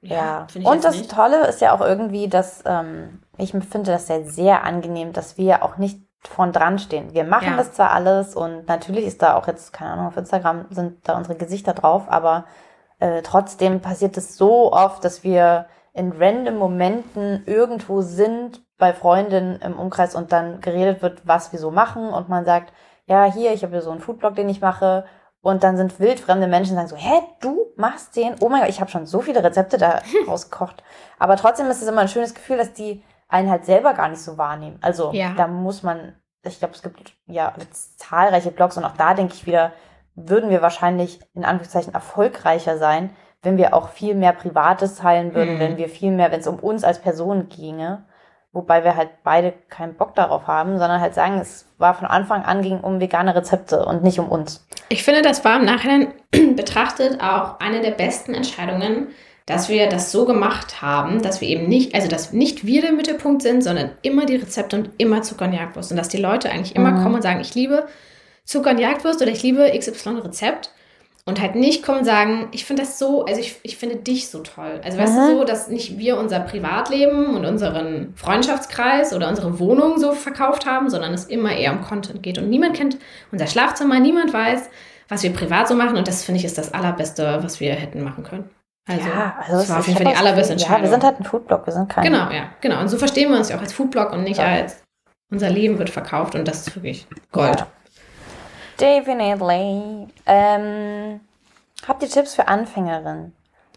ja, 0.00 0.46
ja. 0.54 0.70
und 0.70 0.84
das 0.84 0.96
nicht. 0.96 1.10
Tolle 1.10 1.46
ist 1.46 1.60
ja 1.60 1.72
auch 1.72 1.80
irgendwie, 1.80 2.28
dass 2.28 2.62
ähm, 2.66 3.22
ich 3.38 3.52
finde 3.52 3.92
das 3.92 4.08
ja 4.08 4.22
sehr 4.22 4.64
angenehm, 4.64 5.12
dass 5.12 5.36
wir 5.38 5.62
auch 5.62 5.76
nicht 5.76 6.00
von 6.28 6.52
dran 6.52 6.78
stehen. 6.78 7.12
Wir 7.14 7.24
machen 7.24 7.48
Ja. 7.50 7.56
das 7.56 7.72
zwar 7.72 7.90
alles 7.90 8.36
und 8.36 8.68
natürlich 8.68 9.04
ist 9.06 9.22
da 9.22 9.34
auch 9.34 9.46
jetzt, 9.46 9.72
keine 9.72 9.92
Ahnung, 9.92 10.06
auf 10.06 10.16
Instagram 10.16 10.66
sind 10.70 11.06
da 11.08 11.16
unsere 11.16 11.36
Gesichter 11.36 11.74
drauf, 11.74 12.04
aber 12.08 12.44
äh, 13.00 13.22
trotzdem 13.22 13.80
passiert 13.80 14.16
es 14.16 14.36
so 14.36 14.72
oft, 14.72 15.04
dass 15.04 15.24
wir 15.24 15.66
in 15.92 16.12
random 16.12 16.56
Momenten 16.56 17.42
irgendwo 17.46 18.00
sind 18.00 18.62
bei 18.78 18.92
Freundinnen 18.92 19.60
im 19.60 19.78
Umkreis 19.78 20.14
und 20.14 20.32
dann 20.32 20.60
geredet 20.60 21.02
wird, 21.02 21.26
was 21.26 21.52
wir 21.52 21.58
so 21.58 21.70
machen 21.70 22.08
und 22.08 22.28
man 22.28 22.44
sagt, 22.44 22.72
ja, 23.06 23.24
hier, 23.24 23.52
ich 23.52 23.62
habe 23.62 23.72
hier 23.72 23.82
so 23.82 23.90
einen 23.90 24.00
Foodblog, 24.00 24.34
den 24.34 24.48
ich 24.48 24.60
mache 24.60 25.04
und 25.40 25.64
dann 25.64 25.76
sind 25.76 25.98
wildfremde 26.00 26.46
Menschen 26.46 26.76
sagen 26.76 26.88
so, 26.88 26.96
hä, 26.96 27.20
du 27.40 27.66
machst 27.76 28.16
den? 28.16 28.34
Oh 28.40 28.48
mein 28.48 28.60
Gott, 28.60 28.70
ich 28.70 28.80
habe 28.80 28.90
schon 28.90 29.06
so 29.06 29.20
viele 29.20 29.42
Rezepte 29.42 29.76
da 29.76 30.00
rausgekocht. 30.28 30.82
Aber 31.18 31.36
trotzdem 31.36 31.66
ist 31.66 31.82
es 31.82 31.88
immer 31.88 32.00
ein 32.00 32.08
schönes 32.08 32.34
Gefühl, 32.34 32.56
dass 32.56 32.72
die 32.72 33.02
einen 33.28 33.50
halt 33.50 33.64
selber 33.64 33.94
gar 33.94 34.08
nicht 34.08 34.22
so 34.22 34.38
wahrnehmen. 34.38 34.78
Also 34.82 35.10
Ja. 35.12 35.32
da 35.36 35.48
muss 35.48 35.82
man, 35.82 36.14
ich 36.44 36.58
glaube, 36.58 36.74
es 36.74 36.82
gibt 36.82 37.12
ja 37.26 37.52
zahlreiche 37.96 38.50
Blogs 38.50 38.76
und 38.76 38.84
auch 38.84 38.96
da 38.96 39.14
denke 39.14 39.34
ich 39.34 39.46
wieder, 39.46 39.72
würden 40.14 40.50
wir 40.50 40.62
wahrscheinlich 40.62 41.20
in 41.34 41.44
Anführungszeichen 41.44 41.94
erfolgreicher 41.94 42.78
sein, 42.78 43.10
wenn 43.42 43.56
wir 43.56 43.74
auch 43.74 43.88
viel 43.90 44.14
mehr 44.14 44.32
Privates 44.32 44.96
teilen 44.96 45.34
würden, 45.34 45.54
Mhm. 45.56 45.60
wenn 45.60 45.76
wir 45.76 45.88
viel 45.88 46.10
mehr, 46.12 46.30
wenn 46.32 46.40
es 46.40 46.46
um 46.46 46.58
uns 46.58 46.84
als 46.84 47.00
Person 47.00 47.48
ginge. 47.48 48.04
Wobei 48.54 48.84
wir 48.84 48.96
halt 48.96 49.08
beide 49.24 49.54
keinen 49.70 49.94
Bock 49.94 50.14
darauf 50.14 50.46
haben, 50.46 50.78
sondern 50.78 51.00
halt 51.00 51.14
sagen, 51.14 51.38
es 51.40 51.66
war 51.78 51.94
von 51.94 52.06
Anfang 52.06 52.42
an 52.42 52.60
ging 52.60 52.80
um 52.80 53.00
vegane 53.00 53.34
Rezepte 53.34 53.84
und 53.84 54.02
nicht 54.04 54.18
um 54.20 54.28
uns. 54.28 54.66
Ich 54.90 55.04
finde, 55.04 55.22
das 55.22 55.42
war 55.44 55.56
im 55.58 55.64
Nachhinein 55.64 56.08
betrachtet 56.54 57.22
auch 57.22 57.58
eine 57.60 57.80
der 57.80 57.92
besten 57.92 58.34
Entscheidungen, 58.34 59.08
dass 59.46 59.68
wir 59.70 59.88
das 59.88 60.12
so 60.12 60.26
gemacht 60.26 60.82
haben, 60.82 61.22
dass 61.22 61.40
wir 61.40 61.48
eben 61.48 61.66
nicht, 61.66 61.94
also 61.94 62.08
dass 62.08 62.32
nicht 62.32 62.64
wir 62.66 62.82
der 62.82 62.92
Mittelpunkt 62.92 63.42
sind, 63.42 63.64
sondern 63.64 63.90
immer 64.02 64.26
die 64.26 64.36
Rezepte 64.36 64.76
und 64.76 64.90
immer 64.98 65.22
Zucker 65.22 65.46
und 65.46 65.54
Jagdwurst. 65.54 65.90
Und 65.90 65.96
dass 65.96 66.08
die 66.08 66.18
Leute 66.18 66.50
eigentlich 66.50 66.76
immer 66.76 66.90
Mhm. 66.92 67.02
kommen 67.02 67.14
und 67.16 67.22
sagen, 67.22 67.40
ich 67.40 67.54
liebe 67.54 67.86
Zucker 68.44 68.70
und 68.70 68.78
Jagdwurst 68.78 69.20
oder 69.22 69.30
ich 69.30 69.42
liebe 69.42 69.72
XY 69.76 70.18
Rezept. 70.24 70.70
Und 71.24 71.40
halt 71.40 71.54
nicht 71.54 71.84
kommen 71.84 71.98
und 72.00 72.04
sagen, 72.04 72.48
ich 72.50 72.64
finde 72.64 72.82
das 72.82 72.98
so, 72.98 73.24
also 73.24 73.40
ich, 73.40 73.60
ich 73.62 73.76
finde 73.76 73.94
dich 73.96 74.28
so 74.28 74.40
toll. 74.40 74.80
Also 74.82 74.98
weißt 74.98 75.12
Mhm. 75.12 75.16
du 75.18 75.26
so, 75.38 75.44
dass 75.44 75.68
nicht 75.68 75.96
wir 75.96 76.18
unser 76.18 76.40
Privatleben 76.40 77.36
und 77.36 77.44
unseren 77.46 78.12
Freundschaftskreis 78.16 79.14
oder 79.14 79.28
unsere 79.28 79.60
Wohnung 79.60 79.98
so 79.98 80.12
verkauft 80.14 80.66
haben, 80.66 80.90
sondern 80.90 81.14
es 81.14 81.26
immer 81.26 81.52
eher 81.54 81.72
um 81.72 81.80
Content 81.82 82.24
geht. 82.24 82.38
Und 82.38 82.50
niemand 82.50 82.74
kennt 82.76 82.96
unser 83.30 83.46
Schlafzimmer, 83.46 84.00
niemand 84.00 84.32
weiß, 84.32 84.68
was 85.08 85.22
wir 85.22 85.32
privat 85.32 85.68
so 85.68 85.76
machen. 85.76 85.96
Und 85.96 86.08
das 86.08 86.24
finde 86.24 86.40
ich 86.40 86.44
ist 86.44 86.58
das 86.58 86.74
Allerbeste, 86.74 87.38
was 87.42 87.60
wir 87.60 87.72
hätten 87.74 88.02
machen 88.02 88.24
können. 88.24 88.50
Also, 88.88 89.06
das 89.48 89.62
es 89.62 89.70
war 89.70 89.78
auf 89.78 89.86
jeden 89.86 90.02
Fall 90.02 90.12
die 90.12 90.18
allerbeste 90.18 90.54
Entscheidung. 90.54 90.78
Ja, 90.78 90.82
wir 90.82 90.90
sind 90.90 91.04
halt 91.04 91.20
ein 91.20 91.24
Foodblog, 91.24 91.66
wir 91.66 91.72
sind 91.72 91.88
kein. 91.88 92.02
genau, 92.02 92.30
ja, 92.32 92.46
genau. 92.60 92.80
Und 92.80 92.88
so 92.88 92.98
verstehen 92.98 93.30
wir 93.30 93.36
uns 93.38 93.48
ja 93.48 93.56
auch 93.56 93.60
als 93.60 93.72
Foodblog 93.72 94.12
und 94.12 94.24
nicht 94.24 94.38
Ja. 94.38 94.46
als 94.46 94.82
unser 95.30 95.50
Leben 95.50 95.78
wird 95.78 95.88
verkauft. 95.88 96.34
Und 96.34 96.48
das 96.48 96.66
ist 96.66 96.74
wirklich 96.74 97.06
Gold. 97.30 97.60
Ja. 97.60 97.66
Definitely. 98.82 100.08
Ähm, 100.26 101.20
habt 101.86 102.02
ihr 102.02 102.10
Tipps 102.10 102.34
für 102.34 102.48
Anfängerinnen? 102.48 103.32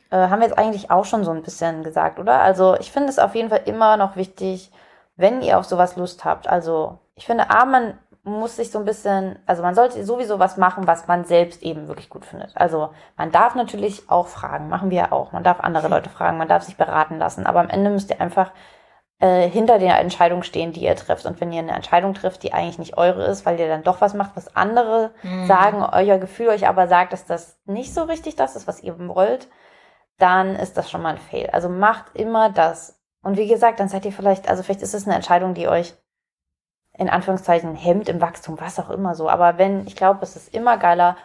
Äh, 0.10 0.18
haben 0.18 0.40
wir 0.40 0.48
jetzt 0.48 0.58
eigentlich 0.58 0.90
auch 0.90 1.06
schon 1.06 1.24
so 1.24 1.30
ein 1.30 1.44
bisschen 1.44 1.84
gesagt, 1.84 2.20
oder? 2.20 2.40
Also 2.40 2.76
ich 2.80 2.92
finde 2.92 3.10
es 3.10 3.20
auf 3.20 3.36
jeden 3.36 3.50
Fall 3.50 3.62
immer 3.66 3.98
noch 3.98 4.16
wichtig, 4.16 4.72
wenn 5.16 5.44
ihr 5.44 5.60
auf 5.60 5.66
sowas 5.66 5.96
Lust 5.96 6.26
habt. 6.26 6.48
Also 6.48 6.98
ich 7.14 7.28
finde, 7.28 7.52
A, 7.52 7.66
man 7.66 8.00
muss 8.24 8.56
sich 8.56 8.72
so 8.72 8.80
ein 8.80 8.86
bisschen, 8.86 9.38
also 9.46 9.62
man 9.62 9.76
sollte 9.76 10.04
sowieso 10.04 10.40
was 10.40 10.58
machen, 10.58 10.88
was 10.88 11.06
man 11.08 11.24
selbst 11.26 11.62
eben 11.62 11.88
wirklich 11.88 12.10
gut 12.10 12.26
findet. 12.26 12.58
Also 12.58 12.90
man 13.16 13.32
darf 13.32 13.54
natürlich 13.54 14.10
auch 14.10 14.26
fragen, 14.26 14.70
machen 14.70 14.90
wir 14.90 14.98
ja 14.98 15.12
auch. 15.12 15.32
Man 15.32 15.44
darf 15.44 15.60
andere 15.60 15.88
Leute 15.88 16.10
fragen, 16.10 16.40
man 16.40 16.48
darf 16.48 16.64
sich 16.64 16.78
beraten 16.78 17.20
lassen, 17.20 17.46
aber 17.46 17.60
am 17.60 17.70
Ende 17.70 17.92
müsst 17.92 18.10
ihr 18.10 18.20
einfach 18.20 18.52
äh, 19.20 19.48
hinter 19.48 19.80
der 19.80 20.00
Entscheidung 20.00 20.44
stehen, 20.44 20.74
die 20.74 20.84
ihr 20.84 20.96
trifft. 20.96 21.26
Und 21.26 21.40
wenn 21.40 21.52
ihr 21.52 21.60
eine 21.60 21.72
Entscheidung 21.74 22.14
trifft, 22.14 22.44
die 22.44 22.54
eigentlich 22.54 22.80
nicht 22.80 22.98
eure 22.98 23.26
ist, 23.26 23.46
weil 23.46 23.60
ihr 23.60 23.68
dann 23.68 23.84
doch 23.84 24.02
was 24.02 24.14
macht, 24.14 24.36
was 24.36 24.56
andere 24.56 25.12
Mhm. 25.24 25.46
sagen, 25.46 25.84
euer 25.84 26.18
Gefühl 26.18 26.50
euch 26.50 26.68
aber 26.68 26.88
sagt, 26.88 27.14
dass 27.14 27.26
das 27.26 27.58
nicht 27.66 27.94
so 27.94 28.04
richtig 28.04 28.36
das 28.36 28.56
ist, 28.56 28.68
was 28.68 28.84
ihr 28.84 28.96
wollt, 29.08 29.48
dann 30.18 30.56
ist 30.56 30.78
das 30.78 30.90
schon 30.90 31.02
mal 31.02 31.12
ein 31.12 31.18
Fail. 31.18 31.50
Also 31.52 31.70
macht 31.70 32.06
immer 32.14 32.50
das. 32.50 33.00
Und 33.22 33.38
wie 33.38 33.48
gesagt, 33.48 33.80
dann 33.80 33.90
seid 33.90 34.06
ihr 34.06 34.12
vielleicht, 34.12 34.50
also 34.50 34.64
vielleicht 34.64 34.82
ist 34.82 34.94
es 34.94 35.06
eine 35.06 35.16
Entscheidung, 35.16 35.54
die 35.54 35.68
euch 35.68 35.94
in 36.98 37.10
Anführungszeichen 37.10 37.76
hemmt 37.76 38.08
im 38.08 38.22
Wachstum, 38.22 38.60
was 38.60 38.80
auch 38.80 38.90
immer 38.90 39.16
so. 39.16 39.30
Aber 39.30 39.58
wenn, 39.58 39.86
ich 39.88 39.96
glaube, 39.96 40.20
es 40.22 40.36
ist 40.36 40.54
immer 40.54 40.78
geiler, 40.78 41.18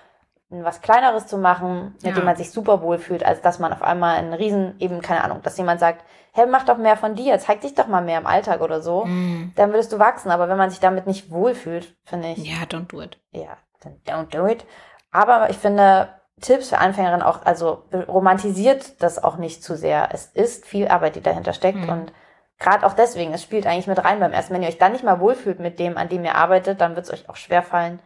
was 0.50 0.80
Kleineres 0.80 1.26
zu 1.28 1.38
machen, 1.38 1.94
mit 2.02 2.06
Ja. 2.06 2.12
dem 2.12 2.24
man 2.24 2.36
sich 2.36 2.50
super 2.50 2.82
wohl 2.82 2.98
fühlt, 2.98 3.24
als 3.24 3.40
dass 3.40 3.58
man 3.60 3.72
auf 3.72 3.82
einmal 3.82 4.16
einen 4.16 4.32
riesen, 4.34 4.74
eben, 4.80 5.00
keine 5.00 5.22
Ahnung, 5.24 5.42
dass 5.42 5.56
jemand 5.56 5.78
sagt, 5.80 6.04
hey, 6.32 6.46
mach 6.46 6.64
doch 6.64 6.76
mehr 6.76 6.96
von 6.96 7.14
dir, 7.14 7.38
zeig 7.38 7.60
dich 7.60 7.74
doch 7.74 7.86
mal 7.86 8.02
mehr 8.02 8.18
im 8.18 8.26
Alltag 8.26 8.60
oder 8.60 8.80
so, 8.80 9.04
Mhm. 9.06 9.52
dann 9.56 9.70
würdest 9.70 9.92
du 9.92 9.98
wachsen. 9.98 10.30
Aber 10.30 10.48
wenn 10.48 10.56
man 10.58 10.70
sich 10.70 10.80
damit 10.80 11.06
nicht 11.06 11.30
wohlfühlt, 11.30 11.94
finde 12.04 12.28
ich, 12.28 12.38
Ja, 12.38 12.64
don't 12.64 12.88
do 12.88 13.00
it. 13.00 13.18
ja, 13.30 13.56
dann 13.82 13.96
don't 14.06 14.30
do 14.36 14.46
it. 14.46 14.64
Aber 15.12 15.50
ich 15.50 15.58
finde, 15.58 16.08
Tipps 16.40 16.70
für 16.70 16.78
Anfängerinnen 16.78 17.22
auch, 17.22 17.44
also 17.44 17.84
romantisiert 18.08 19.02
das 19.02 19.22
auch 19.22 19.36
nicht 19.36 19.62
zu 19.62 19.76
sehr. 19.76 20.08
Es 20.12 20.26
ist 20.26 20.66
viel 20.66 20.88
Arbeit, 20.88 21.16
die 21.16 21.20
dahinter 21.20 21.52
steckt 21.52 21.82
Mhm. 21.86 21.88
und 21.88 22.12
gerade 22.58 22.86
auch 22.86 22.92
deswegen, 22.94 23.32
es 23.32 23.42
spielt 23.42 23.66
eigentlich 23.66 23.86
mit 23.86 24.02
rein 24.04 24.20
beim 24.20 24.32
ersten. 24.32 24.54
Wenn 24.54 24.62
ihr 24.62 24.68
euch 24.68 24.78
dann 24.78 24.92
nicht 24.92 25.04
mal 25.04 25.20
wohlfühlt 25.20 25.60
mit 25.60 25.78
dem, 25.78 25.96
an 25.96 26.08
dem 26.08 26.24
ihr 26.24 26.34
arbeitet, 26.34 26.80
dann 26.80 26.94
wird 26.96 27.06
es 27.06 27.12
euch 27.12 27.28
auch 27.28 27.36
schwerfallen, 27.36 28.00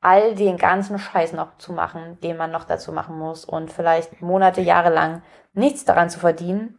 all 0.00 0.34
den 0.34 0.56
ganzen 0.56 0.98
Scheiß 0.98 1.32
noch 1.32 1.58
zu 1.58 1.72
machen, 1.72 2.18
den 2.22 2.36
man 2.36 2.50
noch 2.50 2.64
dazu 2.64 2.92
machen 2.92 3.18
muss 3.18 3.44
und 3.44 3.72
vielleicht 3.72 4.22
Monate, 4.22 4.60
Jahre 4.60 4.92
lang 4.92 5.22
nichts 5.54 5.84
daran 5.84 6.10
zu 6.10 6.20
verdienen. 6.20 6.78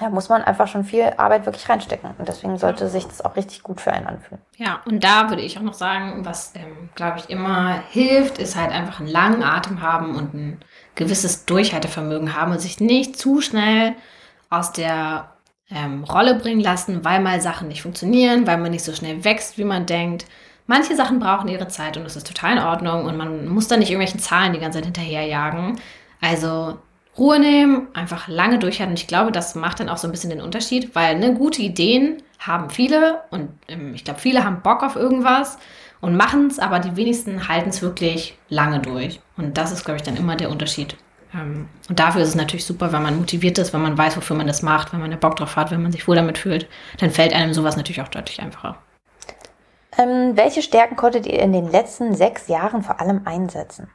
Da 0.00 0.08
muss 0.08 0.30
man 0.30 0.42
einfach 0.42 0.68
schon 0.68 0.84
viel 0.84 1.12
Arbeit 1.18 1.44
wirklich 1.44 1.68
reinstecken. 1.68 2.14
Und 2.16 2.26
deswegen 2.26 2.56
sollte 2.56 2.88
sich 2.88 3.04
das 3.04 3.22
auch 3.22 3.36
richtig 3.36 3.62
gut 3.62 3.78
für 3.78 3.92
einen 3.92 4.06
anfühlen. 4.06 4.40
Ja, 4.56 4.80
und 4.86 5.04
da 5.04 5.28
würde 5.28 5.42
ich 5.42 5.58
auch 5.58 5.62
noch 5.62 5.74
sagen, 5.74 6.24
was, 6.24 6.54
ähm, 6.54 6.88
glaube 6.94 7.18
ich, 7.18 7.28
immer 7.28 7.82
hilft, 7.90 8.38
ist 8.38 8.56
halt 8.56 8.72
einfach 8.72 9.00
einen 9.00 9.10
langen 9.10 9.42
Atem 9.42 9.82
haben 9.82 10.14
und 10.16 10.32
ein 10.32 10.60
gewisses 10.94 11.44
Durchhaltevermögen 11.44 12.34
haben 12.34 12.52
und 12.52 12.60
sich 12.60 12.80
nicht 12.80 13.18
zu 13.18 13.42
schnell 13.42 13.94
aus 14.48 14.72
der 14.72 15.32
ähm, 15.70 16.04
Rolle 16.04 16.36
bringen 16.36 16.60
lassen, 16.60 17.04
weil 17.04 17.20
mal 17.20 17.42
Sachen 17.42 17.68
nicht 17.68 17.82
funktionieren, 17.82 18.46
weil 18.46 18.56
man 18.56 18.70
nicht 18.70 18.84
so 18.84 18.94
schnell 18.94 19.24
wächst, 19.24 19.58
wie 19.58 19.64
man 19.64 19.84
denkt. 19.84 20.26
Manche 20.66 20.96
Sachen 20.96 21.18
brauchen 21.18 21.48
ihre 21.48 21.68
Zeit 21.68 21.96
und 21.96 22.04
das 22.04 22.16
ist 22.16 22.26
total 22.26 22.52
in 22.52 22.62
Ordnung 22.62 23.04
und 23.04 23.16
man 23.16 23.48
muss 23.48 23.68
da 23.68 23.76
nicht 23.76 23.90
irgendwelchen 23.90 24.20
Zahlen 24.20 24.52
die 24.52 24.60
ganze 24.60 24.78
Zeit 24.78 24.86
hinterherjagen. 24.86 25.80
Also 26.20 26.78
Ruhe 27.18 27.38
nehmen, 27.38 27.88
einfach 27.94 28.28
lange 28.28 28.58
durchhalten. 28.58 28.92
Und 28.92 29.00
ich 29.00 29.06
glaube, 29.06 29.32
das 29.32 29.54
macht 29.54 29.80
dann 29.80 29.88
auch 29.88 29.98
so 29.98 30.08
ein 30.08 30.12
bisschen 30.12 30.30
den 30.30 30.40
Unterschied, 30.40 30.94
weil 30.94 31.18
ne, 31.18 31.34
gute 31.34 31.62
Ideen 31.62 32.22
haben 32.38 32.70
viele 32.70 33.22
und 33.30 33.50
ähm, 33.68 33.94
ich 33.94 34.04
glaube, 34.04 34.20
viele 34.20 34.44
haben 34.44 34.62
Bock 34.62 34.82
auf 34.82 34.96
irgendwas 34.96 35.58
und 36.00 36.16
machen 36.16 36.48
es, 36.48 36.58
aber 36.58 36.80
die 36.80 36.96
wenigsten 36.96 37.48
halten 37.48 37.68
es 37.68 37.82
wirklich 37.82 38.36
lange 38.48 38.80
durch. 38.80 39.20
Und 39.36 39.56
das 39.58 39.72
ist, 39.72 39.84
glaube 39.84 39.98
ich, 39.98 40.02
dann 40.02 40.16
immer 40.16 40.36
der 40.36 40.50
Unterschied. 40.50 40.96
Ähm, 41.34 41.68
und 41.88 41.98
dafür 41.98 42.22
ist 42.22 42.30
es 42.30 42.34
natürlich 42.34 42.64
super, 42.64 42.92
wenn 42.92 43.02
man 43.02 43.18
motiviert 43.18 43.58
ist, 43.58 43.72
wenn 43.72 43.82
man 43.82 43.96
weiß, 43.96 44.16
wofür 44.16 44.36
man 44.36 44.46
das 44.46 44.62
macht, 44.62 44.92
wenn 44.92 45.00
man 45.00 45.10
da 45.10 45.16
Bock 45.16 45.36
drauf 45.36 45.56
hat, 45.56 45.70
wenn 45.70 45.82
man 45.82 45.92
sich 45.92 46.08
wohl 46.08 46.16
damit 46.16 46.38
fühlt, 46.38 46.66
dann 46.98 47.10
fällt 47.10 47.34
einem 47.34 47.54
sowas 47.54 47.76
natürlich 47.76 48.02
auch 48.02 48.08
deutlich 48.08 48.40
einfacher. 48.40 48.76
Ähm, 49.98 50.36
welche 50.36 50.62
Stärken 50.62 50.96
konntet 50.96 51.26
ihr 51.26 51.40
in 51.40 51.52
den 51.52 51.70
letzten 51.70 52.14
sechs 52.14 52.48
Jahren 52.48 52.82
vor 52.82 53.00
allem 53.00 53.26
einsetzen? 53.26 53.90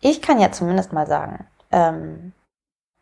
Ich 0.00 0.22
kann 0.22 0.38
ja 0.38 0.52
zumindest 0.52 0.92
mal 0.92 1.06
sagen, 1.06 1.46
ähm, 1.72 2.32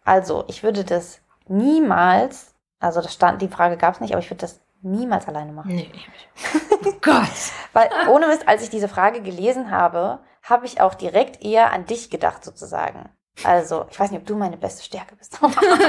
also 0.04 0.44
ich 0.48 0.62
würde 0.62 0.84
das 0.84 1.20
niemals, 1.46 2.54
also 2.80 3.00
das 3.00 3.12
stand, 3.12 3.42
die 3.42 3.48
Frage 3.48 3.76
gab 3.76 3.94
es 3.94 4.00
nicht, 4.00 4.12
aber 4.12 4.20
ich 4.20 4.30
würde 4.30 4.40
das 4.42 4.60
niemals 4.82 5.26
alleine 5.26 5.52
machen. 5.52 5.74
Nee. 5.74 5.90
oh 6.84 6.92
Gott. 7.00 7.28
Weil 7.72 7.90
ohne 8.08 8.26
Mist, 8.26 8.46
als 8.46 8.62
ich 8.62 8.70
diese 8.70 8.88
Frage 8.88 9.22
gelesen 9.22 9.70
habe, 9.70 10.20
habe 10.42 10.66
ich 10.66 10.80
auch 10.80 10.94
direkt 10.94 11.42
eher 11.42 11.72
an 11.72 11.86
dich 11.86 12.10
gedacht 12.10 12.44
sozusagen. 12.44 13.08
Also, 13.42 13.86
ich 13.90 13.98
weiß 13.98 14.10
nicht, 14.10 14.20
ob 14.20 14.26
du 14.26 14.36
meine 14.36 14.56
beste 14.56 14.84
Stärke 14.84 15.16
bist. 15.16 15.38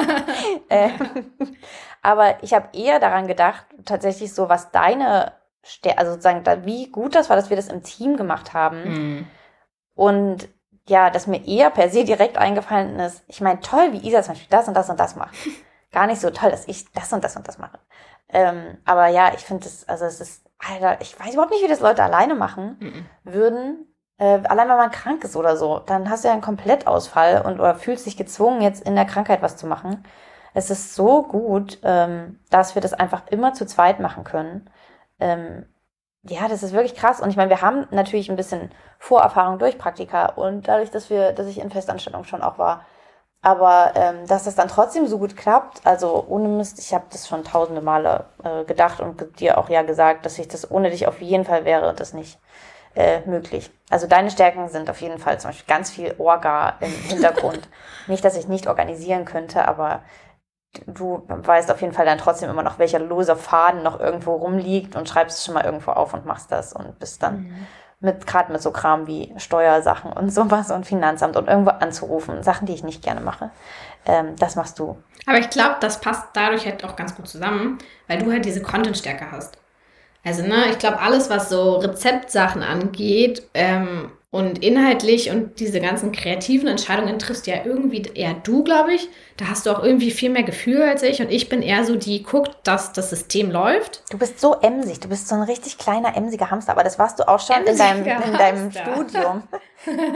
ähm, 0.69 1.35
aber 2.05 2.43
ich 2.43 2.53
habe 2.53 2.69
eher 2.73 2.99
daran 2.99 3.27
gedacht, 3.27 3.65
tatsächlich 3.83 4.33
so, 4.33 4.47
was 4.47 4.71
deine 4.71 5.33
also 5.97 6.11
sozusagen, 6.11 6.45
wie 6.65 6.91
gut 6.91 7.15
das 7.15 7.29
war, 7.29 7.35
dass 7.35 7.49
wir 7.49 7.57
das 7.57 7.69
im 7.69 7.81
Team 7.83 8.17
gemacht 8.17 8.53
haben. 8.53 8.83
Mhm. 8.83 9.27
Und 9.95 10.47
ja, 10.87 11.09
dass 11.09 11.25
mir 11.25 11.45
eher 11.47 11.71
per 11.71 11.89
se 11.89 12.03
direkt 12.03 12.37
eingefallen 12.37 12.99
ist, 12.99 13.23
ich 13.27 13.41
meine, 13.41 13.59
toll, 13.61 13.91
wie 13.91 14.07
Isa 14.07 14.21
zum 14.21 14.33
Beispiel 14.33 14.49
das 14.51 14.67
und 14.67 14.75
das 14.75 14.89
und 14.89 14.99
das 14.99 15.15
macht. 15.15 15.35
Gar 15.91 16.07
nicht 16.07 16.21
so 16.21 16.29
toll, 16.29 16.51
dass 16.51 16.67
ich 16.67 16.91
das 16.91 17.11
und 17.13 17.23
das 17.23 17.35
und 17.35 17.47
das 17.47 17.57
mache. 17.57 17.79
Ähm, 18.29 18.77
aber 18.85 19.07
ja, 19.07 19.33
ich 19.33 19.45
finde 19.45 19.63
das, 19.63 19.87
also 19.87 20.05
es 20.05 20.21
ist, 20.21 20.45
Alter, 20.59 21.01
ich 21.01 21.19
weiß 21.19 21.33
überhaupt 21.33 21.51
nicht, 21.51 21.63
wie 21.63 21.69
das 21.69 21.79
Leute 21.79 22.03
alleine 22.03 22.35
machen 22.35 22.77
Mhm. 22.79 23.05
würden. 23.23 23.87
Äh, 24.17 24.41
allein 24.43 24.69
wenn 24.69 24.77
man 24.77 24.91
krank 24.91 25.23
ist 25.23 25.35
oder 25.35 25.57
so, 25.57 25.79
dann 25.79 26.09
hast 26.09 26.23
du 26.23 26.27
ja 26.27 26.33
einen 26.33 26.43
Komplettausfall 26.43 27.41
und 27.41 27.59
oder 27.59 27.75
fühlst 27.75 28.05
dich 28.05 28.17
gezwungen, 28.17 28.61
jetzt 28.61 28.85
in 28.85 28.95
der 28.95 29.05
Krankheit 29.05 29.41
was 29.41 29.57
zu 29.57 29.67
machen. 29.67 30.03
Es 30.55 30.71
ist 30.71 30.95
so 30.95 31.23
gut, 31.23 31.79
ähm, 31.83 32.39
dass 32.49 32.75
wir 32.75 32.81
das 32.81 32.93
einfach 32.93 33.27
immer 33.29 33.53
zu 33.53 33.65
zweit 33.67 33.99
machen 33.99 34.23
können. 34.23 34.69
Ähm, 35.19 35.65
ja, 36.23 36.47
das 36.47 36.63
ist 36.63 36.73
wirklich 36.73 36.95
krass. 36.95 37.21
Und 37.21 37.29
ich 37.29 37.37
meine, 37.37 37.49
wir 37.51 37.61
haben 37.61 37.87
natürlich 37.91 38.29
ein 38.29 38.37
bisschen 38.37 38.71
Vorerfahrung 38.99 39.59
durch 39.59 39.77
Praktika 39.77 40.27
und 40.27 40.67
dadurch, 40.67 40.91
dass 40.91 41.09
wir, 41.09 41.33
dass 41.33 41.47
ich 41.47 41.59
in 41.59 41.69
Festanstellung 41.71 42.23
schon 42.23 42.41
auch 42.41 42.57
war, 42.57 42.85
Aber 43.41 43.93
ähm, 43.95 44.27
dass 44.27 44.45
das 44.45 44.55
dann 44.55 44.67
trotzdem 44.69 45.07
so 45.07 45.19
gut 45.19 45.37
klappt, 45.37 45.81
also 45.85 46.25
ohne 46.27 46.47
Mist, 46.49 46.79
ich 46.79 46.93
habe 46.93 47.05
das 47.11 47.27
schon 47.27 47.43
tausende 47.43 47.81
Male 47.81 48.25
äh, 48.43 48.65
gedacht 48.65 49.01
und 49.01 49.39
dir 49.39 49.57
auch 49.59 49.69
ja 49.69 49.83
gesagt, 49.83 50.25
dass 50.25 50.39
ich 50.39 50.47
das 50.47 50.71
ohne 50.71 50.89
dich 50.89 51.07
auf 51.07 51.21
jeden 51.21 51.45
Fall 51.45 51.65
wäre 51.65 51.93
das 51.93 52.13
nicht 52.13 52.39
äh, 52.95 53.21
möglich. 53.27 53.71
Also 53.89 54.07
deine 54.07 54.31
Stärken 54.31 54.69
sind 54.69 54.89
auf 54.89 55.01
jeden 55.01 55.19
Fall 55.19 55.39
zum 55.39 55.49
Beispiel 55.51 55.67
ganz 55.67 55.91
viel 55.91 56.15
Orga 56.17 56.75
im 56.79 56.91
Hintergrund. 56.91 57.69
nicht, 58.07 58.25
dass 58.25 58.37
ich 58.37 58.47
nicht 58.47 58.67
organisieren 58.67 59.25
könnte, 59.25 59.67
aber 59.67 60.01
du 60.87 61.23
weißt 61.27 61.71
auf 61.71 61.81
jeden 61.81 61.93
Fall 61.93 62.05
dann 62.05 62.17
trotzdem 62.17 62.49
immer 62.49 62.63
noch, 62.63 62.79
welcher 62.79 62.99
lose 62.99 63.35
Faden 63.35 63.83
noch 63.83 63.99
irgendwo 63.99 64.35
rumliegt 64.35 64.95
und 64.95 65.09
schreibst 65.09 65.39
es 65.39 65.45
schon 65.45 65.53
mal 65.53 65.65
irgendwo 65.65 65.91
auf 65.91 66.13
und 66.13 66.25
machst 66.25 66.51
das 66.51 66.73
und 66.73 66.99
bist 66.99 67.23
dann 67.23 67.43
mhm 67.43 67.67
mit 68.05 68.27
gerade 68.27 68.51
mit 68.51 68.61
so 68.61 68.71
Kram 68.71 69.07
wie 69.07 69.33
Steuersachen 69.37 70.13
und 70.13 70.29
sowas 70.29 70.71
und 70.71 70.85
Finanzamt 70.85 71.35
und 71.35 71.47
irgendwo 71.47 71.71
anzurufen, 71.71 72.43
Sachen, 72.43 72.67
die 72.67 72.73
ich 72.73 72.83
nicht 72.83 73.01
gerne 73.01 73.21
mache. 73.21 73.49
Ähm, 74.05 74.35
das 74.37 74.55
machst 74.55 74.79
du. 74.79 74.97
Aber 75.25 75.39
ich 75.39 75.49
glaube, 75.49 75.77
das 75.81 75.99
passt 75.99 76.27
dadurch 76.33 76.65
halt 76.65 76.83
auch 76.83 76.95
ganz 76.95 77.15
gut 77.15 77.27
zusammen, 77.27 77.79
weil 78.07 78.19
du 78.19 78.31
halt 78.31 78.45
diese 78.45 78.61
Content-Stärke 78.61 79.31
hast. 79.31 79.57
Also, 80.23 80.43
ne, 80.43 80.69
ich 80.71 80.79
glaube, 80.79 80.99
alles, 80.99 81.29
was 81.29 81.49
so 81.49 81.77
Rezeptsachen 81.77 82.63
angeht, 82.63 83.47
ähm, 83.53 84.11
und 84.35 84.61
inhaltlich 84.61 85.29
und 85.29 85.61
diese 85.61 85.79
ganzen 85.79 86.11
kreativen 86.11 86.67
Entscheidungen 86.67 87.17
triffst 87.19 87.47
ja 87.47 87.63
irgendwie 87.63 88.01
eher 88.01 88.33
du, 88.33 88.65
glaube 88.65 88.93
ich. 88.93 89.07
Da 89.37 89.45
hast 89.47 89.65
du 89.65 89.71
auch 89.71 89.81
irgendwie 89.81 90.11
viel 90.11 90.29
mehr 90.29 90.43
Gefühl 90.43 90.81
als 90.81 91.03
ich. 91.03 91.21
Und 91.21 91.31
ich 91.31 91.47
bin 91.47 91.61
eher 91.61 91.85
so, 91.85 91.95
die 91.95 92.21
guckt, 92.21 92.53
dass 92.65 92.91
das 92.91 93.11
System 93.11 93.49
läuft. 93.49 94.03
Du 94.11 94.17
bist 94.17 94.41
so 94.41 94.55
emsig. 94.55 94.99
Du 94.99 95.07
bist 95.07 95.29
so 95.29 95.35
ein 95.35 95.43
richtig 95.43 95.77
kleiner, 95.77 96.17
emsiger 96.17 96.51
Hamster. 96.51 96.73
Aber 96.73 96.83
das 96.83 96.99
warst 96.99 97.17
du 97.19 97.27
auch 97.29 97.39
schon 97.39 97.63
in 97.63 97.77
deinem, 97.77 98.05
in 98.05 98.33
deinem 98.33 98.71
Studium. 98.71 99.43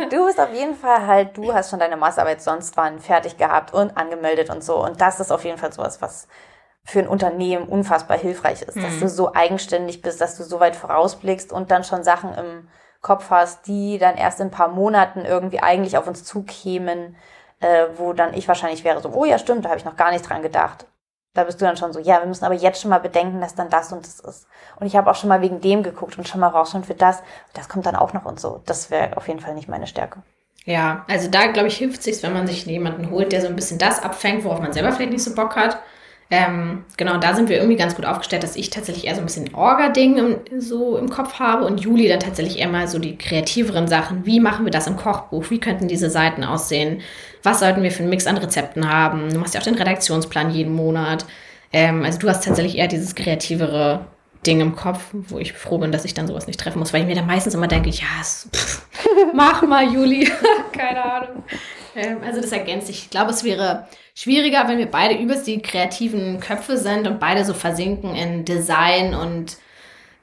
Du 0.09 0.26
bist 0.26 0.39
auf 0.39 0.51
jeden 0.51 0.74
Fall 0.74 1.05
halt, 1.05 1.38
du 1.38 1.53
hast 1.53 1.70
schon 1.70 1.78
deine 1.78 1.95
Masterarbeit 1.95 2.41
sonst 2.41 2.76
wann 2.76 2.99
fertig 2.99 3.38
gehabt 3.38 3.72
und 3.72 3.95
angemeldet 3.97 4.49
und 4.49 4.63
so. 4.63 4.84
Und 4.84 4.99
das 4.99 5.20
ist 5.20 5.32
auf 5.32 5.45
jeden 5.45 5.59
Fall 5.59 5.72
sowas, 5.72 6.01
was 6.01 6.28
für 6.84 6.99
ein 6.99 7.07
Unternehmen 7.07 7.67
unfassbar 7.67 8.17
hilfreich 8.17 8.63
ist. 8.63 8.78
Mhm. 8.78 8.82
Dass 8.82 8.99
du 8.99 9.07
so 9.07 9.36
eigenständig 9.36 10.01
bist, 10.01 10.22
dass 10.22 10.38
du 10.38 10.43
so 10.43 10.59
weit 10.59 10.76
vorausblickst 10.76 11.53
und 11.53 11.70
dann 11.70 11.84
schon 11.84 12.03
Sachen 12.03 12.34
im 12.34 12.67
Kopf 13.02 13.30
hast, 13.30 13.68
die 13.68 13.97
dann 13.97 14.16
erst 14.16 14.39
in 14.39 14.47
ein 14.47 14.52
paar 14.52 14.68
Monaten 14.68 15.26
irgendwie 15.26 15.60
eigentlich 15.60 15.97
auf 15.97 16.08
uns 16.08 16.24
zukämen, 16.24 17.16
äh, 17.60 17.86
wo 17.95 18.14
dann 18.14 18.34
ich 18.34 18.47
wahrscheinlich 18.47 18.84
wäre 18.84 19.02
so, 19.02 19.10
oh 19.10 19.26
ja, 19.26 19.38
stimmt, 19.38 19.66
da 19.66 19.70
habe 19.70 19.80
ich 19.80 19.86
noch 19.86 19.95
gar 19.95 20.12
nicht 20.12 20.28
dran 20.28 20.41
gedacht. 20.41 20.86
Da 21.34 21.43
bist 21.43 21.62
du 21.62 21.66
dann 21.66 21.78
schon 21.78 21.93
so, 21.93 22.00
ja, 22.00 22.20
wir 22.20 22.26
müssen 22.26 22.43
aber 22.43 22.56
jetzt 22.56 22.82
schon 22.82 22.89
mal 22.89 23.00
bedenken, 23.00 23.39
dass 23.39 23.56
dann 23.56 23.70
das 23.70 23.93
und 23.93 24.06
das 24.06 24.20
ist. 24.20 24.47
Und 24.80 24.88
ich 24.88 24.95
habe 24.95 25.10
auch 25.10 25.16
schon 25.16 25.30
mal 25.30 25.41
wegen 25.41 25.62
dem 25.62 25.84
geguckt 25.84 26.18
und 26.18 26.28
schon 26.28 26.41
mal 26.41 26.47
rausschauen 26.47 26.84
für 26.84 26.95
das. 26.95 27.22
Das 27.54 27.70
kommt 27.70 27.86
dann 27.86 27.95
auch 27.95 28.14
noch 28.14 28.26
und 28.26 28.39
so. 28.39 28.62
Das 28.66 28.89
wäre 28.89 29.16
auf 29.16 29.28
jeden 29.28 29.39
Fall 29.39 29.54
nicht 29.54 29.70
meine 29.70 29.88
Stärke. 29.88 30.24
Ja, 30.66 31.06
also 31.08 31.30
da 31.30 31.47
glaube 31.47 31.68
ich 31.68 31.78
hilft 31.78 32.04
sich, 32.04 32.22
wenn 32.24 32.34
man 32.34 32.47
sich 32.47 32.66
jemanden 32.66 33.12
holt, 33.12 33.32
der 33.32 33.41
so 33.41 33.47
ein 33.47 33.56
bisschen 33.56 33.78
das 33.78 34.04
abfängt, 34.04 34.43
worauf 34.43 34.60
man 34.60 34.74
selber 34.74 34.91
vielleicht 34.91 35.12
nicht 35.12 35.24
so 35.24 35.34
Bock 35.34 35.56
hat. 35.56 35.80
Ähm, 36.32 36.86
genau, 36.96 37.18
da 37.18 37.34
sind 37.34 37.50
wir 37.50 37.58
irgendwie 37.58 37.76
ganz 37.76 37.96
gut 37.96 38.06
aufgestellt, 38.06 38.44
dass 38.44 38.56
ich 38.56 38.70
tatsächlich 38.70 39.08
eher 39.08 39.16
so 39.16 39.22
ein 39.22 39.26
bisschen 39.26 39.54
Orga-Ding 39.56 40.42
so 40.60 40.96
im 40.98 41.10
Kopf 41.10 41.40
habe 41.40 41.66
und 41.66 41.80
Juli 41.80 42.08
dann 42.08 42.20
tatsächlich 42.20 42.60
eher 42.60 42.70
mal 42.70 42.88
so 42.88 43.00
die 43.00 43.18
kreativeren 43.18 43.88
Sachen. 43.88 44.28
Wie 44.28 44.40
machen 44.40 44.64
wir 44.64 44.72
das 44.72 44.86
im 44.86 44.96
Kochbuch? 44.96 45.50
Wie 45.50 45.60
könnten 45.60 45.88
diese 45.88 46.12
Seiten 46.12 46.44
aussehen? 46.44 47.02
Was 47.42 47.60
sollten 47.62 47.82
wir 47.82 47.92
für 47.92 48.04
einen 48.04 48.12
Mix 48.12 48.28
an 48.28 48.38
Rezepten 48.38 48.88
haben? 48.88 49.34
Du 49.34 49.40
machst 49.40 49.56
ja 49.56 49.60
auch 49.60 49.66
den 49.66 49.74
Redaktionsplan 49.74 50.52
jeden 50.52 50.74
Monat. 50.74 51.26
Ähm, 51.74 52.04
also 52.04 52.20
du 52.20 52.30
hast 52.30 52.46
tatsächlich 52.46 52.78
eher 52.78 52.88
dieses 52.88 53.16
kreativere 53.16 54.06
Ding 54.46 54.62
im 54.62 54.76
Kopf, 54.76 55.02
wo 55.12 55.40
ich 55.40 55.54
froh 55.54 55.80
bin, 55.80 55.92
dass 55.92 56.06
ich 56.06 56.14
dann 56.14 56.28
sowas 56.28 56.46
nicht 56.46 56.60
treffen 56.60 56.80
muss, 56.80 56.94
weil 56.94 57.02
ich 57.02 57.08
mir 57.08 57.16
dann 57.16 57.28
meistens 57.28 57.56
immer 57.56 57.68
denke, 57.68 57.90
ja, 57.90 58.06
pff, 58.24 58.86
mach 59.34 59.64
mal, 59.64 59.92
Juli. 59.92 60.32
Keine 60.72 61.04
Ahnung. 61.04 61.44
Ähm, 61.96 62.18
also 62.24 62.40
das 62.40 62.52
ergänzt 62.52 62.88
sich. 62.88 63.04
Ich 63.04 63.10
glaube, 63.10 63.32
es 63.32 63.44
wäre 63.44 63.88
schwieriger, 64.20 64.67
wenn 64.67 64.78
wir 64.78 64.91
beide 64.91 65.15
übelst 65.15 65.47
die 65.47 65.61
kreativen 65.61 66.41
Köpfe 66.41 66.78
sind 66.78 67.07
und 67.07 67.20
beide 67.20 67.45
so 67.45 67.53
versinken 67.53 68.15
in 68.15 68.43
Design 68.43 69.15
und 69.15 69.57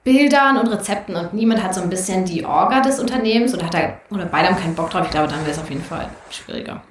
Bildern 0.05 0.59
und 0.59 0.69
Rezepten 0.69 1.17
und 1.17 1.33
niemand 1.33 1.63
hat 1.63 1.75
so 1.75 1.81
ein 1.81 1.89
bisschen 1.89 2.27
die 2.27 2.45
Orga 2.45 2.81
des 2.81 3.01
Unternehmens 3.01 3.55
oder 3.55 3.67
hat 3.67 3.75
er, 3.75 4.01
oder 4.11 4.27
beide 4.27 4.49
haben 4.49 4.57
keinen 4.57 4.75
Bock 4.75 4.91
drauf. 4.91 5.07
Ich 5.07 5.11
glaube, 5.11 5.29
dann 5.29 5.41
wäre 5.41 5.51
es 5.51 5.59
auf 5.59 5.69
jeden 5.71 5.83
Fall 5.83 6.09
schwieriger. 6.31 6.83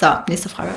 So, 0.00 0.08
nächste 0.26 0.48
Frage. 0.48 0.70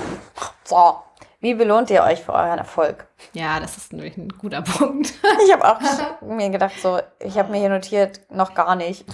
So, 0.65 0.97
wie 1.39 1.53
belohnt 1.53 1.89
ihr 1.89 2.03
euch 2.03 2.21
für 2.21 2.33
euren 2.33 2.59
Erfolg? 2.59 3.07
Ja, 3.33 3.59
das 3.59 3.77
ist 3.77 3.93
natürlich 3.93 4.17
ein 4.17 4.29
guter 4.29 4.61
Punkt. 4.77 5.13
ich 5.45 5.53
habe 5.53 5.65
auch 5.67 6.21
mir 6.21 6.49
gedacht, 6.49 6.73
so, 6.81 6.99
ich 7.19 7.37
habe 7.37 7.49
mir 7.49 7.59
hier 7.59 7.69
notiert, 7.69 8.19
noch 8.29 8.53
gar 8.53 8.75
nicht. 8.75 9.05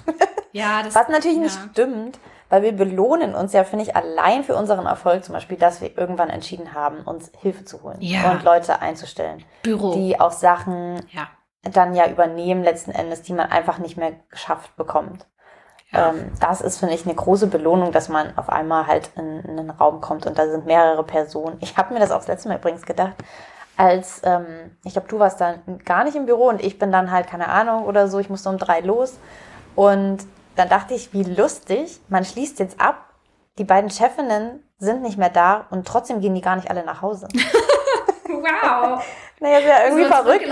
Ja, 0.54 0.84
das 0.84 0.96
Was 0.96 1.08
natürlich 1.08 1.38
ja. 1.38 1.44
nicht 1.44 1.60
stimmt, 1.72 2.20
weil 2.52 2.64
wir 2.64 2.74
belohnen 2.74 3.34
uns 3.34 3.54
ja, 3.54 3.64
finde 3.64 3.86
ich, 3.86 3.96
allein 3.96 4.44
für 4.44 4.56
unseren 4.56 4.86
Erfolg 4.86 5.24
zum 5.24 5.34
Beispiel, 5.34 5.58
dass 5.58 5.80
wir 5.80 5.98
irgendwann 5.98 6.30
entschieden 6.30 6.74
haben, 6.74 7.00
uns 7.06 7.32
Hilfe 7.40 7.64
zu 7.64 7.82
holen 7.82 7.96
ja. 8.02 8.32
und 8.32 8.44
Leute 8.44 8.82
einzustellen, 8.82 9.46
Büro. 9.64 9.94
die 9.94 10.20
auch 10.20 10.34
Sachen 10.34 10.98
ja. 11.12 11.30
dann 11.64 11.96
ja 11.96 12.10
übernehmen 12.10 12.62
letzten 12.62 12.92
Endes, 12.92 13.22
die 13.22 13.32
man 13.32 13.50
einfach 13.50 13.78
nicht 13.78 13.96
mehr 13.96 14.12
geschafft 14.30 14.76
bekommt. 14.76 15.26
Ja. 15.94 16.10
Ähm, 16.10 16.34
das 16.42 16.60
ist, 16.60 16.80
finde 16.80 16.94
ich, 16.94 17.06
eine 17.06 17.16
große 17.16 17.48
Belohnung, 17.48 17.94
dass 17.94 18.10
man 18.10 18.38
auf 18.38 18.50
einmal 18.50 18.86
halt 18.86 19.12
in, 19.16 19.40
in 19.40 19.58
einen 19.58 19.70
Raum 19.70 20.02
kommt 20.02 20.26
und 20.26 20.38
da 20.38 20.46
sind 20.50 20.66
mehrere 20.66 21.06
Personen. 21.06 21.56
Ich 21.62 21.78
habe 21.78 21.94
mir 21.94 22.02
das 22.02 22.12
auch 22.12 22.18
das 22.18 22.28
letzte 22.28 22.50
Mal 22.50 22.58
übrigens 22.58 22.86
gedacht, 22.86 23.16
als, 23.78 24.22
ähm, 24.26 24.76
ich 24.84 24.92
glaube, 24.92 25.08
du 25.08 25.20
warst 25.20 25.40
dann 25.40 25.80
gar 25.86 26.04
nicht 26.04 26.18
im 26.18 26.26
Büro 26.26 26.50
und 26.50 26.62
ich 26.62 26.78
bin 26.78 26.92
dann 26.92 27.12
halt, 27.12 27.28
keine 27.28 27.48
Ahnung 27.48 27.86
oder 27.86 28.10
so, 28.10 28.20
ich 28.20 28.30
musste 28.30 28.50
um 28.50 28.58
drei 28.58 28.82
los 28.82 29.18
und 29.78 30.18
dann 30.56 30.70
dachte 30.70 30.94
ich, 30.94 31.14
wie 31.14 31.24
lustig, 31.24 32.00
man 32.10 32.26
schließt 32.26 32.60
jetzt 32.60 32.80
ab, 32.80 33.14
die 33.58 33.64
beiden 33.64 33.90
Chefinnen 33.90 34.64
sind 34.78 35.02
nicht 35.02 35.18
mehr 35.18 35.30
da 35.30 35.68
und 35.70 35.88
trotzdem 35.88 36.22
gehen 36.22 36.36
die 36.36 36.42
gar 36.42 36.56
nicht 36.56 36.70
alle 36.70 36.84
nach 36.84 37.02
Hause. 37.02 37.28
wow. 38.42 39.04
naja, 39.40 39.58
ist 39.60 39.68
ja 39.68 39.84
irgendwie 39.86 40.06
verrückt. 40.06 40.44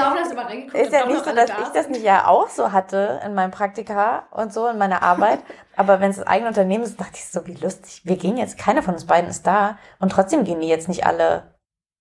Ist 0.73 0.93
ja 0.93 1.05
nicht 1.05 1.25
so, 1.25 1.33
dass 1.33 1.47
da 1.47 1.61
ich 1.63 1.69
das 1.69 1.89
nicht 1.89 2.03
ja 2.03 2.27
auch 2.27 2.49
so 2.49 2.71
hatte 2.71 3.21
in 3.25 3.33
meinem 3.33 3.51
Praktika 3.51 4.23
und 4.31 4.53
so 4.53 4.67
in 4.67 4.77
meiner 4.77 5.01
Arbeit. 5.01 5.39
Aber 5.75 6.01
wenn 6.01 6.11
es 6.11 6.17
das 6.17 6.27
eigene 6.27 6.49
Unternehmen 6.49 6.83
ist, 6.83 6.99
dachte 6.99 7.13
ich 7.15 7.25
so, 7.25 7.45
wie 7.47 7.55
lustig. 7.55 8.01
Wir 8.03 8.17
gehen 8.17 8.37
jetzt, 8.37 8.57
keiner 8.57 8.83
von 8.83 8.93
uns 8.93 9.05
beiden 9.05 9.29
ist 9.29 9.47
da 9.47 9.77
und 9.99 10.11
trotzdem 10.11 10.43
gehen 10.43 10.59
die 10.59 10.67
jetzt 10.67 10.89
nicht 10.89 11.05
alle 11.05 11.55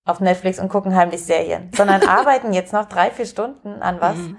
auf 0.05 0.19
Netflix 0.19 0.59
und 0.59 0.69
gucken 0.69 0.95
heimlich 0.95 1.23
Serien, 1.23 1.71
sondern 1.75 2.03
arbeiten 2.07 2.51
jetzt 2.51 2.73
noch 2.73 2.85
drei, 2.85 3.11
vier 3.11 3.25
Stunden 3.25 3.81
an 3.81 4.01
was. 4.01 4.15
Mhm 4.15 4.37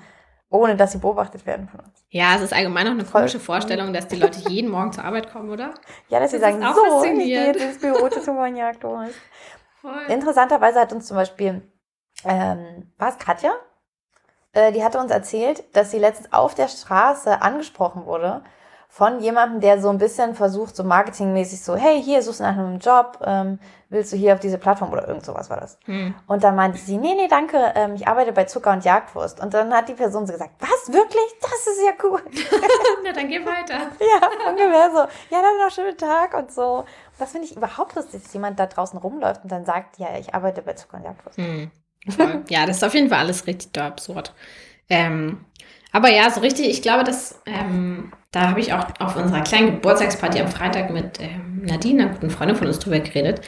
ohne 0.50 0.76
dass 0.76 0.92
sie 0.92 0.98
beobachtet 0.98 1.46
werden 1.46 1.68
von 1.68 1.80
uns. 1.80 2.04
Ja, 2.10 2.34
es 2.34 2.42
ist 2.42 2.52
allgemein 2.52 2.84
noch 2.84 2.92
eine 2.92 3.04
komische 3.04 3.38
Vorstellung, 3.38 3.92
dass 3.92 4.08
die 4.08 4.16
Leute 4.16 4.40
jeden 4.48 4.70
Morgen 4.70 4.92
zur 4.92 5.04
Arbeit 5.04 5.32
kommen, 5.32 5.48
oder? 5.48 5.74
Ja, 6.08 6.18
dass 6.18 6.32
das 6.32 6.32
sie 6.32 6.38
sagen, 6.38 6.60
so, 6.74 7.04
ich 7.04 7.18
gehe 7.18 7.46
jetzt 7.46 7.62
ins 7.62 7.78
Büro 7.78 8.08
zu 8.08 8.20
Tumanjagd. 8.20 8.84
Interessanterweise 10.08 10.80
hat 10.80 10.92
uns 10.92 11.06
zum 11.06 11.16
Beispiel, 11.16 11.62
ähm, 12.24 12.92
war 12.98 13.10
es 13.10 13.18
Katja? 13.18 13.52
Äh, 14.52 14.72
die 14.72 14.82
hatte 14.82 14.98
uns 14.98 15.12
erzählt, 15.12 15.64
dass 15.74 15.92
sie 15.92 15.98
letztens 15.98 16.32
auf 16.32 16.54
der 16.56 16.68
Straße 16.68 17.40
angesprochen 17.40 18.04
wurde 18.04 18.42
von 18.92 19.20
jemandem, 19.20 19.60
der 19.60 19.80
so 19.80 19.88
ein 19.88 19.98
bisschen 19.98 20.34
versucht, 20.34 20.74
so 20.74 20.82
marketingmäßig 20.82 21.62
so, 21.62 21.76
hey, 21.76 22.02
hier 22.02 22.22
suchst 22.22 22.40
du 22.40 22.44
nach 22.44 22.58
einem 22.58 22.80
Job, 22.80 23.20
ähm, 23.24 23.60
willst 23.88 24.12
du 24.12 24.16
hier 24.16 24.34
auf 24.34 24.40
diese 24.40 24.58
Plattform 24.58 24.90
oder 24.90 25.06
irgend 25.06 25.24
sowas 25.24 25.48
war 25.48 25.60
das. 25.60 25.78
Hm. 25.84 26.12
Und 26.26 26.42
dann 26.42 26.56
meinte 26.56 26.76
sie, 26.76 26.98
nee, 26.98 27.14
nee, 27.14 27.28
danke, 27.28 27.72
ähm, 27.76 27.94
ich 27.94 28.08
arbeite 28.08 28.32
bei 28.32 28.44
Zucker 28.44 28.72
und 28.72 28.84
Jagdwurst. 28.84 29.40
Und 29.40 29.54
dann 29.54 29.72
hat 29.72 29.88
die 29.88 29.94
Person 29.94 30.26
so 30.26 30.32
gesagt, 30.32 30.54
was, 30.58 30.92
wirklich? 30.92 31.22
Das 31.40 31.66
ist 31.68 31.80
ja 31.86 31.92
cool. 32.02 32.20
Na, 33.04 33.12
dann 33.12 33.28
geh 33.28 33.38
weiter. 33.46 33.74
ja, 34.00 34.50
ungefähr 34.50 34.90
so. 34.90 34.98
Ja, 35.34 35.40
dann 35.40 35.56
noch 35.56 35.62
einen 35.62 35.70
schönen 35.70 35.96
Tag 35.96 36.34
und 36.36 36.50
so. 36.50 36.78
Und 36.78 36.86
das 37.20 37.30
finde 37.30 37.46
ich 37.46 37.56
überhaupt 37.56 37.94
lustig, 37.94 38.24
dass 38.24 38.34
jemand 38.34 38.58
da 38.58 38.66
draußen 38.66 38.98
rumläuft 38.98 39.44
und 39.44 39.52
dann 39.52 39.64
sagt, 39.64 39.98
ja, 39.98 40.08
ich 40.18 40.34
arbeite 40.34 40.62
bei 40.62 40.72
Zucker 40.72 40.96
und 40.96 41.04
Jagdwurst. 41.04 41.38
Hm. 41.38 41.70
ja, 42.48 42.66
das 42.66 42.78
ist 42.78 42.84
auf 42.84 42.94
jeden 42.94 43.08
Fall 43.08 43.20
alles 43.20 43.46
richtig 43.46 43.70
da 43.70 43.86
absurd. 43.86 44.34
Ähm, 44.88 45.44
aber 45.92 46.10
ja, 46.10 46.30
so 46.30 46.40
richtig, 46.40 46.68
ich 46.68 46.82
glaube, 46.82 47.04
dass 47.04 47.40
ähm, 47.46 48.12
da 48.32 48.48
habe 48.50 48.60
ich 48.60 48.72
auch 48.72 48.86
auf 49.00 49.16
unserer 49.16 49.42
kleinen 49.42 49.72
Geburtstagsparty 49.72 50.40
am 50.40 50.48
Freitag 50.48 50.90
mit 50.90 51.20
ähm, 51.20 51.62
Nadine, 51.64 52.04
einer 52.04 52.12
guten 52.12 52.30
Freundin 52.30 52.56
von 52.56 52.66
uns, 52.66 52.78
drüber 52.78 53.00
geredet, 53.00 53.40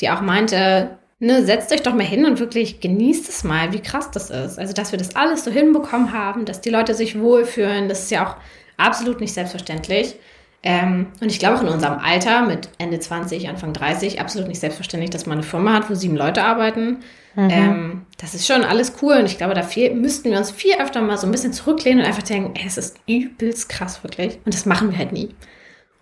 die 0.00 0.10
auch 0.10 0.20
meinte, 0.20 0.98
ne, 1.20 1.44
setzt 1.44 1.72
euch 1.72 1.82
doch 1.82 1.94
mal 1.94 2.04
hin 2.04 2.26
und 2.26 2.40
wirklich 2.40 2.80
genießt 2.80 3.28
es 3.28 3.44
mal, 3.44 3.72
wie 3.72 3.80
krass 3.80 4.10
das 4.10 4.30
ist. 4.30 4.58
Also, 4.58 4.72
dass 4.72 4.90
wir 4.90 4.98
das 4.98 5.14
alles 5.14 5.44
so 5.44 5.50
hinbekommen 5.50 6.12
haben, 6.12 6.44
dass 6.44 6.60
die 6.60 6.70
Leute 6.70 6.94
sich 6.94 7.18
wohlfühlen, 7.18 7.88
das 7.88 8.04
ist 8.04 8.10
ja 8.10 8.26
auch 8.26 8.36
absolut 8.76 9.20
nicht 9.20 9.32
selbstverständlich. 9.32 10.16
Ähm, 10.66 11.08
und 11.20 11.30
ich 11.30 11.38
glaube 11.38 11.58
auch 11.58 11.62
in 11.62 11.68
unserem 11.68 11.98
Alter 11.98 12.46
mit 12.46 12.70
Ende 12.78 12.98
20, 12.98 13.50
Anfang 13.50 13.74
30 13.74 14.18
absolut 14.18 14.48
nicht 14.48 14.60
selbstverständlich, 14.60 15.10
dass 15.10 15.26
man 15.26 15.36
eine 15.38 15.46
Firma 15.46 15.74
hat, 15.74 15.90
wo 15.90 15.94
sieben 15.94 16.16
Leute 16.16 16.42
arbeiten. 16.42 17.00
Mhm. 17.34 17.50
Ähm, 17.50 18.06
das 18.16 18.34
ist 18.34 18.46
schon 18.46 18.64
alles 18.64 18.94
cool 19.02 19.16
und 19.16 19.26
ich 19.26 19.36
glaube, 19.36 19.52
da 19.52 19.62
viel, 19.62 19.94
müssten 19.94 20.30
wir 20.30 20.38
uns 20.38 20.50
viel 20.50 20.74
öfter 20.80 21.02
mal 21.02 21.18
so 21.18 21.26
ein 21.26 21.32
bisschen 21.32 21.52
zurücklehnen 21.52 22.00
und 22.00 22.06
einfach 22.06 22.22
denken, 22.22 22.54
ey, 22.56 22.66
es 22.66 22.78
ist 22.78 22.96
übelst 23.06 23.68
krass 23.68 24.02
wirklich. 24.02 24.38
Und 24.46 24.54
das 24.54 24.64
machen 24.64 24.90
wir 24.90 24.96
halt 24.96 25.12
nie. 25.12 25.34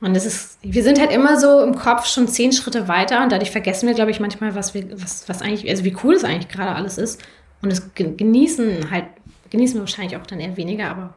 Und 0.01 0.15
es 0.15 0.27
ist, 0.27 0.59
wir 0.63 0.85
sind 0.85 1.01
halt 1.01 1.11
immer 1.11 1.41
so 1.41 1.61
im 1.63 1.75
Kopf 1.75 2.07
schon 2.07 2.29
zehn 2.29 2.53
Schritte 2.53 2.87
weiter 2.87 3.25
und 3.25 3.33
dadurch 3.33 3.51
vergessen 3.51 3.89
wir, 3.89 3.95
glaube 3.95 4.13
ich, 4.13 4.21
manchmal, 4.21 4.55
was 4.55 4.75
wir, 4.75 4.93
was, 4.93 5.29
was 5.29 5.43
eigentlich, 5.43 5.69
also 5.69 5.85
wie 5.85 5.97
cool 6.05 6.15
es 6.15 6.23
eigentlich 6.23 6.49
gerade 6.49 6.77
alles 6.77 6.99
ist. 6.99 7.21
Und 7.63 7.71
das 7.71 7.95
genießen 7.95 8.93
halt, 8.93 9.07
genießen 9.51 9.75
wir 9.75 9.83
wahrscheinlich 9.83 10.17
auch 10.17 10.27
dann 10.27 10.39
eher 10.39 10.57
weniger, 10.57 10.89
aber 10.89 11.15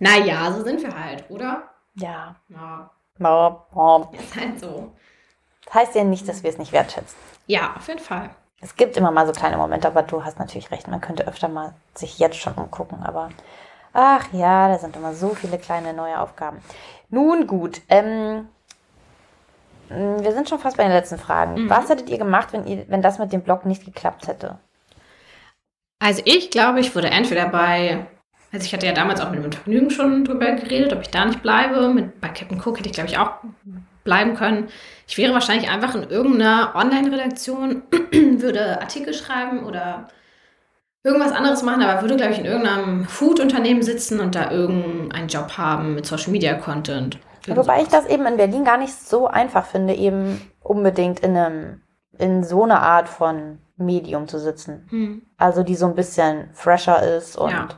naja, 0.00 0.50
so 0.56 0.64
sind 0.64 0.82
wir 0.82 0.98
halt, 0.98 1.24
oder? 1.28 1.73
Ja. 1.94 2.36
Ja. 2.48 2.90
Ja. 3.18 3.66
Ist 4.12 4.36
halt 4.36 4.60
so. 4.60 4.92
Das 5.66 5.74
heißt 5.74 5.94
ja 5.94 6.04
nicht, 6.04 6.28
dass 6.28 6.42
wir 6.42 6.50
es 6.50 6.58
nicht 6.58 6.72
wertschätzen. 6.72 7.16
Ja, 7.46 7.74
auf 7.76 7.88
jeden 7.88 8.00
Fall. 8.00 8.30
Es 8.60 8.76
gibt 8.76 8.96
immer 8.96 9.10
mal 9.10 9.26
so 9.26 9.32
kleine 9.32 9.56
Momente, 9.56 9.88
aber 9.88 10.02
du 10.02 10.24
hast 10.24 10.38
natürlich 10.38 10.70
recht, 10.70 10.88
man 10.88 11.00
könnte 11.00 11.26
öfter 11.26 11.48
mal 11.48 11.74
sich 11.94 12.18
jetzt 12.18 12.36
schon 12.36 12.54
umgucken, 12.54 13.02
aber 13.02 13.28
ach 13.92 14.26
ja, 14.32 14.68
da 14.68 14.78
sind 14.78 14.96
immer 14.96 15.14
so 15.14 15.34
viele 15.34 15.58
kleine 15.58 15.92
neue 15.92 16.18
Aufgaben. 16.18 16.62
Nun 17.10 17.46
gut, 17.46 17.82
ähm, 17.90 18.48
wir 19.88 20.32
sind 20.32 20.48
schon 20.48 20.58
fast 20.58 20.76
bei 20.76 20.84
den 20.84 20.92
letzten 20.92 21.18
Fragen. 21.18 21.64
Mhm. 21.64 21.70
Was 21.70 21.88
hättet 21.90 22.08
ihr 22.08 22.18
gemacht, 22.18 22.52
wenn, 22.52 22.66
ihr, 22.66 22.86
wenn 22.88 23.02
das 23.02 23.18
mit 23.18 23.32
dem 23.32 23.42
Blog 23.42 23.66
nicht 23.66 23.84
geklappt 23.84 24.28
hätte? 24.28 24.58
Also 25.98 26.22
ich 26.24 26.50
glaube, 26.50 26.80
ich 26.80 26.94
würde 26.94 27.10
entweder 27.10 27.48
bei, 27.48 28.06
also 28.54 28.66
ich 28.66 28.72
hatte 28.72 28.86
ja 28.86 28.92
damals 28.92 29.20
auch 29.20 29.30
mit 29.32 29.42
dem 29.42 29.50
Vergnügen 29.50 29.90
schon 29.90 30.24
drüber 30.24 30.52
geredet, 30.52 30.92
ob 30.92 31.02
ich 31.02 31.10
da 31.10 31.24
nicht 31.24 31.42
bleibe. 31.42 31.88
Mit, 31.88 32.20
bei 32.20 32.28
Captain 32.28 32.60
Cook 32.64 32.78
hätte 32.78 32.88
ich, 32.88 32.94
glaube 32.94 33.10
ich, 33.10 33.18
auch 33.18 33.32
bleiben 34.04 34.34
können. 34.34 34.68
Ich 35.08 35.18
wäre 35.18 35.34
wahrscheinlich 35.34 35.68
einfach 35.68 35.96
in 35.96 36.08
irgendeiner 36.08 36.72
Online-Redaktion, 36.76 37.82
würde 38.12 38.80
Artikel 38.80 39.12
schreiben 39.12 39.64
oder 39.64 40.08
irgendwas 41.02 41.32
anderes 41.32 41.64
machen, 41.64 41.82
aber 41.82 42.00
würde, 42.02 42.14
glaube 42.14 42.32
ich, 42.32 42.38
in 42.38 42.44
irgendeinem 42.44 43.06
Food-Unternehmen 43.06 43.82
sitzen 43.82 44.20
und 44.20 44.36
da 44.36 44.52
irgendeinen 44.52 45.26
Job 45.26 45.58
haben 45.58 45.96
mit 45.96 46.06
Social-Media-Content. 46.06 47.18
Wobei 47.48 47.82
ich 47.82 47.88
das 47.88 48.06
eben 48.06 48.24
in 48.24 48.36
Berlin 48.36 48.64
gar 48.64 48.78
nicht 48.78 48.94
so 48.94 49.26
einfach 49.26 49.66
finde, 49.66 49.94
eben 49.94 50.40
unbedingt 50.62 51.20
in 51.20 51.36
einem, 51.36 51.82
in 52.18 52.44
so 52.44 52.62
einer 52.62 52.82
Art 52.82 53.08
von 53.08 53.58
Medium 53.76 54.28
zu 54.28 54.38
sitzen. 54.38 54.86
Hm. 54.90 55.22
Also 55.38 55.64
die 55.64 55.74
so 55.74 55.86
ein 55.86 55.96
bisschen 55.96 56.50
fresher 56.52 57.16
ist 57.16 57.36
und 57.36 57.50
ja. 57.50 57.68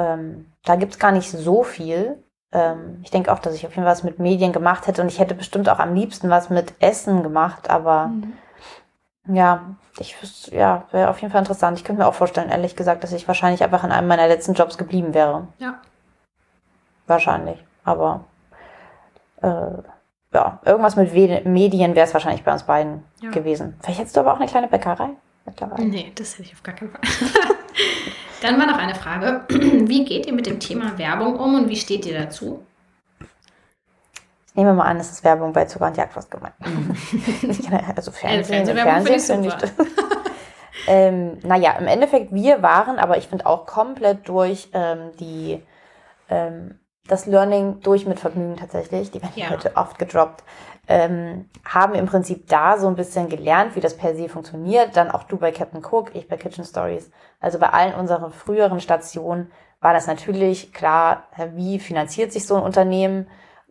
Ähm, 0.00 0.46
da 0.64 0.76
gibt's 0.76 0.98
gar 0.98 1.12
nicht 1.12 1.30
so 1.30 1.62
viel. 1.62 2.22
Ähm, 2.52 3.00
ich 3.02 3.10
denke 3.10 3.32
auch, 3.32 3.38
dass 3.38 3.54
ich 3.54 3.66
auf 3.66 3.72
jeden 3.72 3.84
Fall 3.84 3.92
was 3.92 4.02
mit 4.02 4.18
Medien 4.18 4.52
gemacht 4.52 4.86
hätte 4.86 5.02
und 5.02 5.08
ich 5.08 5.18
hätte 5.18 5.34
bestimmt 5.34 5.68
auch 5.68 5.78
am 5.78 5.94
liebsten 5.94 6.30
was 6.30 6.50
mit 6.50 6.74
Essen 6.80 7.22
gemacht, 7.22 7.68
aber 7.70 8.04
hm. 8.04 8.32
ja, 9.34 9.76
ich 9.98 10.16
ja, 10.50 10.84
wäre 10.90 11.10
auf 11.10 11.20
jeden 11.20 11.30
Fall 11.32 11.42
interessant. 11.42 11.78
Ich 11.78 11.84
könnte 11.84 12.02
mir 12.02 12.08
auch 12.08 12.14
vorstellen, 12.14 12.48
ehrlich 12.48 12.76
gesagt, 12.76 13.04
dass 13.04 13.12
ich 13.12 13.28
wahrscheinlich 13.28 13.62
einfach 13.62 13.84
in 13.84 13.92
einem 13.92 14.08
meiner 14.08 14.26
letzten 14.26 14.54
Jobs 14.54 14.78
geblieben 14.78 15.12
wäre. 15.14 15.48
Ja. 15.58 15.78
Wahrscheinlich. 17.06 17.62
Aber 17.84 18.24
äh, 19.42 19.48
ja, 20.32 20.60
irgendwas 20.64 20.96
mit 20.96 21.12
Medien 21.12 21.94
wäre 21.94 22.06
es 22.06 22.14
wahrscheinlich 22.14 22.44
bei 22.44 22.52
uns 22.52 22.62
beiden 22.62 23.04
ja. 23.20 23.30
gewesen. 23.30 23.76
Vielleicht 23.82 24.00
hättest 24.00 24.16
du 24.16 24.20
aber 24.20 24.32
auch 24.32 24.38
eine 24.38 24.46
kleine 24.46 24.68
Bäckerei 24.68 25.10
mittlerweile. 25.44 25.84
Nee, 25.84 26.12
das 26.14 26.34
hätte 26.34 26.44
ich 26.44 26.54
auf 26.54 26.62
gar 26.62 26.74
keinen 26.74 26.90
Fall. 26.92 27.00
Dann 28.40 28.58
war 28.58 28.66
noch 28.66 28.78
eine 28.78 28.94
Frage. 28.94 29.44
Wie 29.48 30.04
geht 30.04 30.26
ihr 30.26 30.32
mit 30.32 30.46
dem 30.46 30.60
Thema 30.60 30.96
Werbung 30.98 31.36
um 31.36 31.54
und 31.54 31.68
wie 31.68 31.76
steht 31.76 32.06
ihr 32.06 32.18
dazu? 32.18 32.64
Ich 34.46 34.56
nehme 34.56 34.74
mal 34.74 34.84
an, 34.84 34.96
es 34.96 35.10
ist 35.10 35.22
Werbung 35.22 35.52
bei 35.52 35.66
Zucker 35.66 35.86
und 35.86 35.96
Jagdwurst 35.96 36.30
gemeint. 36.30 36.54
also 37.96 38.10
Fernsehen, 38.10 38.66
ja, 38.66 38.74
Fernsehen 38.82 39.20
finde 39.20 39.48
ich 39.48 39.54
das. 39.54 39.72
ähm, 40.88 41.38
naja, 41.44 41.72
im 41.78 41.86
Endeffekt, 41.86 42.32
wir 42.32 42.62
waren, 42.62 42.98
aber 42.98 43.16
ich 43.16 43.28
finde 43.28 43.46
auch 43.46 43.66
komplett 43.66 44.28
durch 44.28 44.68
ähm, 44.72 45.12
die 45.20 45.62
ähm, 46.28 46.80
das 47.06 47.26
Learning 47.26 47.80
durch 47.80 48.06
mit 48.06 48.20
Vergnügen 48.20 48.56
tatsächlich, 48.56 49.10
die 49.10 49.22
werden 49.22 49.32
ja. 49.34 49.50
heute 49.50 49.76
oft 49.76 49.98
gedroppt, 49.98 50.44
ähm, 50.90 51.48
haben 51.64 51.94
im 51.94 52.06
Prinzip 52.06 52.48
da 52.48 52.76
so 52.76 52.88
ein 52.88 52.96
bisschen 52.96 53.28
gelernt, 53.28 53.76
wie 53.76 53.80
das 53.80 53.96
per 53.96 54.16
se 54.16 54.28
funktioniert. 54.28 54.96
Dann 54.96 55.10
auch 55.10 55.22
du 55.22 55.36
bei 55.36 55.52
Captain 55.52 55.84
Cook, 55.84 56.10
ich 56.14 56.28
bei 56.28 56.36
Kitchen 56.36 56.64
Stories. 56.64 57.12
Also 57.38 57.60
bei 57.60 57.68
allen 57.68 57.94
unseren 57.94 58.32
früheren 58.32 58.80
Stationen 58.80 59.52
war 59.80 59.92
das 59.92 60.08
natürlich 60.08 60.72
klar, 60.72 61.28
wie 61.54 61.78
finanziert 61.78 62.32
sich 62.32 62.44
so 62.44 62.56
ein 62.56 62.62
Unternehmen, 62.62 63.28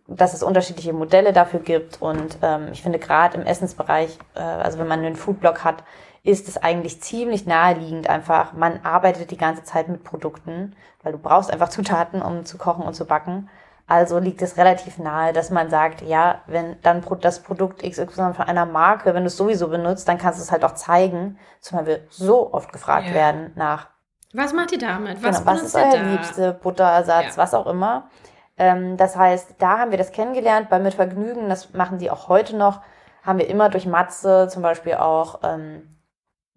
dass 0.08 0.34
es 0.34 0.44
unterschiedliche 0.44 0.94
Modelle 0.94 1.34
dafür 1.34 1.60
gibt. 1.60 2.02
Und 2.02 2.38
ähm, 2.42 2.70
ich 2.72 2.82
finde 2.82 3.00
gerade 3.00 3.38
im 3.38 3.46
Essensbereich, 3.46 4.18
äh, 4.36 4.40
also 4.40 4.80
wenn 4.80 4.88
man 4.88 5.00
einen 5.00 5.18
Foodblog 5.18 5.66
hat, 5.66 5.84
ist 6.24 6.48
es 6.48 6.56
eigentlich 6.58 7.02
ziemlich 7.02 7.46
naheliegend 7.46 8.10
einfach, 8.10 8.54
man 8.54 8.80
arbeitet 8.84 9.30
die 9.32 9.38
ganze 9.38 9.64
Zeit 9.64 9.90
mit 9.90 10.06
Produkten, 10.06 10.74
weil 11.04 11.12
du 11.12 11.18
brauchst 11.18 11.52
einfach 11.52 11.70
Zutaten, 11.70 12.22
um 12.22 12.46
zu 12.46 12.58
kochen 12.58 12.86
und 12.86 12.94
zu 12.94 13.06
backen. 13.06 13.50
Also 13.90 14.20
liegt 14.20 14.44
es 14.44 14.56
relativ 14.56 15.00
nahe, 15.00 15.34
dass 15.34 15.50
man 15.50 15.72
sagt, 15.72 16.04
ja, 16.04 16.44
wenn 16.46 16.80
dann 16.84 17.04
das 17.22 17.42
Produkt 17.42 17.82
XY 17.82 18.36
von 18.36 18.42
einer 18.42 18.68
Marke, 18.68 19.16
wenn 19.16 19.24
du 19.24 19.28
es 19.28 19.36
sowieso 19.36 19.68
benutzt, 19.68 20.08
dann 20.08 20.20
kannst 20.20 20.38
du 20.38 20.44
es 20.44 20.52
halt 20.52 20.64
auch 20.64 20.76
zeigen. 20.76 21.40
Zumal 21.60 21.88
wir 21.88 22.02
so 22.12 22.54
oft 22.54 22.72
gefragt 22.72 23.08
ja. 23.08 23.14
werden 23.16 23.52
nach. 23.56 23.88
Was 24.32 24.54
macht 24.54 24.74
ihr 24.74 24.78
damit? 24.78 25.24
Was, 25.24 25.40
genau, 25.40 25.52
was 25.52 25.64
ist 25.64 25.76
euer 25.76 25.98
liebste 26.04 26.54
Butterersatz, 26.54 27.36
ja. 27.36 27.38
was 27.42 27.56
auch 27.56 27.66
immer. 27.66 28.12
Ähm, 28.60 28.96
das 28.96 29.16
heißt, 29.16 29.56
da 29.58 29.80
haben 29.80 29.90
wir 29.90 29.98
das 29.98 30.12
kennengelernt, 30.12 30.70
bei 30.70 30.78
Mit 30.78 30.94
Vergnügen, 30.94 31.50
das 31.50 31.74
machen 31.74 31.98
die 31.98 32.12
auch 32.12 32.28
heute 32.28 32.56
noch, 32.56 32.82
haben 33.24 33.40
wir 33.40 33.50
immer 33.50 33.70
durch 33.70 33.88
Matze 33.88 34.50
zum 34.52 34.62
Beispiel 34.62 34.94
auch 34.94 35.40
ähm, 35.42 35.90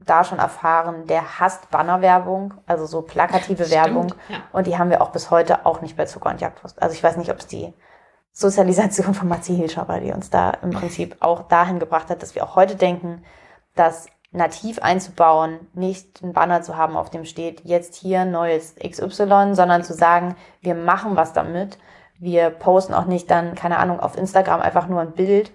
da 0.06 0.24
schon 0.24 0.38
erfahren, 0.38 1.06
der 1.06 1.40
hasst 1.40 1.70
Bannerwerbung, 1.70 2.54
also 2.66 2.86
so 2.86 3.02
plakative 3.02 3.64
Stimmt, 3.64 3.70
Werbung. 3.70 4.14
Ja. 4.28 4.38
Und 4.52 4.66
die 4.66 4.78
haben 4.78 4.90
wir 4.90 5.02
auch 5.02 5.10
bis 5.10 5.30
heute 5.30 5.66
auch 5.66 5.80
nicht 5.80 5.96
bei 5.96 6.06
Zucker 6.06 6.30
und 6.30 6.40
Jagdwurst. 6.40 6.80
Also 6.82 6.94
ich 6.94 7.02
weiß 7.02 7.16
nicht, 7.16 7.30
ob 7.30 7.38
es 7.38 7.46
die 7.46 7.72
Sozialisation 8.32 9.14
von 9.14 9.28
Matzi 9.28 9.54
Hilscher 9.54 9.88
war, 9.88 10.00
die 10.00 10.12
uns 10.12 10.30
da 10.30 10.50
im 10.62 10.70
Prinzip 10.70 11.16
auch 11.20 11.48
dahin 11.48 11.78
gebracht 11.78 12.08
hat, 12.08 12.22
dass 12.22 12.34
wir 12.34 12.44
auch 12.44 12.56
heute 12.56 12.76
denken, 12.76 13.24
dass 13.74 14.06
nativ 14.32 14.78
einzubauen, 14.80 15.60
nicht 15.74 16.22
einen 16.22 16.32
Banner 16.32 16.62
zu 16.62 16.76
haben, 16.76 16.96
auf 16.96 17.10
dem 17.10 17.26
steht, 17.26 17.60
jetzt 17.64 17.94
hier 17.94 18.24
neues 18.24 18.74
XY, 18.76 19.54
sondern 19.54 19.84
zu 19.84 19.92
sagen, 19.92 20.36
wir 20.62 20.74
machen 20.74 21.16
was 21.16 21.34
damit. 21.34 21.78
Wir 22.18 22.50
posten 22.50 22.94
auch 22.94 23.04
nicht 23.04 23.30
dann, 23.30 23.54
keine 23.54 23.78
Ahnung, 23.78 24.00
auf 24.00 24.16
Instagram 24.16 24.60
einfach 24.60 24.86
nur 24.86 25.00
ein 25.00 25.12
Bild, 25.12 25.52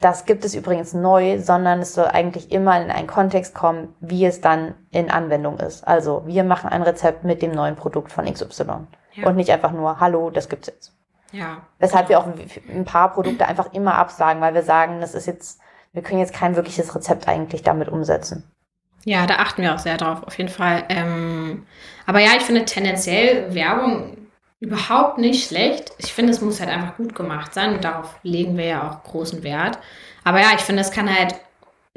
das 0.00 0.24
gibt 0.24 0.46
es 0.46 0.54
übrigens 0.54 0.94
neu, 0.94 1.38
sondern 1.40 1.80
es 1.80 1.94
soll 1.94 2.06
eigentlich 2.06 2.50
immer 2.50 2.80
in 2.80 2.90
einen 2.90 3.06
Kontext 3.06 3.54
kommen, 3.54 3.94
wie 4.00 4.24
es 4.24 4.40
dann 4.40 4.74
in 4.90 5.10
Anwendung 5.10 5.58
ist. 5.58 5.86
Also 5.86 6.22
wir 6.26 6.42
machen 6.42 6.70
ein 6.70 6.82
Rezept 6.82 7.22
mit 7.22 7.42
dem 7.42 7.52
neuen 7.52 7.76
Produkt 7.76 8.10
von 8.10 8.24
XY. 8.24 8.86
Ja. 9.12 9.26
Und 9.26 9.36
nicht 9.36 9.50
einfach 9.50 9.72
nur, 9.72 10.00
hallo, 10.00 10.30
das 10.30 10.48
gibt's 10.48 10.68
jetzt. 10.68 10.94
Ja. 11.32 11.58
Weshalb 11.78 12.08
wir 12.08 12.18
auch 12.18 12.26
ein 12.26 12.84
paar 12.86 13.12
Produkte 13.12 13.46
einfach 13.46 13.72
immer 13.74 13.96
absagen, 13.96 14.40
weil 14.40 14.54
wir 14.54 14.62
sagen, 14.62 15.00
das 15.00 15.14
ist 15.14 15.26
jetzt, 15.26 15.60
wir 15.92 16.02
können 16.02 16.20
jetzt 16.20 16.34
kein 16.34 16.56
wirkliches 16.56 16.94
Rezept 16.94 17.28
eigentlich 17.28 17.62
damit 17.62 17.88
umsetzen. 17.88 18.50
Ja, 19.04 19.26
da 19.26 19.36
achten 19.36 19.62
wir 19.62 19.74
auch 19.74 19.78
sehr 19.78 19.96
drauf, 19.96 20.22
auf 20.24 20.36
jeden 20.38 20.50
Fall. 20.50 20.84
Ähm, 20.88 21.66
aber 22.06 22.20
ja, 22.20 22.30
ich 22.36 22.42
finde 22.42 22.64
tendenziell 22.64 23.54
Werbung 23.54 24.16
überhaupt 24.60 25.18
nicht 25.18 25.48
schlecht. 25.48 25.92
Ich 25.98 26.12
finde, 26.12 26.32
es 26.32 26.40
muss 26.40 26.60
halt 26.60 26.70
einfach 26.70 26.96
gut 26.96 27.14
gemacht 27.14 27.54
sein 27.54 27.74
und 27.74 27.84
darauf 27.84 28.14
legen 28.22 28.56
wir 28.56 28.66
ja 28.66 28.88
auch 28.88 29.02
großen 29.02 29.42
Wert. 29.42 29.78
Aber 30.22 30.40
ja, 30.40 30.48
ich 30.54 30.60
finde, 30.60 30.82
es 30.82 30.90
kann 30.90 31.12
halt 31.12 31.34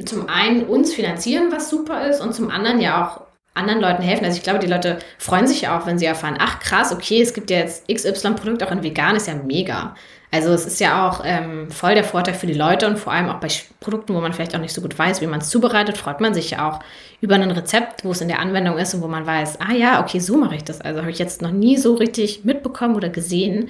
zum 0.05 0.27
einen 0.29 0.63
uns 0.65 0.93
finanzieren, 0.93 1.51
was 1.51 1.69
super 1.69 2.07
ist, 2.07 2.21
und 2.21 2.33
zum 2.33 2.49
anderen 2.49 2.79
ja 2.79 3.05
auch 3.05 3.21
anderen 3.53 3.81
Leuten 3.81 4.01
helfen. 4.01 4.25
Also 4.25 4.37
ich 4.37 4.43
glaube, 4.43 4.59
die 4.59 4.67
Leute 4.67 4.97
freuen 5.19 5.45
sich 5.45 5.61
ja 5.61 5.77
auch, 5.77 5.85
wenn 5.85 5.99
sie 5.99 6.05
erfahren, 6.05 6.37
ach 6.39 6.59
krass, 6.59 6.91
okay, 6.91 7.21
es 7.21 7.33
gibt 7.33 7.51
ja 7.51 7.57
jetzt 7.57 7.87
XY-Produkt 7.87 8.63
auch 8.63 8.71
in 8.71 8.81
vegan, 8.81 9.15
ist 9.15 9.27
ja 9.27 9.35
mega. 9.35 9.93
Also 10.33 10.49
es 10.51 10.65
ist 10.65 10.79
ja 10.79 11.07
auch 11.07 11.21
ähm, 11.23 11.69
voll 11.69 11.93
der 11.93 12.03
Vorteil 12.03 12.33
für 12.33 12.47
die 12.47 12.55
Leute 12.55 12.87
und 12.87 12.97
vor 12.97 13.13
allem 13.13 13.29
auch 13.29 13.39
bei 13.39 13.49
Produkten, 13.79 14.15
wo 14.15 14.19
man 14.19 14.33
vielleicht 14.33 14.55
auch 14.55 14.59
nicht 14.59 14.73
so 14.73 14.81
gut 14.81 14.97
weiß, 14.97 15.21
wie 15.21 15.27
man 15.27 15.41
es 15.41 15.49
zubereitet, 15.49 15.95
freut 15.95 16.21
man 16.21 16.33
sich 16.33 16.49
ja 16.49 16.67
auch 16.67 16.79
über 17.21 17.35
ein 17.35 17.51
Rezept, 17.51 18.03
wo 18.03 18.09
es 18.09 18.21
in 18.21 18.29
der 18.29 18.39
Anwendung 18.39 18.79
ist 18.79 18.95
und 18.95 19.03
wo 19.03 19.07
man 19.07 19.27
weiß, 19.27 19.59
ah 19.61 19.73
ja, 19.73 20.01
okay, 20.01 20.17
so 20.17 20.35
mache 20.35 20.55
ich 20.55 20.63
das. 20.63 20.81
Also 20.81 21.01
habe 21.01 21.11
ich 21.11 21.19
jetzt 21.19 21.43
noch 21.43 21.51
nie 21.51 21.77
so 21.77 21.93
richtig 21.93 22.45
mitbekommen 22.45 22.95
oder 22.95 23.09
gesehen. 23.09 23.69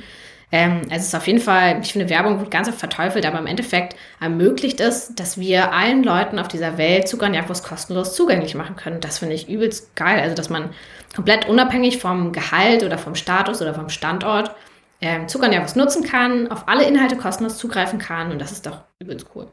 Ähm, 0.54 0.84
also 0.84 0.96
es 0.96 1.08
ist 1.08 1.16
auf 1.16 1.28
jeden 1.28 1.42
Fall, 1.42 1.82
ich 1.82 1.92
finde, 1.92 2.10
Werbung 2.10 2.40
wird 2.40 2.50
ganz 2.50 2.70
oft 2.70 2.80
verteufelt, 2.80 3.26
aber 3.26 3.40
im 3.40 3.48
Endeffekt 3.48 3.98
ermöglicht 4.22 4.80
es, 4.80 5.14
dass 5.16 5.38
wir 5.38 5.74
allen 5.74 6.02
Leuten 6.02 6.40
auf 6.40 6.48
dieser 6.48 6.78
Welt 6.78 7.10
Zugang 7.10 7.34
ja 7.34 7.44
was 7.46 7.64
kostenlos 7.64 8.16
zugänglich 8.16 8.56
machen 8.56 8.78
können. 8.78 9.02
Das 9.02 9.20
finde 9.20 9.36
ich 9.36 9.50
übelst 9.50 9.98
geil. 9.98 10.22
Also 10.22 10.34
dass 10.34 10.50
man 10.50 10.70
komplett 11.14 11.50
unabhängig 11.50 11.98
vom 11.98 12.32
Gehalt 12.32 12.84
oder 12.84 12.98
vom 12.98 13.16
Status 13.16 13.62
oder 13.62 13.74
vom 13.74 13.90
Standort 13.90 14.56
ähm, 15.04 15.64
was 15.64 15.76
nutzen 15.76 16.04
kann, 16.04 16.52
auf 16.52 16.68
alle 16.68 16.86
Inhalte 16.86 17.18
kostenlos 17.18 17.58
zugreifen 17.58 18.00
kann 18.00 18.32
und 18.32 18.40
das 18.40 18.52
ist 18.52 18.66
doch 18.66 18.82
übelst 19.00 19.28
cool. 19.36 19.48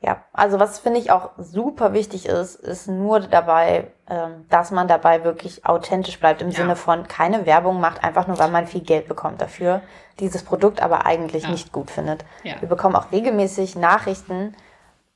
Ja, 0.00 0.22
also 0.34 0.60
was 0.60 0.80
finde 0.80 1.00
ich 1.00 1.10
auch 1.10 1.30
super 1.38 1.94
wichtig 1.94 2.26
ist, 2.26 2.56
ist 2.56 2.88
nur 2.88 3.20
dabei, 3.20 3.90
ähm, 4.06 4.44
dass 4.50 4.70
man 4.70 4.86
dabei 4.86 5.24
wirklich 5.24 5.64
authentisch 5.64 6.20
bleibt 6.20 6.42
im 6.42 6.50
ja. 6.50 6.56
Sinne 6.56 6.76
von 6.76 7.08
keine 7.08 7.46
Werbung 7.46 7.80
macht, 7.80 8.04
einfach 8.04 8.26
nur 8.26 8.38
weil 8.38 8.50
man 8.50 8.66
viel 8.66 8.82
Geld 8.82 9.08
bekommt 9.08 9.40
dafür, 9.40 9.80
dieses 10.20 10.42
Produkt 10.42 10.82
aber 10.82 11.06
eigentlich 11.06 11.44
ja. 11.44 11.50
nicht 11.50 11.72
gut 11.72 11.90
findet. 11.90 12.26
Ja. 12.42 12.60
Wir 12.60 12.68
bekommen 12.68 12.96
auch 12.96 13.12
regelmäßig 13.12 13.76
Nachrichten, 13.76 14.54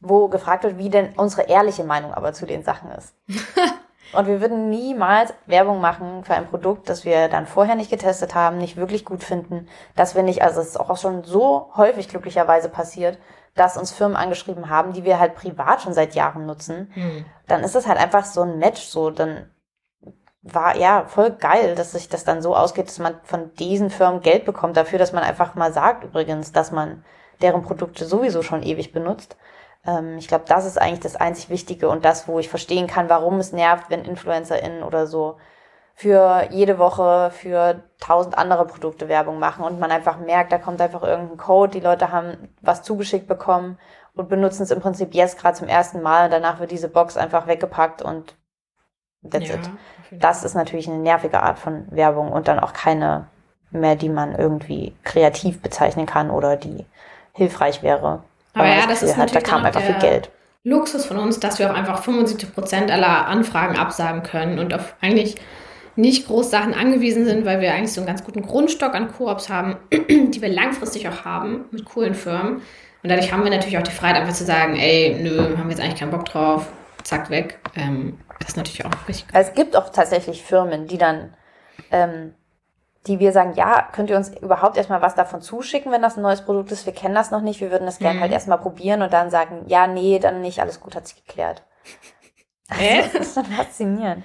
wo 0.01 0.29
gefragt 0.29 0.65
wird, 0.65 0.79
wie 0.79 0.89
denn 0.89 1.13
unsere 1.17 1.43
ehrliche 1.43 1.85
Meinung 1.85 2.15
aber 2.15 2.33
zu 2.33 2.47
den 2.47 2.63
Sachen 2.63 2.91
ist. 2.93 3.15
Und 4.13 4.27
wir 4.27 4.41
würden 4.41 4.71
niemals 4.71 5.35
Werbung 5.47 5.81
machen 5.81 6.25
für 6.25 6.35
ein 6.35 6.47
Produkt, 6.47 6.89
das 6.89 7.05
wir 7.05 7.29
dann 7.29 7.47
vorher 7.47 7.75
nicht 7.75 7.91
getestet 7.91 8.35
haben, 8.35 8.59
nicht 8.59 8.77
wirklich 8.77 9.05
gut 9.05 9.23
finden, 9.23 9.69
dass 9.97 10.15
wir 10.15 10.23
nicht, 10.23 10.43
also 10.43 10.61
es 10.61 10.69
ist 10.69 10.81
auch 10.81 10.97
schon 10.97 11.25
so 11.25 11.71
häufig 11.77 12.09
glücklicherweise 12.09 12.69
passiert, 12.69 13.19
dass 13.55 13.77
uns 13.77 13.93
Firmen 13.93 14.17
angeschrieben 14.17 14.71
haben, 14.71 14.93
die 14.93 15.05
wir 15.05 15.19
halt 15.19 15.35
privat 15.35 15.83
schon 15.83 15.93
seit 15.93 16.15
Jahren 16.15 16.47
nutzen. 16.47 16.91
Hm. 16.95 17.25
Dann 17.47 17.63
ist 17.63 17.75
es 17.75 17.87
halt 17.87 17.99
einfach 17.99 18.25
so 18.25 18.43
ein 18.43 18.59
Match, 18.59 18.83
so, 18.83 19.11
dann 19.11 19.51
war 20.43 20.77
ja 20.77 21.05
voll 21.07 21.31
geil, 21.33 21.75
dass 21.75 21.93
sich 21.93 22.09
das 22.09 22.25
dann 22.25 22.41
so 22.41 22.57
ausgeht, 22.57 22.87
dass 22.87 22.99
man 22.99 23.21
von 23.25 23.53
diesen 23.55 23.91
Firmen 23.91 24.21
Geld 24.21 24.45
bekommt 24.45 24.77
dafür, 24.77 24.99
dass 24.99 25.13
man 25.13 25.25
einfach 25.25 25.55
mal 25.55 25.73
sagt 25.73 26.05
übrigens, 26.05 26.53
dass 26.53 26.71
man 26.71 27.05
deren 27.43 27.63
Produkte 27.63 28.05
sowieso 28.05 28.43
schon 28.43 28.63
ewig 28.63 28.93
benutzt. 28.93 29.37
Ähm, 29.89 30.19
ich 30.19 30.29
glaube, 30.29 30.45
das 30.47 30.67
ist 30.67 30.81
eigentlich 30.81 31.01
das 31.01 31.17
einzig 31.17 31.49
Wichtige 31.49 31.89
und 31.89 32.05
das, 32.05 32.29
wo 32.29 32.39
ich 32.39 32.49
verstehen 32.49 32.87
kann, 32.87 33.09
warum 33.09 33.39
es 33.39 33.53
nervt, 33.53 33.89
wenn 33.89 34.05
InfluencerInnen 34.05 34.83
oder 34.83 35.07
so 35.07 35.37
für 35.95 36.47
jede 36.51 36.79
Woche 36.79 37.33
für 37.33 37.83
tausend 37.99 38.39
andere 38.39 38.67
Produkte 38.67 39.09
Werbung 39.09 39.41
machen 39.41 39.65
und 39.65 39.81
man 39.81 39.91
einfach 39.91 40.19
merkt, 40.19 40.53
da 40.53 40.59
kommt 40.59 40.81
einfach 40.81 41.03
irgendein 41.03 41.39
Code, 41.39 41.73
die 41.73 41.81
Leute 41.81 42.13
haben 42.13 42.55
was 42.61 42.83
zugeschickt 42.83 43.27
bekommen 43.27 43.79
und 44.15 44.29
benutzen 44.29 44.63
es 44.63 44.71
im 44.71 44.81
Prinzip 44.81 45.15
jetzt 45.15 45.39
gerade 45.41 45.57
zum 45.57 45.67
ersten 45.67 46.03
Mal 46.03 46.27
und 46.27 46.33
danach 46.33 46.61
wird 46.61 46.71
diese 46.71 46.89
Box 46.89 47.17
einfach 47.17 47.47
weggepackt 47.49 48.03
und 48.03 48.37
that's 49.29 49.49
Ja, 49.49 49.57
it. 49.57 49.71
Das 50.13 50.45
ist 50.45 50.55
natürlich 50.55 50.89
eine 50.89 50.99
nervige 50.99 51.43
Art 51.43 51.59
von 51.59 51.87
Werbung 51.91 52.31
und 52.31 52.47
dann 52.47 52.61
auch 52.61 52.73
keine 52.73 53.27
mehr, 53.71 53.97
die 53.97 54.09
man 54.09 54.35
irgendwie 54.35 54.95
kreativ 55.03 55.61
bezeichnen 55.61 56.07
kann 56.07 56.31
oder 56.31 56.57
die 56.57 56.87
hilfreich 57.33 57.83
wäre. 57.83 58.23
Aber 58.59 58.69
ja, 58.69 58.87
das 58.87 59.01
Gefühl 59.01 59.09
ist 59.09 59.17
hat, 59.17 59.31
da 59.31 59.35
natürlich 59.35 59.45
kam 59.45 59.65
einfach 59.65 59.83
viel 59.83 59.99
Geld. 59.99 60.31
Luxus 60.65 61.07
von 61.07 61.19
uns, 61.19 61.41
dass 61.41 61.59
wir 61.59 61.71
auch 61.71 61.75
einfach 61.75 62.03
75 62.03 62.53
Prozent 62.53 62.91
aller 62.91 63.27
Anfragen 63.27 63.77
absagen 63.77 64.23
können 64.23 64.59
und 64.59 64.75
auf 64.75 64.97
eigentlich 65.01 65.37
nicht 65.97 66.29
groß 66.29 66.51
Sachen 66.51 66.75
angewiesen 66.75 67.25
sind, 67.25 67.45
weil 67.45 67.61
wir 67.61 67.75
eigentlich 67.75 67.93
so 67.93 68.01
einen 68.01 68.07
ganz 68.07 68.23
guten 68.23 68.43
Grundstock 68.43 68.95
an 68.95 69.13
Koops 69.13 69.49
haben, 69.49 69.77
die 69.93 70.41
wir 70.41 70.49
langfristig 70.49 71.09
auch 71.09 71.25
haben 71.25 71.65
mit 71.73 71.85
coolen 71.85 72.15
Firmen. 72.15 72.63
Und 73.03 73.11
dadurch 73.11 73.33
haben 73.33 73.43
wir 73.43 73.51
natürlich 73.51 73.79
auch 73.79 73.83
die 73.83 73.91
Freiheit, 73.91 74.17
einfach 74.17 74.35
zu 74.35 74.45
sagen, 74.45 74.77
ey, 74.77 75.17
nö, 75.21 75.57
haben 75.57 75.65
wir 75.65 75.71
jetzt 75.71 75.81
eigentlich 75.81 75.99
keinen 75.99 76.11
Bock 76.11 76.25
drauf, 76.25 76.67
zack, 77.03 77.31
weg. 77.31 77.59
Ähm, 77.75 78.19
das 78.39 78.51
ist 78.51 78.57
natürlich 78.57 78.85
auch 78.85 78.91
richtig. 79.09 79.27
Es 79.33 79.55
gibt 79.55 79.77
auch 79.77 79.91
tatsächlich 79.91 80.43
Firmen, 80.43 80.87
die 80.87 80.99
dann, 80.99 81.35
ähm, 81.91 82.35
die 83.07 83.19
wir 83.19 83.33
sagen, 83.33 83.55
ja, 83.55 83.89
könnt 83.93 84.11
ihr 84.11 84.17
uns 84.17 84.29
überhaupt 84.37 84.77
erstmal 84.77 85.01
was 85.03 85.15
davon 85.15 85.41
zuschicken, 85.41 85.93
wenn 85.93 86.03
das 86.03 86.17
ein 86.17 86.23
neues 86.23 86.43
Produkt 86.43 86.73
ist? 86.73 86.85
Wir 86.85 86.93
kennen 86.93 87.15
das 87.15 87.31
noch 87.31 87.41
nicht, 87.41 87.61
wir 87.61 87.71
würden 87.71 87.87
das 87.87 87.99
gerne 87.99 88.17
Mhm. 88.17 88.23
halt 88.23 88.33
erstmal 88.33 88.59
probieren 88.59 89.03
und 89.03 89.13
dann 89.13 89.31
sagen, 89.31 89.65
ja, 89.67 89.87
nee, 89.87 90.19
dann 90.19 90.41
nicht, 90.43 90.61
alles 90.61 90.81
gut, 90.81 90.95
hat 90.97 91.07
sich 91.07 91.25
geklärt. 91.25 91.63
Äh? 92.79 93.03
Das 93.03 93.15
ist 93.15 93.35
schon 93.35 93.47
faszinierend. 93.47 94.25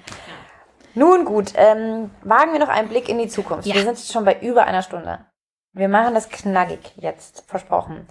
Nun 0.92 1.24
gut, 1.24 1.54
ähm, 1.56 2.10
wagen 2.22 2.52
wir 2.52 2.60
noch 2.60 2.68
einen 2.68 2.90
Blick 2.90 3.08
in 3.08 3.16
die 3.16 3.28
Zukunft. 3.28 3.66
Ja. 3.66 3.74
Wir 3.74 3.80
sind 3.80 3.92
jetzt 3.92 4.12
schon 4.12 4.26
bei 4.26 4.38
über 4.38 4.64
einer 4.64 4.82
Stunde. 4.82 5.24
Wir 5.72 5.88
machen 5.88 6.12
das 6.12 6.28
knackig 6.28 6.92
jetzt, 6.96 7.44
versprochen. 7.46 8.06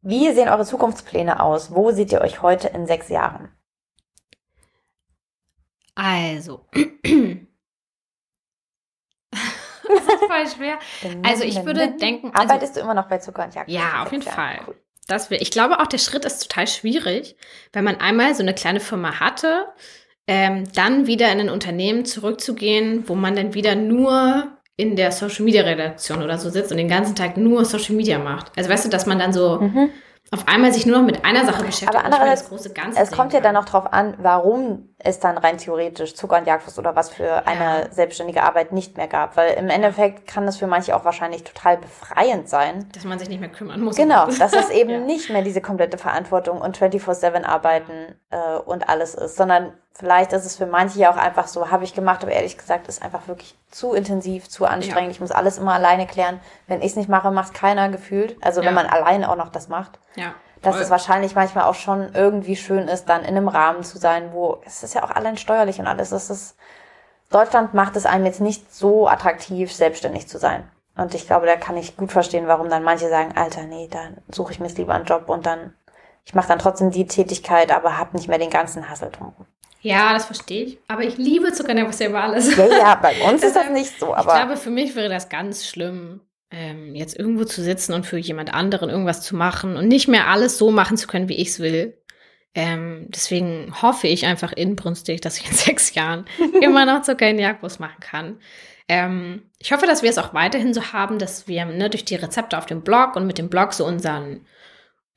Wie 0.00 0.32
sehen 0.32 0.48
eure 0.48 0.64
Zukunftspläne 0.64 1.38
aus? 1.38 1.74
Wo 1.74 1.90
seht 1.90 2.12
ihr 2.12 2.22
euch 2.22 2.40
heute 2.40 2.68
in 2.68 2.86
sechs 2.86 3.10
Jahren? 3.10 3.50
Also. 5.94 6.66
das 9.88 9.98
ist 10.06 10.24
voll 10.24 10.48
schwer. 10.56 10.78
Also 11.22 11.44
ich 11.44 11.64
würde 11.64 11.92
denken, 11.92 12.30
also- 12.34 12.48
Arbeitest 12.54 12.76
du 12.76 12.80
immer 12.80 12.94
noch 12.94 13.08
bei 13.08 13.18
Zucker 13.18 13.44
und 13.44 13.54
Jagd? 13.54 13.68
Ja, 13.70 14.02
auf 14.02 14.12
jeden 14.12 14.24
Ja, 14.24 14.32
Fall. 14.32 14.60
cool. 14.66 14.74
Das 15.06 15.28
wir, 15.30 15.42
ich 15.42 15.50
glaube 15.50 15.80
auch, 15.80 15.86
der 15.86 15.98
Schritt 15.98 16.24
ist 16.24 16.38
total 16.48 16.66
schwierig, 16.66 17.36
wenn 17.74 17.84
man 17.84 18.00
einmal 18.00 18.34
so 18.34 18.42
eine 18.42 18.54
kleine 18.54 18.80
Firma 18.80 19.20
hatte, 19.20 19.66
ähm, 20.26 20.64
dann 20.74 21.06
wieder 21.06 21.30
in 21.30 21.40
ein 21.40 21.50
Unternehmen 21.50 22.06
zurückzugehen, 22.06 23.06
wo 23.08 23.14
man 23.14 23.36
dann 23.36 23.52
wieder 23.52 23.74
nur 23.74 24.48
in 24.76 24.96
der 24.96 25.12
Social 25.12 25.44
Media 25.44 25.62
Redaktion 25.62 26.22
oder 26.22 26.38
so 26.38 26.48
sitzt 26.48 26.70
und 26.72 26.78
den 26.78 26.88
ganzen 26.88 27.14
Tag 27.14 27.36
nur 27.36 27.64
Social 27.66 27.94
Media 27.94 28.18
macht. 28.18 28.50
Also 28.56 28.70
weißt 28.70 28.86
du, 28.86 28.88
dass 28.88 29.04
man 29.06 29.18
dann 29.18 29.32
so 29.34 29.60
Mhm. 29.60 29.90
auf 30.30 30.48
einmal 30.48 30.72
sich 30.72 30.86
nur 30.86 30.98
noch 30.98 31.04
mit 31.04 31.24
einer 31.24 31.44
Sache 31.44 31.62
beschäftigt 31.64 31.90
Aber 31.94 32.00
mehr 32.00 32.10
das 32.10 32.18
andererseits, 32.20 32.48
große 32.48 32.72
Ganze. 32.72 32.98
Es 32.98 33.10
kommt 33.12 33.34
ja 33.34 33.40
dann 33.40 33.54
noch 33.54 33.66
drauf 33.66 33.92
an, 33.92 34.14
warum 34.18 34.93
es 35.04 35.20
dann 35.20 35.38
rein 35.38 35.58
theoretisch 35.58 36.14
Zucker 36.14 36.38
und 36.38 36.46
Jagdwurst 36.46 36.78
oder 36.78 36.96
was 36.96 37.10
für 37.10 37.46
eine 37.46 37.88
selbstständige 37.92 38.42
Arbeit 38.42 38.72
nicht 38.72 38.96
mehr 38.96 39.06
gab. 39.06 39.36
Weil 39.36 39.52
im 39.54 39.68
Endeffekt 39.68 40.26
kann 40.26 40.46
das 40.46 40.56
für 40.56 40.66
manche 40.66 40.96
auch 40.96 41.04
wahrscheinlich 41.04 41.44
total 41.44 41.76
befreiend 41.76 42.48
sein. 42.48 42.88
dass 42.94 43.04
man 43.04 43.18
sich 43.18 43.28
nicht 43.28 43.40
mehr 43.40 43.50
kümmern 43.50 43.80
muss. 43.80 43.96
Genau, 43.96 44.26
dass 44.38 44.52
es 44.54 44.70
eben 44.70 44.90
Ja. 44.90 44.98
nicht 45.00 45.30
mehr 45.30 45.42
diese 45.42 45.60
komplette 45.60 45.98
Verantwortung 45.98 46.60
und 46.60 46.78
24-7 46.78 47.44
arbeiten 47.44 47.92
äh, 48.30 48.56
und 48.64 48.88
alles 48.88 49.14
ist, 49.14 49.36
sondern 49.36 49.72
vielleicht 49.96 50.32
ist 50.32 50.44
es 50.44 50.56
für 50.56 50.66
manche 50.66 50.98
ja 50.98 51.12
auch 51.12 51.16
einfach 51.16 51.46
so, 51.46 51.70
habe 51.70 51.84
ich 51.84 51.94
gemacht, 51.94 52.22
aber 52.22 52.32
ehrlich 52.32 52.56
gesagt 52.58 52.88
ist 52.88 53.02
einfach 53.02 53.28
wirklich 53.28 53.56
zu 53.70 53.92
intensiv, 53.92 54.48
zu 54.48 54.64
anstrengend. 54.66 55.08
Ja. 55.08 55.10
Ich 55.12 55.20
muss 55.20 55.30
alles 55.30 55.58
immer 55.58 55.74
alleine 55.74 56.06
klären. 56.06 56.40
Wenn 56.66 56.80
ich 56.80 56.86
es 56.92 56.96
nicht 56.96 57.08
mache, 57.08 57.30
macht 57.30 57.54
keiner 57.54 57.90
gefühlt. 57.90 58.36
Also 58.42 58.60
Ja. 58.60 58.66
wenn 58.68 58.74
man 58.74 58.86
alleine 58.86 59.30
auch 59.30 59.36
noch 59.36 59.50
das 59.50 59.68
macht 59.68 59.98
Ja. 60.16 60.34
Dass 60.64 60.76
es 60.76 60.90
wahrscheinlich 60.90 61.34
manchmal 61.34 61.64
auch 61.64 61.74
schon 61.74 62.14
irgendwie 62.14 62.56
schön 62.56 62.88
ist, 62.88 63.08
dann 63.08 63.22
in 63.22 63.28
einem 63.28 63.48
Rahmen 63.48 63.84
zu 63.84 63.98
sein, 63.98 64.32
wo 64.32 64.60
es 64.64 64.82
ist 64.82 64.94
ja 64.94 65.04
auch 65.04 65.10
allein 65.10 65.36
steuerlich 65.36 65.78
und 65.78 65.86
alles. 65.86 66.12
Es 66.12 66.30
ist, 66.30 66.56
Deutschland 67.30 67.74
macht 67.74 67.96
es 67.96 68.06
einem 68.06 68.26
jetzt 68.26 68.40
nicht 68.40 68.74
so 68.74 69.08
attraktiv, 69.08 69.72
selbstständig 69.72 70.28
zu 70.28 70.38
sein. 70.38 70.68
Und 70.96 71.14
ich 71.14 71.26
glaube, 71.26 71.46
da 71.46 71.56
kann 71.56 71.76
ich 71.76 71.96
gut 71.96 72.12
verstehen, 72.12 72.46
warum 72.46 72.68
dann 72.68 72.84
manche 72.84 73.08
sagen, 73.08 73.36
Alter, 73.36 73.64
nee, 73.64 73.88
dann 73.90 74.18
suche 74.30 74.52
ich 74.52 74.60
mir 74.60 74.66
jetzt 74.66 74.78
lieber 74.78 74.94
einen 74.94 75.06
Job 75.06 75.28
und 75.28 75.44
dann, 75.44 75.74
ich 76.24 76.34
mache 76.34 76.48
dann 76.48 76.58
trotzdem 76.58 76.90
die 76.90 77.06
Tätigkeit, 77.06 77.72
aber 77.72 77.98
habe 77.98 78.16
nicht 78.16 78.28
mehr 78.28 78.38
den 78.38 78.50
ganzen 78.50 78.88
Hassel 78.88 79.10
drum. 79.10 79.34
Ja, 79.80 80.14
das 80.14 80.24
verstehe 80.24 80.64
ich. 80.64 80.78
Aber 80.88 81.02
ich 81.02 81.18
liebe 81.18 81.52
Zuckernervus 81.52 82.00
über 82.00 82.22
alles. 82.22 82.56
Ja, 82.56 82.66
ja, 82.66 82.94
bei 82.94 83.20
uns 83.22 83.42
ist 83.42 83.54
das 83.54 83.64
Deshalb, 83.64 83.72
nicht 83.72 83.98
so, 83.98 84.06
Ich 84.12 84.14
aber 84.14 84.34
glaube, 84.34 84.56
für 84.56 84.70
mich 84.70 84.94
wäre 84.96 85.10
das 85.10 85.28
ganz 85.28 85.66
schlimm, 85.66 86.20
ähm, 86.54 86.94
jetzt 86.94 87.18
irgendwo 87.18 87.44
zu 87.44 87.62
sitzen 87.62 87.92
und 87.92 88.06
für 88.06 88.16
jemand 88.16 88.54
anderen 88.54 88.88
irgendwas 88.88 89.22
zu 89.22 89.34
machen 89.34 89.76
und 89.76 89.88
nicht 89.88 90.06
mehr 90.06 90.28
alles 90.28 90.56
so 90.56 90.70
machen 90.70 90.96
zu 90.96 91.08
können, 91.08 91.28
wie 91.28 91.36
ich 91.36 91.48
es 91.48 91.58
will. 91.58 91.98
Ähm, 92.54 93.08
deswegen 93.08 93.74
hoffe 93.82 94.06
ich 94.06 94.26
einfach 94.26 94.52
inbrünstig, 94.52 95.20
dass 95.20 95.38
ich 95.38 95.50
in 95.50 95.56
sechs 95.56 95.94
Jahren 95.94 96.26
immer 96.60 96.86
noch 96.86 97.02
Zucker 97.02 97.28
in 97.28 97.40
Jagdwurst 97.40 97.80
machen 97.80 97.98
kann. 97.98 98.38
Ähm, 98.86 99.42
ich 99.58 99.72
hoffe, 99.72 99.86
dass 99.86 100.02
wir 100.02 100.10
es 100.10 100.18
auch 100.18 100.32
weiterhin 100.34 100.72
so 100.72 100.92
haben, 100.92 101.18
dass 101.18 101.48
wir 101.48 101.64
ne, 101.64 101.90
durch 101.90 102.04
die 102.04 102.14
Rezepte 102.14 102.56
auf 102.56 102.66
dem 102.66 102.82
Blog 102.82 103.16
und 103.16 103.26
mit 103.26 103.38
dem 103.38 103.48
Blog 103.48 103.72
so 103.72 103.84
unseren 103.84 104.46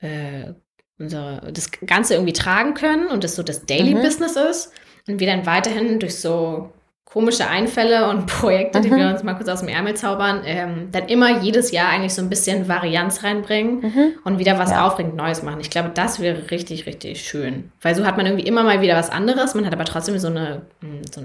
äh, 0.00 0.54
unsere, 0.98 1.52
das 1.52 1.70
Ganze 1.70 2.14
irgendwie 2.14 2.32
tragen 2.32 2.74
können 2.74 3.06
und 3.06 3.22
das 3.22 3.36
so 3.36 3.44
das 3.44 3.66
Daily 3.66 3.94
Mhm. 3.94 4.02
Business 4.02 4.34
ist 4.34 4.72
und 5.06 5.20
wir 5.20 5.28
dann 5.28 5.46
weiterhin 5.46 6.00
durch 6.00 6.16
so 6.16 6.72
komische 7.10 7.48
Einfälle 7.48 8.08
und 8.10 8.26
Projekte, 8.40 8.80
die 8.80 8.90
Mhm. 8.90 8.96
wir 8.96 9.08
uns 9.08 9.22
mal 9.22 9.34
kurz 9.34 9.48
aus 9.48 9.60
dem 9.60 9.68
Ärmel 9.68 9.94
zaubern, 9.94 10.42
ähm, 10.44 10.88
dann 10.92 11.08
immer 11.08 11.40
jedes 11.40 11.70
Jahr 11.70 11.88
eigentlich 11.88 12.12
so 12.14 12.20
ein 12.22 12.28
bisschen 12.28 12.68
Varianz 12.68 13.24
reinbringen 13.24 13.80
Mhm. 13.80 14.12
und 14.24 14.38
wieder 14.38 14.58
was 14.58 14.70
Ja. 14.70 14.86
aufregend 14.86 15.16
Neues 15.16 15.42
machen. 15.42 15.60
Ich 15.60 15.70
glaube, 15.70 15.90
das 15.94 16.20
wäre 16.20 16.50
richtig, 16.50 16.86
richtig 16.86 17.26
schön. 17.26 17.72
Weil 17.80 17.94
so 17.94 18.04
hat 18.04 18.16
man 18.16 18.26
irgendwie 18.26 18.46
immer 18.46 18.62
mal 18.62 18.80
wieder 18.82 18.94
was 18.96 19.08
anderes, 19.10 19.54
man 19.54 19.64
hat 19.66 19.72
aber 19.72 19.84
trotzdem 19.86 20.18
so 20.18 20.28
eine, 20.28 20.62
mh, 20.80 21.02
so, 21.14 21.22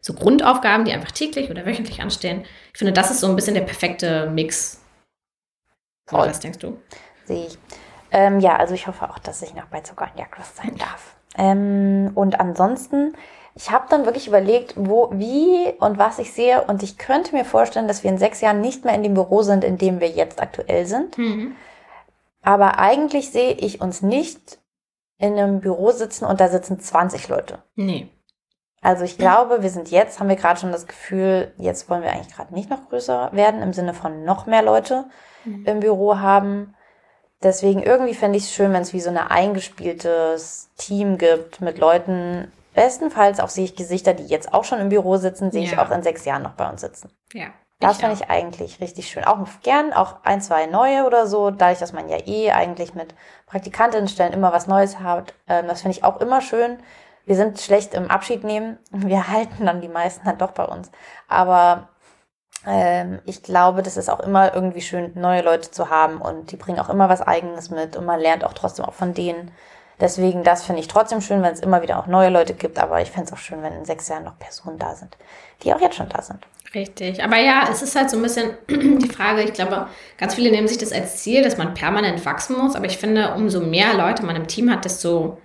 so 0.00 0.12
Grundaufgaben, 0.14 0.84
die 0.84 0.92
einfach 0.92 1.10
täglich 1.10 1.50
oder 1.50 1.66
wöchentlich 1.66 2.00
anstehen. 2.00 2.44
Ich 2.72 2.78
finde, 2.78 2.92
das 2.92 3.10
ist 3.10 3.20
so 3.20 3.26
ein 3.26 3.34
bisschen 3.36 3.54
der 3.54 3.62
perfekte 3.62 4.30
Mix. 4.30 4.80
Oder 6.10 6.18
Voll. 6.20 6.28
was 6.28 6.40
denkst 6.40 6.58
du? 6.58 6.78
Sehe 7.24 7.46
ich. 7.46 7.58
Ähm, 8.12 8.38
ja, 8.38 8.56
also 8.56 8.74
ich 8.74 8.86
hoffe 8.86 9.08
auch, 9.10 9.18
dass 9.18 9.42
ich 9.42 9.54
noch 9.54 9.64
bei 9.66 9.80
Zucker 9.80 10.08
und 10.12 10.18
Jagdwurst 10.20 10.56
sein 10.58 10.76
darf. 10.78 11.16
Ähm, 11.36 12.12
und 12.14 12.38
ansonsten, 12.38 13.14
ich 13.54 13.70
habe 13.70 13.86
dann 13.88 14.04
wirklich 14.04 14.26
überlegt, 14.26 14.74
wo, 14.76 15.10
wie 15.12 15.72
und 15.80 15.98
was 15.98 16.18
ich 16.18 16.32
sehe. 16.32 16.62
Und 16.62 16.82
ich 16.82 16.98
könnte 16.98 17.34
mir 17.34 17.44
vorstellen, 17.44 17.88
dass 17.88 18.02
wir 18.02 18.10
in 18.10 18.18
sechs 18.18 18.40
Jahren 18.40 18.60
nicht 18.60 18.84
mehr 18.84 18.94
in 18.94 19.02
dem 19.02 19.14
Büro 19.14 19.42
sind, 19.42 19.64
in 19.64 19.78
dem 19.78 20.00
wir 20.00 20.08
jetzt 20.08 20.42
aktuell 20.42 20.86
sind. 20.86 21.16
Mhm. 21.18 21.54
Aber 22.42 22.78
eigentlich 22.78 23.30
sehe 23.30 23.52
ich 23.52 23.80
uns 23.80 24.02
nicht 24.02 24.58
in 25.18 25.38
einem 25.38 25.60
Büro 25.60 25.92
sitzen 25.92 26.24
und 26.24 26.40
da 26.40 26.48
sitzen 26.48 26.80
20 26.80 27.28
Leute. 27.28 27.62
Nee. 27.76 28.08
Also 28.82 29.04
ich 29.04 29.16
glaube, 29.16 29.62
wir 29.62 29.70
sind 29.70 29.90
jetzt, 29.90 30.20
haben 30.20 30.28
wir 30.28 30.36
gerade 30.36 30.60
schon 30.60 30.72
das 30.72 30.86
Gefühl, 30.86 31.54
jetzt 31.56 31.88
wollen 31.88 32.02
wir 32.02 32.10
eigentlich 32.12 32.34
gerade 32.34 32.52
nicht 32.52 32.68
noch 32.68 32.90
größer 32.90 33.30
werden, 33.32 33.62
im 33.62 33.72
Sinne 33.72 33.94
von 33.94 34.24
noch 34.24 34.46
mehr 34.46 34.62
Leute 34.62 35.06
Mhm. 35.44 35.64
im 35.66 35.80
Büro 35.80 36.18
haben. 36.18 36.74
Deswegen 37.42 37.82
irgendwie 37.82 38.14
fände 38.14 38.38
ich 38.38 38.44
es 38.44 38.52
schön, 38.52 38.72
wenn 38.72 38.82
es 38.82 38.92
wie 38.92 39.00
so 39.00 39.10
ein 39.10 39.18
eingespieltes 39.18 40.70
Team 40.76 41.18
gibt 41.18 41.60
mit 41.60 41.78
Leuten. 41.78 42.50
Bestenfalls 42.74 43.40
auch 43.40 43.48
sehe 43.48 43.64
ich 43.64 43.76
Gesichter, 43.76 44.14
die 44.14 44.26
jetzt 44.26 44.52
auch 44.52 44.64
schon 44.64 44.80
im 44.80 44.88
Büro 44.88 45.16
sitzen, 45.16 45.50
sehe 45.50 45.62
ich 45.64 45.72
Ja. 45.72 45.84
auch 45.84 45.90
in 45.90 46.02
sechs 46.02 46.24
Jahren 46.24 46.42
noch 46.42 46.54
bei 46.54 46.68
uns 46.68 46.80
sitzen. 46.80 47.10
Ja. 47.32 47.46
Das 47.80 47.98
Ich 47.98 48.04
auch. 48.04 48.12
ich 48.12 48.30
eigentlich 48.30 48.80
richtig 48.80 49.08
schön. 49.08 49.24
Auch 49.24 49.38
gern 49.62 49.92
auch 49.92 50.16
ein, 50.22 50.40
zwei 50.40 50.66
neue 50.66 51.04
oder 51.04 51.26
so, 51.26 51.50
dadurch, 51.50 51.80
dass 51.80 51.92
man 51.92 52.08
ja 52.08 52.18
eh 52.26 52.50
eigentlich 52.52 52.94
mit 52.94 53.14
Praktikantinnenstellen 53.46 54.32
immer 54.32 54.52
was 54.52 54.66
Neues 54.66 55.00
hat. 55.00 55.34
Ähm, 55.48 55.66
das 55.68 55.82
finde 55.82 55.96
ich 55.98 56.04
auch 56.04 56.20
immer 56.20 56.40
schön. 56.40 56.78
Wir 57.26 57.36
sind 57.36 57.60
schlecht 57.60 57.94
im 57.94 58.10
Abschied 58.10 58.44
nehmen. 58.44 58.78
Wir 58.90 59.28
halten 59.28 59.66
dann 59.66 59.80
die 59.80 59.88
meisten 59.88 60.24
dann 60.24 60.38
doch 60.38 60.52
bei 60.52 60.64
uns. 60.64 60.90
Aber 61.28 61.88
ähm, 62.66 63.20
ich 63.26 63.42
glaube, 63.42 63.82
das 63.82 63.96
ist 63.96 64.08
auch 64.08 64.20
immer 64.20 64.54
irgendwie 64.54 64.80
schön, 64.80 65.12
neue 65.14 65.42
Leute 65.42 65.70
zu 65.70 65.90
haben 65.90 66.20
und 66.20 66.50
die 66.52 66.56
bringen 66.56 66.78
auch 66.80 66.88
immer 66.88 67.08
was 67.08 67.20
Eigenes 67.22 67.70
mit 67.70 67.96
und 67.96 68.06
man 68.06 68.20
lernt 68.20 68.44
auch 68.44 68.54
trotzdem 68.54 68.84
auch 68.84 68.94
von 68.94 69.14
denen. 69.14 69.50
Deswegen, 70.00 70.42
das 70.42 70.64
finde 70.64 70.80
ich 70.80 70.88
trotzdem 70.88 71.20
schön, 71.20 71.42
wenn 71.42 71.52
es 71.52 71.60
immer 71.60 71.82
wieder 71.82 71.98
auch 71.98 72.06
neue 72.06 72.30
Leute 72.30 72.54
gibt, 72.54 72.78
aber 72.78 73.00
ich 73.00 73.10
fände 73.10 73.26
es 73.28 73.32
auch 73.32 73.38
schön, 73.38 73.62
wenn 73.62 73.72
in 73.72 73.84
sechs 73.84 74.08
Jahren 74.08 74.24
noch 74.24 74.38
Personen 74.38 74.78
da 74.78 74.94
sind, 74.94 75.16
die 75.62 75.72
auch 75.72 75.80
jetzt 75.80 75.96
schon 75.96 76.08
da 76.08 76.20
sind. 76.20 76.46
Richtig. 76.74 77.22
Aber 77.22 77.38
ja, 77.38 77.68
es 77.70 77.82
ist 77.82 77.94
halt 77.94 78.10
so 78.10 78.16
ein 78.16 78.22
bisschen 78.22 78.50
die 78.68 79.08
Frage, 79.08 79.42
ich 79.42 79.52
glaube, 79.52 79.86
ganz 80.18 80.34
viele 80.34 80.50
nehmen 80.50 80.66
sich 80.66 80.78
das 80.78 80.92
als 80.92 81.18
Ziel, 81.22 81.42
dass 81.42 81.56
man 81.56 81.74
permanent 81.74 82.24
wachsen 82.26 82.58
muss. 82.58 82.74
Aber 82.74 82.86
ich 82.86 82.98
finde, 82.98 83.34
umso 83.34 83.60
mehr 83.60 83.94
Leute 83.94 84.24
man 84.24 84.34
im 84.34 84.48
Team 84.48 84.70
hat, 84.70 84.84
desto 84.84 85.38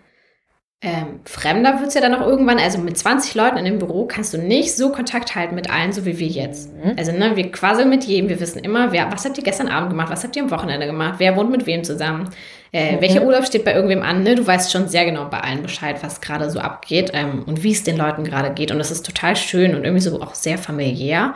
ähm, 0.81 1.19
fremder 1.25 1.79
wird 1.79 1.89
es 1.89 1.93
ja 1.93 1.99
dann 1.99 2.15
auch 2.15 2.25
irgendwann. 2.25 2.57
Also 2.57 2.77
mit 2.77 2.97
20 2.97 3.35
Leuten 3.35 3.57
in 3.57 3.65
dem 3.65 3.79
Büro 3.79 4.05
kannst 4.05 4.33
du 4.33 4.37
nicht 4.37 4.77
so 4.77 4.91
Kontakt 4.91 5.35
halten 5.35 5.53
mit 5.53 5.69
allen, 5.69 5.91
so 5.91 6.05
wie 6.05 6.19
wir 6.19 6.27
jetzt. 6.27 6.73
Mhm. 6.73 6.93
Also 6.97 7.11
ne, 7.11 7.35
wir 7.35 7.51
quasseln 7.51 7.89
mit 7.89 8.05
jedem, 8.05 8.29
wir 8.29 8.39
wissen 8.39 8.59
immer, 8.59 8.93
wer, 8.93 9.11
was 9.11 9.25
habt 9.25 9.37
ihr 9.37 9.43
gestern 9.43 9.67
Abend 9.67 9.89
gemacht, 9.89 10.09
was 10.09 10.23
habt 10.23 10.37
ihr 10.37 10.43
am 10.43 10.51
Wochenende 10.51 10.85
gemacht, 10.85 11.15
wer 11.17 11.35
wohnt 11.35 11.51
mit 11.51 11.65
wem 11.65 11.83
zusammen, 11.83 12.29
äh, 12.71 12.95
mhm. 12.95 13.01
welcher 13.01 13.23
Urlaub 13.23 13.45
steht 13.45 13.65
bei 13.65 13.73
irgendwem 13.73 14.03
an. 14.03 14.23
Ne? 14.23 14.35
Du 14.35 14.47
weißt 14.47 14.71
schon 14.71 14.87
sehr 14.87 15.03
genau 15.03 15.25
bei 15.25 15.41
allen 15.41 15.63
Bescheid, 15.63 15.97
was 16.01 16.21
gerade 16.21 16.49
so 16.49 16.59
abgeht 16.59 17.11
ähm, 17.13 17.43
und 17.45 17.61
wie 17.61 17.73
es 17.73 17.83
den 17.83 17.97
Leuten 17.97 18.23
gerade 18.23 18.53
geht. 18.53 18.71
Und 18.71 18.77
das 18.77 18.89
ist 18.89 19.05
total 19.05 19.35
schön 19.35 19.75
und 19.75 19.83
irgendwie 19.83 20.01
so 20.01 20.21
auch 20.21 20.33
sehr 20.33 20.57
familiär. 20.57 21.33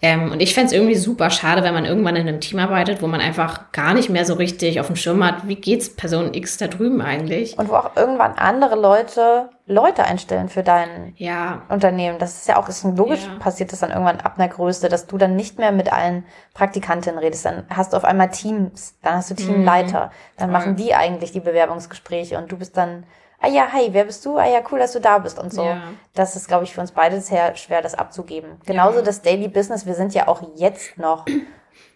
Ähm, 0.00 0.32
und 0.32 0.40
ich 0.40 0.54
fände 0.54 0.68
es 0.68 0.72
irgendwie 0.72 0.94
super 0.94 1.30
schade, 1.30 1.64
wenn 1.64 1.74
man 1.74 1.84
irgendwann 1.84 2.16
in 2.16 2.28
einem 2.28 2.40
Team 2.40 2.58
arbeitet, 2.58 3.02
wo 3.02 3.06
man 3.06 3.20
einfach 3.20 3.72
gar 3.72 3.94
nicht 3.94 4.10
mehr 4.10 4.24
so 4.24 4.34
richtig 4.34 4.80
auf 4.80 4.86
dem 4.86 4.96
Schirm 4.96 5.24
hat, 5.24 5.48
wie 5.48 5.56
geht's 5.56 5.94
Person 5.94 6.34
X 6.34 6.56
da 6.58 6.68
drüben 6.68 7.00
eigentlich. 7.00 7.58
Und 7.58 7.68
wo 7.68 7.74
auch 7.74 7.96
irgendwann 7.96 8.34
andere 8.34 8.76
Leute 8.76 9.48
Leute 9.68 10.04
einstellen 10.04 10.48
für 10.48 10.62
dein 10.62 11.12
ja. 11.16 11.62
Unternehmen. 11.68 12.18
Das 12.18 12.38
ist 12.38 12.48
ja 12.48 12.56
auch 12.56 12.68
ist 12.70 12.84
logisch, 12.84 13.24
ja. 13.24 13.38
passiert 13.38 13.70
das 13.70 13.80
dann 13.80 13.90
irgendwann 13.90 14.20
ab 14.20 14.34
einer 14.38 14.48
Größe, 14.48 14.88
dass 14.88 15.06
du 15.06 15.18
dann 15.18 15.36
nicht 15.36 15.58
mehr 15.58 15.72
mit 15.72 15.92
allen 15.92 16.24
Praktikantinnen 16.54 17.18
redest. 17.18 17.44
Dann 17.44 17.66
hast 17.68 17.92
du 17.92 17.98
auf 17.98 18.04
einmal 18.04 18.30
Teams, 18.30 18.96
dann 19.02 19.16
hast 19.16 19.30
du 19.30 19.34
Teamleiter, 19.34 20.06
mhm. 20.06 20.10
dann 20.38 20.50
machen 20.52 20.76
die 20.76 20.94
eigentlich 20.94 21.32
die 21.32 21.40
Bewerbungsgespräche 21.40 22.38
und 22.38 22.50
du 22.50 22.56
bist 22.56 22.78
dann 22.78 23.04
ah 23.40 23.48
ja, 23.48 23.72
hi, 23.72 23.88
wer 23.92 24.04
bist 24.04 24.24
du? 24.24 24.36
Ah 24.38 24.46
ja, 24.46 24.60
cool, 24.70 24.78
dass 24.78 24.92
du 24.92 25.00
da 25.00 25.18
bist 25.18 25.38
und 25.38 25.52
so. 25.52 25.64
Ja. 25.64 25.82
Das 26.14 26.36
ist, 26.36 26.48
glaube 26.48 26.64
ich, 26.64 26.74
für 26.74 26.80
uns 26.80 26.92
beide 26.92 27.20
sehr 27.20 27.56
schwer, 27.56 27.82
das 27.82 27.94
abzugeben. 27.94 28.60
Genauso 28.66 28.98
ja. 28.98 29.04
das 29.04 29.22
Daily 29.22 29.48
Business. 29.48 29.86
Wir 29.86 29.94
sind 29.94 30.14
ja 30.14 30.28
auch 30.28 30.42
jetzt 30.56 30.98
noch 30.98 31.24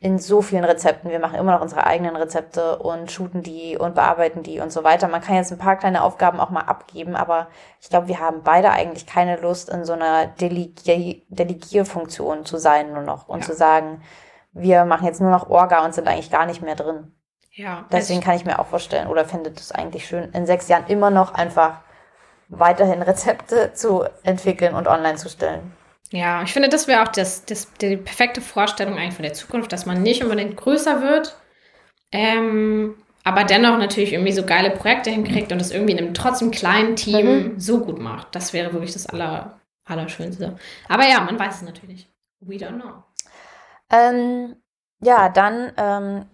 in 0.01 0.19
so 0.19 0.43
vielen 0.43 0.65
Rezepten. 0.65 1.11
Wir 1.11 1.21
machen 1.21 1.39
immer 1.39 1.53
noch 1.53 1.61
unsere 1.61 1.87
eigenen 1.87 2.17
Rezepte 2.17 2.79
und 2.79 3.13
shooten 3.13 3.43
die 3.43 3.79
und 3.79 3.95
bearbeiten 3.95 4.43
die 4.43 4.59
und 4.59 4.73
so 4.73 4.83
weiter. 4.83 5.07
Man 5.07 5.21
kann 5.21 5.37
jetzt 5.37 5.53
ein 5.53 5.59
paar 5.59 5.77
kleine 5.77 6.03
Aufgaben 6.03 6.41
auch 6.41 6.51
mal 6.51 6.63
abgeben, 6.63 7.15
aber 7.15 7.49
ich 7.81 7.89
glaube, 7.89 8.09
wir 8.09 8.19
haben 8.19 8.43
beide 8.43 8.71
eigentlich 8.71 9.07
keine 9.07 9.37
Lust, 9.37 9.69
in 9.69 9.85
so 9.85 9.93
einer 9.93 10.27
Delegi 10.27 11.25
Delegierfunktion 11.29 12.45
zu 12.45 12.57
sein 12.57 12.93
nur 12.93 13.03
noch 13.03 13.29
und 13.29 13.41
ja. 13.41 13.47
zu 13.47 13.55
sagen, 13.55 14.03
wir 14.53 14.85
machen 14.85 15.07
jetzt 15.07 15.21
nur 15.21 15.31
noch 15.31 15.49
Orga 15.49 15.85
und 15.85 15.95
sind 15.95 16.09
eigentlich 16.09 16.31
gar 16.31 16.47
nicht 16.47 16.63
mehr 16.63 16.75
drin. 16.75 17.13
Ja. 17.55 17.87
Deswegen 17.93 18.21
kann 18.21 18.37
ich 18.37 18.45
mir 18.45 18.59
auch 18.59 18.67
vorstellen 18.67 19.09
oder 19.09 19.25
finde 19.25 19.51
das 19.51 19.73
eigentlich 19.73 20.07
schön, 20.07 20.31
in 20.33 20.47
sechs 20.47 20.69
Jahren 20.69 20.87
immer 20.87 21.11
noch 21.11 21.35
einfach 21.35 21.81
weiterhin 22.49 23.03
Rezepte 23.03 23.73
zu 23.75 24.05
entwickeln 24.23 24.75
und 24.75 24.89
online 24.89 25.17
zu 25.17 25.29
stellen. 25.29 25.73
Ja, 26.11 26.43
ich 26.43 26.53
finde, 26.53 26.69
das 26.69 26.89
wäre 26.89 27.03
auch 27.03 27.09
das, 27.09 27.45
das, 27.45 27.73
die 27.75 27.97
perfekte 27.97 28.41
Vorstellung 28.41 28.99
eigentlich 28.99 29.15
von 29.15 29.23
der 29.23 29.33
Zukunft, 29.33 29.73
dass 29.73 29.87
man 29.87 30.03
nicht 30.03 30.23
unbedingt 30.23 30.57
größer 30.57 31.01
wird, 31.01 31.37
ähm, 32.11 32.97
aber 33.25 33.45
dennoch 33.45 33.79
natürlich 33.79 34.13
irgendwie 34.13 34.33
so 34.33 34.45
geile 34.45 34.71
Projekte 34.71 35.11
hinkriegt 35.11 35.53
und 35.53 35.61
es 35.61 35.71
irgendwie 35.71 35.93
in 35.93 35.99
einem 35.99 36.15
trotzdem 36.15 36.51
kleinen 36.51 36.97
Team 36.97 37.27
mhm. 37.27 37.61
so 37.61 37.81
gut 37.81 37.99
macht. 37.99 38.35
Das 38.35 38.53
wäre 38.53 38.73
wirklich 38.73 38.93
das 38.93 39.07
Aller, 39.07 39.61
Allerschönste. 39.85 40.57
Aber 40.89 41.09
ja, 41.09 41.21
man 41.21 41.39
weiß 41.39 41.57
es 41.57 41.63
natürlich. 41.63 42.09
We 42.41 42.57
don't 42.57 42.81
know. 42.81 43.05
Ähm, 43.91 44.57
ja, 45.03 45.29
dann 45.29 45.73
ähm, 45.77 46.27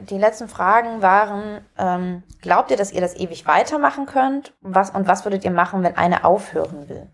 die 0.00 0.18
letzten 0.18 0.48
Fragen 0.48 1.02
waren, 1.02 1.64
ähm, 1.76 2.22
glaubt 2.40 2.70
ihr, 2.70 2.76
dass 2.76 2.92
ihr 2.92 3.00
das 3.00 3.14
ewig 3.16 3.46
weitermachen 3.46 4.06
könnt? 4.06 4.54
Was, 4.60 4.90
und 4.90 5.06
was 5.06 5.24
würdet 5.24 5.44
ihr 5.44 5.50
machen, 5.50 5.82
wenn 5.82 5.96
eine 5.96 6.24
aufhören 6.24 6.88
will? 6.88 7.10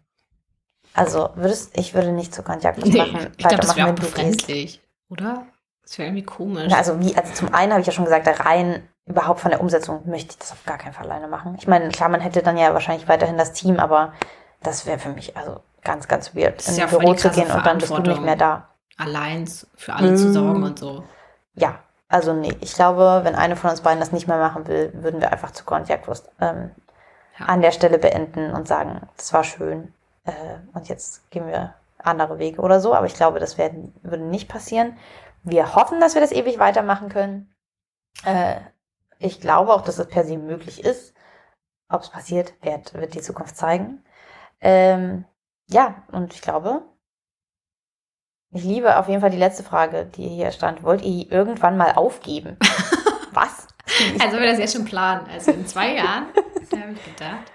Also, 0.95 1.31
würdest, 1.35 1.77
ich 1.79 1.95
würde 1.95 2.13
nicht 2.13 2.35
zu 2.35 2.43
Konjak 2.43 2.79
nee, 2.79 2.99
machen. 2.99 3.33
Ich 3.37 3.47
glaube, 3.47 3.63
das 3.63 3.77
wäre 3.77 3.93
befremdlich, 3.93 4.83
oder? 5.09 5.47
Das 5.83 5.99
wäre 5.99 6.09
irgendwie 6.09 6.25
komisch. 6.25 6.71
Ja, 6.71 6.79
also, 6.79 7.01
wie, 7.01 7.17
also 7.17 7.33
zum 7.33 7.55
einen 7.55 7.73
habe 7.73 7.81
ich 7.81 7.87
ja 7.87 7.93
schon 7.93 8.05
gesagt, 8.05 8.29
rein 8.45 8.83
überhaupt 9.07 9.41
von 9.41 9.51
der 9.51 9.61
Umsetzung 9.61 10.09
möchte 10.09 10.33
ich 10.33 10.39
das 10.39 10.53
auf 10.53 10.65
gar 10.65 10.79
keinen 10.79 10.93
Fall 10.93 11.07
alleine 11.07 11.29
machen. 11.29 11.57
Ich 11.59 11.67
meine, 11.67 11.89
klar, 11.89 12.09
man 12.09 12.21
hätte 12.21 12.43
dann 12.43 12.57
ja 12.57 12.75
wahrscheinlich 12.75 13.09
weiterhin 13.09 13.39
das 13.39 13.53
Team, 13.53 13.79
aber 13.79 14.13
das 14.63 14.87
wäre 14.87 14.99
für 14.99 15.09
mich 15.09 15.37
also 15.37 15.61
ganz, 15.83 16.07
ganz 16.07 16.35
weird, 16.35 16.67
in 16.69 16.77
ja 16.77 16.87
Büro 16.87 17.15
zu 17.15 17.31
gehen 17.31 17.51
und 17.51 17.65
dann 17.65 17.79
bist 17.79 17.91
du 17.91 18.03
nicht 18.03 18.21
mehr 18.21 18.37
da. 18.37 18.70
Allein 19.01 19.49
für 19.77 19.95
alle 19.95 20.11
mmh. 20.11 20.17
zu 20.17 20.33
sorgen 20.33 20.63
und 20.63 20.79
so. 20.79 21.05
Ja, 21.55 21.79
also 22.09 22.35
nee, 22.35 22.55
ich 22.61 22.75
glaube, 22.75 23.21
wenn 23.23 23.35
eine 23.35 23.57
von 23.57 23.71
uns 23.71 23.81
beiden 23.81 23.99
das 23.99 24.13
nicht 24.13 24.29
mehr 24.29 24.39
machen 24.39 24.67
will, 24.67 24.93
würden 24.93 25.21
wir 25.21 25.33
einfach 25.33 25.53
zu 25.53 25.65
Jagdwurst 25.65 26.29
ähm, 26.41 26.71
ja. 27.39 27.47
an 27.47 27.63
der 27.63 27.73
Stelle 27.73 27.99
beenden 27.99 28.53
und 28.53 28.69
sagen, 28.69 29.01
das 29.17 29.33
war 29.33 29.43
schön 29.43 29.95
äh, 30.25 30.33
und 30.75 30.89
jetzt 30.89 31.31
gehen 31.31 31.47
wir 31.47 31.75
andere 31.97 32.39
Wege 32.39 32.61
oder 32.61 32.79
so. 32.81 32.95
Aber 32.95 33.07
ich 33.07 33.15
glaube, 33.15 33.41
das 33.41 33.57
werden, 33.57 33.95
würde 34.03 34.25
nicht 34.25 34.49
passieren. 34.49 34.99
Wir 35.45 35.75
hoffen, 35.75 35.99
dass 36.01 36.15
wir 36.15 36.21
das 36.21 36.33
ewig 36.33 36.59
weitermachen 36.59 37.09
können. 37.09 37.55
Äh, 38.25 38.57
ich 39.19 39.41
glaube 39.41 39.73
auch, 39.73 39.83
dass 39.83 39.99
es 39.99 40.09
per 40.09 40.25
se 40.25 40.37
möglich 40.37 40.85
ist. 40.85 41.15
Ob 41.89 42.03
es 42.03 42.11
passiert, 42.11 42.53
wird, 42.63 42.93
wird 42.95 43.15
die 43.15 43.23
Zukunft 43.23 43.57
zeigen. 43.57 44.05
Ähm, 44.61 45.25
ja, 45.69 46.03
und 46.13 46.35
ich 46.35 46.43
glaube, 46.43 46.83
ich 48.53 48.65
liebe 48.65 48.99
auf 48.99 49.09
jeden 49.09 49.21
Fall 49.21 49.31
die 49.31 49.37
letzte 49.37 49.63
Frage, 49.63 50.07
die 50.17 50.29
hier 50.29 50.51
stand. 50.51 50.83
Wollt 50.83 51.03
ihr 51.03 51.31
irgendwann 51.31 51.77
mal 51.77 51.93
aufgeben? 51.93 52.57
Was? 53.33 53.69
Also 54.19 54.39
wir 54.39 54.47
das 54.47 54.59
jetzt 54.59 54.75
schon 54.75 54.85
planen. 54.85 55.27
Also 55.33 55.53
in 55.53 55.67
zwei 55.67 55.95
Jahren, 55.95 56.27
habe 56.73 56.93
ich 56.95 57.05
gedacht. 57.05 57.53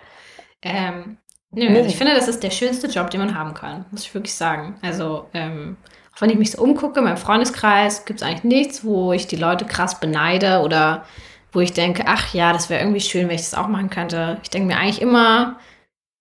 Ähm, 0.61 1.17
nö, 1.51 1.69
nee. 1.69 1.77
also 1.77 1.89
ich 1.89 1.97
finde, 1.97 2.15
das 2.15 2.27
ist 2.27 2.43
der 2.43 2.49
schönste 2.49 2.88
Job, 2.88 3.09
den 3.09 3.19
man 3.19 3.38
haben 3.38 3.53
kann, 3.53 3.85
muss 3.91 4.03
ich 4.03 4.13
wirklich 4.13 4.34
sagen. 4.34 4.80
Also 4.81 5.30
ähm, 5.34 5.77
auch 6.15 6.22
wenn 6.22 6.30
ich 6.30 6.38
mich 6.38 6.51
so 6.51 6.61
umgucke, 6.61 6.99
in 6.99 7.05
meinem 7.05 7.17
Freundeskreis 7.17 8.05
gibt 8.05 8.22
es 8.22 8.27
eigentlich 8.27 8.43
nichts, 8.45 8.85
wo 8.85 9.11
ich 9.11 9.27
die 9.27 9.35
Leute 9.35 9.65
krass 9.65 9.99
beneide 9.99 10.61
oder 10.61 11.05
wo 11.51 11.59
ich 11.59 11.73
denke, 11.73 12.03
ach 12.07 12.34
ja, 12.34 12.53
das 12.53 12.69
wäre 12.69 12.81
irgendwie 12.81 13.01
schön, 13.01 13.27
wenn 13.27 13.35
ich 13.35 13.41
das 13.41 13.53
auch 13.53 13.67
machen 13.67 13.89
könnte. 13.89 14.39
Ich 14.43 14.49
denke 14.49 14.67
mir 14.67 14.77
eigentlich 14.77 15.01
immer, 15.01 15.59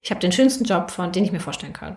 ich 0.00 0.10
habe 0.10 0.20
den 0.20 0.32
schönsten 0.32 0.64
Job, 0.64 0.90
von 0.90 1.12
den 1.12 1.24
ich 1.24 1.32
mir 1.32 1.40
vorstellen 1.40 1.72
kann. 1.72 1.96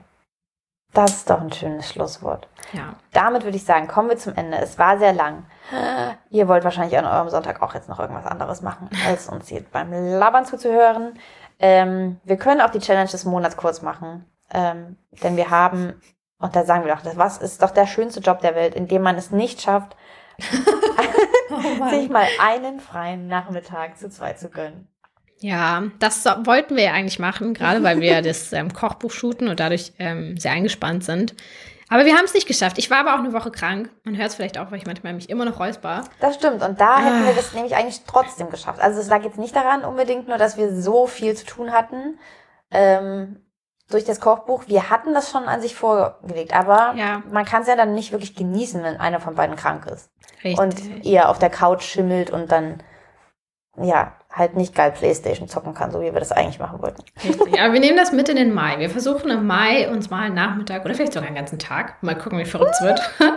Das 0.93 1.11
ist 1.11 1.29
doch 1.29 1.41
ein 1.41 1.51
schönes 1.51 1.89
Schlusswort. 1.89 2.47
Ja. 2.73 2.95
Damit 3.13 3.43
würde 3.43 3.57
ich 3.57 3.65
sagen, 3.65 3.87
kommen 3.87 4.09
wir 4.09 4.17
zum 4.17 4.33
Ende. 4.35 4.57
Es 4.57 4.79
war 4.79 4.97
sehr 4.97 5.13
lang. 5.13 5.45
Ihr 6.29 6.47
wollt 6.47 6.63
wahrscheinlich 6.63 6.97
an 6.97 7.05
eurem 7.05 7.29
Sonntag 7.29 7.61
auch 7.61 7.73
jetzt 7.73 7.89
noch 7.89 7.99
irgendwas 7.99 8.25
anderes 8.25 8.61
machen, 8.61 8.89
als 9.05 9.27
uns 9.27 9.49
hier 9.49 9.63
beim 9.71 9.91
Labern 9.91 10.45
zuzuhören. 10.45 11.19
Ähm, 11.59 12.19
wir 12.23 12.37
können 12.37 12.61
auch 12.61 12.69
die 12.69 12.79
Challenge 12.79 13.09
des 13.09 13.25
Monats 13.25 13.57
kurz 13.57 13.81
machen. 13.81 14.25
Ähm, 14.51 14.97
denn 15.23 15.35
wir 15.35 15.49
haben, 15.49 16.01
und 16.39 16.55
da 16.55 16.63
sagen 16.63 16.85
wir 16.85 16.93
doch, 16.93 17.01
das 17.01 17.17
was 17.17 17.37
ist 17.37 17.61
doch 17.61 17.71
der 17.71 17.85
schönste 17.85 18.21
Job 18.21 18.39
der 18.39 18.55
Welt, 18.55 18.75
in 18.75 18.87
dem 18.87 19.01
man 19.01 19.17
es 19.17 19.31
nicht 19.31 19.61
schafft, 19.61 19.95
oh 21.51 21.89
sich 21.89 22.09
mal 22.09 22.27
einen 22.39 22.79
freien 22.79 23.27
Nachmittag 23.27 23.97
zu 23.97 24.09
zweit 24.09 24.39
zu 24.39 24.49
gönnen. 24.49 24.87
Ja, 25.39 25.83
das 25.99 26.25
wollten 26.25 26.75
wir 26.75 26.85
ja 26.85 26.93
eigentlich 26.93 27.19
machen, 27.19 27.53
gerade 27.53 27.83
weil 27.83 28.01
wir 28.01 28.21
das 28.23 28.53
ähm, 28.53 28.73
Kochbuch 28.73 29.11
shooten 29.11 29.47
und 29.47 29.59
dadurch 29.59 29.93
ähm, 29.99 30.37
sehr 30.37 30.51
eingespannt 30.51 31.03
sind. 31.03 31.35
Aber 31.89 32.05
wir 32.05 32.15
haben 32.15 32.25
es 32.25 32.33
nicht 32.33 32.47
geschafft. 32.47 32.77
Ich 32.77 32.89
war 32.89 32.99
aber 32.99 33.15
auch 33.15 33.19
eine 33.19 33.31
Woche 33.31 33.49
krank. 33.49 33.89
Man 34.03 34.17
hört 34.17 34.29
es 34.29 34.35
vielleicht 34.35 34.57
auch, 34.57 34.71
weil 34.71 34.79
ich 34.79 34.85
manchmal 34.85 35.13
mich 35.13 35.29
immer 35.29 35.45
noch 35.45 35.59
räusper. 35.59 36.03
Das 36.19 36.35
stimmt. 36.35 36.61
Und 36.61 36.81
da 36.81 36.95
ah. 36.95 37.01
hätten 37.01 37.25
wir 37.25 37.33
das 37.33 37.53
nämlich 37.53 37.75
eigentlich 37.75 38.01
trotzdem 38.05 38.49
geschafft. 38.49 38.81
Also 38.81 38.99
es 38.99 39.07
lag 39.07 39.23
jetzt 39.23 39.37
nicht 39.37 39.55
daran 39.55 39.85
unbedingt 39.85 40.27
nur, 40.27 40.37
dass 40.37 40.57
wir 40.57 40.75
so 40.75 41.07
viel 41.07 41.35
zu 41.35 41.45
tun 41.45 41.71
hatten 41.71 42.19
ähm, 42.71 43.41
durch 43.89 44.03
das 44.03 44.19
Kochbuch. 44.19 44.65
Wir 44.67 44.89
hatten 44.89 45.13
das 45.13 45.31
schon 45.31 45.45
an 45.45 45.61
sich 45.61 45.75
vorgelegt, 45.75 46.53
aber 46.53 46.93
ja. 46.97 47.23
man 47.31 47.45
kann 47.45 47.61
es 47.61 47.69
ja 47.69 47.77
dann 47.77 47.93
nicht 47.93 48.11
wirklich 48.11 48.35
genießen, 48.35 48.83
wenn 48.83 48.97
einer 48.97 49.21
von 49.21 49.35
beiden 49.35 49.55
krank 49.55 49.85
ist. 49.85 50.09
Richtig. 50.43 50.59
Und 50.59 51.05
ihr 51.05 51.29
auf 51.29 51.39
der 51.39 51.49
Couch 51.49 51.83
schimmelt 51.83 52.31
und 52.31 52.51
dann 52.51 52.83
ja, 53.81 54.16
halt 54.37 54.55
nicht 54.55 54.75
geil 54.75 54.91
Playstation 54.91 55.47
zocken 55.47 55.73
kann, 55.73 55.91
so 55.91 55.99
wie 56.01 56.13
wir 56.13 56.19
das 56.19 56.31
eigentlich 56.31 56.59
machen 56.59 56.81
wollten. 56.81 57.03
Richtig. 57.23 57.59
Aber 57.59 57.73
wir 57.73 57.79
nehmen 57.79 57.97
das 57.97 58.11
mit 58.11 58.29
in 58.29 58.35
den 58.35 58.53
Mai. 58.53 58.79
Wir 58.79 58.89
versuchen 58.89 59.29
im 59.31 59.47
Mai 59.47 59.89
uns 59.89 60.09
mal 60.09 60.23
einen 60.23 60.35
Nachmittag 60.35 60.85
oder 60.85 60.93
vielleicht 60.93 61.13
sogar 61.13 61.27
einen 61.27 61.35
ganzen 61.35 61.59
Tag, 61.59 62.01
mal 62.01 62.17
gucken, 62.17 62.39
wie 62.39 62.45
verrückt 62.45 62.71
es 62.79 62.81
wird, 62.81 63.01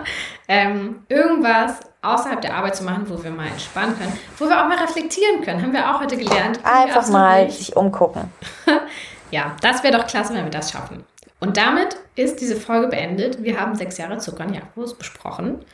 ähm, 0.48 1.04
irgendwas 1.08 1.80
außerhalb 2.02 2.40
der 2.40 2.54
Arbeit 2.54 2.76
zu 2.76 2.84
machen, 2.84 3.04
wo 3.08 3.22
wir 3.22 3.30
mal 3.30 3.46
entspannen 3.46 3.96
können, 3.98 4.12
wo 4.38 4.46
wir 4.46 4.62
auch 4.62 4.68
mal 4.68 4.78
reflektieren 4.78 5.42
können. 5.42 5.62
Haben 5.62 5.72
wir 5.72 5.90
auch 5.90 6.00
heute 6.00 6.16
gelernt. 6.16 6.60
Einfach 6.64 7.08
mal 7.08 7.50
sich 7.50 7.76
umgucken. 7.76 8.32
ja, 9.30 9.56
das 9.60 9.82
wäre 9.82 9.96
doch 9.96 10.06
klasse, 10.06 10.34
wenn 10.34 10.44
wir 10.44 10.50
das 10.50 10.70
schaffen. 10.70 11.04
Und 11.40 11.56
damit 11.56 11.96
ist 12.16 12.40
diese 12.40 12.56
Folge 12.56 12.88
beendet. 12.88 13.42
Wir 13.42 13.58
haben 13.58 13.74
sechs 13.74 13.96
Jahre 13.98 14.18
Zucker 14.18 14.44
und 14.44 14.54
Jakobus 14.54 14.96
besprochen. 14.96 15.64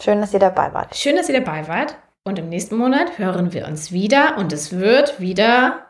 Schön, 0.00 0.20
dass 0.20 0.34
ihr 0.34 0.40
dabei 0.40 0.72
wart. 0.74 0.94
Schön, 0.96 1.16
dass 1.16 1.28
ihr 1.28 1.40
dabei 1.40 1.66
wart. 1.68 1.96
Und 2.26 2.38
im 2.38 2.48
nächsten 2.48 2.76
Monat 2.76 3.18
hören 3.18 3.52
wir 3.52 3.66
uns 3.66 3.92
wieder 3.92 4.38
und 4.38 4.50
es 4.52 4.72
wird 4.72 5.20
wieder 5.20 5.84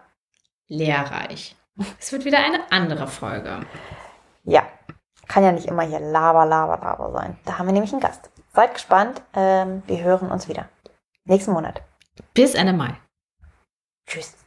lehrreich. 0.66 1.56
Es 2.01 2.11
wird 2.12 2.24
wieder 2.24 2.39
eine 2.39 2.61
andere 2.73 3.06
Folge. 3.06 3.61
Ja, 4.43 4.65
kann 5.28 5.44
ja 5.44 5.52
nicht 5.52 5.66
immer 5.66 5.82
hier 5.82 6.01
Laber, 6.01 6.44
Laber, 6.44 6.78
Laber 6.78 7.12
sein. 7.12 7.39
Da 7.44 7.59
haben 7.59 7.66
wir 7.66 7.73
nämlich 7.73 7.93
einen 7.93 8.01
Gast. 8.01 8.31
Seid 8.52 8.74
gespannt. 8.74 9.23
Ähm, 9.35 9.82
wir 9.86 10.02
hören 10.02 10.31
uns 10.31 10.48
wieder. 10.48 10.69
Nächsten 11.24 11.52
Monat. 11.52 11.82
Bis 12.35 12.55
Ende 12.55 12.73
Mai. 12.73 12.94
Tschüss. 14.06 14.44